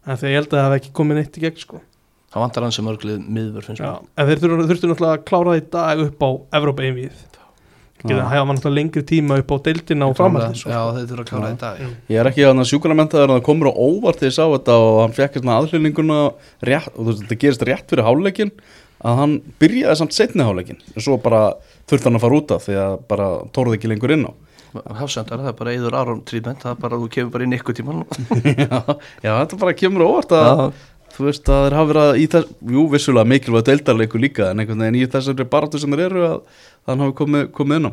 En 0.07 0.16
þegar 0.16 0.31
ég 0.31 0.39
held 0.41 0.49
að 0.49 0.59
það 0.59 0.70
hef 0.72 0.81
ekki 0.83 0.93
komið 0.93 1.14
neitt 1.20 1.37
í 1.39 1.41
gegn 1.45 1.59
sko. 1.59 1.81
Það 2.33 2.41
vantar 2.45 2.62
hans 2.62 2.76
sem 2.76 2.85
mörglið 2.85 3.29
miðvör 3.29 3.64
finnst 3.64 3.81
Já, 3.81 3.93
mér. 3.93 4.07
en 4.16 4.26
þeir 4.29 4.39
þurftu, 4.39 4.66
þurftu 4.68 4.89
náttúrulega 4.89 5.16
að 5.18 5.24
klára 5.24 5.53
það 5.53 5.61
í 5.61 5.70
dag 5.70 5.99
upp 6.07 6.18
á 6.20 6.31
Evrópa 6.59 6.83
einvið 6.85 7.12
hæfa 7.99 8.47
mann 8.47 8.57
alltaf 8.57 8.72
lengri 8.72 9.03
tíma 9.03 9.39
upp 9.41 9.51
á 9.51 9.57
deildina 9.64 10.07
og 10.07 10.14
framhaldið 10.16 10.57
sko. 10.61 10.70
Já, 10.70 10.83
þeir 10.95 11.07
þurfa 11.11 11.24
að 11.24 11.31
klára 11.33 11.49
í 11.51 11.59
dag 11.59 11.79
Ég 12.09 12.20
er 12.20 12.29
ekki 12.31 12.45
að 12.47 12.61
sjúkramentaður 12.70 13.29
að 13.33 13.41
það 13.41 13.47
komur 13.49 13.70
á 13.72 13.74
óvart 13.74 14.20
þegar 14.20 14.31
ég 14.31 14.37
sá 14.39 14.45
þetta 14.55 14.76
og 14.79 15.01
hann 15.03 15.16
fekk 15.16 15.35
svona 15.41 15.57
aðhlýninguna 15.59 16.18
rétt, 16.62 16.93
og 16.95 17.01
þú 17.03 17.09
veist, 17.11 17.22
þetta 17.26 17.39
gerist 17.43 17.64
rétt 17.66 17.89
fyrir 17.91 18.07
háleikin 18.07 18.53
að 19.03 19.16
hann 19.18 19.35
byrjaði 19.59 19.97
samt 19.99 20.12
setni 20.14 20.47
háleikin 20.47 20.79
og 20.95 21.03
svo 21.03 21.16
bara 21.22 21.43
þurfti 21.89 22.05
hann 22.05 22.14
að 22.18 22.20
fara 22.20 22.39
út 22.39 22.51
af 22.55 22.66
því 22.68 22.74
að 22.85 22.95
bara 23.09 23.29
tóruð 23.51 23.74
ekki 23.79 23.89
lengur 23.91 24.14
inn 24.14 24.26
á 24.31 24.33
Hafsendar, 24.99 25.41
það 25.41 25.51
er 25.53 25.57
bara 25.59 25.73
eður 25.75 25.97
árum 25.97 26.21
trítment 26.29 26.61
það 26.64 26.75
er 26.75 26.81
bara, 26.83 26.99
þú 27.01 27.09
kemur 27.14 27.33
bara 27.35 27.47
inn 27.47 27.57
ykkur 27.57 27.77
tíma 27.79 27.95
já, 28.64 28.81
já, 29.25 29.33
þetta 29.33 29.59
bara 29.62 29.75
kemur 29.79 30.05
óvart 30.05 30.35
að 30.37 30.49
Já, 30.49 30.64
þú 31.19 31.25
veist 31.29 31.49
að 31.51 31.62
þeir 31.64 31.77
hafa 31.79 31.89
verið 31.93 32.03
að 32.09 32.19
í 32.21 32.27
þess 32.35 32.51
jú, 32.75 32.83
vissulega 32.93 33.31
mikilvæg 33.33 33.64
deildarleiku 33.69 34.21
líka 34.21 34.51
en 34.51 34.61
einhvern 34.62 34.85
veginn 34.85 34.99
í 35.01 35.07
þessari 35.14 35.47
baratu 35.55 35.81
sem 35.81 35.97
þeir 35.97 36.05
eru 36.11 36.27
að 36.29 36.43
hann 36.91 37.05
hafi 37.05 37.16
komið, 37.23 37.47
komið 37.57 37.81
inn 37.81 37.89
á. 37.89 37.93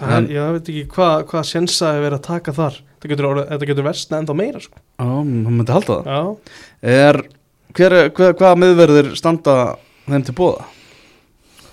Það 0.00 0.14
er, 0.16 0.26
ég 0.34 0.48
veit 0.56 0.70
ekki 0.72 0.86
hvað 0.94 1.26
hva 1.30 1.42
sensa 1.46 1.92
er 1.94 2.02
verið 2.04 2.16
að 2.18 2.24
taka 2.26 2.54
þar. 2.56 2.80
Þetta 2.96 3.10
getur, 3.12 3.40
getur 3.70 3.86
versna 3.86 4.20
enda 4.22 4.36
meira 4.40 4.60
sko. 4.64 4.80
Já, 4.80 5.06
hann 5.06 5.30
myndi 5.46 5.76
halda 5.76 6.00
það. 6.00 6.10
Já, 6.10 6.90
er, 6.96 7.20
hver, 7.78 7.96
er- 8.00 8.12
hver, 8.18 8.36
hvaða 8.40 8.60
miðverðir 8.64 9.12
standa 9.20 9.56
þeim 10.08 10.26
til 10.26 10.36
bóða? 10.40 10.66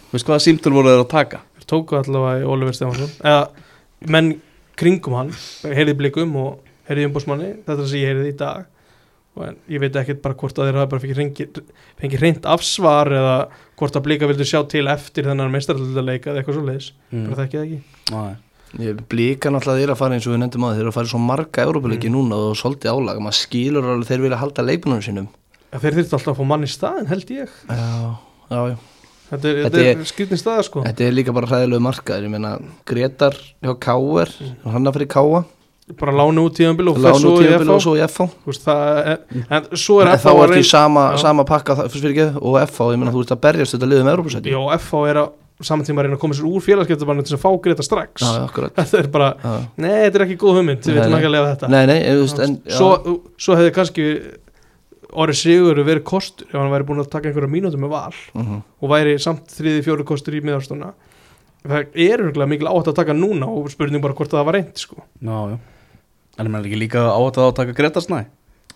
Þú 0.08 0.16
veist 0.18 0.30
hvaða 0.30 0.46
símtul 0.46 0.76
voru 0.78 0.94
þeir 0.94 1.04
að 1.08 1.12
taka? 1.16 1.42
tóku 1.68 1.98
allavega 2.00 2.44
í 2.44 2.48
Oliver 2.48 2.76
Stefansson 2.76 3.10
eða 3.28 3.42
menn 4.06 4.36
kringum 4.78 5.18
hann 5.18 5.36
heyrði 5.66 5.96
blikum 5.98 6.36
og 6.40 6.66
heyrði 6.88 7.08
umbúsmanni 7.10 7.54
þetta 7.60 7.74
er 7.74 7.80
það 7.82 7.92
sem 7.92 8.02
ég 8.02 8.12
heyrði 8.12 8.34
í 8.34 8.40
dag. 8.40 8.66
Og 9.38 9.46
en 9.46 9.60
ég 9.70 9.82
veit 9.84 9.98
ekkert 10.02 10.24
bara 10.24 10.38
hvort 10.38 10.58
að 10.58 10.68
þeir 10.68 10.80
hafa 10.80 10.90
bara 10.96 11.02
fengið 12.02 12.18
hreint 12.24 12.48
afsvar 12.50 13.12
eða 13.14 13.36
hvort 13.78 14.00
að 14.00 14.06
blika 14.08 14.30
vildu 14.30 14.48
sjá 14.50 14.64
til 14.70 14.88
eftir 14.90 15.30
þennan 15.30 15.54
meistarallega 15.54 16.32
eða 16.32 16.42
eitthvað 16.42 16.58
svo 16.58 16.66
leiðis 16.66 16.90
bara 17.14 17.40
þekkið 17.44 17.60
það 17.60 17.68
ekki. 17.68 17.80
Nei. 18.16 18.44
Ég 18.84 19.04
blíka 19.08 19.52
náttúrulega 19.54 19.84
þeir 19.84 19.94
að 19.94 20.02
fara 20.02 20.18
eins 20.18 20.26
og 20.28 20.34
við 20.34 20.42
nefndum 20.42 20.66
að 20.68 20.74
þeir 20.76 20.84
eru 20.84 20.92
að 20.92 20.98
fara 20.98 21.08
í 21.08 21.12
svo 21.14 21.22
marga 21.24 21.68
Európa-leiki 21.70 22.10
núna 22.12 22.42
og 22.50 22.58
svolítið 22.60 22.98
álag, 22.98 23.22
maður 23.24 23.38
skilur 23.40 23.88
alveg 23.94 24.10
þeir 24.10 24.26
vilja 24.26 24.42
halda 24.42 24.66
leikmunum 24.66 25.06
sínum. 25.06 25.30
En 25.72 25.84
þeir 25.84 26.02
þurftu 26.02 26.18
alltaf 26.18 26.34
að 26.34 26.42
fá 26.42 26.50
mann 26.52 26.68
í 26.68 26.72
staðin 26.74 27.08
held 27.14 27.32
ég. 27.38 27.56
Já, 27.70 27.88
já, 28.52 28.60
já 28.74 28.97
Þetta 29.28 29.50
er, 29.50 29.60
Þetta 29.66 29.68
þetta 29.68 29.84
er- 29.84 30.00
er 30.00 30.08
skritin 30.08 30.40
staða 30.40 30.64
sko. 30.64 30.84
Þetta 30.88 31.06
er 31.08 31.16
líka 31.18 31.36
bara 31.36 31.50
hræðilegu 31.52 31.84
markaður, 31.84 32.28
ég 32.28 32.34
meina 32.34 32.58
Gretar 32.88 33.36
hjá 33.36 33.74
Káer, 33.84 34.34
hann 34.64 34.88
að 34.88 35.00
fyrir 35.00 35.12
Káa 35.12 35.46
bara 35.96 36.12
út 36.92 36.98
og 36.98 36.98
Lánu 37.00 37.20
svo 37.22 37.34
í 37.40 37.46
tímabil 37.48 37.70
og 37.72 37.78
FH 37.80 37.84
svo 37.86 37.94
í 37.96 38.02
FH 38.04 38.26
veist, 38.44 38.66
er, 38.68 39.20
en 39.48 39.68
svo 39.72 40.02
er 40.04 40.10
En 40.12 40.20
þá 40.20 40.26
FH 40.26 40.34
að 40.34 40.42
ertu 40.44 40.60
í 40.60 40.68
sama, 40.68 41.44
pakka 41.48 41.78
og 41.78 42.58
FH, 42.68 42.90
ég 42.92 43.00
meina 43.00 43.14
þú 43.16 43.24
ert 43.24 43.36
að 43.38 43.44
berjast 43.46 43.76
þetta 43.78 43.88
liðum 43.94 44.10
Európa-sæti 44.12 44.52
Já, 44.52 44.60
FH 44.82 45.04
er 45.08 45.22
að 45.24 45.30
saman 45.64 45.88
tíma 45.88 46.04
að 46.04 46.08
reyna 46.10 46.18
að 46.18 46.22
koma 46.22 46.36
sér 46.38 46.50
úr 46.52 46.62
félagskeptabarnu 46.62 47.24
til 47.26 47.34
að 47.34 47.42
fá 47.42 47.50
greita 47.64 47.86
strax. 47.86 48.26
Þetta 48.78 49.00
er 49.00 49.08
bara, 49.10 49.30
nei, 49.82 50.04
þetta 50.06 50.20
er 50.20 50.26
ekki 50.28 50.38
góð 50.44 50.60
hugmynd. 50.60 50.84
Við 50.86 51.00
veitum 51.00 51.16
ekki 51.18 51.30
að 51.30 51.34
lega 51.34 51.54
þetta. 51.56 51.70
Veist, 52.20 52.44
svo 53.42 53.58
hefði 53.58 53.72
kannski 53.74 54.06
orðið 55.14 55.38
sigur 55.40 55.84
verið 55.88 56.04
kostur 56.04 56.48
ef 56.50 56.58
hann 56.60 56.72
væri 56.72 56.84
búin 56.88 57.00
að 57.04 57.10
taka 57.10 57.30
einhverja 57.30 57.50
mínútur 57.52 57.80
með 57.80 57.90
val 57.90 58.14
Mhm. 58.36 58.62
og 58.82 58.90
væri 58.90 59.18
samt 59.20 59.48
þriði 59.48 59.84
fjóru 59.86 60.04
kostur 60.06 60.34
í 60.36 60.42
miðarstofna 60.44 60.94
það 61.68 61.88
er 61.96 62.20
örgulega 62.28 62.48
mikil 62.50 62.68
áhætt 62.68 62.88
að 62.92 62.96
taka 62.96 63.14
núna 63.14 63.48
og 63.48 63.70
spurning 63.72 64.02
bara 64.02 64.14
hvort 64.14 64.30
að 64.34 64.40
það 64.40 64.46
var 64.46 64.54
reynd 64.54 64.78
sko. 64.78 65.04
En 66.38 66.46
ég 66.46 66.52
meina 66.52 66.68
ekki 66.68 66.78
líka 66.80 67.02
átt 67.10 67.38
að 67.42 67.56
taka 67.56 67.74
Greta 67.74 68.00
Snæ 68.04 68.26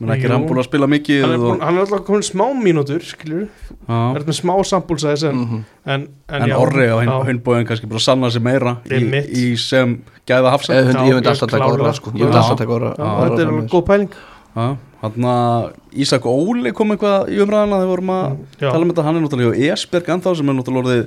Menn 0.01 0.15
ekki 0.15 0.23
Jú. 0.25 0.29
er 0.31 0.33
hann 0.33 0.47
búin 0.49 0.57
að 0.57 0.65
spila 0.65 0.87
mikið 0.89 1.21
hann, 1.21 1.31
er 1.31 1.37
og, 1.37 1.43
búin, 1.45 1.59
hann 1.61 1.75
er 1.77 1.81
alltaf 1.83 1.99
komin 2.07 2.23
smá 2.25 2.45
mínútur 2.57 3.03
skilur, 3.05 3.43
já, 3.85 4.15
er 4.17 4.23
með 4.25 4.33
smá 4.39 4.55
sambúlsæðis 4.65 5.25
en, 5.29 5.35
Mhm. 5.35 5.59
en, 5.85 6.07
en, 6.27 6.41
En 6.41 6.49
já, 6.49 6.55
orri 6.57 6.87
á 6.89 7.21
hinnbóðin 7.27 7.67
kannski 7.67 7.85
bara 7.87 7.99
sanna 7.99 8.31
sig 8.31 8.41
meira 8.41 8.77
í, 8.89 8.97
í 9.29 9.57
sem 9.59 10.01
gæða 10.25 10.57
myndi- 10.57 11.05
ég 11.05 11.13
myndi 11.13 11.27
Já, 11.27 11.29
alltaf 11.29 11.49
taka 11.51 11.63
klárlega. 11.65 11.81
orra 11.81 11.93
sko. 11.93 12.09
Orra 12.09 13.29
þetta 13.29 13.41
er 13.41 13.47
alveg 13.47 13.69
góð 13.69 13.85
pæling 13.85 14.09
Þannig 14.55 15.27
að 15.31 15.67
Ísak 16.03 16.25
Óli 16.29 16.71
kom 16.77 16.91
eitthvað 16.93 17.29
í 17.33 17.39
umræðana 17.41 17.77
þegar 17.79 17.85
við 17.87 17.91
vorum 17.95 18.11
að 18.13 18.25
Já. 18.61 18.67
tala 18.71 18.81
um 18.85 18.89
þetta, 18.91 19.05
hann 19.07 19.15
er 19.17 19.23
náttúrulega 19.25 19.57
hjá 19.57 19.73
Esberg 19.75 20.09
anþá 20.15 20.33
sem 20.37 20.51
er 20.51 20.57
náttúrulega 20.59 20.83
orðið 20.83 21.05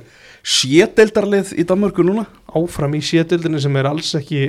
sételdarlið 0.55 1.51
í 1.61 1.65
Danmörku 1.69 2.03
núna. 2.05 2.25
Áfram 2.55 2.95
í 2.97 3.01
sétildinni 3.05 3.61
sem 3.63 3.75
er 3.79 3.87
alls 3.89 4.11
ekki 4.19 4.41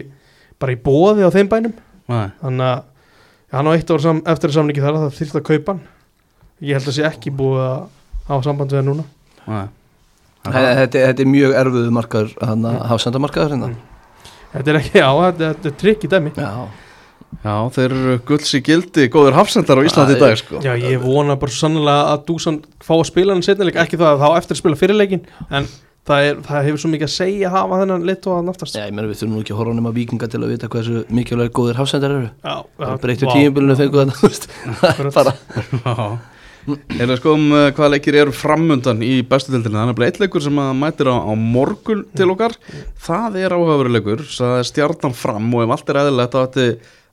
bara 0.60 0.74
í 0.74 0.80
bóði 0.82 1.26
á 1.26 1.30
þeim 1.34 1.48
bænum. 1.52 1.74
Nei, 2.10 2.26
þannig 2.42 2.66
að 2.70 2.82
hann 3.56 3.70
á 3.70 3.72
eitt 3.76 3.90
ár 3.94 4.02
sam, 4.02 4.22
eftir 4.26 4.50
að 4.52 4.56
samningi 4.58 4.82
þar 4.84 4.96
að 4.98 5.04
það 5.06 5.16
þyrfti 5.20 5.40
að 5.40 5.46
kaupa 5.50 5.74
hann. 5.76 5.82
Ég 6.66 6.78
held 6.78 6.88
að 6.90 6.96
sé 6.96 7.04
ekki 7.08 7.32
búið 7.36 7.62
að 7.66 7.76
hafa 8.30 8.46
samband 8.48 8.72
við 8.74 8.80
hann 8.80 8.90
núna. 8.92 9.04
Nei. 9.46 9.66
Þe- 10.46 10.64
Þetta 10.80 11.04
þetta 11.10 11.22
er 11.24 11.30
mjög 11.30 11.54
erfuðu 11.60 11.92
markaður 11.94 12.34
hann 12.46 12.66
að 12.70 12.76
hafa 12.90 13.02
senda 13.02 13.18
markaður 13.22 13.54
hérna 13.56 13.70
þetta 14.56 14.70
er 14.72 14.76
ekki, 14.78 14.92
já, 15.02 15.08
þetta, 15.20 15.48
þetta 15.52 15.70
er 15.72 15.74
trikk 15.82 16.04
í 16.06 16.10
dæmi. 16.12 16.30
Já, 16.38 16.52
Já, 17.44 17.54
þeir 17.76 17.92
eru 17.94 18.14
gulls 18.26 18.52
í 18.56 18.60
gildi, 18.64 19.08
góður 19.12 19.36
hafsendar 19.38 19.78
á 19.78 19.86
Íslandi 19.86 20.16
í 20.16 20.18
Það 20.18 20.22
er- 20.22 20.36
dag 20.36 20.38
sko. 20.40 20.60
Já, 20.64 20.72
ég 20.80 21.02
vona 21.02 21.36
bara 21.38 21.52
svo 21.52 21.66
sannlega 21.68 22.12
að 22.14 22.24
Dúsan 22.30 22.60
fá 22.82 22.94
að 22.96 23.04
spila 23.10 23.34
hann 23.36 23.42
setnileik, 23.46 23.76
ekki 23.82 23.98
það 24.00 24.14
að 24.16 24.22
þá 24.24 24.28
eftir 24.40 24.56
að 24.56 24.62
spila 24.62 24.80
fyrirleikin 24.80 25.24
en 25.50 25.68
það, 26.06 26.28
er, 26.30 26.40
það 26.46 26.66
hefur 26.68 26.82
svo 26.82 26.90
mikið 26.94 27.08
að 27.08 27.14
segja 27.16 27.48
að 27.50 27.56
hafa 27.58 27.80
þennan 27.82 28.06
lit 28.06 28.26
og 28.30 28.38
að 28.38 28.46
naftast. 28.50 28.78
Já, 28.78 28.86
ég 28.86 28.94
meina 28.96 29.08
við 29.10 29.20
þurfum 29.20 29.34
nú 29.36 29.42
ekki 29.44 29.54
að 29.54 29.60
horfa 29.62 29.74
nema 29.80 29.92
vikinga 29.96 30.30
til 30.32 30.40
að 30.42 30.54
vita 30.54 30.70
hversu 30.72 31.04
mikilvæg 31.10 31.52
góðir 31.58 31.80
hafsendar 31.82 32.14
eru. 32.16 32.30
Já, 32.46 32.56
bara 32.78 32.96
breyttu 33.02 33.28
tíumbilinu 33.30 33.76
þetta 33.78 34.06
þú 34.20 34.30
veist. 34.30 34.48
Akkurat. 34.82 35.14
bara 35.14 35.36
Já. 35.84 36.18
Eða 36.98 37.14
sko 37.20 37.36
um 37.36 37.44
uh, 37.54 37.68
hvaða 37.70 37.92
leikir 37.94 38.16
eru 38.18 38.32
framundan 38.34 38.98
í 39.06 39.20
bestu 39.22 39.52
tildinni, 39.52 39.76
þannig 39.78 40.00
að 40.00 40.06
eitt 40.08 40.16
leikur 40.18 40.42
sem 40.42 40.56
að 40.58 40.72
mætir 40.80 41.06
á, 41.06 41.14
á 41.22 41.30
morgun 41.38 42.00
til 42.18 42.26
okkar. 42.32 42.56
Það 43.06 43.36
er 43.44 43.54
áhafur 43.54 43.90
leikur, 43.94 44.24
það 44.26 44.54
er 44.58 44.66
stjarnan 44.66 45.14
fram 45.14 45.46
og 45.54 45.62
ef 45.62 45.74
allt 45.76 45.92
er 45.94 46.00
eðlilegt 46.02 46.34
þá 46.34 46.40
ætti 46.42 46.64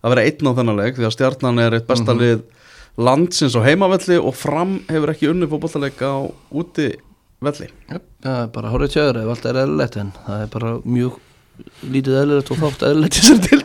að 0.04 0.14
vera 0.14 0.26
einn 0.28 0.50
á 0.50 0.58
þennan 0.60 0.80
leik 0.82 0.98
því 1.00 1.08
að 1.08 1.16
stjarnan 1.18 1.64
er 1.64 1.78
eitt 1.80 1.88
besta 1.90 2.16
lið 2.18 2.42
landsins 3.02 3.56
á 3.58 3.62
heimavelli 3.66 4.20
og 4.22 4.36
fram 4.38 4.78
hefur 4.92 5.14
ekki 5.16 5.30
unni 5.32 5.48
fótbollaleik 5.50 6.02
á 6.06 6.14
úti 6.54 6.90
velli. 7.44 7.70
Það 8.24 8.42
er 8.44 8.50
bara 8.56 8.72
horfið 8.74 8.92
tjöður 8.96 9.22
ef 9.24 9.32
allt 9.34 9.48
er 9.50 9.62
eðlilegt 9.64 9.98
en 10.04 10.12
það 10.28 10.44
er 10.46 10.52
bara 10.54 10.74
mjög 10.86 11.16
lítið 11.94 12.20
eðlilegt 12.22 12.52
og 12.54 12.62
þátt 12.62 12.86
eðlilegt 12.90 13.18
í 13.18 13.24
þessari 13.24 13.48
til 13.48 13.62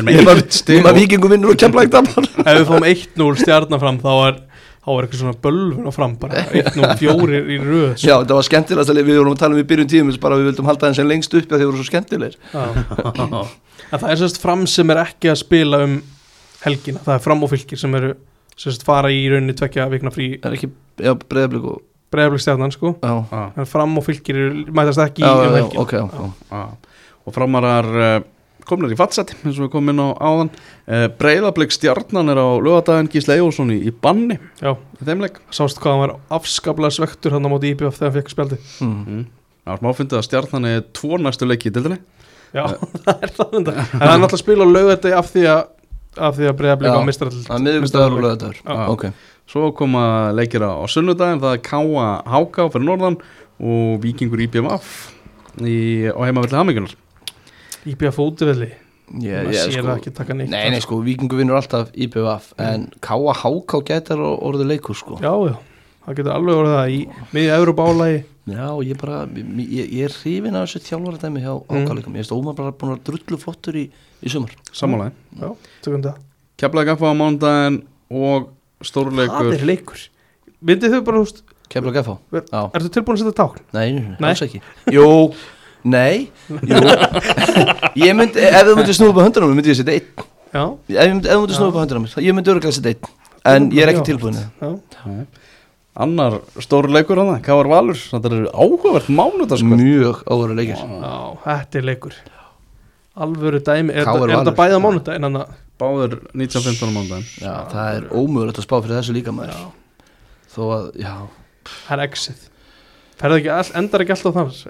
En 0.00 0.08
með 0.08 0.30
eitt 0.36 0.56
stig 0.56 0.80
Nýma 0.80 0.90
og- 0.92 0.98
vikingum 1.00 1.32
vinnur 1.34 1.52
og 1.54 1.60
kemla 1.60 1.84
ekki 1.84 1.94
tapar. 1.98 2.26
Ef 2.48 2.56
við 2.58 2.66
fáum 2.70 2.88
1-0 2.88 3.36
stjarnar 3.42 3.80
fram 3.82 3.98
þá 4.02 4.10
er, 4.26 4.38
þá 4.82 4.88
er 4.92 5.06
eitthvað 5.06 5.20
svona 5.22 5.36
bölvun 5.46 5.88
á 5.88 5.92
fram 5.94 6.16
bara. 6.20 6.42
1-0 6.62 6.96
fjórir 7.00 7.50
í 7.52 7.58
röð. 7.62 7.92
Já, 8.02 8.16
það 8.24 8.36
var 8.38 8.48
skemmtilegast 8.48 8.94
við 8.96 9.12
vorum 9.20 9.36
að 9.36 9.42
tala 9.44 9.56
um 9.58 9.62
í 9.62 9.68
byrjun 9.68 9.92
tímins 9.92 10.20
bara 10.22 10.38
við 10.40 10.50
vildum 10.50 10.68
halda 10.72 10.88
þeim 10.90 10.98
sem 11.00 11.10
lengst 11.12 11.36
upp 11.38 11.52
að 11.52 11.62
þeir 11.62 11.70
voru 11.70 11.82
svo 11.82 11.88
skemmtilegir. 11.92 12.38
Já. 12.52 13.44
en 13.92 14.00
það 14.02 14.10
er 14.14 14.20
sérst 14.22 14.40
fram 14.42 14.66
sem 14.70 14.90
er 14.94 15.02
ekki 15.04 15.30
að 15.32 15.40
spila 15.44 15.82
um 15.86 15.98
helgina, 16.64 17.00
það 17.04 17.14
er 17.18 17.24
fram 17.24 17.42
og 17.46 17.50
fylgir 17.52 17.80
sem 17.80 17.94
eru 17.98 18.12
sérst 18.58 18.84
fara 18.86 19.10
í 19.12 19.22
rauninni 19.32 19.54
tvekja 19.58 19.88
vikna 19.92 20.12
frí. 20.14 20.32
Er 20.44 20.54
ekki, 20.56 20.68
já, 21.02 21.12
breyðablík 21.16 21.64
og 21.72 21.80
bregðarblík 22.12 22.42
stjarnan 22.44 22.74
sko. 22.74 22.94
Já, 23.02 23.14
Já, 23.32 23.42
en 23.56 23.66
fram 23.70 23.96
og 23.98 24.04
fylgir 24.06 24.36
eru, 24.38 24.66
mætast 24.76 25.00
ekki 25.06 25.24
já, 25.24 25.32
um 25.32 25.56
helgina. 25.56 25.80
ok, 25.82 25.92
já, 25.96 26.04
já. 26.12 26.30
já. 26.52 26.62
og 27.26 27.34
framarar 27.34 27.88
uh, 27.96 28.14
komnir 28.68 28.92
í 28.94 28.98
fatsæti 28.98 29.34
eins 29.42 29.56
og 29.58 29.64
við 29.66 29.72
komum 29.72 29.90
inn 29.94 30.02
á 30.04 30.08
áðan. 30.22 30.50
Uh, 30.86 31.06
Breiðablik 31.18 31.72
stjarnan 31.74 32.30
er 32.34 32.38
á 32.42 32.48
lögadaginn 32.62 33.10
Gísle 33.10 33.36
Eyjólfsson 33.38 33.72
í, 33.74 33.80
í 33.88 33.92
banni. 33.94 34.36
Já, 34.62 34.74
í 35.00 35.06
þeim 35.08 35.24
leik. 35.24 35.40
Sást 35.54 35.80
hvað 35.82 35.96
hann 35.96 36.02
var 36.04 36.14
afskaplega 36.38 36.94
svektur 36.94 37.34
hann 37.34 37.46
á 37.46 37.50
móti 37.50 37.72
IBF 37.72 37.96
þegar 37.98 38.10
hann 38.12 38.18
fekk 38.20 38.34
spjaldi 38.36 38.58
Mm. 38.82 38.98
mm. 39.06 39.24
Það 39.62 39.70
var 39.76 39.78
smáfyndið 39.82 40.18
að 40.18 40.24
stjarnan 40.26 40.64
er 40.66 40.80
tvo 40.98 41.18
næstu 41.22 41.46
leiki 41.46 41.70
í 41.70 41.74
dildinni 41.74 42.00
Já, 42.52 42.64
það 43.04 43.22
er 43.26 43.34
það 43.36 43.56
enda 43.60 43.76
En 43.76 43.84
hann 43.92 44.08
er 44.08 44.16
alltaf 44.18 44.36
að 44.38 44.42
spila 44.44 44.66
á 44.66 44.68
laugardegi 44.72 45.16
af 45.18 45.30
því 45.32 45.46
að 45.52 45.62
af 46.12 46.34
því 46.36 46.48
að 46.50 46.56
bregðarblík 46.58 46.92
Já. 46.92 46.96
á 47.00 47.08
mistralild 47.08 47.46
Það 47.46 47.56
er 47.56 47.64
miðvíkustagur 47.66 48.16
og 48.18 48.24
lögadagur 48.26 48.58
Já. 48.60 48.82
Ok, 48.92 49.04
Svo 49.52 49.70
koma 49.76 50.04
leikir 50.36 50.64
á, 50.64 50.72
sunnudaginn 50.92 51.40
það 51.40 51.56
er 51.56 51.62
Káa 51.64 52.10
Háká 52.28 52.68
fyrir 52.74 52.86
norðan 52.88 53.16
og 53.62 53.96
Víkingur 54.02 54.42
IBMF 54.44 54.92
í, 55.64 55.76
á 56.12 56.20
heimavelli 56.20 56.58
útivelli. 58.32 58.70
Ég, 59.20 59.42
maður 59.44 59.52
ég, 59.52 59.58
sér 59.60 59.74
sko, 59.74 59.84
það 59.84 59.98
ekki 59.98 60.10
taka 60.16 60.34
neitt 60.36 60.52
Nei, 60.52 60.70
nei, 60.72 60.80
sko, 60.80 60.98
vikingu 61.04 61.36
vinnur 61.36 61.58
alltaf 61.58 61.90
IBVF 61.92 62.52
en 62.62 62.86
K.A.H.K. 63.04 63.80
gætar 63.90 64.22
orðið 64.22 64.70
leikur, 64.70 64.96
sko. 64.96 65.18
Já, 65.20 65.32
já, 65.50 65.56
það 66.06 66.16
getur 66.20 66.32
alveg 66.32 66.60
orðið 66.62 66.76
það 66.78 66.92
í 66.94 67.00
miðja 67.34 67.58
Európa-álagi 67.60 68.22
Já, 68.42 68.66
ég 68.82 68.96
bara, 68.98 69.20
ég, 69.38 69.92
ég 69.94 70.02
er 70.08 70.14
hrifin 70.16 70.56
af 70.58 70.64
þessu 70.66 70.80
þjálfaradæmi 70.88 71.42
hjá 71.44 71.52
Mm. 71.62 71.84
ákvæðleikum 71.86 72.16
Ég 72.16 72.24
veist, 72.24 72.32
Ómar 72.34 72.56
bara 72.58 72.72
búin 72.74 72.96
að 72.96 73.02
drullu 73.06 73.38
flottur 73.38 73.76
í, 73.78 73.84
í 74.18 74.28
sumar. 74.32 74.50
Sammálaði 74.74 75.12
Já, 75.38 75.52
tökum 75.84 76.02
það 76.02 76.16
Keflaði 76.58 76.88
gaffa 76.90 77.06
á 77.06 77.14
mánudaginn 77.14 77.78
og 78.10 78.48
Það 78.82 78.88
stórleikur. 78.90 79.52
Er 79.54 79.64
leikur. 79.70 80.00
Myndið 80.62 80.90
þau 80.96 81.04
bara, 81.06 81.18
þú 81.18 81.22
veist, 81.28 81.42
Kefla 81.70 81.92
Geffá 81.94 82.16
Ver- 82.34 82.48
Já, 82.50 82.62
ertu 82.74 82.90
tilbúin 82.96 83.14
að 83.16 83.22
setja 83.22 83.36
tákn? 83.38 83.62
nei, 83.72 84.28
alls 84.32 84.42
ekki. 84.42 84.60
Jú, 84.96 85.06
nei, 85.84 86.30
jú. 86.50 86.82
Ég 88.02 88.14
myndi, 88.18 88.42
ef 88.42 88.66
þú 88.66 88.74
myndi 88.80 88.94
snúpa 88.98 89.22
höndunum 89.26 89.54
myndi 89.54 89.70
ég 89.70 89.78
setja 89.78 89.94
einn. 89.94 90.26
Já, 90.52 90.64
Ef, 90.66 90.98
ég 90.98 91.14
myndi, 91.14 91.30
ef 91.30 91.38
þú 91.38 91.46
myndi 91.46 91.56
snúpa 91.60 91.82
höndunum 91.86 92.06
ég 92.26 92.34
myndi 92.36 92.50
örgulega 92.52 92.74
setja 92.74 92.92
einn. 92.92 93.14
En 93.46 93.70
ég 93.74 93.82
er 93.86 93.90
ekki 93.94 94.04
tilbúin 94.10 94.36
það. 94.38 94.82
Annar 95.96 96.38
stór 96.64 96.88
leikur 96.92 97.18
hann 97.20 97.42
K.R. 97.44 97.68
Valur, 97.68 97.98
þetta 97.98 98.30
er 98.32 98.46
áhugavert 98.54 99.10
mánudaskvöld 99.12 99.82
Mjög 99.82 100.22
áhverju 100.24 100.56
leikir. 100.56 100.78
Já, 100.80 101.16
þetta 101.44 101.78
er 101.82 101.84
leikur. 101.90 102.14
Alvöru 103.22 103.60
dæmi 103.60 103.92
Er, 103.92 104.06
KR 104.08 104.24
er 104.30 104.38
þetta 104.40 104.54
bæða 104.56 104.78
mánudaginn 104.80 105.26
hann 105.28 105.36
að 105.42 105.50
báður 105.82 106.14
1915 106.32 106.88
á 106.88 106.92
mánudaginn 106.96 107.26
Já, 107.42 107.52
það 107.68 107.98
er 107.98 108.06
ómögulegt 108.16 108.60
að 108.62 108.64
spá 108.64 108.74
fyrir 108.80 108.96
þessu 108.96 109.16
líka 109.18 109.34
maður. 109.36 109.52
Já, 109.52 110.06
Þó 110.54 110.62
að, 110.78 110.86
já. 111.02 111.12
Það 111.68 111.92
er 111.98 112.04
exit. 112.06 112.46
Ferðu 113.20 113.38
ekki, 113.42 113.50
all, 113.52 113.70
endar 113.82 114.04
ekki 114.06 114.14
alltaf 114.16 114.38
þannig 114.38 114.62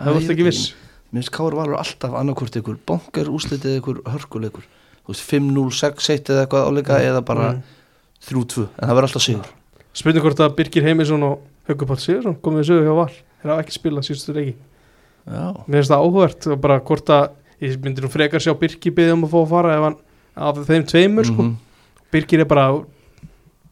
Það 0.00 0.10
varst 0.16 0.34
ekki 0.34 0.48
viss. 0.48 0.64
Mér 1.10 1.22
finnst 1.22 1.32
Káur 1.34 1.56
Valur 1.58 1.78
alltaf 1.78 2.12
annarkvort 2.18 2.58
ykkur 2.60 2.76
Bonkar 2.86 3.30
úslitið 3.30 3.78
ykkur 3.80 4.02
hörkuleikur 4.10 4.66
Þú 5.06 5.14
veist 5.14 5.24
5-0, 5.30 5.64
6-1 5.78 6.34
eða 6.34 6.44
eitthvað 6.44 6.68
áleika 6.70 6.98
Eða 7.06 7.22
bara 7.26 7.48
Mm. 7.54 7.62
3-2 8.26 8.66
En 8.78 8.84
það 8.90 8.94
verður 8.98 9.08
alltaf 9.08 9.24
sigur 9.24 9.48
Spurning 9.96 10.22
hvort 10.24 10.42
að 10.44 10.54
Birgir 10.58 10.86
Heimisson 10.86 11.24
og 11.26 11.40
Haukur 11.68 11.88
Páll 11.90 12.02
Sigursson 12.02 12.36
komið 12.44 12.62
í 12.62 12.68
sögu 12.68 12.86
hjá 12.86 12.94
Val. 13.00 13.10
Þeir 13.40 13.52
hafa 13.52 13.64
ekki 13.64 13.76
spilað 13.76 14.06
síðustu 14.06 14.36
leiki. 14.36 14.54
Já, 15.26 15.42
Mér 15.66 15.80
finnst 15.80 15.92
það 15.92 16.04
áhugavert 16.04 16.46
og 16.50 16.62
bara 16.62 16.78
hvort 16.86 17.12
að 17.14 17.26
ég 17.64 17.82
myndi 17.84 18.04
nú 18.04 18.10
frekar 18.12 18.42
sjá 18.42 18.54
Birgir 18.58 18.94
byggja 18.96 19.16
um 19.16 19.26
að 19.26 19.34
fá 19.34 19.40
að 19.42 19.50
fara 19.50 19.74
ef 19.76 19.84
hann 19.88 19.98
af 20.40 20.62
þeim 20.70 20.86
tveimur 20.88 21.28
sko. 21.28 21.42
mhm. 21.42 21.58
Birgir 22.10 22.42
er 22.44 22.48
bara 22.50 22.70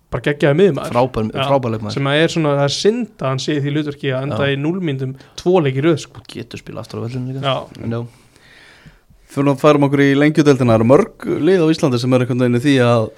bara 0.08 0.24
geggjaði 0.24 0.70
frábær 0.88 1.74
leikmaður. 1.74 1.92
Sem 1.92 2.08
að 2.08 2.22
er 2.22 2.32
svona, 2.32 2.54
það 2.56 2.64
er 2.64 2.74
synd 2.74 3.10
að 3.20 3.28
hann 3.28 3.42
sé 3.44 3.58
því 3.60 3.72
hlutverki 3.74 4.12
að 4.12 4.22
enda 4.28 4.46
Já. 4.46 4.52
í 4.54 4.60
núlmyndum 4.62 5.16
tvo 5.36 5.60
leiki 5.60 5.84
röð 5.84 5.98
sko. 6.06 6.22
Getur 6.32 6.62
spila 6.62 6.80
aftur 6.80 7.02
á 7.02 7.06
vellinu 7.06 7.36
líka. 7.36 8.06
Fyrir 9.28 9.52
að 9.52 9.60
færum 9.60 9.84
okkur 9.84 10.00
í 10.00 10.14
lengjudeldina 10.16 10.72
Það 10.72 10.78
eru 10.78 10.86
mörg 10.88 11.26
lið 11.44 11.60
á 11.60 11.66
Íslandi 11.68 12.00
sem 12.00 12.14
er 12.16 12.24
einhvern 12.24 12.40
veginn 12.46 12.56
í 12.56 12.62
því 12.64 12.76
að 12.86 13.10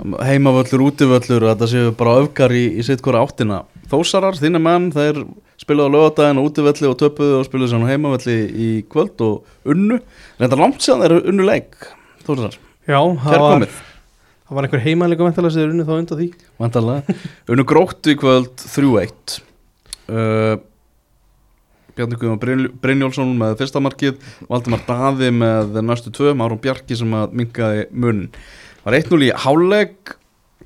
heimavöllur, 0.00 0.86
útivöllur 0.88 1.46
þetta 1.50 1.68
séu 1.70 1.92
bara 1.98 2.18
öfgar 2.22 2.54
í, 2.54 2.64
í 2.78 2.84
sitt 2.86 3.02
hvora 3.04 3.22
áttina. 3.24 3.62
Þósarar, 3.92 4.38
þínna 4.40 4.60
menn, 4.62 4.90
þeir 4.94 5.22
spiluðu 5.60 5.92
á 5.92 5.94
lögadaginn 5.94 6.40
og 6.40 6.48
útivelli 6.50 6.88
og 6.88 6.98
töpuðu 7.00 7.38
og 7.38 7.46
spiluðu 7.46 7.74
svona 7.74 7.90
heimavelli 7.90 8.36
í 8.50 8.70
kvöld 8.90 9.22
og 9.24 9.68
unnu. 9.68 10.00
Þetta 10.40 10.58
er 10.58 10.62
langt 10.64 10.82
séðan 10.82 11.04
þeir 11.04 11.16
eru 11.18 11.32
unnu 11.32 11.46
leik 11.46 11.78
Þósarar, 12.22 12.58
já 12.86 12.98
það, 12.98 13.32
var, 13.32 13.46
komið 13.56 13.78
það 14.46 14.58
var 14.58 14.68
einhver 14.68 14.84
heimanleika 14.86 15.26
væntalega 15.26 15.54
sem 15.54 15.62
þeir 15.62 15.72
unni 15.74 15.86
þá 15.86 15.94
undan 15.96 16.20
því. 16.20 16.28
Vantarlega. 16.62 17.16
unnu 17.54 17.64
gróttu 17.72 18.12
í 18.14 18.18
kvöld 18.20 18.52
3-1 18.62 19.38
uh, 20.12 20.54
Bjarni 21.92 22.16
Guðjón 22.16 22.40
Bryn, 22.40 22.66
Brynjólfsson 22.80 23.32
með 23.36 23.58
fyrsta 23.60 23.82
markið 23.84 24.20
Valdimar 24.48 24.84
Daði 24.86 25.32
með 25.34 25.80
næstu 25.84 26.12
tvö 26.14 26.32
Márum 26.38 26.60
Bjarki 26.62 26.96
sem 26.98 27.18
að 27.18 27.34
minkaði 27.42 27.88
munn 27.90 28.26
var 28.84 28.96
1-0 28.98 29.22
í 29.28 29.30
háleg 29.44 30.16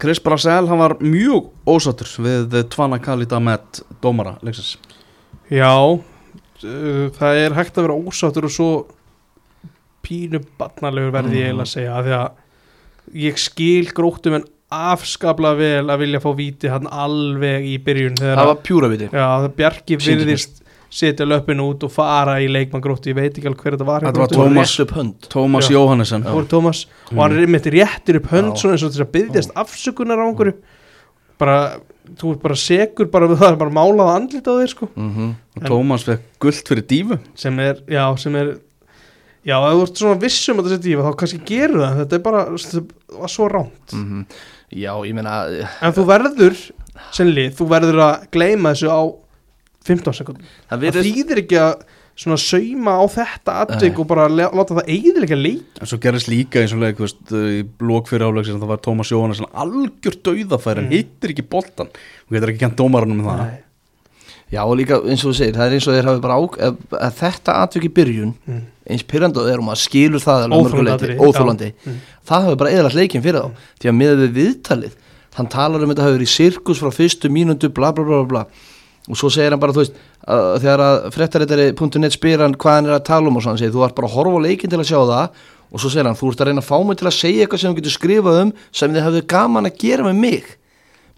Chris 0.00 0.20
Brasel, 0.20 0.66
hann 0.68 0.78
var 0.82 0.96
mjög 1.00 1.46
ósattur 1.72 2.10
við 2.24 2.56
Tvana 2.72 2.98
Kalita 3.00 3.38
með 3.40 3.82
dómara 4.04 4.36
leiksins 4.44 4.74
Já, 5.52 5.70
uh, 5.72 7.06
það 7.16 7.40
er 7.46 7.54
hægt 7.56 7.78
að 7.78 7.86
vera 7.86 7.96
ósáttur 7.96 8.48
og 8.48 8.52
svo 8.52 8.68
pínu 10.06 10.40
barnalegur 10.58 11.14
verði 11.14 11.40
ég 11.40 11.48
Mhm. 11.54 11.60
eiginlega 11.60 11.66
að 11.66 11.72
segja 11.72 11.96
af 11.96 12.04
því 12.04 12.14
að 12.18 13.22
ég 13.26 13.38
skil 13.38 13.86
gróttum 13.94 14.34
en 14.34 14.44
afskaplega 14.70 15.56
vel 15.56 15.86
að 15.94 15.98
vilja 16.02 16.20
fá 16.20 16.30
víti 16.36 16.68
hann 16.70 16.86
alveg 16.90 17.64
í 17.70 17.76
byrjun 17.78 18.16
það 18.18 18.36
að, 18.36 18.46
var 18.50 18.62
pjúra 18.66 18.88
viti 18.90 19.08
já, 19.12 19.26
það 19.46 19.52
mér. 20.16 20.24
virðist 20.26 20.62
setja 20.90 21.26
löpun 21.26 21.60
út 21.60 21.82
og 21.84 21.90
fara 21.92 22.36
í 22.40 22.46
leikmann 22.48 22.82
gróttu, 22.84 23.10
ég 23.10 23.16
veit 23.18 23.32
ekki 23.36 23.46
alveg 23.50 23.62
hver 23.64 23.76
þetta 23.76 23.86
var 23.88 24.00
Þetta 24.06 24.18
var 24.22 24.28
Gróttu. 24.28 24.38
Tómas- 24.38 25.28
Tómas. 25.28 25.70
Jóhannesson. 25.70 26.22
Það 26.24 26.48
Tómas 26.48 26.86
og 27.12 27.18
hann 27.22 27.32
er 27.36 27.40
einmitt 27.46 27.66
réttir 27.74 28.16
upp 28.20 28.26
hönd 28.32 28.56
svona 28.56 28.76
eins 28.76 28.82
og 28.86 28.92
þess 28.92 29.04
að 29.06 29.12
byggjast 29.16 29.52
afsökunar 29.54 30.18
á 30.22 30.24
einhverju. 30.30 30.54
Bara, 31.38 31.56
þú 32.16 32.30
ert 32.32 32.42
bara 32.42 32.54
segur 32.56 33.10
bara 33.12 33.26
við 33.28 33.36
það 33.42 33.50
er 33.52 33.56
bara 33.60 33.70
málað 33.76 34.14
andlit 34.14 34.46
á 34.48 34.52
þér 34.56 34.70
sko. 34.72 34.88
Mhm. 34.94 35.34
og 35.56 35.62
Tómas 35.68 36.04
fekk 36.06 36.22
gullt 36.40 36.68
fyrir 36.68 36.86
dífu. 36.86 37.18
Sem 37.34 37.58
er, 37.60 37.82
já, 37.88 38.04
sem 38.18 38.34
er 38.36 38.54
já, 39.46 39.56
ef 39.60 39.74
þú 39.76 39.82
ert 39.82 39.96
svona 40.00 40.20
vissum 40.20 40.58
að 40.58 40.64
þetta 40.70 40.78
sé 40.78 40.82
dífa 40.86 41.04
þá 41.06 41.16
kannski 41.20 41.42
gerur 41.46 41.82
það, 41.84 41.98
þetta 42.00 42.12
er 42.14 42.24
bara 42.24 42.44
þetta 42.56 43.20
var 43.20 43.28
svo 43.28 43.48
ránt, 43.52 43.92
Mhm. 43.92 44.26
Já, 44.74 44.90
ég 45.06 45.14
meina 45.14 45.46
en 45.82 45.92
þú 45.92 46.04
verður 46.08 46.56
sem 47.12 47.28
lið, 47.28 47.52
þú 47.54 47.68
verður 47.70 48.00
að 48.02 48.24
gleyma 48.32 48.72
þessu 48.74 48.88
á 48.90 49.02
15 49.86 50.18
sekundum 50.20 50.50
Það 50.70 50.84
það 50.90 51.06
þýðir 51.10 51.40
ekki 51.44 51.60
að 51.62 51.74
svona 52.16 52.38
sauma 52.40 52.94
á 52.96 53.04
þetta 53.12 53.54
atvik 53.66 53.92
Nei. 53.92 54.00
og 54.00 54.06
bara 54.08 54.24
láta 54.32 54.72
það 54.78 54.86
eiginlega 54.88 55.36
leik 55.36 55.80
en 55.82 55.90
svo 55.90 55.98
gerist 56.00 56.30
líka 56.32 56.62
eins 56.62 56.72
og 56.72 56.80
leik 56.80 57.02
veist, 57.02 57.20
í 57.28 57.60
blók 57.76 58.08
fyrir 58.08 58.24
áleiksins 58.30 58.56
það 58.62 58.70
var 58.72 58.80
Tómas 58.86 59.10
Jóhannesson 59.12 59.50
algjör 59.52 60.16
dauðafæri, 60.24 60.86
Mm. 60.86 60.94
hittir 60.94 61.34
ekki 61.34 61.44
boltan 61.52 61.90
og 61.92 62.32
getur 62.32 62.52
ekki 62.54 62.62
kent 62.64 62.76
dómaranum 62.80 63.20
með 63.20 63.28
það 63.28 63.42
Nei. 63.44 63.62
Já, 64.54 64.62
og 64.62 64.76
líka 64.78 65.00
eins 65.02 65.24
og 65.26 65.32
þú 65.32 65.36
segir, 65.42 65.56
það 65.58 65.66
er 65.66 65.74
eins 65.76 65.86
og 65.90 65.94
þeir 65.96 66.06
hafi 66.08 66.20
bara 66.22 66.36
á 66.38 66.40
að, 66.40 66.76
að 67.02 67.14
þetta 67.20 67.54
atvik 67.66 67.84
í 67.88 67.92
byrjun 67.98 68.32
Mm. 68.46 68.62
eins 68.88 69.02
pyrrandi 69.10 69.40
og 69.42 69.48
þeir 69.50 69.58
og 69.60 69.66
maður 69.68 69.82
skilur 69.84 70.22
það 70.22 70.44
alveg 70.46 70.88
að 70.94 71.64
já. 71.66 71.72
Mm. 71.84 71.98
það 72.30 72.44
hafi 72.46 72.56
bara 72.62 72.70
eðalagt 72.70 72.96
leikinn 72.96 73.24
fyrir 73.26 73.42
þá 73.42 73.50
því 73.82 73.90
að 73.92 73.96
með 74.00 74.14
við 74.22 74.32
viðtalið 74.40 74.96
hann 75.36 75.48
talar 75.52 75.82
um 75.84 75.90
þetta 75.92 76.06
hafi 76.06 76.16
verið 76.16 76.30
í 76.30 76.36
sirkus 76.38 76.80
frá 76.80 76.88
fyrstu 76.94 77.28
mínútu 77.28 77.68
bla 77.74 77.92
bla 77.92 78.04
bla 78.06 78.22
bla, 78.22 78.28
bla. 78.30 78.44
Og 79.06 79.18
svo 79.20 79.28
segir 79.30 79.54
hann 79.54 79.60
bara 79.62 79.72
þú 79.76 79.82
veist 79.84 79.94
að, 80.26 80.46
þegar 80.64 80.82
að 80.86 80.96
frettaritari.net 81.14 82.14
spyr 82.16 82.42
hann 82.42 82.56
hvað 82.58 82.74
hann 82.80 82.88
er 82.90 82.96
að 82.98 83.04
tala 83.06 83.30
um 83.30 83.36
og 83.38 83.44
svo 83.44 83.52
hann 83.52 83.60
segir 83.60 83.74
þú 83.76 83.84
ert 83.86 83.94
bara 83.98 84.08
að 84.10 84.16
horfa 84.18 84.40
á 84.42 84.46
leikinn 84.46 84.72
til 84.72 84.80
að 84.82 84.88
sjá 84.90 85.00
það. 85.06 85.42
Og 85.72 85.82
svo 85.82 85.90
segir 85.92 86.06
hann 86.08 86.18
þú 86.18 86.30
ert 86.32 86.40
að 86.42 86.48
reyna 86.50 86.62
að 86.62 86.68
fá 86.70 86.76
mig 86.86 86.98
til 87.00 87.06
að 87.10 87.14
segja 87.18 87.44
eitthvað 87.46 87.60
sem 87.62 87.72
þú 87.74 87.78
getur 87.80 87.94
skrifað 87.96 88.40
um 88.44 88.50
sem 88.80 88.92
þið 88.94 89.04
hafðu 89.06 89.22
gaman 89.34 89.68
að 89.70 89.78
gera 89.82 90.06
með 90.06 90.18
mig. 90.24 90.50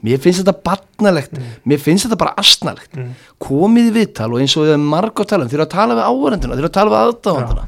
Mér 0.04 0.20
finnst 0.22 0.40
þetta 0.44 0.54
barnalegt. 0.68 1.40
Mér 1.66 1.80
finnst 1.82 2.06
þetta 2.06 2.20
bara 2.20 2.34
astnalegt 2.38 2.94
Mm. 2.98 3.10
komið 3.42 3.88
viðtal 3.96 4.28
og 4.32 4.40
eins 4.44 4.54
og 4.56 4.64
þið 4.68 4.72
er 4.76 4.84
marg 4.84 5.20
að 5.20 5.28
tala 5.32 5.44
um 5.44 5.50
þeir 5.50 5.58
eru 5.58 5.66
að 5.66 5.74
tala 5.74 5.96
við 5.98 6.06
áhverjandina, 6.08 6.54
þeir 6.54 6.62
eru 6.64 6.70
að 6.70 6.76
tala 6.78 6.92
við 6.92 7.00
aðdáðandina 7.08 7.64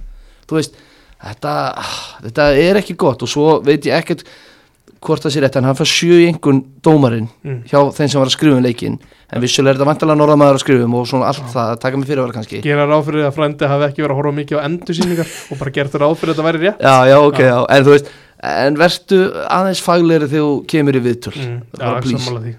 þú 0.50 0.56
veist, 0.60 0.78
þetta 1.20 1.54
þetta 2.24 2.46
er 2.64 2.78
ekki 2.80 2.96
gott 3.02 3.22
og 3.26 3.28
svo 3.30 3.48
veit 3.66 3.84
ég 3.90 3.98
ekkert 3.98 4.24
hvort 5.00 5.22
það 5.24 5.32
sé 5.34 5.40
rétt 5.40 5.56
en 5.56 5.64
hann 5.64 5.76
fær 5.78 5.88
sjö 5.88 6.16
í 6.20 6.26
einhvern 6.28 6.58
dómarinn 6.84 7.28
Mm. 7.44 7.62
hjá 7.70 7.78
þeim 7.96 8.08
sem 8.10 8.20
var 8.20 8.28
að 8.28 8.34
skrifa 8.36 8.56
um 8.58 8.62
leikinn. 8.64 8.98
En 9.32 9.40
vissulega 9.40 9.70
er 9.72 9.78
þetta 9.78 9.86
vantalega 9.88 10.18
norðamaður 10.20 10.58
að 10.58 10.62
skrifa 10.64 10.84
um 10.84 10.94
og 10.98 11.06
svona 11.06 11.28
allt 11.30 11.46
það, 11.54 11.68
að 11.72 11.80
taka 11.80 11.96
mig 11.96 12.08
fyrir 12.10 12.20
að 12.20 12.26
vera 12.26 12.36
kannski. 12.40 12.60
Gera 12.66 12.86
ráð 12.90 13.04
fyrir 13.08 13.24
að 13.28 13.34
frændi 13.38 13.68
hafi 13.70 13.86
ekki 13.88 14.02
verið 14.02 14.10
að 14.10 14.20
horfa 14.20 14.34
mikið 14.40 14.58
á 14.58 14.66
endursýningar 14.68 15.28
og 15.52 15.58
bara 15.62 15.70
gert 15.78 15.94
ráð 16.02 16.16
fyrir 16.20 16.32
að 16.32 16.36
þetta 16.36 16.48
væri 16.50 16.62
rétt. 16.66 16.80
Já, 16.84 16.96
já, 17.08 17.16
ok, 17.30 17.38
Já. 17.38 17.48
já, 17.48 17.66
en 17.70 17.84
þú 17.84 17.94
veist 17.94 18.10
en 18.42 18.76
vertu 18.80 19.18
aðeins 19.48 19.82
faglegri 19.84 20.28
þegar 20.28 20.46
þú 20.50 20.66
kemur 20.66 20.96
í 20.98 21.04
viðtöl? 21.06 21.36
Mm, 21.36 21.60
já, 21.78 22.00
please. 22.00 22.18
sammála 22.24 22.44
því. 22.44 22.54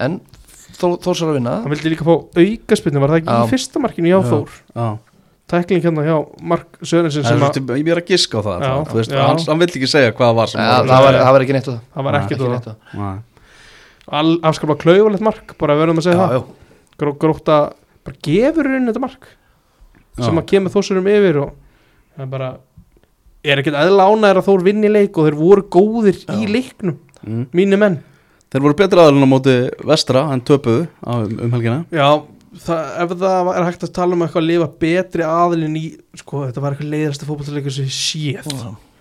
En 0.00 0.20
þó, 0.76 0.86
þórsar 1.00 1.30
að 1.30 1.36
vinna? 1.38 1.54
Hann 1.62 1.72
vildi 1.72 1.92
líka 1.94 2.04
fá 2.04 2.14
aukaspilni, 2.36 3.00
var 3.00 3.08
það 3.14 3.20
ekki 3.22 3.36
í 3.36 3.50
fyrsta 3.54 3.80
markinu? 3.80 4.12
Já. 4.12 4.98
Tækling 5.46 5.82
hérna 5.84 6.02
hjá 6.02 6.16
Mark 6.42 6.78
er 6.82 6.88
svolítið, 6.90 7.68
ég 7.78 7.90
er 7.94 8.00
að 8.00 8.08
giska 8.10 8.40
á 8.40 8.42
það 8.42 8.56
Já, 8.64 8.66
það, 8.66 8.88
þú 8.90 8.96
veist, 8.98 9.12
hann, 9.14 9.42
hann 9.46 9.60
vill 9.62 9.68
ekki 9.70 9.88
segja 9.92 10.12
hvað 10.18 10.32
var 10.40 10.50
sem 10.50 10.58
ja, 10.60 10.66
var- 10.66 10.88
það, 10.90 11.04
var, 11.06 11.18
það 11.22 11.32
var 11.36 11.44
ekki 11.44 11.54
neitt 11.54 11.68
á 11.68 11.72
það. 11.72 11.80
Það 11.94 12.06
var 12.08 12.18
ekki 12.18 12.38
neitt 12.42 12.68
afskaplega 14.46 14.80
klaufalegt 14.82 15.24
mark 15.26 15.54
bara 15.60 15.76
verðum 15.78 15.98
að 16.00 16.06
segja 16.06 16.16
já, 16.16 16.26
það. 16.26 16.34
já, 16.36 16.42
Gró, 16.96 17.12
gróta, 17.20 17.56
bara 18.06 18.16
gefur 18.24 18.68
inn 18.76 18.86
þetta 18.88 19.02
mark 19.02 19.26
sem 20.16 20.32
Já. 20.32 20.40
að 20.40 20.46
kemur 20.48 20.72
þósurum 20.72 21.08
yfir 21.12 21.38
og 21.42 21.50
það 22.16 22.22
er 22.24 22.30
bara 22.32 22.50
er 23.46 23.60
ekkert 23.60 23.76
eðla 23.82 24.06
ánæður 24.10 24.40
að 24.40 24.46
Þór 24.48 24.62
vinni 24.66 24.88
leik 24.90 25.18
og 25.20 25.26
þeir 25.28 25.36
voru 25.40 25.66
góðir 25.76 26.22
í 26.40 26.46
leiknum 26.50 26.98
Mm. 27.26 27.46
mínu 27.58 27.78
menn. 27.80 27.94
Þeir 28.52 28.62
voru 28.62 28.74
betri 28.78 29.00
aðalinn 29.02 29.24
á 29.26 29.30
móti 29.32 29.54
vestra 29.88 30.20
en 30.30 30.40
töpuðu 30.46 30.84
á, 31.02 31.26
um 31.26 31.50
helgina. 31.56 31.78
Já, 31.90 32.22
það, 32.62 32.90
ef 33.04 33.14
það 33.20 33.52
er 33.52 33.66
hægt 33.66 33.86
að 33.86 33.92
tala 33.98 34.16
um 34.16 34.24
eitthvað 34.24 34.42
að 34.42 34.50
lifa 34.50 34.66
betri 34.82 35.24
aðilinn 35.26 35.78
í 35.78 35.84
sko, 36.20 36.42
þetta 36.48 36.64
var 36.64 36.74
eitthvað 36.74 36.92
leiðasta 36.94 37.28
fótballleikur 37.28 37.74
sem 37.76 37.88
ég 37.88 37.96
séð. 37.96 38.50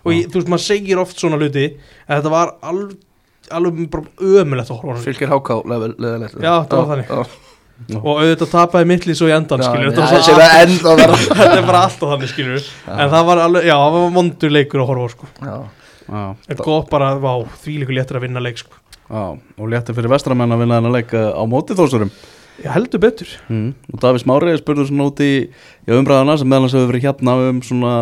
Og 0.06 0.14
ég, 0.14 0.28
þú 0.30 0.42
veist, 0.42 0.52
maður 0.54 0.66
segir 0.68 1.02
oft 1.02 1.22
svona 1.22 1.40
hluti 1.42 1.66
að 2.06 2.20
þetta 2.20 2.34
var 2.34 2.54
alveg, 2.70 2.94
alveg 3.58 3.82
bara 3.94 4.30
ömulegt 4.42 4.70
að 4.70 4.80
horfa 4.82 4.94
á 4.94 4.96
hann. 4.96 5.06
fylgir 5.08 5.32
háká 5.32 5.58
leðilegt 5.72 6.38
Já, 6.44 6.54
það 6.70 6.78
var 6.78 6.92
þannig. 6.92 7.34
og 7.98 8.12
auðvitað 8.22 8.52
tapaði 8.54 8.90
mittlið 8.92 9.18
svo 9.20 9.32
í 9.32 9.34
endan 9.36 9.64
þetta, 9.66 10.06
var 10.38 10.54
enda 10.62 10.94
þar. 11.02 11.16
Þetta 11.42 11.58
er 11.58 11.66
bara 11.68 11.82
alltaf 11.90 12.14
þannig 12.14 12.32
skilur 12.32 12.70
en 12.94 13.12
það 13.12 13.28
var 13.32 13.42
alveg, 13.48 13.68
já, 13.68 13.76
það 13.76 13.98
var 13.98 14.14
mondur 14.16 14.54
leikur 14.56 14.84
að 14.84 14.90
horfa 14.94 15.10
á 15.10 15.14
sko. 15.16 15.32
en 16.54 16.62
gott 16.62 16.94
bara, 16.94 17.12
því 17.66 17.76
líkur 17.82 17.98
léttur 17.98 18.22
að 18.22 18.28
vinna 18.30 18.46
leik 18.46 18.62
sko. 18.62 18.78
já, 19.10 19.26
og 19.36 19.74
létti 19.74 19.98
fyrir 19.98 20.14
vestramenn 20.14 20.56
að 20.56 20.64
vinna 20.64 20.80
þennan 20.80 20.96
leik 20.96 21.18
uh, 21.18 21.34
á 21.36 21.44
móti 21.50 21.76
þósurum 21.78 22.14
ég 22.64 22.70
heldur 22.72 23.02
betur. 23.04 23.28
Mm. 23.50 23.74
og 23.94 24.00
Davís 24.04 24.26
Mári 24.30 24.56
spurður 24.60 24.88
svona 24.90 25.10
út 25.10 25.20
í 25.26 25.32
já, 25.88 25.94
umræðana 25.98 26.38
sem 26.40 26.48
meðal 26.48 26.66
hans 26.68 26.76
hefur 26.78 26.92
verið 26.94 27.08
hérna 27.10 27.36
um 27.50 27.62
svona 27.66 27.94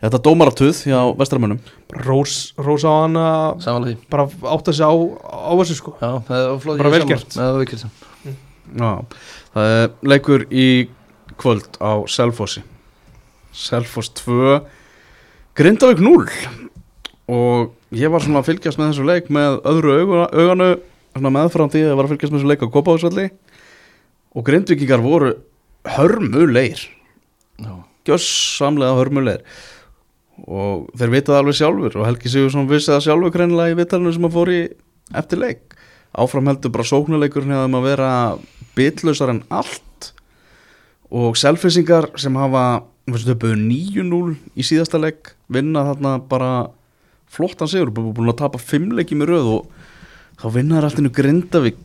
þetta 0.00 0.20
dómaratuð 0.24 0.78
hjá 0.88 1.00
vestramennum 1.20 1.58
bara 1.90 2.04
rós, 2.06 2.36
rós 2.56 2.86
á 2.88 2.92
hana 3.04 3.26
bara 4.08 4.24
átta 4.54 4.72
sig 4.72 4.86
á, 4.88 4.92
á 4.96 5.52
þessu 5.60 5.76
sko. 5.76 5.92
Já, 6.00 6.12
Bara 6.24 6.56
ég 6.56 6.94
vel 6.94 7.02
sammála. 7.02 7.08
gert. 7.10 7.36
það 7.36 7.60
Já, 8.70 8.90
er 9.60 9.90
leikur 10.06 10.46
í 10.48 10.88
kvöld 11.36 11.76
á 11.82 12.00
Selfossi. 12.08 12.62
Selfoss 13.52 14.08
2 14.22 14.60
Grindavík 15.58 15.98
0 16.00 16.28
og 17.30 17.72
ég 17.92 18.10
var 18.10 18.22
svona 18.22 18.40
að 18.40 18.48
fylgjast 18.52 18.78
með 18.78 18.92
þessu 18.92 19.06
leik 19.06 19.28
með 19.34 19.58
öðru 19.66 19.94
augu, 20.00 20.20
auganu 20.30 20.68
svona 21.16 21.32
meðfram 21.34 21.70
því 21.72 21.82
að 21.88 21.96
var 21.98 22.06
að 22.06 22.12
fylgjast 22.14 22.32
með 22.32 22.40
þessu 22.40 22.50
leik 22.52 22.62
á 22.64 22.74
Kópáðsvalli 22.76 23.24
og 24.34 24.44
grindvikingar 24.46 25.02
voru 25.04 25.32
hörmulegir. 25.96 26.82
Já. 27.60 27.74
gjössamlega 28.08 28.96
hörmulegir. 28.96 29.42
Og 30.48 30.86
þeir 30.96 31.10
vitaði 31.12 31.38
alveg 31.42 31.56
sjálfur 31.58 31.96
og 32.00 32.06
Helgi 32.08 32.30
Sigursson 32.32 32.68
vissi 32.70 32.88
það 32.94 33.02
sjálfur 33.04 33.34
greinilega 33.34 33.74
í 33.74 33.78
vitalinu 33.82 34.12
sem 34.16 34.24
að 34.28 34.36
fór 34.38 34.52
í 34.54 34.60
eftir 35.20 35.42
leik. 35.42 35.74
Áfram 36.16 36.48
heldur 36.48 36.72
bara 36.74 36.86
sóknuleikurinn 36.88 37.52
hefðum 37.54 37.76
að 37.78 37.84
vera 37.90 38.10
bitlausar 38.78 39.34
en 39.34 39.42
allt. 39.52 40.12
Og 41.12 41.36
selfisingar 41.38 42.08
sem 42.18 42.34
hafa 42.40 42.64
töpuðu 43.10 43.58
9-0 43.58 44.36
í 44.56 44.64
síðasta 44.64 45.00
leik 45.02 45.32
vinna 45.50 45.82
þarna 45.90 46.16
bara 46.30 46.50
flottan 47.30 47.68
sigur, 47.70 47.90
bú- 47.90 48.12
búin 48.14 48.30
að 48.32 48.40
tapa 48.42 48.58
5 48.58 48.92
leiki 48.96 49.14
með 49.18 49.32
röð 49.34 49.48
og 49.58 49.66
þá 50.40 50.46
vinna 50.56 50.78
þær 50.80 50.88
alltaf 50.88 51.12
Grindavík 51.18 51.80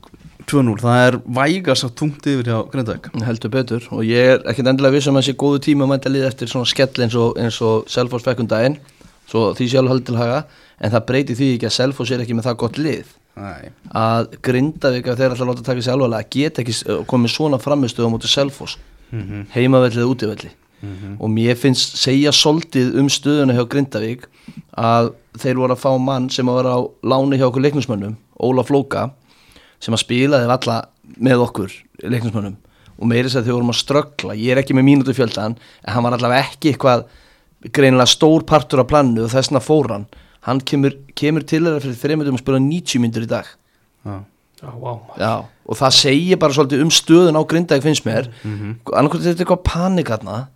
2-0, 0.45 0.75
það 0.83 0.99
er 1.07 1.15
vægast 1.39 1.85
að 1.87 1.93
tungt 1.99 2.27
yfir 2.29 2.49
hjá 2.51 2.57
Grindavík. 2.71 3.07
Heldur 3.25 3.49
betur. 3.53 3.85
Og 3.95 4.03
ég 4.05 4.33
er 4.35 4.43
ekkert 4.51 4.67
endilega 4.69 4.93
viss 4.93 5.07
um 5.09 5.17
að 5.17 5.23
þessi 5.25 5.37
góðu 5.41 5.61
tíma 5.65 5.87
mæta 5.89 6.11
lið 6.11 6.27
eftir 6.29 6.51
svona 6.51 6.69
skell 6.69 7.01
eins 7.01 7.15
og, 7.17 7.39
og 7.65 7.87
Selfoss 7.89 8.25
fekkum 8.27 8.47
daginn. 8.51 8.77
Svo 9.25 9.47
því 9.57 9.67
sjálf 9.71 9.89
heldur 9.89 10.05
til 10.11 10.19
haga. 10.21 10.43
En 10.83 10.91
það 10.93 11.05
breyti 11.09 11.35
því 11.39 11.47
ekki 11.55 11.69
að 11.69 11.75
Selfoss 11.79 12.11
er 12.13 12.21
ekki 12.25 12.35
með 12.37 12.49
það 12.51 12.59
gott 12.61 12.77
lið. 12.77 13.13
Nei, 13.35 13.71
að 13.91 14.35
Grindavík 14.45 15.09
ef 15.11 15.17
þeir 15.19 15.33
að 15.35 15.49
láta 15.49 15.63
taka 15.67 15.81
sér 15.83 15.95
alvarlega 15.97 16.29
geta 16.31 16.61
ekki 16.63 16.75
s- 16.77 16.85
komið 17.09 17.33
svona 17.33 17.57
framistuð 17.59 18.05
á 18.07 18.13
móti 18.13 18.29
Selfoss. 18.31 18.77
Mhm. 19.11 19.47
heimavelli 19.53 20.01
eða 20.01 20.11
útivelli. 20.13 20.49
Og 21.19 21.29
mér 21.31 21.55
finnst 21.57 21.95
segja 21.97 22.29
soldið 22.35 22.95
um 22.99 23.07
stöðuna 23.09 23.53
hjá 23.57 23.65
Grindavík 23.69 24.25
að 24.77 25.13
þeir 25.37 25.55
voru 25.57 25.73
að 25.73 25.81
fá 25.81 25.91
mann 25.99 26.29
sem 26.29 26.45
að 26.45 26.57
vera 26.61 26.73
á 26.77 26.79
láni 27.03 27.37
hjá 27.39 27.47
okkur 27.49 27.63
leiknismönnum 27.65 28.15
Ólaf 28.39 28.67
Flóka 28.69 29.11
sem 29.83 29.95
að 29.95 30.03
spilaði 30.03 30.49
valla 30.49 30.77
með 31.17 31.43
okkur 31.45 31.75
leiknismönnum. 32.03 32.57
Og 32.95 33.09
meiri 33.09 33.27
þess 33.27 33.41
að 33.41 33.49
þau 33.49 33.55
vorum 33.57 33.73
að 33.73 33.81
ströggla 33.81 34.37
ég 34.39 34.53
er 34.53 34.61
ekki 34.61 34.75
með 34.77 34.87
mínútu 34.87 35.15
fjöldan 35.15 35.57
en 35.57 35.91
hann 35.93 36.05
var 36.05 36.15
allavega 36.15 36.47
ekki 36.47 36.71
eitthvað 36.71 37.07
greinilega 37.75 38.07
stór 38.07 38.45
partur 38.47 38.83
af 38.83 38.89
plannu 38.91 39.25
og 39.25 39.33
þessna 39.33 39.61
fór 39.63 39.91
hann. 39.91 40.07
Hann 40.45 40.61
kemur, 40.61 40.93
kemur 41.17 41.43
til 41.43 41.63
þeirra 41.65 41.81
fyrir 41.83 41.99
þreymundum 41.99 42.37
að 42.37 42.43
spila 42.43 42.61
90 42.61 43.01
myndur 43.03 43.25
í 43.25 43.29
dag. 43.29 43.47
Já, 44.05 44.15
Já, 44.61 44.69
vá 44.79 44.91
Já, 45.19 45.33
og 45.65 45.79
það 45.79 45.95
segir 45.97 46.39
bara 46.39 46.55
svolítið 46.55 46.83
um 46.85 46.91
stöðun 46.93 47.39
á 47.39 47.43
Grindavík 47.43 47.83
finnst 47.83 48.05
mér. 48.05 48.29
Mm. 48.43 48.55
-hmm. 48.59 48.93
annarkvæmt 48.93 49.23
þetta 49.23 49.41
er 49.41 49.45
eitthvað 49.45 49.65
panik 49.65 50.09
þarna 50.09 50.47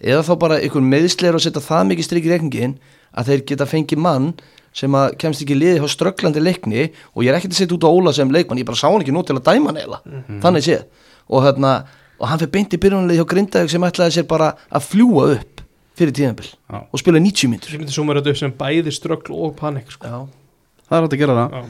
eða 0.00 0.22
þá 0.22 0.34
bara 0.38 0.60
einhver 0.60 0.84
meðsleir 0.84 1.34
og 1.34 1.40
setja 1.40 1.62
það 1.62 1.88
mikið 1.88 2.04
strik 2.04 2.26
í 2.26 2.32
reikningin 2.32 2.78
að 3.16 3.26
þeir 3.30 3.44
geta 3.48 3.66
fengið 3.66 3.98
mann 3.98 4.34
sem 4.76 4.96
að 4.98 5.14
kemst 5.22 5.42
ekki 5.44 5.56
liði 5.56 5.80
hjá 5.80 5.88
strögglandi 5.88 6.42
leikni 6.42 6.88
og 7.14 7.24
ég 7.24 7.30
er 7.32 7.38
ekkert 7.38 7.54
að 7.54 7.60
setja 7.62 7.76
út 7.78 7.86
á 7.88 7.90
Óla 7.90 8.12
sem 8.16 8.32
leikmann 8.32 8.60
ég 8.60 8.68
bara 8.68 8.76
sá 8.76 8.88
hann 8.90 9.00
ekki 9.00 9.14
nú 9.16 9.22
til 9.24 9.38
að 9.38 9.46
dæma 9.48 9.72
hann 9.72 9.80
eila 9.80 10.00
þannig 10.44 10.66
séð. 10.66 10.82
Og, 11.26 11.40
hérna, 11.46 11.70
og 12.20 12.28
hann 12.30 12.42
fyrir 12.42 12.52
beint 12.54 12.76
í 12.76 12.80
byrjunarlið 12.84 13.18
hjá 13.22 13.26
Grindavík 13.32 13.72
sem 13.72 13.86
ætlaði 13.88 14.18
sér 14.18 14.26
bara 14.28 14.52
að 14.68 14.84
fljúa 14.92 15.24
upp 15.38 15.62
fyrir 15.96 16.12
tíðanbill 16.12 16.52
og 16.76 17.00
spila 17.00 17.22
90 17.24 17.50
myndur 17.54 17.72
Ég 17.72 17.80
myndi 17.80 17.96
suma 17.96 18.14
þetta 18.18 18.34
upp 18.34 18.40
sem 18.42 18.52
bæði 18.60 18.92
ströggl 18.92 19.32
og 19.32 19.54
panik 19.58 19.88
sko. 19.94 20.04
Já, 20.06 20.18
það 20.86 20.98
er 20.98 21.06
hægt 21.06 21.16
að 21.16 21.22
gera 21.24 21.36
það. 21.40 21.56
Já. 21.56 21.62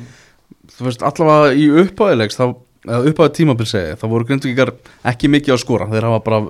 þú 0.76 0.88
veist, 0.88 1.04
allavega 1.06 1.54
í 1.54 1.68
upphæðilegs 1.84 2.40
þá, 2.40 2.46
eða 2.86 3.10
upphæði 3.10 3.32
tímabil 3.36 3.66
segi, 3.68 3.94
þá 4.00 4.04
voru 4.12 4.26
grindvíkar 4.28 4.72
ekki 5.10 5.30
mikið 5.32 5.54
að 5.56 5.60
skora, 5.62 5.88
þeir 5.90 6.06
hafa 6.08 6.20
bara 6.26 6.40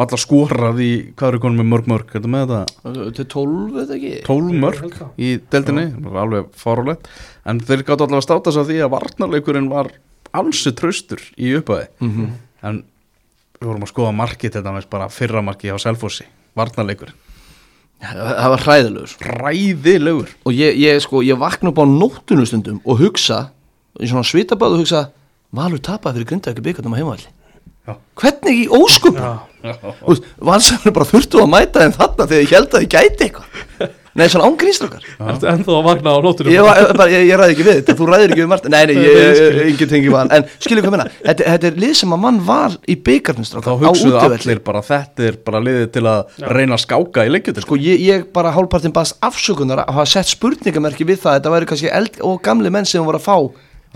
valla 0.00 0.18
skorað 0.20 0.82
í, 0.84 0.90
hvað 1.16 1.32
eru 1.32 1.42
konum 1.44 1.60
með 1.62 1.70
mörg 1.72 1.90
mörg 1.92 2.14
þetta 2.14 2.32
með 2.32 2.52
þetta, 2.52 3.06
til 3.18 3.26
12 3.34 3.80
eða 3.82 3.96
ekki? 3.98 4.12
12 4.26 4.50
Ég 4.52 4.60
mörg 4.66 4.98
það. 4.98 5.12
í 5.16 5.30
deildinni, 5.54 5.86
alveg 6.24 6.50
fárulegt 6.60 7.08
en 7.46 7.60
þeir 7.64 7.84
gátt 7.88 8.04
allavega 8.06 8.26
státa 8.28 8.52
sig 8.54 8.62
af 8.64 8.70
því 8.70 8.80
að 8.86 8.92
varnarleikurinn 8.96 9.70
var 9.72 9.92
ansi 10.36 10.72
traustur 10.76 11.22
í 11.36 11.54
upphæði, 11.60 11.88
mm 12.04 12.34
en 12.66 12.80
við 13.60 13.68
vorum 13.68 13.84
að 13.86 13.90
skoða 13.92 14.12
markið 14.16 14.52
til 14.56 14.62
dæmis 14.64 14.86
bara 14.90 15.06
fyrra 15.12 15.40
markið 15.44 15.76
á 15.76 15.78
Selfossi, 15.80 16.24
varnarleikurinn. 16.58 17.14
Það 18.02 18.50
var 18.52 18.64
hræðilegur 18.66 19.08
sko. 19.08 19.28
ræðilegur 19.40 20.32
og 20.44 20.52
ég, 20.52 20.76
ég, 20.76 20.98
sko, 21.00 21.22
ég 21.24 21.38
vakna 21.40 21.70
upp 21.72 21.78
á 21.80 21.86
nóttunum 21.88 22.44
stundum 22.48 22.80
og 22.84 22.98
hugsa, 23.00 23.38
í 23.96 24.10
svona 24.10 24.26
svitabáð 24.28 24.76
og 24.76 24.82
hugsa, 24.82 25.00
Valur 25.54 25.78
tapaði 25.82 26.20
fyrir 26.22 26.30
Grindavík 26.32 26.58
í 26.62 26.66
byggarnum 26.70 26.96
á 26.96 26.98
heimavalli 27.00 27.30
Já. 27.86 27.94
hvernig 28.18 28.64
í 28.64 28.66
óskum 28.74 29.14
Já, 29.14 29.34
valsarinn 30.42 30.94
bara 30.96 31.06
þurftu 31.06 31.38
að 31.44 31.52
mæta 31.52 31.84
en 31.86 31.94
þarna 31.94 32.26
þegar 32.26 32.42
ég 32.42 32.56
held 32.56 32.74
að 32.74 32.82
ég 32.82 32.90
gæti 32.96 33.28
eitthvað. 33.28 33.92
Nei, 34.16 34.24
svona 34.32 34.46
ángrínslokkar 34.48 35.04
Ertu 35.28 35.46
ennþá 35.50 35.72
að 35.76 35.84
vakna 35.86 36.12
á 36.16 36.18
nóttunum? 36.24 36.50
Ég, 36.54 36.62
var- 36.64 36.88
bara, 36.96 37.10
ég, 37.12 37.26
ég 37.28 37.36
ræði 37.38 37.52
ekki 37.54 37.66
við 37.66 37.74
þetta, 37.82 37.94
þú 37.98 38.06
ræðir 38.08 38.32
ekki 38.32 38.42
við 38.42 38.48
Martin 38.48 38.72
nei, 38.72 38.86
nei, 38.88 38.94
ég, 39.04 39.58
engin 39.66 39.90
tengi 39.92 40.12
var 40.14 40.30
en 40.32 40.46
skilur 40.56 40.82
hvað 40.86 40.94
minna, 40.96 41.06
þetta, 41.26 41.46
þetta 41.52 41.68
er 41.70 41.76
lið 41.84 41.92
sem 42.00 42.14
að 42.16 42.22
mann 42.24 42.40
var 42.48 42.76
í 42.88 42.96
byggarnum 43.06 43.44
þá 43.44 43.50
strákar, 43.52 43.76
á 43.76 43.80
hugsuðu 43.84 44.16
útivelli. 44.16 44.40
allir 44.48 44.62
bara 44.70 44.82
þetta 44.88 45.28
er 45.28 45.36
bara 45.50 45.60
liðið 45.66 45.86
til 45.98 46.04
að 46.14 46.40
reyna 46.56 46.78
að 46.78 46.84
skáka 46.86 47.26
í 47.28 47.34
leikjutil 47.36 47.66
sko 47.68 47.76
ég, 47.84 48.00
ég 48.08 48.24
bara 48.32 48.54
hálfpartin 48.56 48.96
baðast 48.96 49.20
afsökunar 49.28 49.84
að 49.84 49.92
hafa 49.98 50.08
sett 50.16 50.32
spurningamerki 50.32 51.04
við 51.12 51.20
það 51.22 51.34
að 51.34 51.38
þetta 51.42 51.54
væri 51.58 51.70
kannski 51.74 51.92
eld 52.00 52.20
og 52.24 52.40
gamli 52.48 52.72
menn 52.72 52.88
sem 52.88 53.04
voru 53.04 53.20
að 53.20 53.28
fá 53.28 53.36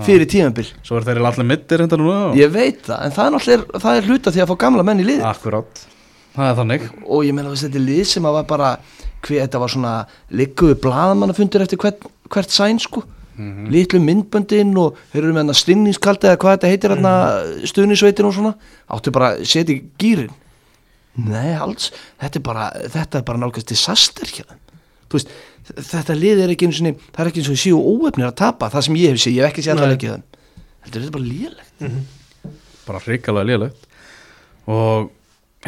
fyrir 0.07 0.28
tímabil. 0.30 0.72
Svo 0.86 0.98
er 0.98 1.07
þeir 1.07 1.20
allir 1.30 1.48
mittir 1.48 1.84
enda 1.84 1.98
núna 2.01 2.32
ég 2.38 2.51
veit 2.55 2.82
það, 2.86 3.05
en 3.05 3.14
það 3.16 3.26
er 3.26 3.36
náttúrulega 3.36 3.82
það 3.84 4.01
er 4.01 4.11
hluta 4.11 4.34
því 4.34 4.42
að 4.44 4.51
fá 4.51 4.57
gamla 4.64 4.86
menn 4.86 5.03
í 5.03 5.07
lið 5.07 5.22
akkurát, 5.28 5.84
það 6.34 6.51
er 6.51 6.59
þannig. 6.61 6.88
Og 7.07 7.24
ég 7.28 7.36
meina 7.36 7.53
veist, 7.53 7.66
þetta 7.68 7.80
er 7.80 7.86
lið 7.86 8.03
sem 8.14 8.28
að 8.28 8.36
var 8.40 8.51
bara 8.51 8.74
hver, 9.20 9.38
þetta 9.44 9.62
var 9.62 9.74
svona 9.76 9.94
ligguðu 10.42 10.80
bladamannafundir 10.84 11.66
eftir 11.66 11.80
hvert, 11.82 12.07
hvert 12.32 12.55
sæn 12.55 12.82
sko. 12.82 13.05
Litlu 13.72 13.96
myndböndin 14.05 14.74
og 14.76 14.98
þeir 15.14 15.22
eru 15.22 15.32
með 15.32 15.46
hann 15.46 15.57
stinningskaldi 15.57 16.28
eða 16.28 16.40
hvað 16.42 16.59
þetta 16.59 16.72
heitir 16.74 16.92
hann 16.92 17.07
stuðnisveitin 17.70 18.28
og 18.28 18.34
svona. 18.36 18.51
Áttu 18.92 19.14
bara 19.16 19.30
að 19.38 19.46
setja 19.48 19.78
í 19.78 19.84
gýrin 19.96 20.34
nei 21.18 21.55
alls, 21.59 21.90
þetta 22.20 22.38
er 22.38 22.44
bara 22.44 23.22
bara 23.26 23.40
nálgast 23.40 23.70
disaster 23.70 24.28
þú 24.30 24.44
veist, 25.18 25.32
þetta 25.90 26.16
lið 26.18 26.44
er 26.44 26.52
ekki 26.54 26.68
eins 26.68 26.80
og 26.82 27.04
það 27.11 27.22
er 27.24 27.30
ekki 27.30 27.42
eins 27.42 27.52
og 27.52 27.61
séu 27.62 27.80
óöfnir 27.80 28.28
að 28.28 28.36
tapa 28.42 28.70
það 28.72 28.86
sem 28.86 29.00
ég 29.00 29.14
hef 29.14 29.22
séð, 29.22 29.36
ég 29.38 29.46
hef 29.46 29.54
ekki 29.54 29.66
Nei. 29.66 29.72
alltaf 29.74 29.96
ekki 29.96 30.12
þeim 30.12 30.26
þetta 30.84 31.00
er 31.00 31.14
bara 31.14 31.24
lélegt? 31.30 32.52
Bara 32.86 33.02
hrikalega 33.04 33.48
lélegt. 33.48 33.88
Og 34.70 35.11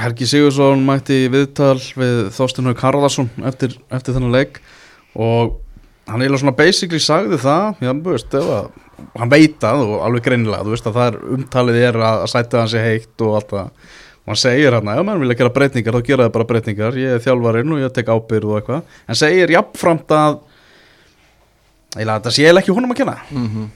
Helgi 0.00 0.28
Sigursson 0.28 0.84
mætti 0.86 1.26
viðtal 1.32 1.76
við 1.98 2.30
Þorstinu 2.32 2.72
Karðarsson 2.78 3.28
eftir, 3.48 3.76
eftir 3.92 4.16
þennan 4.16 4.32
leik. 4.32 4.62
Og 5.12 5.58
hann 6.08 6.22
eiginlega 6.22 6.42
svona 6.42 6.56
basically 6.56 7.02
sagði 7.02 7.38
það 7.42 7.82
já, 7.84 7.90
þú 7.92 8.14
veist, 8.14 8.38
ef 8.38 8.52
að, 8.56 8.70
hann 9.20 9.32
veit 9.32 9.58
það 9.62 9.84
og 9.86 9.98
alveg 10.06 10.24
greinilega, 10.28 10.64
þú 10.64 10.74
veist 10.74 10.88
að 10.88 10.96
það 10.98 11.10
er 11.10 11.18
umtalið 11.36 11.80
er 11.82 11.98
að, 12.00 12.22
að 12.24 12.32
sæta 12.32 12.62
hans 12.62 12.76
í 12.76 12.82
heitt 12.82 13.24
og 13.26 13.36
allt 13.38 13.52
það 13.52 13.92
og 14.22 14.30
hann 14.32 14.36
segir 14.38 14.72
hann 14.76 14.86
að 14.88 15.00
ef 15.00 15.04
mann 15.08 15.20
vilja 15.20 15.34
gera 15.40 15.50
breytingar 15.50 15.94
þá 15.98 16.02
gera 16.06 16.24
það 16.28 16.32
bara 16.36 16.44
breytingar, 16.52 16.94
ég 17.00 17.16
er 17.16 17.22
þjálfarinn 17.24 17.72
og 17.74 17.80
ég 17.82 17.92
tek 17.96 18.06
ábyrð 18.14 18.50
og 18.52 18.58
eitthvað, 18.60 18.82
en 19.08 19.14
segir 19.18 19.50
jafnframt 19.56 20.10
að 20.14 20.38
eiginlega 21.96 22.18
þetta 22.20 22.34
sé 22.36 22.50
ekki 22.52 22.72
honum 22.76 22.92
að 22.94 23.00
kenna. 23.02 23.16
Mm 23.30 23.48
-hmm. 23.52 23.70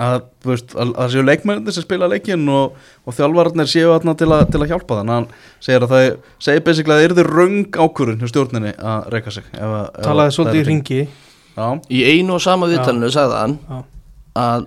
að, 0.00 0.20
þú 0.44 0.48
veist, 0.52 0.74
að, 0.78 0.92
að 1.02 1.08
séu 1.12 1.22
leikmennir 1.26 1.72
sem 1.74 1.82
spila 1.82 2.06
leikin 2.08 2.48
og, 2.48 2.76
og 3.04 3.14
þjálfarnir 3.16 3.66
séu 3.68 3.90
þarna 3.90 4.14
til, 4.16 4.28
að- 4.32 4.46
til 4.52 4.60
að 4.62 4.68
hjálpa 4.70 4.94
þannig 5.00 5.14
hann 5.16 5.26
segir 5.60 5.82
að 5.82 5.90
það 5.90 6.16
segir 6.38 6.62
basically 6.64 6.94
að 6.94 7.00
það 7.00 7.08
yrði 7.10 7.24
röng 7.26 7.66
ákurinn 7.76 8.20
hjá 8.22 8.28
stjórninni 8.30 8.72
að 8.78 9.08
reyka 9.12 9.30
sig 9.30 9.44
ef, 9.52 9.60
ef 9.60 10.04
Talaði 10.04 10.28
að- 10.30 10.36
svolítið 10.36 10.54
í 10.54 10.60
það 10.60 10.66
er- 10.66 10.70
ringi 10.70 11.08
Já, 11.56 11.80
í 11.90 12.00
einu 12.06 12.34
og 12.34 12.40
sama 12.40 12.66
viðtalinu 12.70 13.10
sagði 13.10 13.34
hann 13.42 13.58
Já. 13.68 13.82
að 14.36 14.66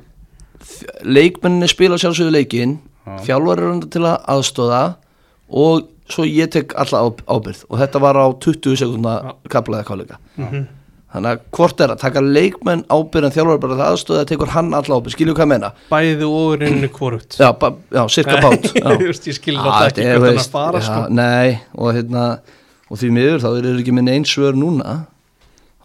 leikmenninni 1.03 1.67
spila 1.71 1.97
sjálfsögðu 1.97 2.31
leikin 2.35 2.77
Já. 3.07 3.17
þjálfar 3.25 3.57
er 3.63 3.71
undir 3.71 3.89
til 3.89 4.01
að 4.03 4.21
aðstóða 4.27 4.83
og 5.49 5.89
svo 6.09 6.23
ég 6.27 6.49
tek 6.51 6.73
alla 6.77 7.03
á, 7.03 7.07
ábyrð 7.27 7.65
og 7.69 7.79
þetta 7.79 7.99
var 8.03 8.15
á 8.19 8.25
20 8.43 8.75
sekundna 8.79 9.33
kaplaði 9.49 9.85
káleika 9.87 10.17
Mhm. 10.37 10.65
þannig 11.13 11.29
að 11.29 11.39
hvort 11.53 11.81
er 11.85 11.89
að 11.93 11.99
taka 12.01 12.21
leikmenn 12.21 12.83
ábyrð 12.89 13.25
en 13.29 13.31
þjálfar 13.35 13.59
bara 13.61 13.75
það 13.77 13.91
aðstóða 13.93 14.25
tekur 14.25 14.47
hann 14.55 14.73
alla 14.73 14.95
ábyrð, 14.97 15.13
skilju 15.13 15.33
hvað 15.37 15.45
ég 15.45 15.51
meina? 15.53 15.71
Bæði 15.91 16.25
og 16.27 16.59
rauninni 16.59 16.89
hvorugt. 16.89 17.37
Já, 17.37 17.51
já 17.93 18.03
cirka 18.09 18.37
bát. 18.41 18.63
Já. 18.73 18.89
Þú 18.97 19.07
veist, 19.07 19.27
Ég 19.27 19.37
skil 19.37 19.53
Já, 19.55 19.61
þetta 19.61 19.83
þetta 19.83 20.01
ekki 20.01 20.09
er, 20.09 20.17
hvert 20.19 20.27
hann 20.27 20.35
veist, 20.37 20.49
að 20.49 20.57
fara 20.57 20.79
já, 20.79 20.85
sko. 20.87 21.13
Nei, 21.13 21.59
og 21.77 21.93
hérna 21.93 22.23
og 22.89 22.97
því 22.97 23.11
miður 23.13 23.39
þá 23.45 23.49
eru 23.59 23.75
ekki 23.79 23.93
minn 23.93 24.09
eins 24.09 24.33
svör 24.33 24.57
núna. 24.57 24.97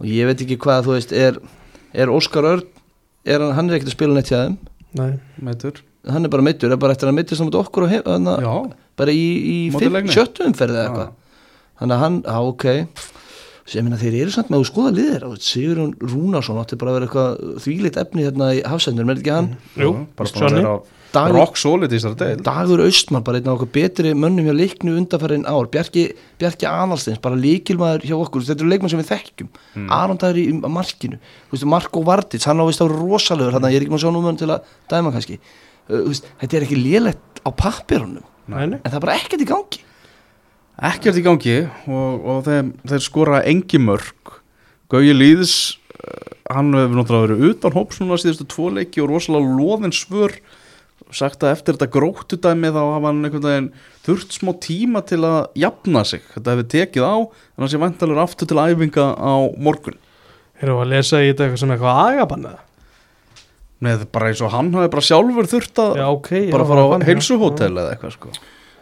Og 0.00 0.06
ég 0.08 0.26
veit 0.30 0.40
ekki 0.46 0.56
hvað 0.64 0.88
þú 0.88 0.96
veist 0.96 1.12
er, 1.12 1.38
er 1.92 2.06
Óskar 2.08 2.44
Örn 2.48 2.64
er 3.28 3.40
hann, 3.44 3.52
hann 3.58 3.68
er 3.70 3.76
ekkert 3.78 3.92
að 3.92 3.96
spila 3.98 4.14
neitt 4.16 4.32
hjá 4.32 4.40
þeim? 4.46 4.56
Nei. 4.96 5.12
meitur 5.44 5.82
hann 6.08 6.24
er 6.24 6.30
bara 6.32 6.42
meittur, 6.42 6.72
er 6.72 6.80
bara 6.80 6.94
eftir 6.96 7.08
að 7.10 7.18
á 7.42 7.44
móti 7.44 7.58
okkur 7.60 7.84
og 7.84 7.90
Já, 8.40 8.54
bara 8.98 9.14
í, 9.14 9.24
í 9.54 9.58
sjöttu 10.14 10.46
umferði 10.48 10.76
eða 10.78 10.82
Já. 10.82 10.90
eitthvað. 10.90 11.14
Þannig 11.78 11.94
að 11.96 12.02
hann, 12.02 12.18
já 12.26 12.38
ok. 12.52 12.68
Sem 13.68 13.84
minna 13.84 13.98
þeir 14.00 14.14
eru 14.22 14.32
samt 14.32 14.48
með 14.48 14.62
að 14.62 14.68
skoða 14.70 14.90
liðir 14.96 15.24
Sigurjón 15.44 15.90
Rúnarsson 16.00 16.60
átti 16.62 16.78
bara 16.80 16.92
að 16.94 16.96
vera 16.98 17.08
eitthvað 17.08 17.58
þvíleitt 17.66 17.98
efni 18.00 18.24
hérna 18.24 18.46
í 18.56 18.62
hafsendur, 18.64 19.04
með 19.08 19.20
ekki 19.20 19.34
hann? 19.34 19.50
Jú, 19.76 19.90
bara 20.16 20.30
Johnny. 20.48 20.62
að 20.62 20.62
vera 20.62 20.78
Dagur- 21.08 21.38
rock 21.40 21.56
solid 21.56 21.92
í 21.92 21.96
þessari 21.96 22.18
deil 22.20 22.42
Dagur 22.44 22.80
Austmann, 22.84 23.24
bara 23.24 23.38
einn 23.40 23.48
af 23.48 23.56
okkur 23.56 23.70
betri 23.72 24.10
mönnum 24.12 24.44
hjá 24.48 24.54
leiknu 24.56 24.96
undanfærin 25.00 25.46
ár. 25.48 25.68
Bjarki, 25.72 26.02
Bjarki 26.40 26.68
Analsteins, 26.68 27.20
bara 27.24 27.34
líkilmaður 27.36 28.04
hjá 28.04 28.16
okkur. 28.16 28.44
Þetta 28.44 28.64
eru 28.64 28.72
leikmenn 28.72 28.92
sem 28.92 29.00
við 29.00 29.12
þekkjum. 29.12 29.48
Mm. 29.74 29.88
Aron 29.90 30.20
Dagur 30.20 30.36
í 30.42 30.46
markinu, 30.52 31.20
þú 31.48 31.56
veist, 31.56 31.68
Marko 31.72 32.02
Vardits 32.04 32.44
hann 32.44 32.60
ávist 32.60 32.80
á 32.84 32.86
þannig 33.56 33.68
að 33.68 33.72
ég 33.72 33.80
er 33.80 33.86
ekki 33.86 33.94
maður 33.94 34.02
að 34.02 34.04
sjá 34.04 34.16
númörn 34.18 34.40
til 34.42 34.50
að 34.52 34.74
dæma 34.92 35.12
kannski. 35.16 35.38
Uh, 35.88 35.96
þú 36.04 36.08
veist, 36.12 36.28
þetta 36.42 36.56
er 36.60 36.66
ekki 36.68 36.80
lélegt 36.82 37.40
á 37.40 37.50
nei. 37.56 38.24
En 38.48 38.78
það 38.84 38.98
er 38.98 39.04
bara 39.04 39.18
ekkert 39.18 39.44
í 39.44 39.48
gangi. 39.48 39.84
Ekkert 40.88 41.18
í 41.18 41.24
gangi 41.26 41.56
og, 41.90 42.12
og 42.22 42.44
þeir, 42.46 42.72
þeir 42.86 43.02
skora 43.02 43.42
engi 43.50 43.80
mörg 43.82 44.38
Gauji 44.88 45.12
Lýðis 45.12 45.54
eh, 45.92 46.30
hann 46.48 46.72
hefur 46.72 46.96
náttúrulega 46.96 47.26
verið 47.26 47.50
utan 47.50 47.74
hóps 47.76 47.98
núna 48.00 48.16
síðustu 48.20 48.46
tvo 48.48 48.70
leiki 48.72 49.02
og 49.04 49.10
rosalega 49.12 49.58
loðin 49.58 49.92
svör. 49.92 50.32
Sagt 51.14 51.44
að 51.44 51.54
eftir 51.54 51.76
þetta 51.76 51.92
gróttudæmi 51.92 52.70
þá 52.72 52.80
hafa 52.80 53.10
hann 53.10 53.20
einhvern 53.24 53.44
veginn 53.44 53.68
þurft 54.04 54.34
smá 54.36 54.50
tíma 54.64 55.02
til 55.08 55.20
að 55.28 55.38
jafna 55.60 56.04
sig. 56.08 56.24
Þetta 56.34 56.54
hefur 56.54 56.70
tekið 56.72 57.04
á 57.04 57.16
en 57.20 57.64
hann 57.64 57.72
sé 57.72 57.80
vantalur 57.80 58.22
aftur 58.24 58.48
til 58.48 58.60
æfinga 58.60 59.06
á 59.16 59.36
morgun. 59.60 60.00
Erum 60.58 60.80
við 60.80 60.86
að 60.86 60.92
lesa 60.94 61.20
í 61.20 61.28
þetta 61.30 61.46
eitthvað 61.46 61.62
sem 61.62 61.76
eitthvað 61.76 62.00
agabann 62.06 62.48
eða? 62.48 62.67
Nei, 63.78 63.92
það 63.94 64.04
er 64.04 64.12
bara 64.18 64.30
eins 64.32 64.40
og 64.42 64.54
hann 64.54 64.70
hafi 64.74 64.92
bara 64.94 65.08
sjálfur 65.08 65.50
þurft 65.50 65.82
að 65.82 65.98
Já, 66.00 66.06
ok 66.10 66.30
bara 66.50 66.64
já, 66.64 66.70
fara 66.72 66.86
á 66.86 66.88
heilsuhótel 67.06 67.74
eða 67.74 67.90
eitthvað 67.94 68.14
sko. 68.16 68.32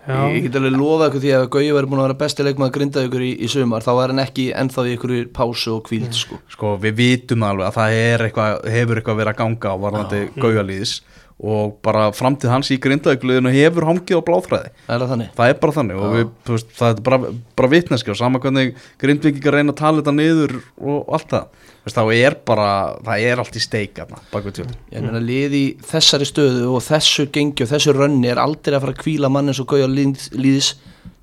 Já, 0.07 0.20
ég 0.30 0.44
get 0.47 0.57
alveg 0.61 0.76
lofa 0.78 1.09
ykkur 1.11 1.22
því 1.24 1.30
að 1.34 1.44
Gauji 1.51 1.70
verið 1.74 1.90
búin 1.90 2.01
að 2.01 2.07
vera 2.07 2.18
besti 2.20 2.44
leikmaður 2.47 2.74
grinda 2.76 3.03
ykkur 3.09 3.24
í, 3.26 3.30
í 3.42 3.49
sumar 3.51 3.82
þá 3.82 3.90
er 3.92 4.12
hann 4.12 4.22
ekki 4.22 4.44
ennþá 4.55 4.84
í 4.86 4.92
ykkur 4.94 5.14
pásu 5.34 5.72
og 5.74 5.80
kvíld 5.88 6.14
sko. 6.14 6.38
sko 6.53 6.74
við 6.84 6.94
vitum 7.01 7.42
alveg 7.42 7.66
að 7.66 7.78
það 7.80 7.97
er 8.05 8.24
eitthvað, 8.28 8.68
hefur 8.76 9.01
eitthvað 9.01 9.18
verið 9.20 9.32
að 9.32 9.40
ganga 9.40 9.72
á 9.74 9.76
varðandi 9.82 10.20
gaujalíðis 10.38 10.92
og 11.37 11.74
bara 11.84 12.07
framtíð 12.16 12.49
hans 12.49 12.70
í 12.72 12.78
grindaugluðinu 12.80 13.51
hefur 13.53 13.84
hangið 13.84 14.16
á 14.16 14.22
bláþræði 14.24 14.70
er 14.89 15.03
það 15.03 15.11
þannig? 15.11 15.30
það 15.37 15.51
er 15.53 15.59
bara 15.61 15.74
þannig 15.76 15.99
og 16.01 16.14
við, 16.14 16.30
veist, 16.49 16.70
það 16.78 16.89
er 16.95 17.03
bara, 17.05 17.18
bara 17.61 17.68
vitneski 17.74 18.12
og 18.14 18.16
sama 18.16 18.41
hvernig 18.41 18.72
grindvíkika 19.03 19.53
reyna 19.53 19.74
að 19.74 19.80
tala 19.82 20.01
þetta 20.01 20.14
niður 20.16 20.55
og 20.80 21.12
allt 21.12 21.28
það 21.34 21.45
veist, 21.84 21.99
þá 21.99 22.03
er 22.16 22.39
bara, 22.49 22.70
það 23.05 23.26
er 23.28 23.43
allt 23.45 23.61
í 23.61 23.64
steik 23.66 24.01
bak 24.01 24.49
við 24.49 24.57
tjóðin 24.62 24.74
Ég 24.97 25.05
meina 25.05 25.20
lið 25.20 25.59
í 25.61 25.64
þessari 25.93 26.30
stöðu 26.32 26.72
og 26.72 26.84
þessu 26.89 27.28
gengi 27.37 27.66
og 27.66 27.72
þessu 27.74 27.93
rönni 27.99 28.32
er 28.32 28.41
aldrei 28.41 28.78
að 28.78 28.87
fara 28.87 28.97
að 28.97 29.03
kvíla 29.05 29.32
mann 29.32 29.53
eins 29.53 29.61
og 29.61 29.68
Gauja 29.68 29.93
Líðis 29.93 30.72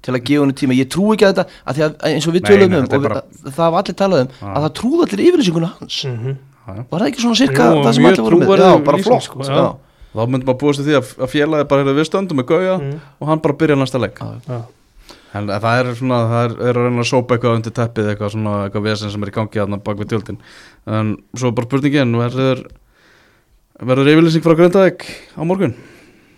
til 0.04 0.14
að 0.14 0.24
gefa 0.28 0.44
henni 0.44 0.56
tíma. 0.60 0.76
Ég 0.76 0.90
trú 0.92 1.14
ekki 1.14 1.26
að 1.26 1.38
þetta 1.38 1.46
að 1.64 1.78
því 1.78 1.84
að 1.86 1.94
eins 2.10 2.26
og 2.28 2.34
við 2.36 2.46
tölum 2.50 2.74
nei, 2.74 2.78
um 2.78 2.84
er 2.84 2.96
og 2.98 3.06
bara- 3.06 3.22
það 3.48 3.70
var 3.72 3.78
allir 3.84 3.96
talað 4.02 4.24
um 4.24 4.34
að 4.52 4.66
það 4.66 4.74
trúði 4.80 5.06
allir 5.08 5.22
yfirlýsinguna 5.28 5.70
hans. 5.80 6.00
Mhm. 6.10 6.34
Var 6.64 7.00
það 7.00 7.08
ekki 7.10 7.24
svona 7.24 7.40
cirka 7.40 7.64
Jú, 7.64 7.80
það 7.84 7.94
sem 7.94 8.06
allir 8.06 8.24
voru 8.24 8.40
með? 8.40 8.64
Já, 8.64 8.84
bara 8.84 8.98
flott. 9.04 9.24
sko, 9.24 9.40
já. 9.44 9.56
já. 9.56 9.76
Þá 10.14 10.22
myndum 10.30 10.48
maður 10.50 10.60
búast 10.62 10.84
því 10.86 10.96
að, 11.00 11.12
að 11.26 11.32
félagi 11.34 11.68
bara 11.72 11.84
hefur 11.84 11.98
við 12.00 12.08
stöndum 12.10 12.40
með 12.42 12.48
gauja 12.54 12.76
Mm. 12.80 12.96
og 13.20 13.28
hann 13.32 13.42
bara 13.44 13.58
byrja 13.64 13.78
næsta 13.80 14.02
leik 14.04 14.20
Já. 14.22 14.60
en 15.34 15.48
það 15.50 15.80
er 15.80 15.92
svona, 15.98 16.20
það 16.30 16.44
er, 16.46 16.56
er 16.70 16.78
að 16.80 16.88
reyna 16.88 17.02
að 17.04 17.10
sópa 17.10 17.36
eitthvað 17.38 17.56
undir 17.58 17.74
teppið 17.80 18.12
eitthvað 18.14 18.34
svona, 18.36 18.54
eitthvað 18.68 18.86
vesen 18.90 19.12
sem 19.14 19.24
er 19.26 19.32
í 19.32 19.36
gangi 19.40 19.64
aðna 19.64 19.80
bak 19.84 19.98
við 20.04 20.12
tjöldin 20.14 20.38
en 20.86 21.16
svo 21.34 21.52
bara 21.58 21.68
spurningin 21.70 22.14
verður 22.20 22.64
verður 23.84 24.12
yfirlýsing 24.14 24.46
frá 24.46 24.56
Grindavík 24.60 25.08
á 25.34 25.42
morgun 25.44 25.74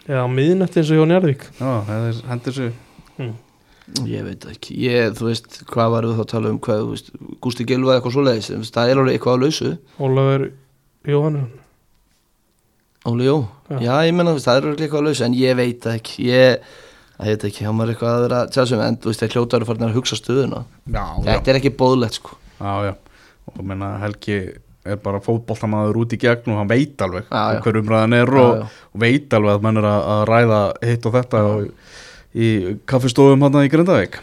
Já, 0.06 0.22
miðnætti 0.30 0.80
eins 0.84 0.92
og 0.94 1.00
hjá 1.02 1.08
Njarðvík 1.10 1.44
já, 1.60 1.72
það 1.90 2.24
hendur 2.30 2.54
sér 2.60 2.74
Ég 4.10 4.24
veit 4.26 4.42
ekki. 4.50 4.74
Ég, 4.82 5.12
þú 5.14 5.28
veist, 5.28 5.60
hvað 5.70 5.92
varum 5.94 6.10
við 6.10 6.18
þá 6.18 6.22
að 6.24 6.30
tala 6.32 6.50
um 6.50 6.56
hvað, 6.66 6.80
þú 6.82 6.94
veist, 6.96 7.12
Gústi 7.46 7.66
Gilva 7.70 7.94
eitthvað 8.00 8.16
svoleiðis. 8.16 8.72
Það 8.74 8.90
er 8.90 9.02
alveg 9.02 9.14
eitthvað 9.20 9.36
á 9.38 9.42
lausu. 9.44 9.70
Ólafur 10.02 10.46
Jóhannesson 11.06 11.52
Óli, 13.06 13.28
jú. 13.30 13.38
Já. 13.70 13.78
Já, 13.86 13.94
ég 14.10 14.14
menna, 14.18 14.34
það 14.42 14.58
er 14.60 14.68
alveg 14.72 14.84
eitthvað 14.86 15.02
á 15.02 15.08
lausu 15.10 15.26
en 15.28 15.38
ég 15.38 15.56
veit 15.60 15.80
það 15.86 15.98
ekki. 16.00 16.26
Ég, 16.30 16.68
það 17.16 17.30
heit 17.32 17.46
ekki, 17.50 17.66
hann 17.68 17.78
var 17.82 17.92
eitthvað 17.94 18.12
að 18.16 18.24
vera 18.26 18.40
að 18.46 18.52
tjá 18.56 18.62
sig 18.66 18.78
um 18.78 18.84
en 18.86 18.98
þú 19.02 19.12
veist, 19.12 19.24
þeir 19.24 19.36
hljótaður 19.36 19.68
farin 19.70 19.88
að 19.90 19.96
hugsa 20.00 20.18
stöðuna. 20.20 20.62
já, 20.90 21.04
Þetta 21.26 21.52
er 21.54 21.60
ekki 21.62 21.74
bóðlegt, 21.80 22.20
sko. 22.22 22.38
já, 22.60 22.74
já 22.90 22.94
og 23.56 23.62
menna 23.62 23.92
Helgi 24.02 24.38
er 24.86 24.98
bara 25.02 25.20
fótboltamaður 25.22 26.00
út 26.02 26.14
í 26.14 26.18
gegn 26.22 26.50
og 26.54 26.58
hann 26.58 26.70
veit 26.70 26.98
alveg 27.02 27.28
Já, 27.30 27.44
já. 27.56 27.60
hver 27.62 27.78
umræðan 27.82 28.14
er 28.18 28.26
Já, 28.34 28.42
og, 28.42 28.56
já. 28.58 28.66
og 28.94 29.02
veit 29.04 29.34
alveg 29.38 29.54
að 29.54 29.62
menn 29.66 29.78
er 29.82 29.86
að, 29.90 30.02
að 30.16 30.24
ræða 30.30 30.60
hitt 30.90 31.06
og 31.06 31.14
þetta 31.16 31.42
og, 31.50 31.68
í 32.36 32.50
kaffistofum 32.90 33.46
hann 33.46 33.60
í 33.62 33.70
Grindavík 33.70 34.18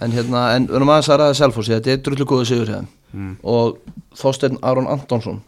En 0.00 0.12
hérna, 0.16 0.44
en 0.56 0.68
við 0.68 0.76
erum 0.78 0.92
aðeins 0.92 1.10
að 1.12 1.18
ræða 1.20 1.38
Selfossi, 1.40 1.72
þetta 1.74 1.92
er 1.96 2.02
drullu 2.04 2.24
góðu 2.30 2.46
sigur 2.48 2.70
hérna. 2.72 2.88
mm. 3.12 3.32
Og 3.44 3.80
Þorsteinn 4.20 4.60
Aron 4.62 4.86
Antonsson, 4.88 5.40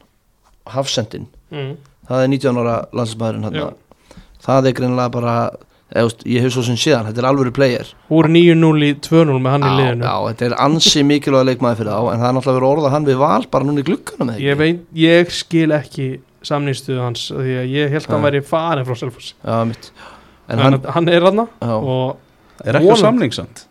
Hafsendin, 0.73 1.29
mm. 1.53 1.77
Það 2.09 2.25
er 2.27 2.33
19 2.33 2.63
ára 2.63 2.77
landsinsmaðurinn 2.93 3.45
Já. 3.47 3.51
hérna. 3.51 4.19
Það 4.43 4.67
er 4.69 4.75
greinilega 4.79 5.13
bara, 5.15 5.35
veist, 5.95 6.25
ég 6.27 6.43
hef 6.43 6.53
svo 6.57 6.65
sem 6.67 6.79
síðan, 6.81 7.07
þetta 7.11 7.23
er 7.23 7.29
alvöru 7.31 7.53
player. 7.55 7.93
Úr 8.11 8.27
9-0 8.33 8.87
í 8.89 8.91
2-0 9.07 9.37
með 9.45 9.55
hann 9.55 9.67
í 9.69 9.73
liðinu 9.79 10.09
Já, 10.09 10.15
þetta 10.33 10.47
er 10.49 10.57
ansi 10.67 11.05
mikilvæg 11.07 11.47
leikmaði 11.53 11.79
fyrir 11.83 11.93
þá, 11.95 12.01
en 12.15 12.23
það 12.25 12.29
er 12.31 12.37
náttúrulega 12.39 12.59
verið 12.59 12.71
orðað 12.73 12.95
hann 12.97 13.07
við 13.13 13.21
val 13.23 13.47
bara 13.55 13.69
núna 13.69 13.85
í 13.85 13.87
glugganum 13.87 14.33
eða 14.35 14.43
ég, 14.43 14.53
ekki. 14.57 14.63
veit, 14.65 14.85
ég 15.05 15.35
skil 15.37 15.69
ekki 15.79 16.09
samnýstuðu 16.43 17.03
hans 17.05 17.29
því 17.31 17.53
að 17.61 17.69
ég 17.77 17.93
held 17.95 18.09
að 18.09 18.15
hann 18.17 18.27
væri 18.27 18.41
farin 18.51 18.89
frá 18.89 18.97
Selfoss 18.99 19.35
Já, 19.47 19.61
mitt. 19.71 19.93
En 20.51 20.59
en 20.59 20.65
hann, 20.65 20.79
hann, 20.83 20.89
hann 20.97 21.09
er 21.13 21.23
hann 21.29 21.39
og 21.45 22.17
er 22.67 22.81
ekki 22.81 22.83
á 22.83 22.91
Vonandi. 22.91 23.03
samningssand 23.05 23.63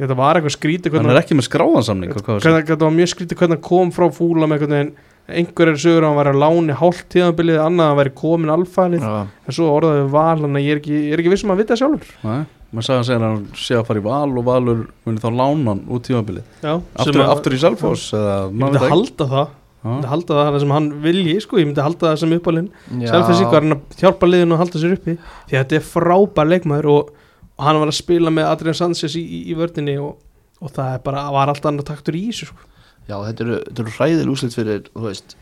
þetta 0.00 0.16
var 0.18 0.40
eitthvað 0.40 0.56
skrítið 0.56 0.96
hann 0.98 1.12
er 1.12 1.20
ekki 1.22 1.36
með 1.38 1.46
skráðan 1.46 1.86
samning 1.86 2.10
hvað 2.16 2.26
var 2.26 2.40
það? 2.40 2.48
hvernig, 2.48 2.66
þetta 2.72 2.88
var 2.88 2.96
mjög 2.98 3.10
skrítið 3.14 3.38
hvernig 3.44 3.60
hann 3.60 3.66
kom 3.68 3.92
frá 3.94 4.08
fúla 4.16 4.48
með 4.50 4.56
einhvern 4.58 4.74
veginn 4.74 4.92
einhver 5.28 5.68
er 5.70 5.76
sögur 5.78 6.04
að 6.06 6.08
hann 6.10 6.18
væri 6.20 6.32
að 6.34 6.40
láni 6.42 6.76
hálft 6.80 7.04
tíðanbilið 7.12 7.60
annað 7.62 7.84
að 7.84 7.90
hann 7.92 8.00
væri 8.00 8.14
komin 8.20 8.54
alfælið 8.54 9.04
já, 9.04 9.12
en 9.46 9.56
svo 9.58 9.68
orðaði 9.76 10.08
val 10.14 10.40
hann 10.40 10.56
að 10.58 10.64
ég 10.66 10.72
er 10.76 10.80
ekki, 10.80 10.96
er 11.12 11.22
ekki 11.22 11.32
vissum 11.34 11.52
að 11.54 11.60
vita 11.62 11.76
sjálfur 11.78 12.10
Nei, 12.24 12.40
maður 12.72 12.86
sagði 12.88 13.00
að 13.00 13.06
segja 13.10 13.20
að 13.20 13.26
hann 13.28 13.46
sé 13.62 13.78
að 13.78 13.86
fara 13.90 14.00
í 14.02 14.04
val 14.08 14.32
og 14.40 14.44
valur 14.48 14.82
muni 15.06 15.22
þá 15.22 15.28
lána 15.30 15.74
hann 15.74 15.84
út 15.86 16.06
tímabilið 16.08 16.66
Já, 16.66 16.72
aftur, 16.96 17.20
að- 17.24 17.32
aftur 17.36 17.56
í 17.56 17.60
Selfoss 17.62 18.08
eða 18.18 18.34
ég 18.48 18.56
myndi 18.58 18.80
ekki. 18.80 18.90
halda 18.94 19.28
það 19.34 19.46
ég 19.80 19.90
myndi 19.90 20.08
Já. 20.08 20.12
halda 20.12 20.40
það 20.40 20.58
sem 20.64 20.74
hann 20.76 20.88
vilji 21.06 21.36
sko, 21.40 21.60
ég 21.62 21.68
myndi 21.70 21.84
halda 21.86 22.10
það 22.10 22.18
sem 22.24 22.34
uppalinn 22.36 22.66
já. 23.00 23.06
Selfossi 23.14 23.46
var 23.54 23.62
hann 23.64 23.76
að 23.78 24.00
hjálpa 24.02 24.28
liðinu 24.28 24.56
að 24.58 24.62
halda 24.64 24.82
sér 24.82 24.96
uppi 24.98 25.14
því 25.20 25.54
að 25.54 25.62
þetta 25.62 25.78
er 25.78 25.86
frábær 25.94 26.50
leikmaður 26.50 26.90
og, 26.96 27.14
og 27.56 27.64
hann 27.64 27.78
var 27.80 27.88
að 27.94 27.96
spila 28.02 28.30
með 28.34 28.50
Adrian 28.50 28.76
Sanchez 28.82 29.14
í, 29.16 29.22
í, 29.24 29.40
í 29.50 29.56
vördinni 29.56 29.94
og, 30.02 30.18
og 30.60 30.74
það 30.76 30.98
bara, 31.06 31.22
var 31.32 31.48
allt 31.54 31.64
annað 31.70 31.88
taktur 31.94 32.18
í 32.18 32.26
þessu 32.28 32.50
sko. 32.50 32.66
Já, 33.10 33.16
þetta 33.26 33.44
eru, 33.46 33.58
þetta 33.66 33.84
eru 33.84 33.94
hræðil 33.98 34.32
úslit 34.32 34.56
fyrir, 34.56 34.86
þú 34.94 35.06
veist, 35.08 35.36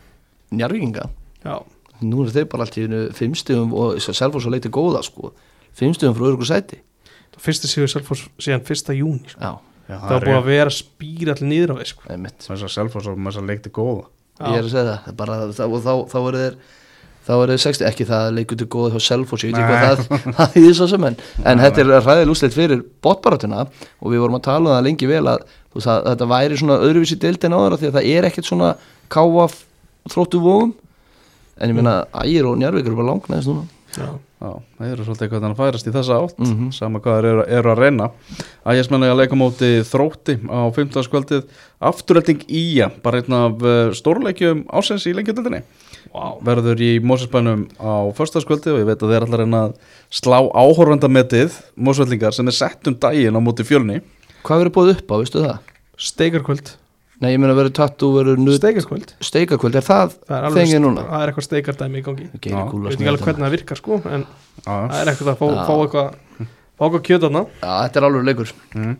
njarvíkinga. 0.55 1.05
Já, 1.45 1.55
Nú 1.99 2.21
er 2.23 2.29
þeir 2.31 2.45
bara 2.47 2.63
allt 2.63 2.77
í 2.79 2.85
hennu 2.85 2.99
fimmstegum 3.11 3.73
og 3.75 3.97
Selfoss 3.99 4.47
að 4.47 4.53
leiti 4.55 4.69
góða, 4.71 5.01
sko. 5.03 5.33
Fimmstegum 5.75 6.15
frá 6.15 6.29
örugu 6.29 6.47
sæti. 6.47 6.79
það 7.35 7.43
fyrsta 7.43 7.67
sigur 7.67 7.91
Selfoss 7.91 8.29
síðan 8.39 8.63
fyrsta 8.67 8.95
júni 8.95 9.27
sko. 9.27 9.41
Já, 9.43 9.51
Já, 9.89 9.97
það 9.97 10.13
var 10.13 10.25
búið 10.29 10.37
að 10.37 10.47
vera 10.47 10.71
að 10.71 10.77
spýra 10.77 11.35
allir 11.35 11.49
niður 11.49 11.73
á 11.73 11.75
því 11.79 11.87
sko. 11.91 12.07
Selfoss 12.71 13.09
og 13.09 13.19
að 13.43 13.49
leikti 13.51 13.71
góða 13.73 14.07
Ég 14.39 14.55
er 14.55 14.63
að 14.63 14.71
segja 14.71 14.85
það, 14.87 14.99
það 15.03 15.11
er 15.11 15.15
bara, 15.19 15.37
þá, 15.51 15.63
og 15.67 15.81
þá, 15.83 15.93
þá 16.07 16.17
eru 16.19 16.41
þeir, 16.41 16.53
þá 17.29 17.33
eru 17.37 17.53
þeir 17.55 17.61
60, 17.67 17.85
ekki 17.91 18.07
það 18.09 18.25
að 18.25 18.35
leikur 18.39 18.57
til 18.59 18.67
góða 18.73 18.91
hjá 18.95 19.05
Selfoss, 19.05 19.45
ég 19.45 19.53
veit 19.53 19.61
ekki 19.61 19.69
hvað 19.69 20.01
það, 20.01 20.27
það 20.39 20.57
er 20.63 20.75
svo 20.79 20.87
sem 20.89 21.07
en, 21.11 21.17
en 21.45 21.59
Nei, 21.59 21.63
þetta 21.67 21.85
er 21.85 22.05
hræðil 22.09 22.33
úslit 22.33 22.57
fyrir 22.57 22.83
botbaratuna 23.05 23.63
og 23.69 24.07
við 24.13 24.23
vorum 24.25 24.39
að 24.39 24.45
tala 24.49 24.65
um 24.65 24.73
það 24.75 24.85
lengi 24.89 25.09
vel 25.13 25.25
að, 25.35 25.43
þú 25.69 25.79
veist, 25.83 25.91
að 25.93 26.07
þetta 26.09 26.29
væri 26.33 26.59
svona 26.63 26.79
öðruvísi 26.89 27.19
deildin 27.21 27.53
áður 27.59 27.77
af 27.77 27.83
því 27.83 27.91
að 27.93 27.99
það 27.99 28.09
er 28.17 28.29
ekkert 28.31 28.49
svona 28.49 28.71
káfa 29.13 29.47
þróttu 30.09 30.41
vógum 30.41 30.73
en 31.59 31.69
ég 31.73 31.75
meina 31.77 31.99
ægir 32.23 32.47
og 32.49 32.57
njárvík 32.61 32.87
eru 32.89 32.97
bara 33.01 33.11
langnaðist 33.13 33.51
núna 33.53 33.67
Já. 33.89 34.05
Já, 34.39 34.51
það 34.77 34.91
eru 34.93 35.03
svolítið 35.07 35.23
eitthvað 35.25 35.41
þannig 35.43 35.55
að 35.57 35.63
færast 35.65 35.87
í 35.89 35.91
þessa 35.95 36.17
átt 36.23 36.37
Mhm. 36.45 36.67
sama 36.77 36.99
hvað 37.03 37.15
þeir 37.17 37.25
eru, 37.31 37.45
eru 37.57 37.71
að 37.73 37.79
reyna 37.81 38.05
Ægismenni 38.69 39.07
að 39.09 39.17
leika 39.19 39.33
á 39.35 39.41
móti 39.41 39.69
þrótti 39.89 40.35
á 40.47 40.59
15. 40.77 41.03
skvöldið 41.09 41.49
afturölding 41.89 42.43
Ía, 42.47 42.87
bara 43.03 43.19
einn 43.19 43.33
af 43.35 43.65
uh, 43.65 43.89
stórleikjum 43.97 44.61
ásens 44.71 45.07
í 45.09 45.15
lengjadöldinni 45.17 45.63
Vá. 46.09 46.25
verður 46.41 46.81
í 46.81 46.91
Mósesbænum 47.05 47.67
á 47.77 48.09
förstaskvöldið 48.17 48.75
og 48.75 48.81
ég 48.81 48.89
veit 48.89 49.03
að 49.05 49.13
þeir 49.13 49.25
að 49.27 49.37
reyna 49.43 49.61
að 49.67 49.73
slá 50.19 50.37
áhorfandametið 50.57 51.57
Mósvellingar 51.77 52.33
sem 52.35 52.49
er 52.49 52.55
sett 52.57 52.89
um 52.89 52.97
daginn 52.97 53.37
á 53.37 53.41
móti 53.43 53.65
fjölni. 53.67 54.01
Hvað 54.43 54.63
verður 54.63 54.75
búið 54.77 54.93
upp 54.95 55.13
á, 55.13 55.15
veistu 55.21 55.43
það? 55.43 55.73
Steikarkvöld. 55.99 56.71
Nei, 57.19 57.33
ég 57.33 57.41
meina 57.43 57.55
verður 57.57 57.75
tattu, 57.75 58.13
verður 58.15 58.39
nudd 58.39 58.55
Steikarkvöld? 58.61 59.09
Steikakvöld, 59.19 59.75
er 59.75 59.83
það 59.83 60.13
Það 60.23 60.37
er 60.37 60.45
alveg 60.47 60.63
fengið 60.63 60.81
núna? 60.85 61.03
Það 61.09 61.23
er 61.25 61.31
eitthvað 61.33 61.47
steikardæmi 61.49 61.99
í 61.99 62.05
gangi. 62.05 62.27
Ég 62.29 62.39
veit 62.39 62.93
ekki 62.95 63.09
alveg 63.11 63.25
hvernig 63.27 63.45
það 63.45 63.55
virkar 63.57 63.81
sko 63.81 63.99
En 64.07 64.23
Já, 64.63 64.71
það 64.71 64.95
er 65.01 65.11
eitthvað 65.11 65.33
að 65.33 65.41
fá, 65.41 65.47
fá 65.67 65.73
eitthvað 65.75 66.47
Fá 66.79 66.85
eitthvað 66.87 67.03
kjötarna 67.09 67.41
Já, 67.59 67.71
þetta 67.83 67.99
er 67.99 68.05
alveg 68.07 68.23
leikur. 68.29 68.53
Mm. 68.71 68.93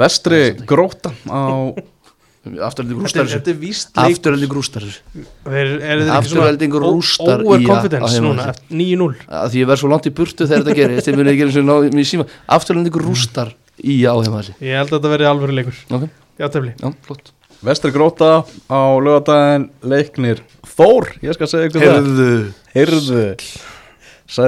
Vestri 0.00 0.40
gróta 0.64 1.12
á 1.28 1.44
Afturölding 2.46 2.98
er, 2.98 3.02
rústar 3.02 3.26
er 3.26 4.06
Afturölding 4.06 4.52
rústar 4.54 4.84
Afturölding 6.16 6.72
rústar 6.72 7.42
Over 7.44 7.60
í- 7.60 7.66
á 7.66 7.70
confidence 7.70 8.12
heimavelli. 8.14 8.26
núna 8.26 8.48
eftir 8.52 8.76
9-0 8.76 9.14
Því 9.50 9.62
ég 9.62 9.66
verð 9.70 9.80
svo 9.82 9.90
langt 9.90 10.06
í 10.06 10.12
burtu 10.14 10.46
þegar 10.46 10.62
þetta 10.64 10.76
gerir 10.78 11.00
Þeir 11.06 11.18
munið 11.20 11.32
ekki 11.32 11.46
eins 11.46 11.56
og 11.60 11.66
ná 11.66 11.74
mér 11.90 12.02
í 12.02 12.06
síma. 12.10 12.26
Afturölding 12.48 12.98
rústar 13.02 13.52
í 13.82 13.96
áheimalli 14.06 14.54
Ég 14.60 14.76
held 14.78 14.90
að 14.92 14.98
þetta 14.98 15.12
verði 15.14 15.30
alvöru 15.30 15.56
leikur. 15.58 15.80
Ok, 15.90 16.06
Já, 16.38 16.48
tefli 16.52 16.74
já, 16.76 16.90
flott. 17.06 17.32
Vestri 17.64 17.90
gróta 17.90 18.44
á 18.68 18.80
lögadaginn 19.00 19.70
leiknir 19.82 20.42
Þór, 20.76 21.14
ég 21.24 21.32
skal 21.34 21.48
segja 21.48 21.70
ykkur 21.70 21.80
Heyrðu. 21.86 22.52
Það 22.52 22.76
Heyrðu 22.76 23.22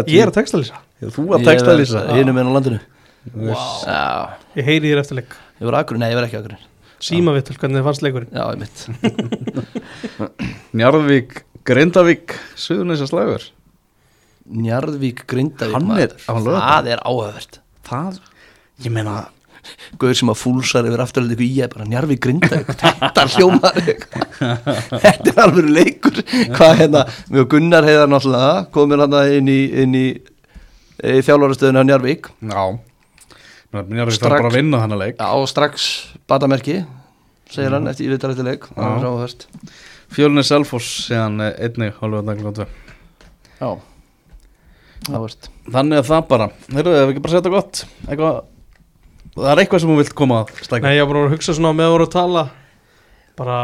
Ég 0.09 0.23
er 0.23 0.29
að 0.33 0.37
textalýsa. 0.41 0.79
Þú 1.15 1.25
að 1.39 1.45
texta 1.47 1.75
lýsa 1.79 2.01
Hinum 2.17 2.39
einn 2.41 2.51
á 2.51 2.55
landinu. 2.59 2.81
Wow. 3.35 3.55
Já. 3.87 4.03
Ég 4.59 4.65
heyri 4.67 4.91
þér 4.91 5.01
eftir 5.05 5.19
leik. 5.21 5.37
Ég 5.61 5.69
var 5.71 5.77
akkur, 5.83 5.99
nei 6.01 6.11
ég 6.11 6.19
var 6.19 6.27
ekki 6.27 6.39
akkur 6.41 6.57
Síma 6.99 7.35
við 7.37 7.53
hvernig 7.55 7.79
þið 7.79 7.87
fannst 7.87 8.05
leikurinn. 8.05 8.35
Já, 8.35 8.45
ég 8.51 8.59
mitt 8.63 8.79
Njarðvík, 10.79 11.41
Grindavík, 11.69 12.35
Suðunisja 12.59 13.07
slagur. 13.11 13.45
Njarðvík 14.49 15.23
Grindavík 15.31 15.91
er. 16.03 16.15
Það 16.27 16.93
er 16.95 17.03
áhugavert. 17.05 17.61
Það, 17.89 18.23
ég 18.85 18.95
meina 18.95 19.19
Gauður 20.01 20.17
sem 20.17 20.31
að 20.33 20.39
fúlsar 20.41 20.87
yfir 20.89 21.03
afturlega 21.03 21.35
ykkur 21.35 21.45
í 21.45 21.49
ég 21.59 21.73
bara 21.75 21.87
Njarðvík 21.89 22.21
Grindavík 22.25 22.71
Þetta 22.79 23.25
hljómar 23.35 23.81
Þetta 24.39 25.33
er 25.33 25.41
alveg 25.45 25.71
leikur. 25.77 26.21
Hvað 26.55 26.77
hérna, 26.83 27.05
mjög 27.35 27.49
Gunnar 27.55 27.89
heiðar 27.89 28.13
náttúrulega 28.13 28.67
komið 28.75 29.05
hann 29.05 29.17
inn 29.39 29.51
í, 29.53 29.59
inn 29.85 29.97
í, 29.99 30.07
í 31.05 31.19
þjálfarastöðinu 31.27 31.85
á 31.85 31.89
Njarðvík. 31.91 32.31
Já 32.49 32.63
Njarðvík 33.69 34.17
Strax. 34.17 34.23
þarf 34.25 34.39
bara 34.41 34.49
að 34.49 34.57
vinna 34.57 34.81
þannig 34.81 35.01
leik. 35.03 35.17
Já, 35.19 35.29
og 35.37 35.49
strax 35.51 35.89
batamerki 36.31 36.77
segir 37.53 37.75
hann 37.77 37.89
eftir 37.91 38.09
yfirtal 38.09 38.33
eftir 38.33 38.49
leik. 38.49 38.69
Það 38.73 38.85
er 38.87 38.89
Já. 38.89 39.09
áhugavert. 39.09 39.47
Fjölunni 40.09 40.45
Selfoss 40.49 40.93
síðan 41.09 41.41
eh, 41.45 41.55
einnig 41.67 41.99
hálfum 42.01 42.31
Já, 43.59 43.71
áhugavert. 45.09 45.51
Þannig 45.69 46.01
að 46.01 46.09
það 46.09 46.25
bara, 46.31 46.49
heyrðu, 46.73 46.95
ef 46.97 47.05
við 47.05 47.13
ekki 47.13 47.25
bara 47.27 47.37
setja 47.37 47.53
gott 47.53 47.85
eitthvað, 48.09 48.41
Það 49.39 49.53
er 49.53 49.61
eitthvað 49.63 49.83
sem 49.83 49.91
hún 49.93 50.01
vilt 50.01 50.15
koma 50.19 50.41
að 50.43 50.49
stækja 50.65 50.83
Nei, 50.83 50.97
ég 50.97 51.05
var 51.05 51.13
bara 51.13 51.29
að 51.29 51.35
hugsa 51.37 51.55
svona 51.55 51.71
með 51.77 51.87
að 51.87 51.93
voru 51.95 52.07
að 52.09 52.15
tala. 52.17 52.43
Bara 53.39 53.59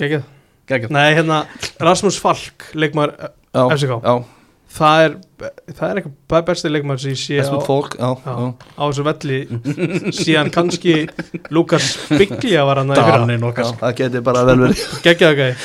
Gægjum 0.00 0.92
Nei, 0.92 1.06
hérna 1.14 1.38
Rasmus 1.80 2.18
Falk 2.20 2.66
Leikmaður 2.76 3.14
Já, 3.54 3.62
FCK. 3.70 3.98
já, 4.02 4.14
Það 4.74 5.04
er 5.06 5.16
Það 5.74 5.88
er 5.88 5.98
eitthvað 6.00 6.44
besti 6.46 6.70
leikmaður 6.70 7.02
sem 7.02 7.14
ég 7.14 7.20
sé 7.20 7.40
á, 7.42 7.58
Fólk 7.66 7.96
Já. 7.98 8.10
já, 8.22 8.34
á 8.78 8.82
þessu 8.86 9.04
velli 9.06 9.38
Síðan 10.14 10.50
kannski 10.54 10.94
Lukas 11.54 11.88
Bygglia 12.12 12.62
var 12.68 12.80
hann 12.80 12.92
það 12.94 13.96
geti 13.98 14.22
bara 14.24 14.44
vel 14.48 14.56
verið. 14.62 14.84
Gekkjaðu 15.04 15.38
gæði 15.40 15.56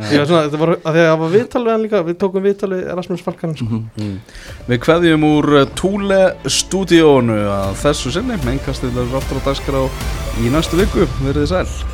Það 0.00 0.16
var 0.16 0.26
svona, 0.30 0.42
þetta 0.46 0.62
var 0.62 0.74
að 0.74 0.96
því 0.96 1.04
að 1.04 1.10
það 1.10 1.20
var 1.22 1.34
viðtal 1.36 1.64
við 1.66 1.72
hann 1.74 1.84
líka 1.84 2.02
Við 2.08 2.18
tókum 2.24 2.48
viðtal 2.48 2.72
við 2.72 2.82
Rasmus 3.00 3.24
Falkan 3.28 3.56
sko. 3.60 3.82
Mm. 4.00 4.16
Við 4.70 4.82
kveðjum 4.86 5.28
úr 5.30 5.52
eh, 5.60 5.70
Túle 5.78 6.20
stúdíónu 6.60 7.40
að 7.60 7.78
þessu 7.84 8.16
sinni, 8.16 8.40
mennkastið 8.48 9.00
er 9.04 9.16
aftur 9.20 9.40
á 9.44 9.46
dagskrá 9.50 9.86
í 10.40 10.52
næstu 10.52 10.80
viku, 10.80 11.08
verið 11.20 11.44
þið 11.44 11.50
sæl 11.54 11.89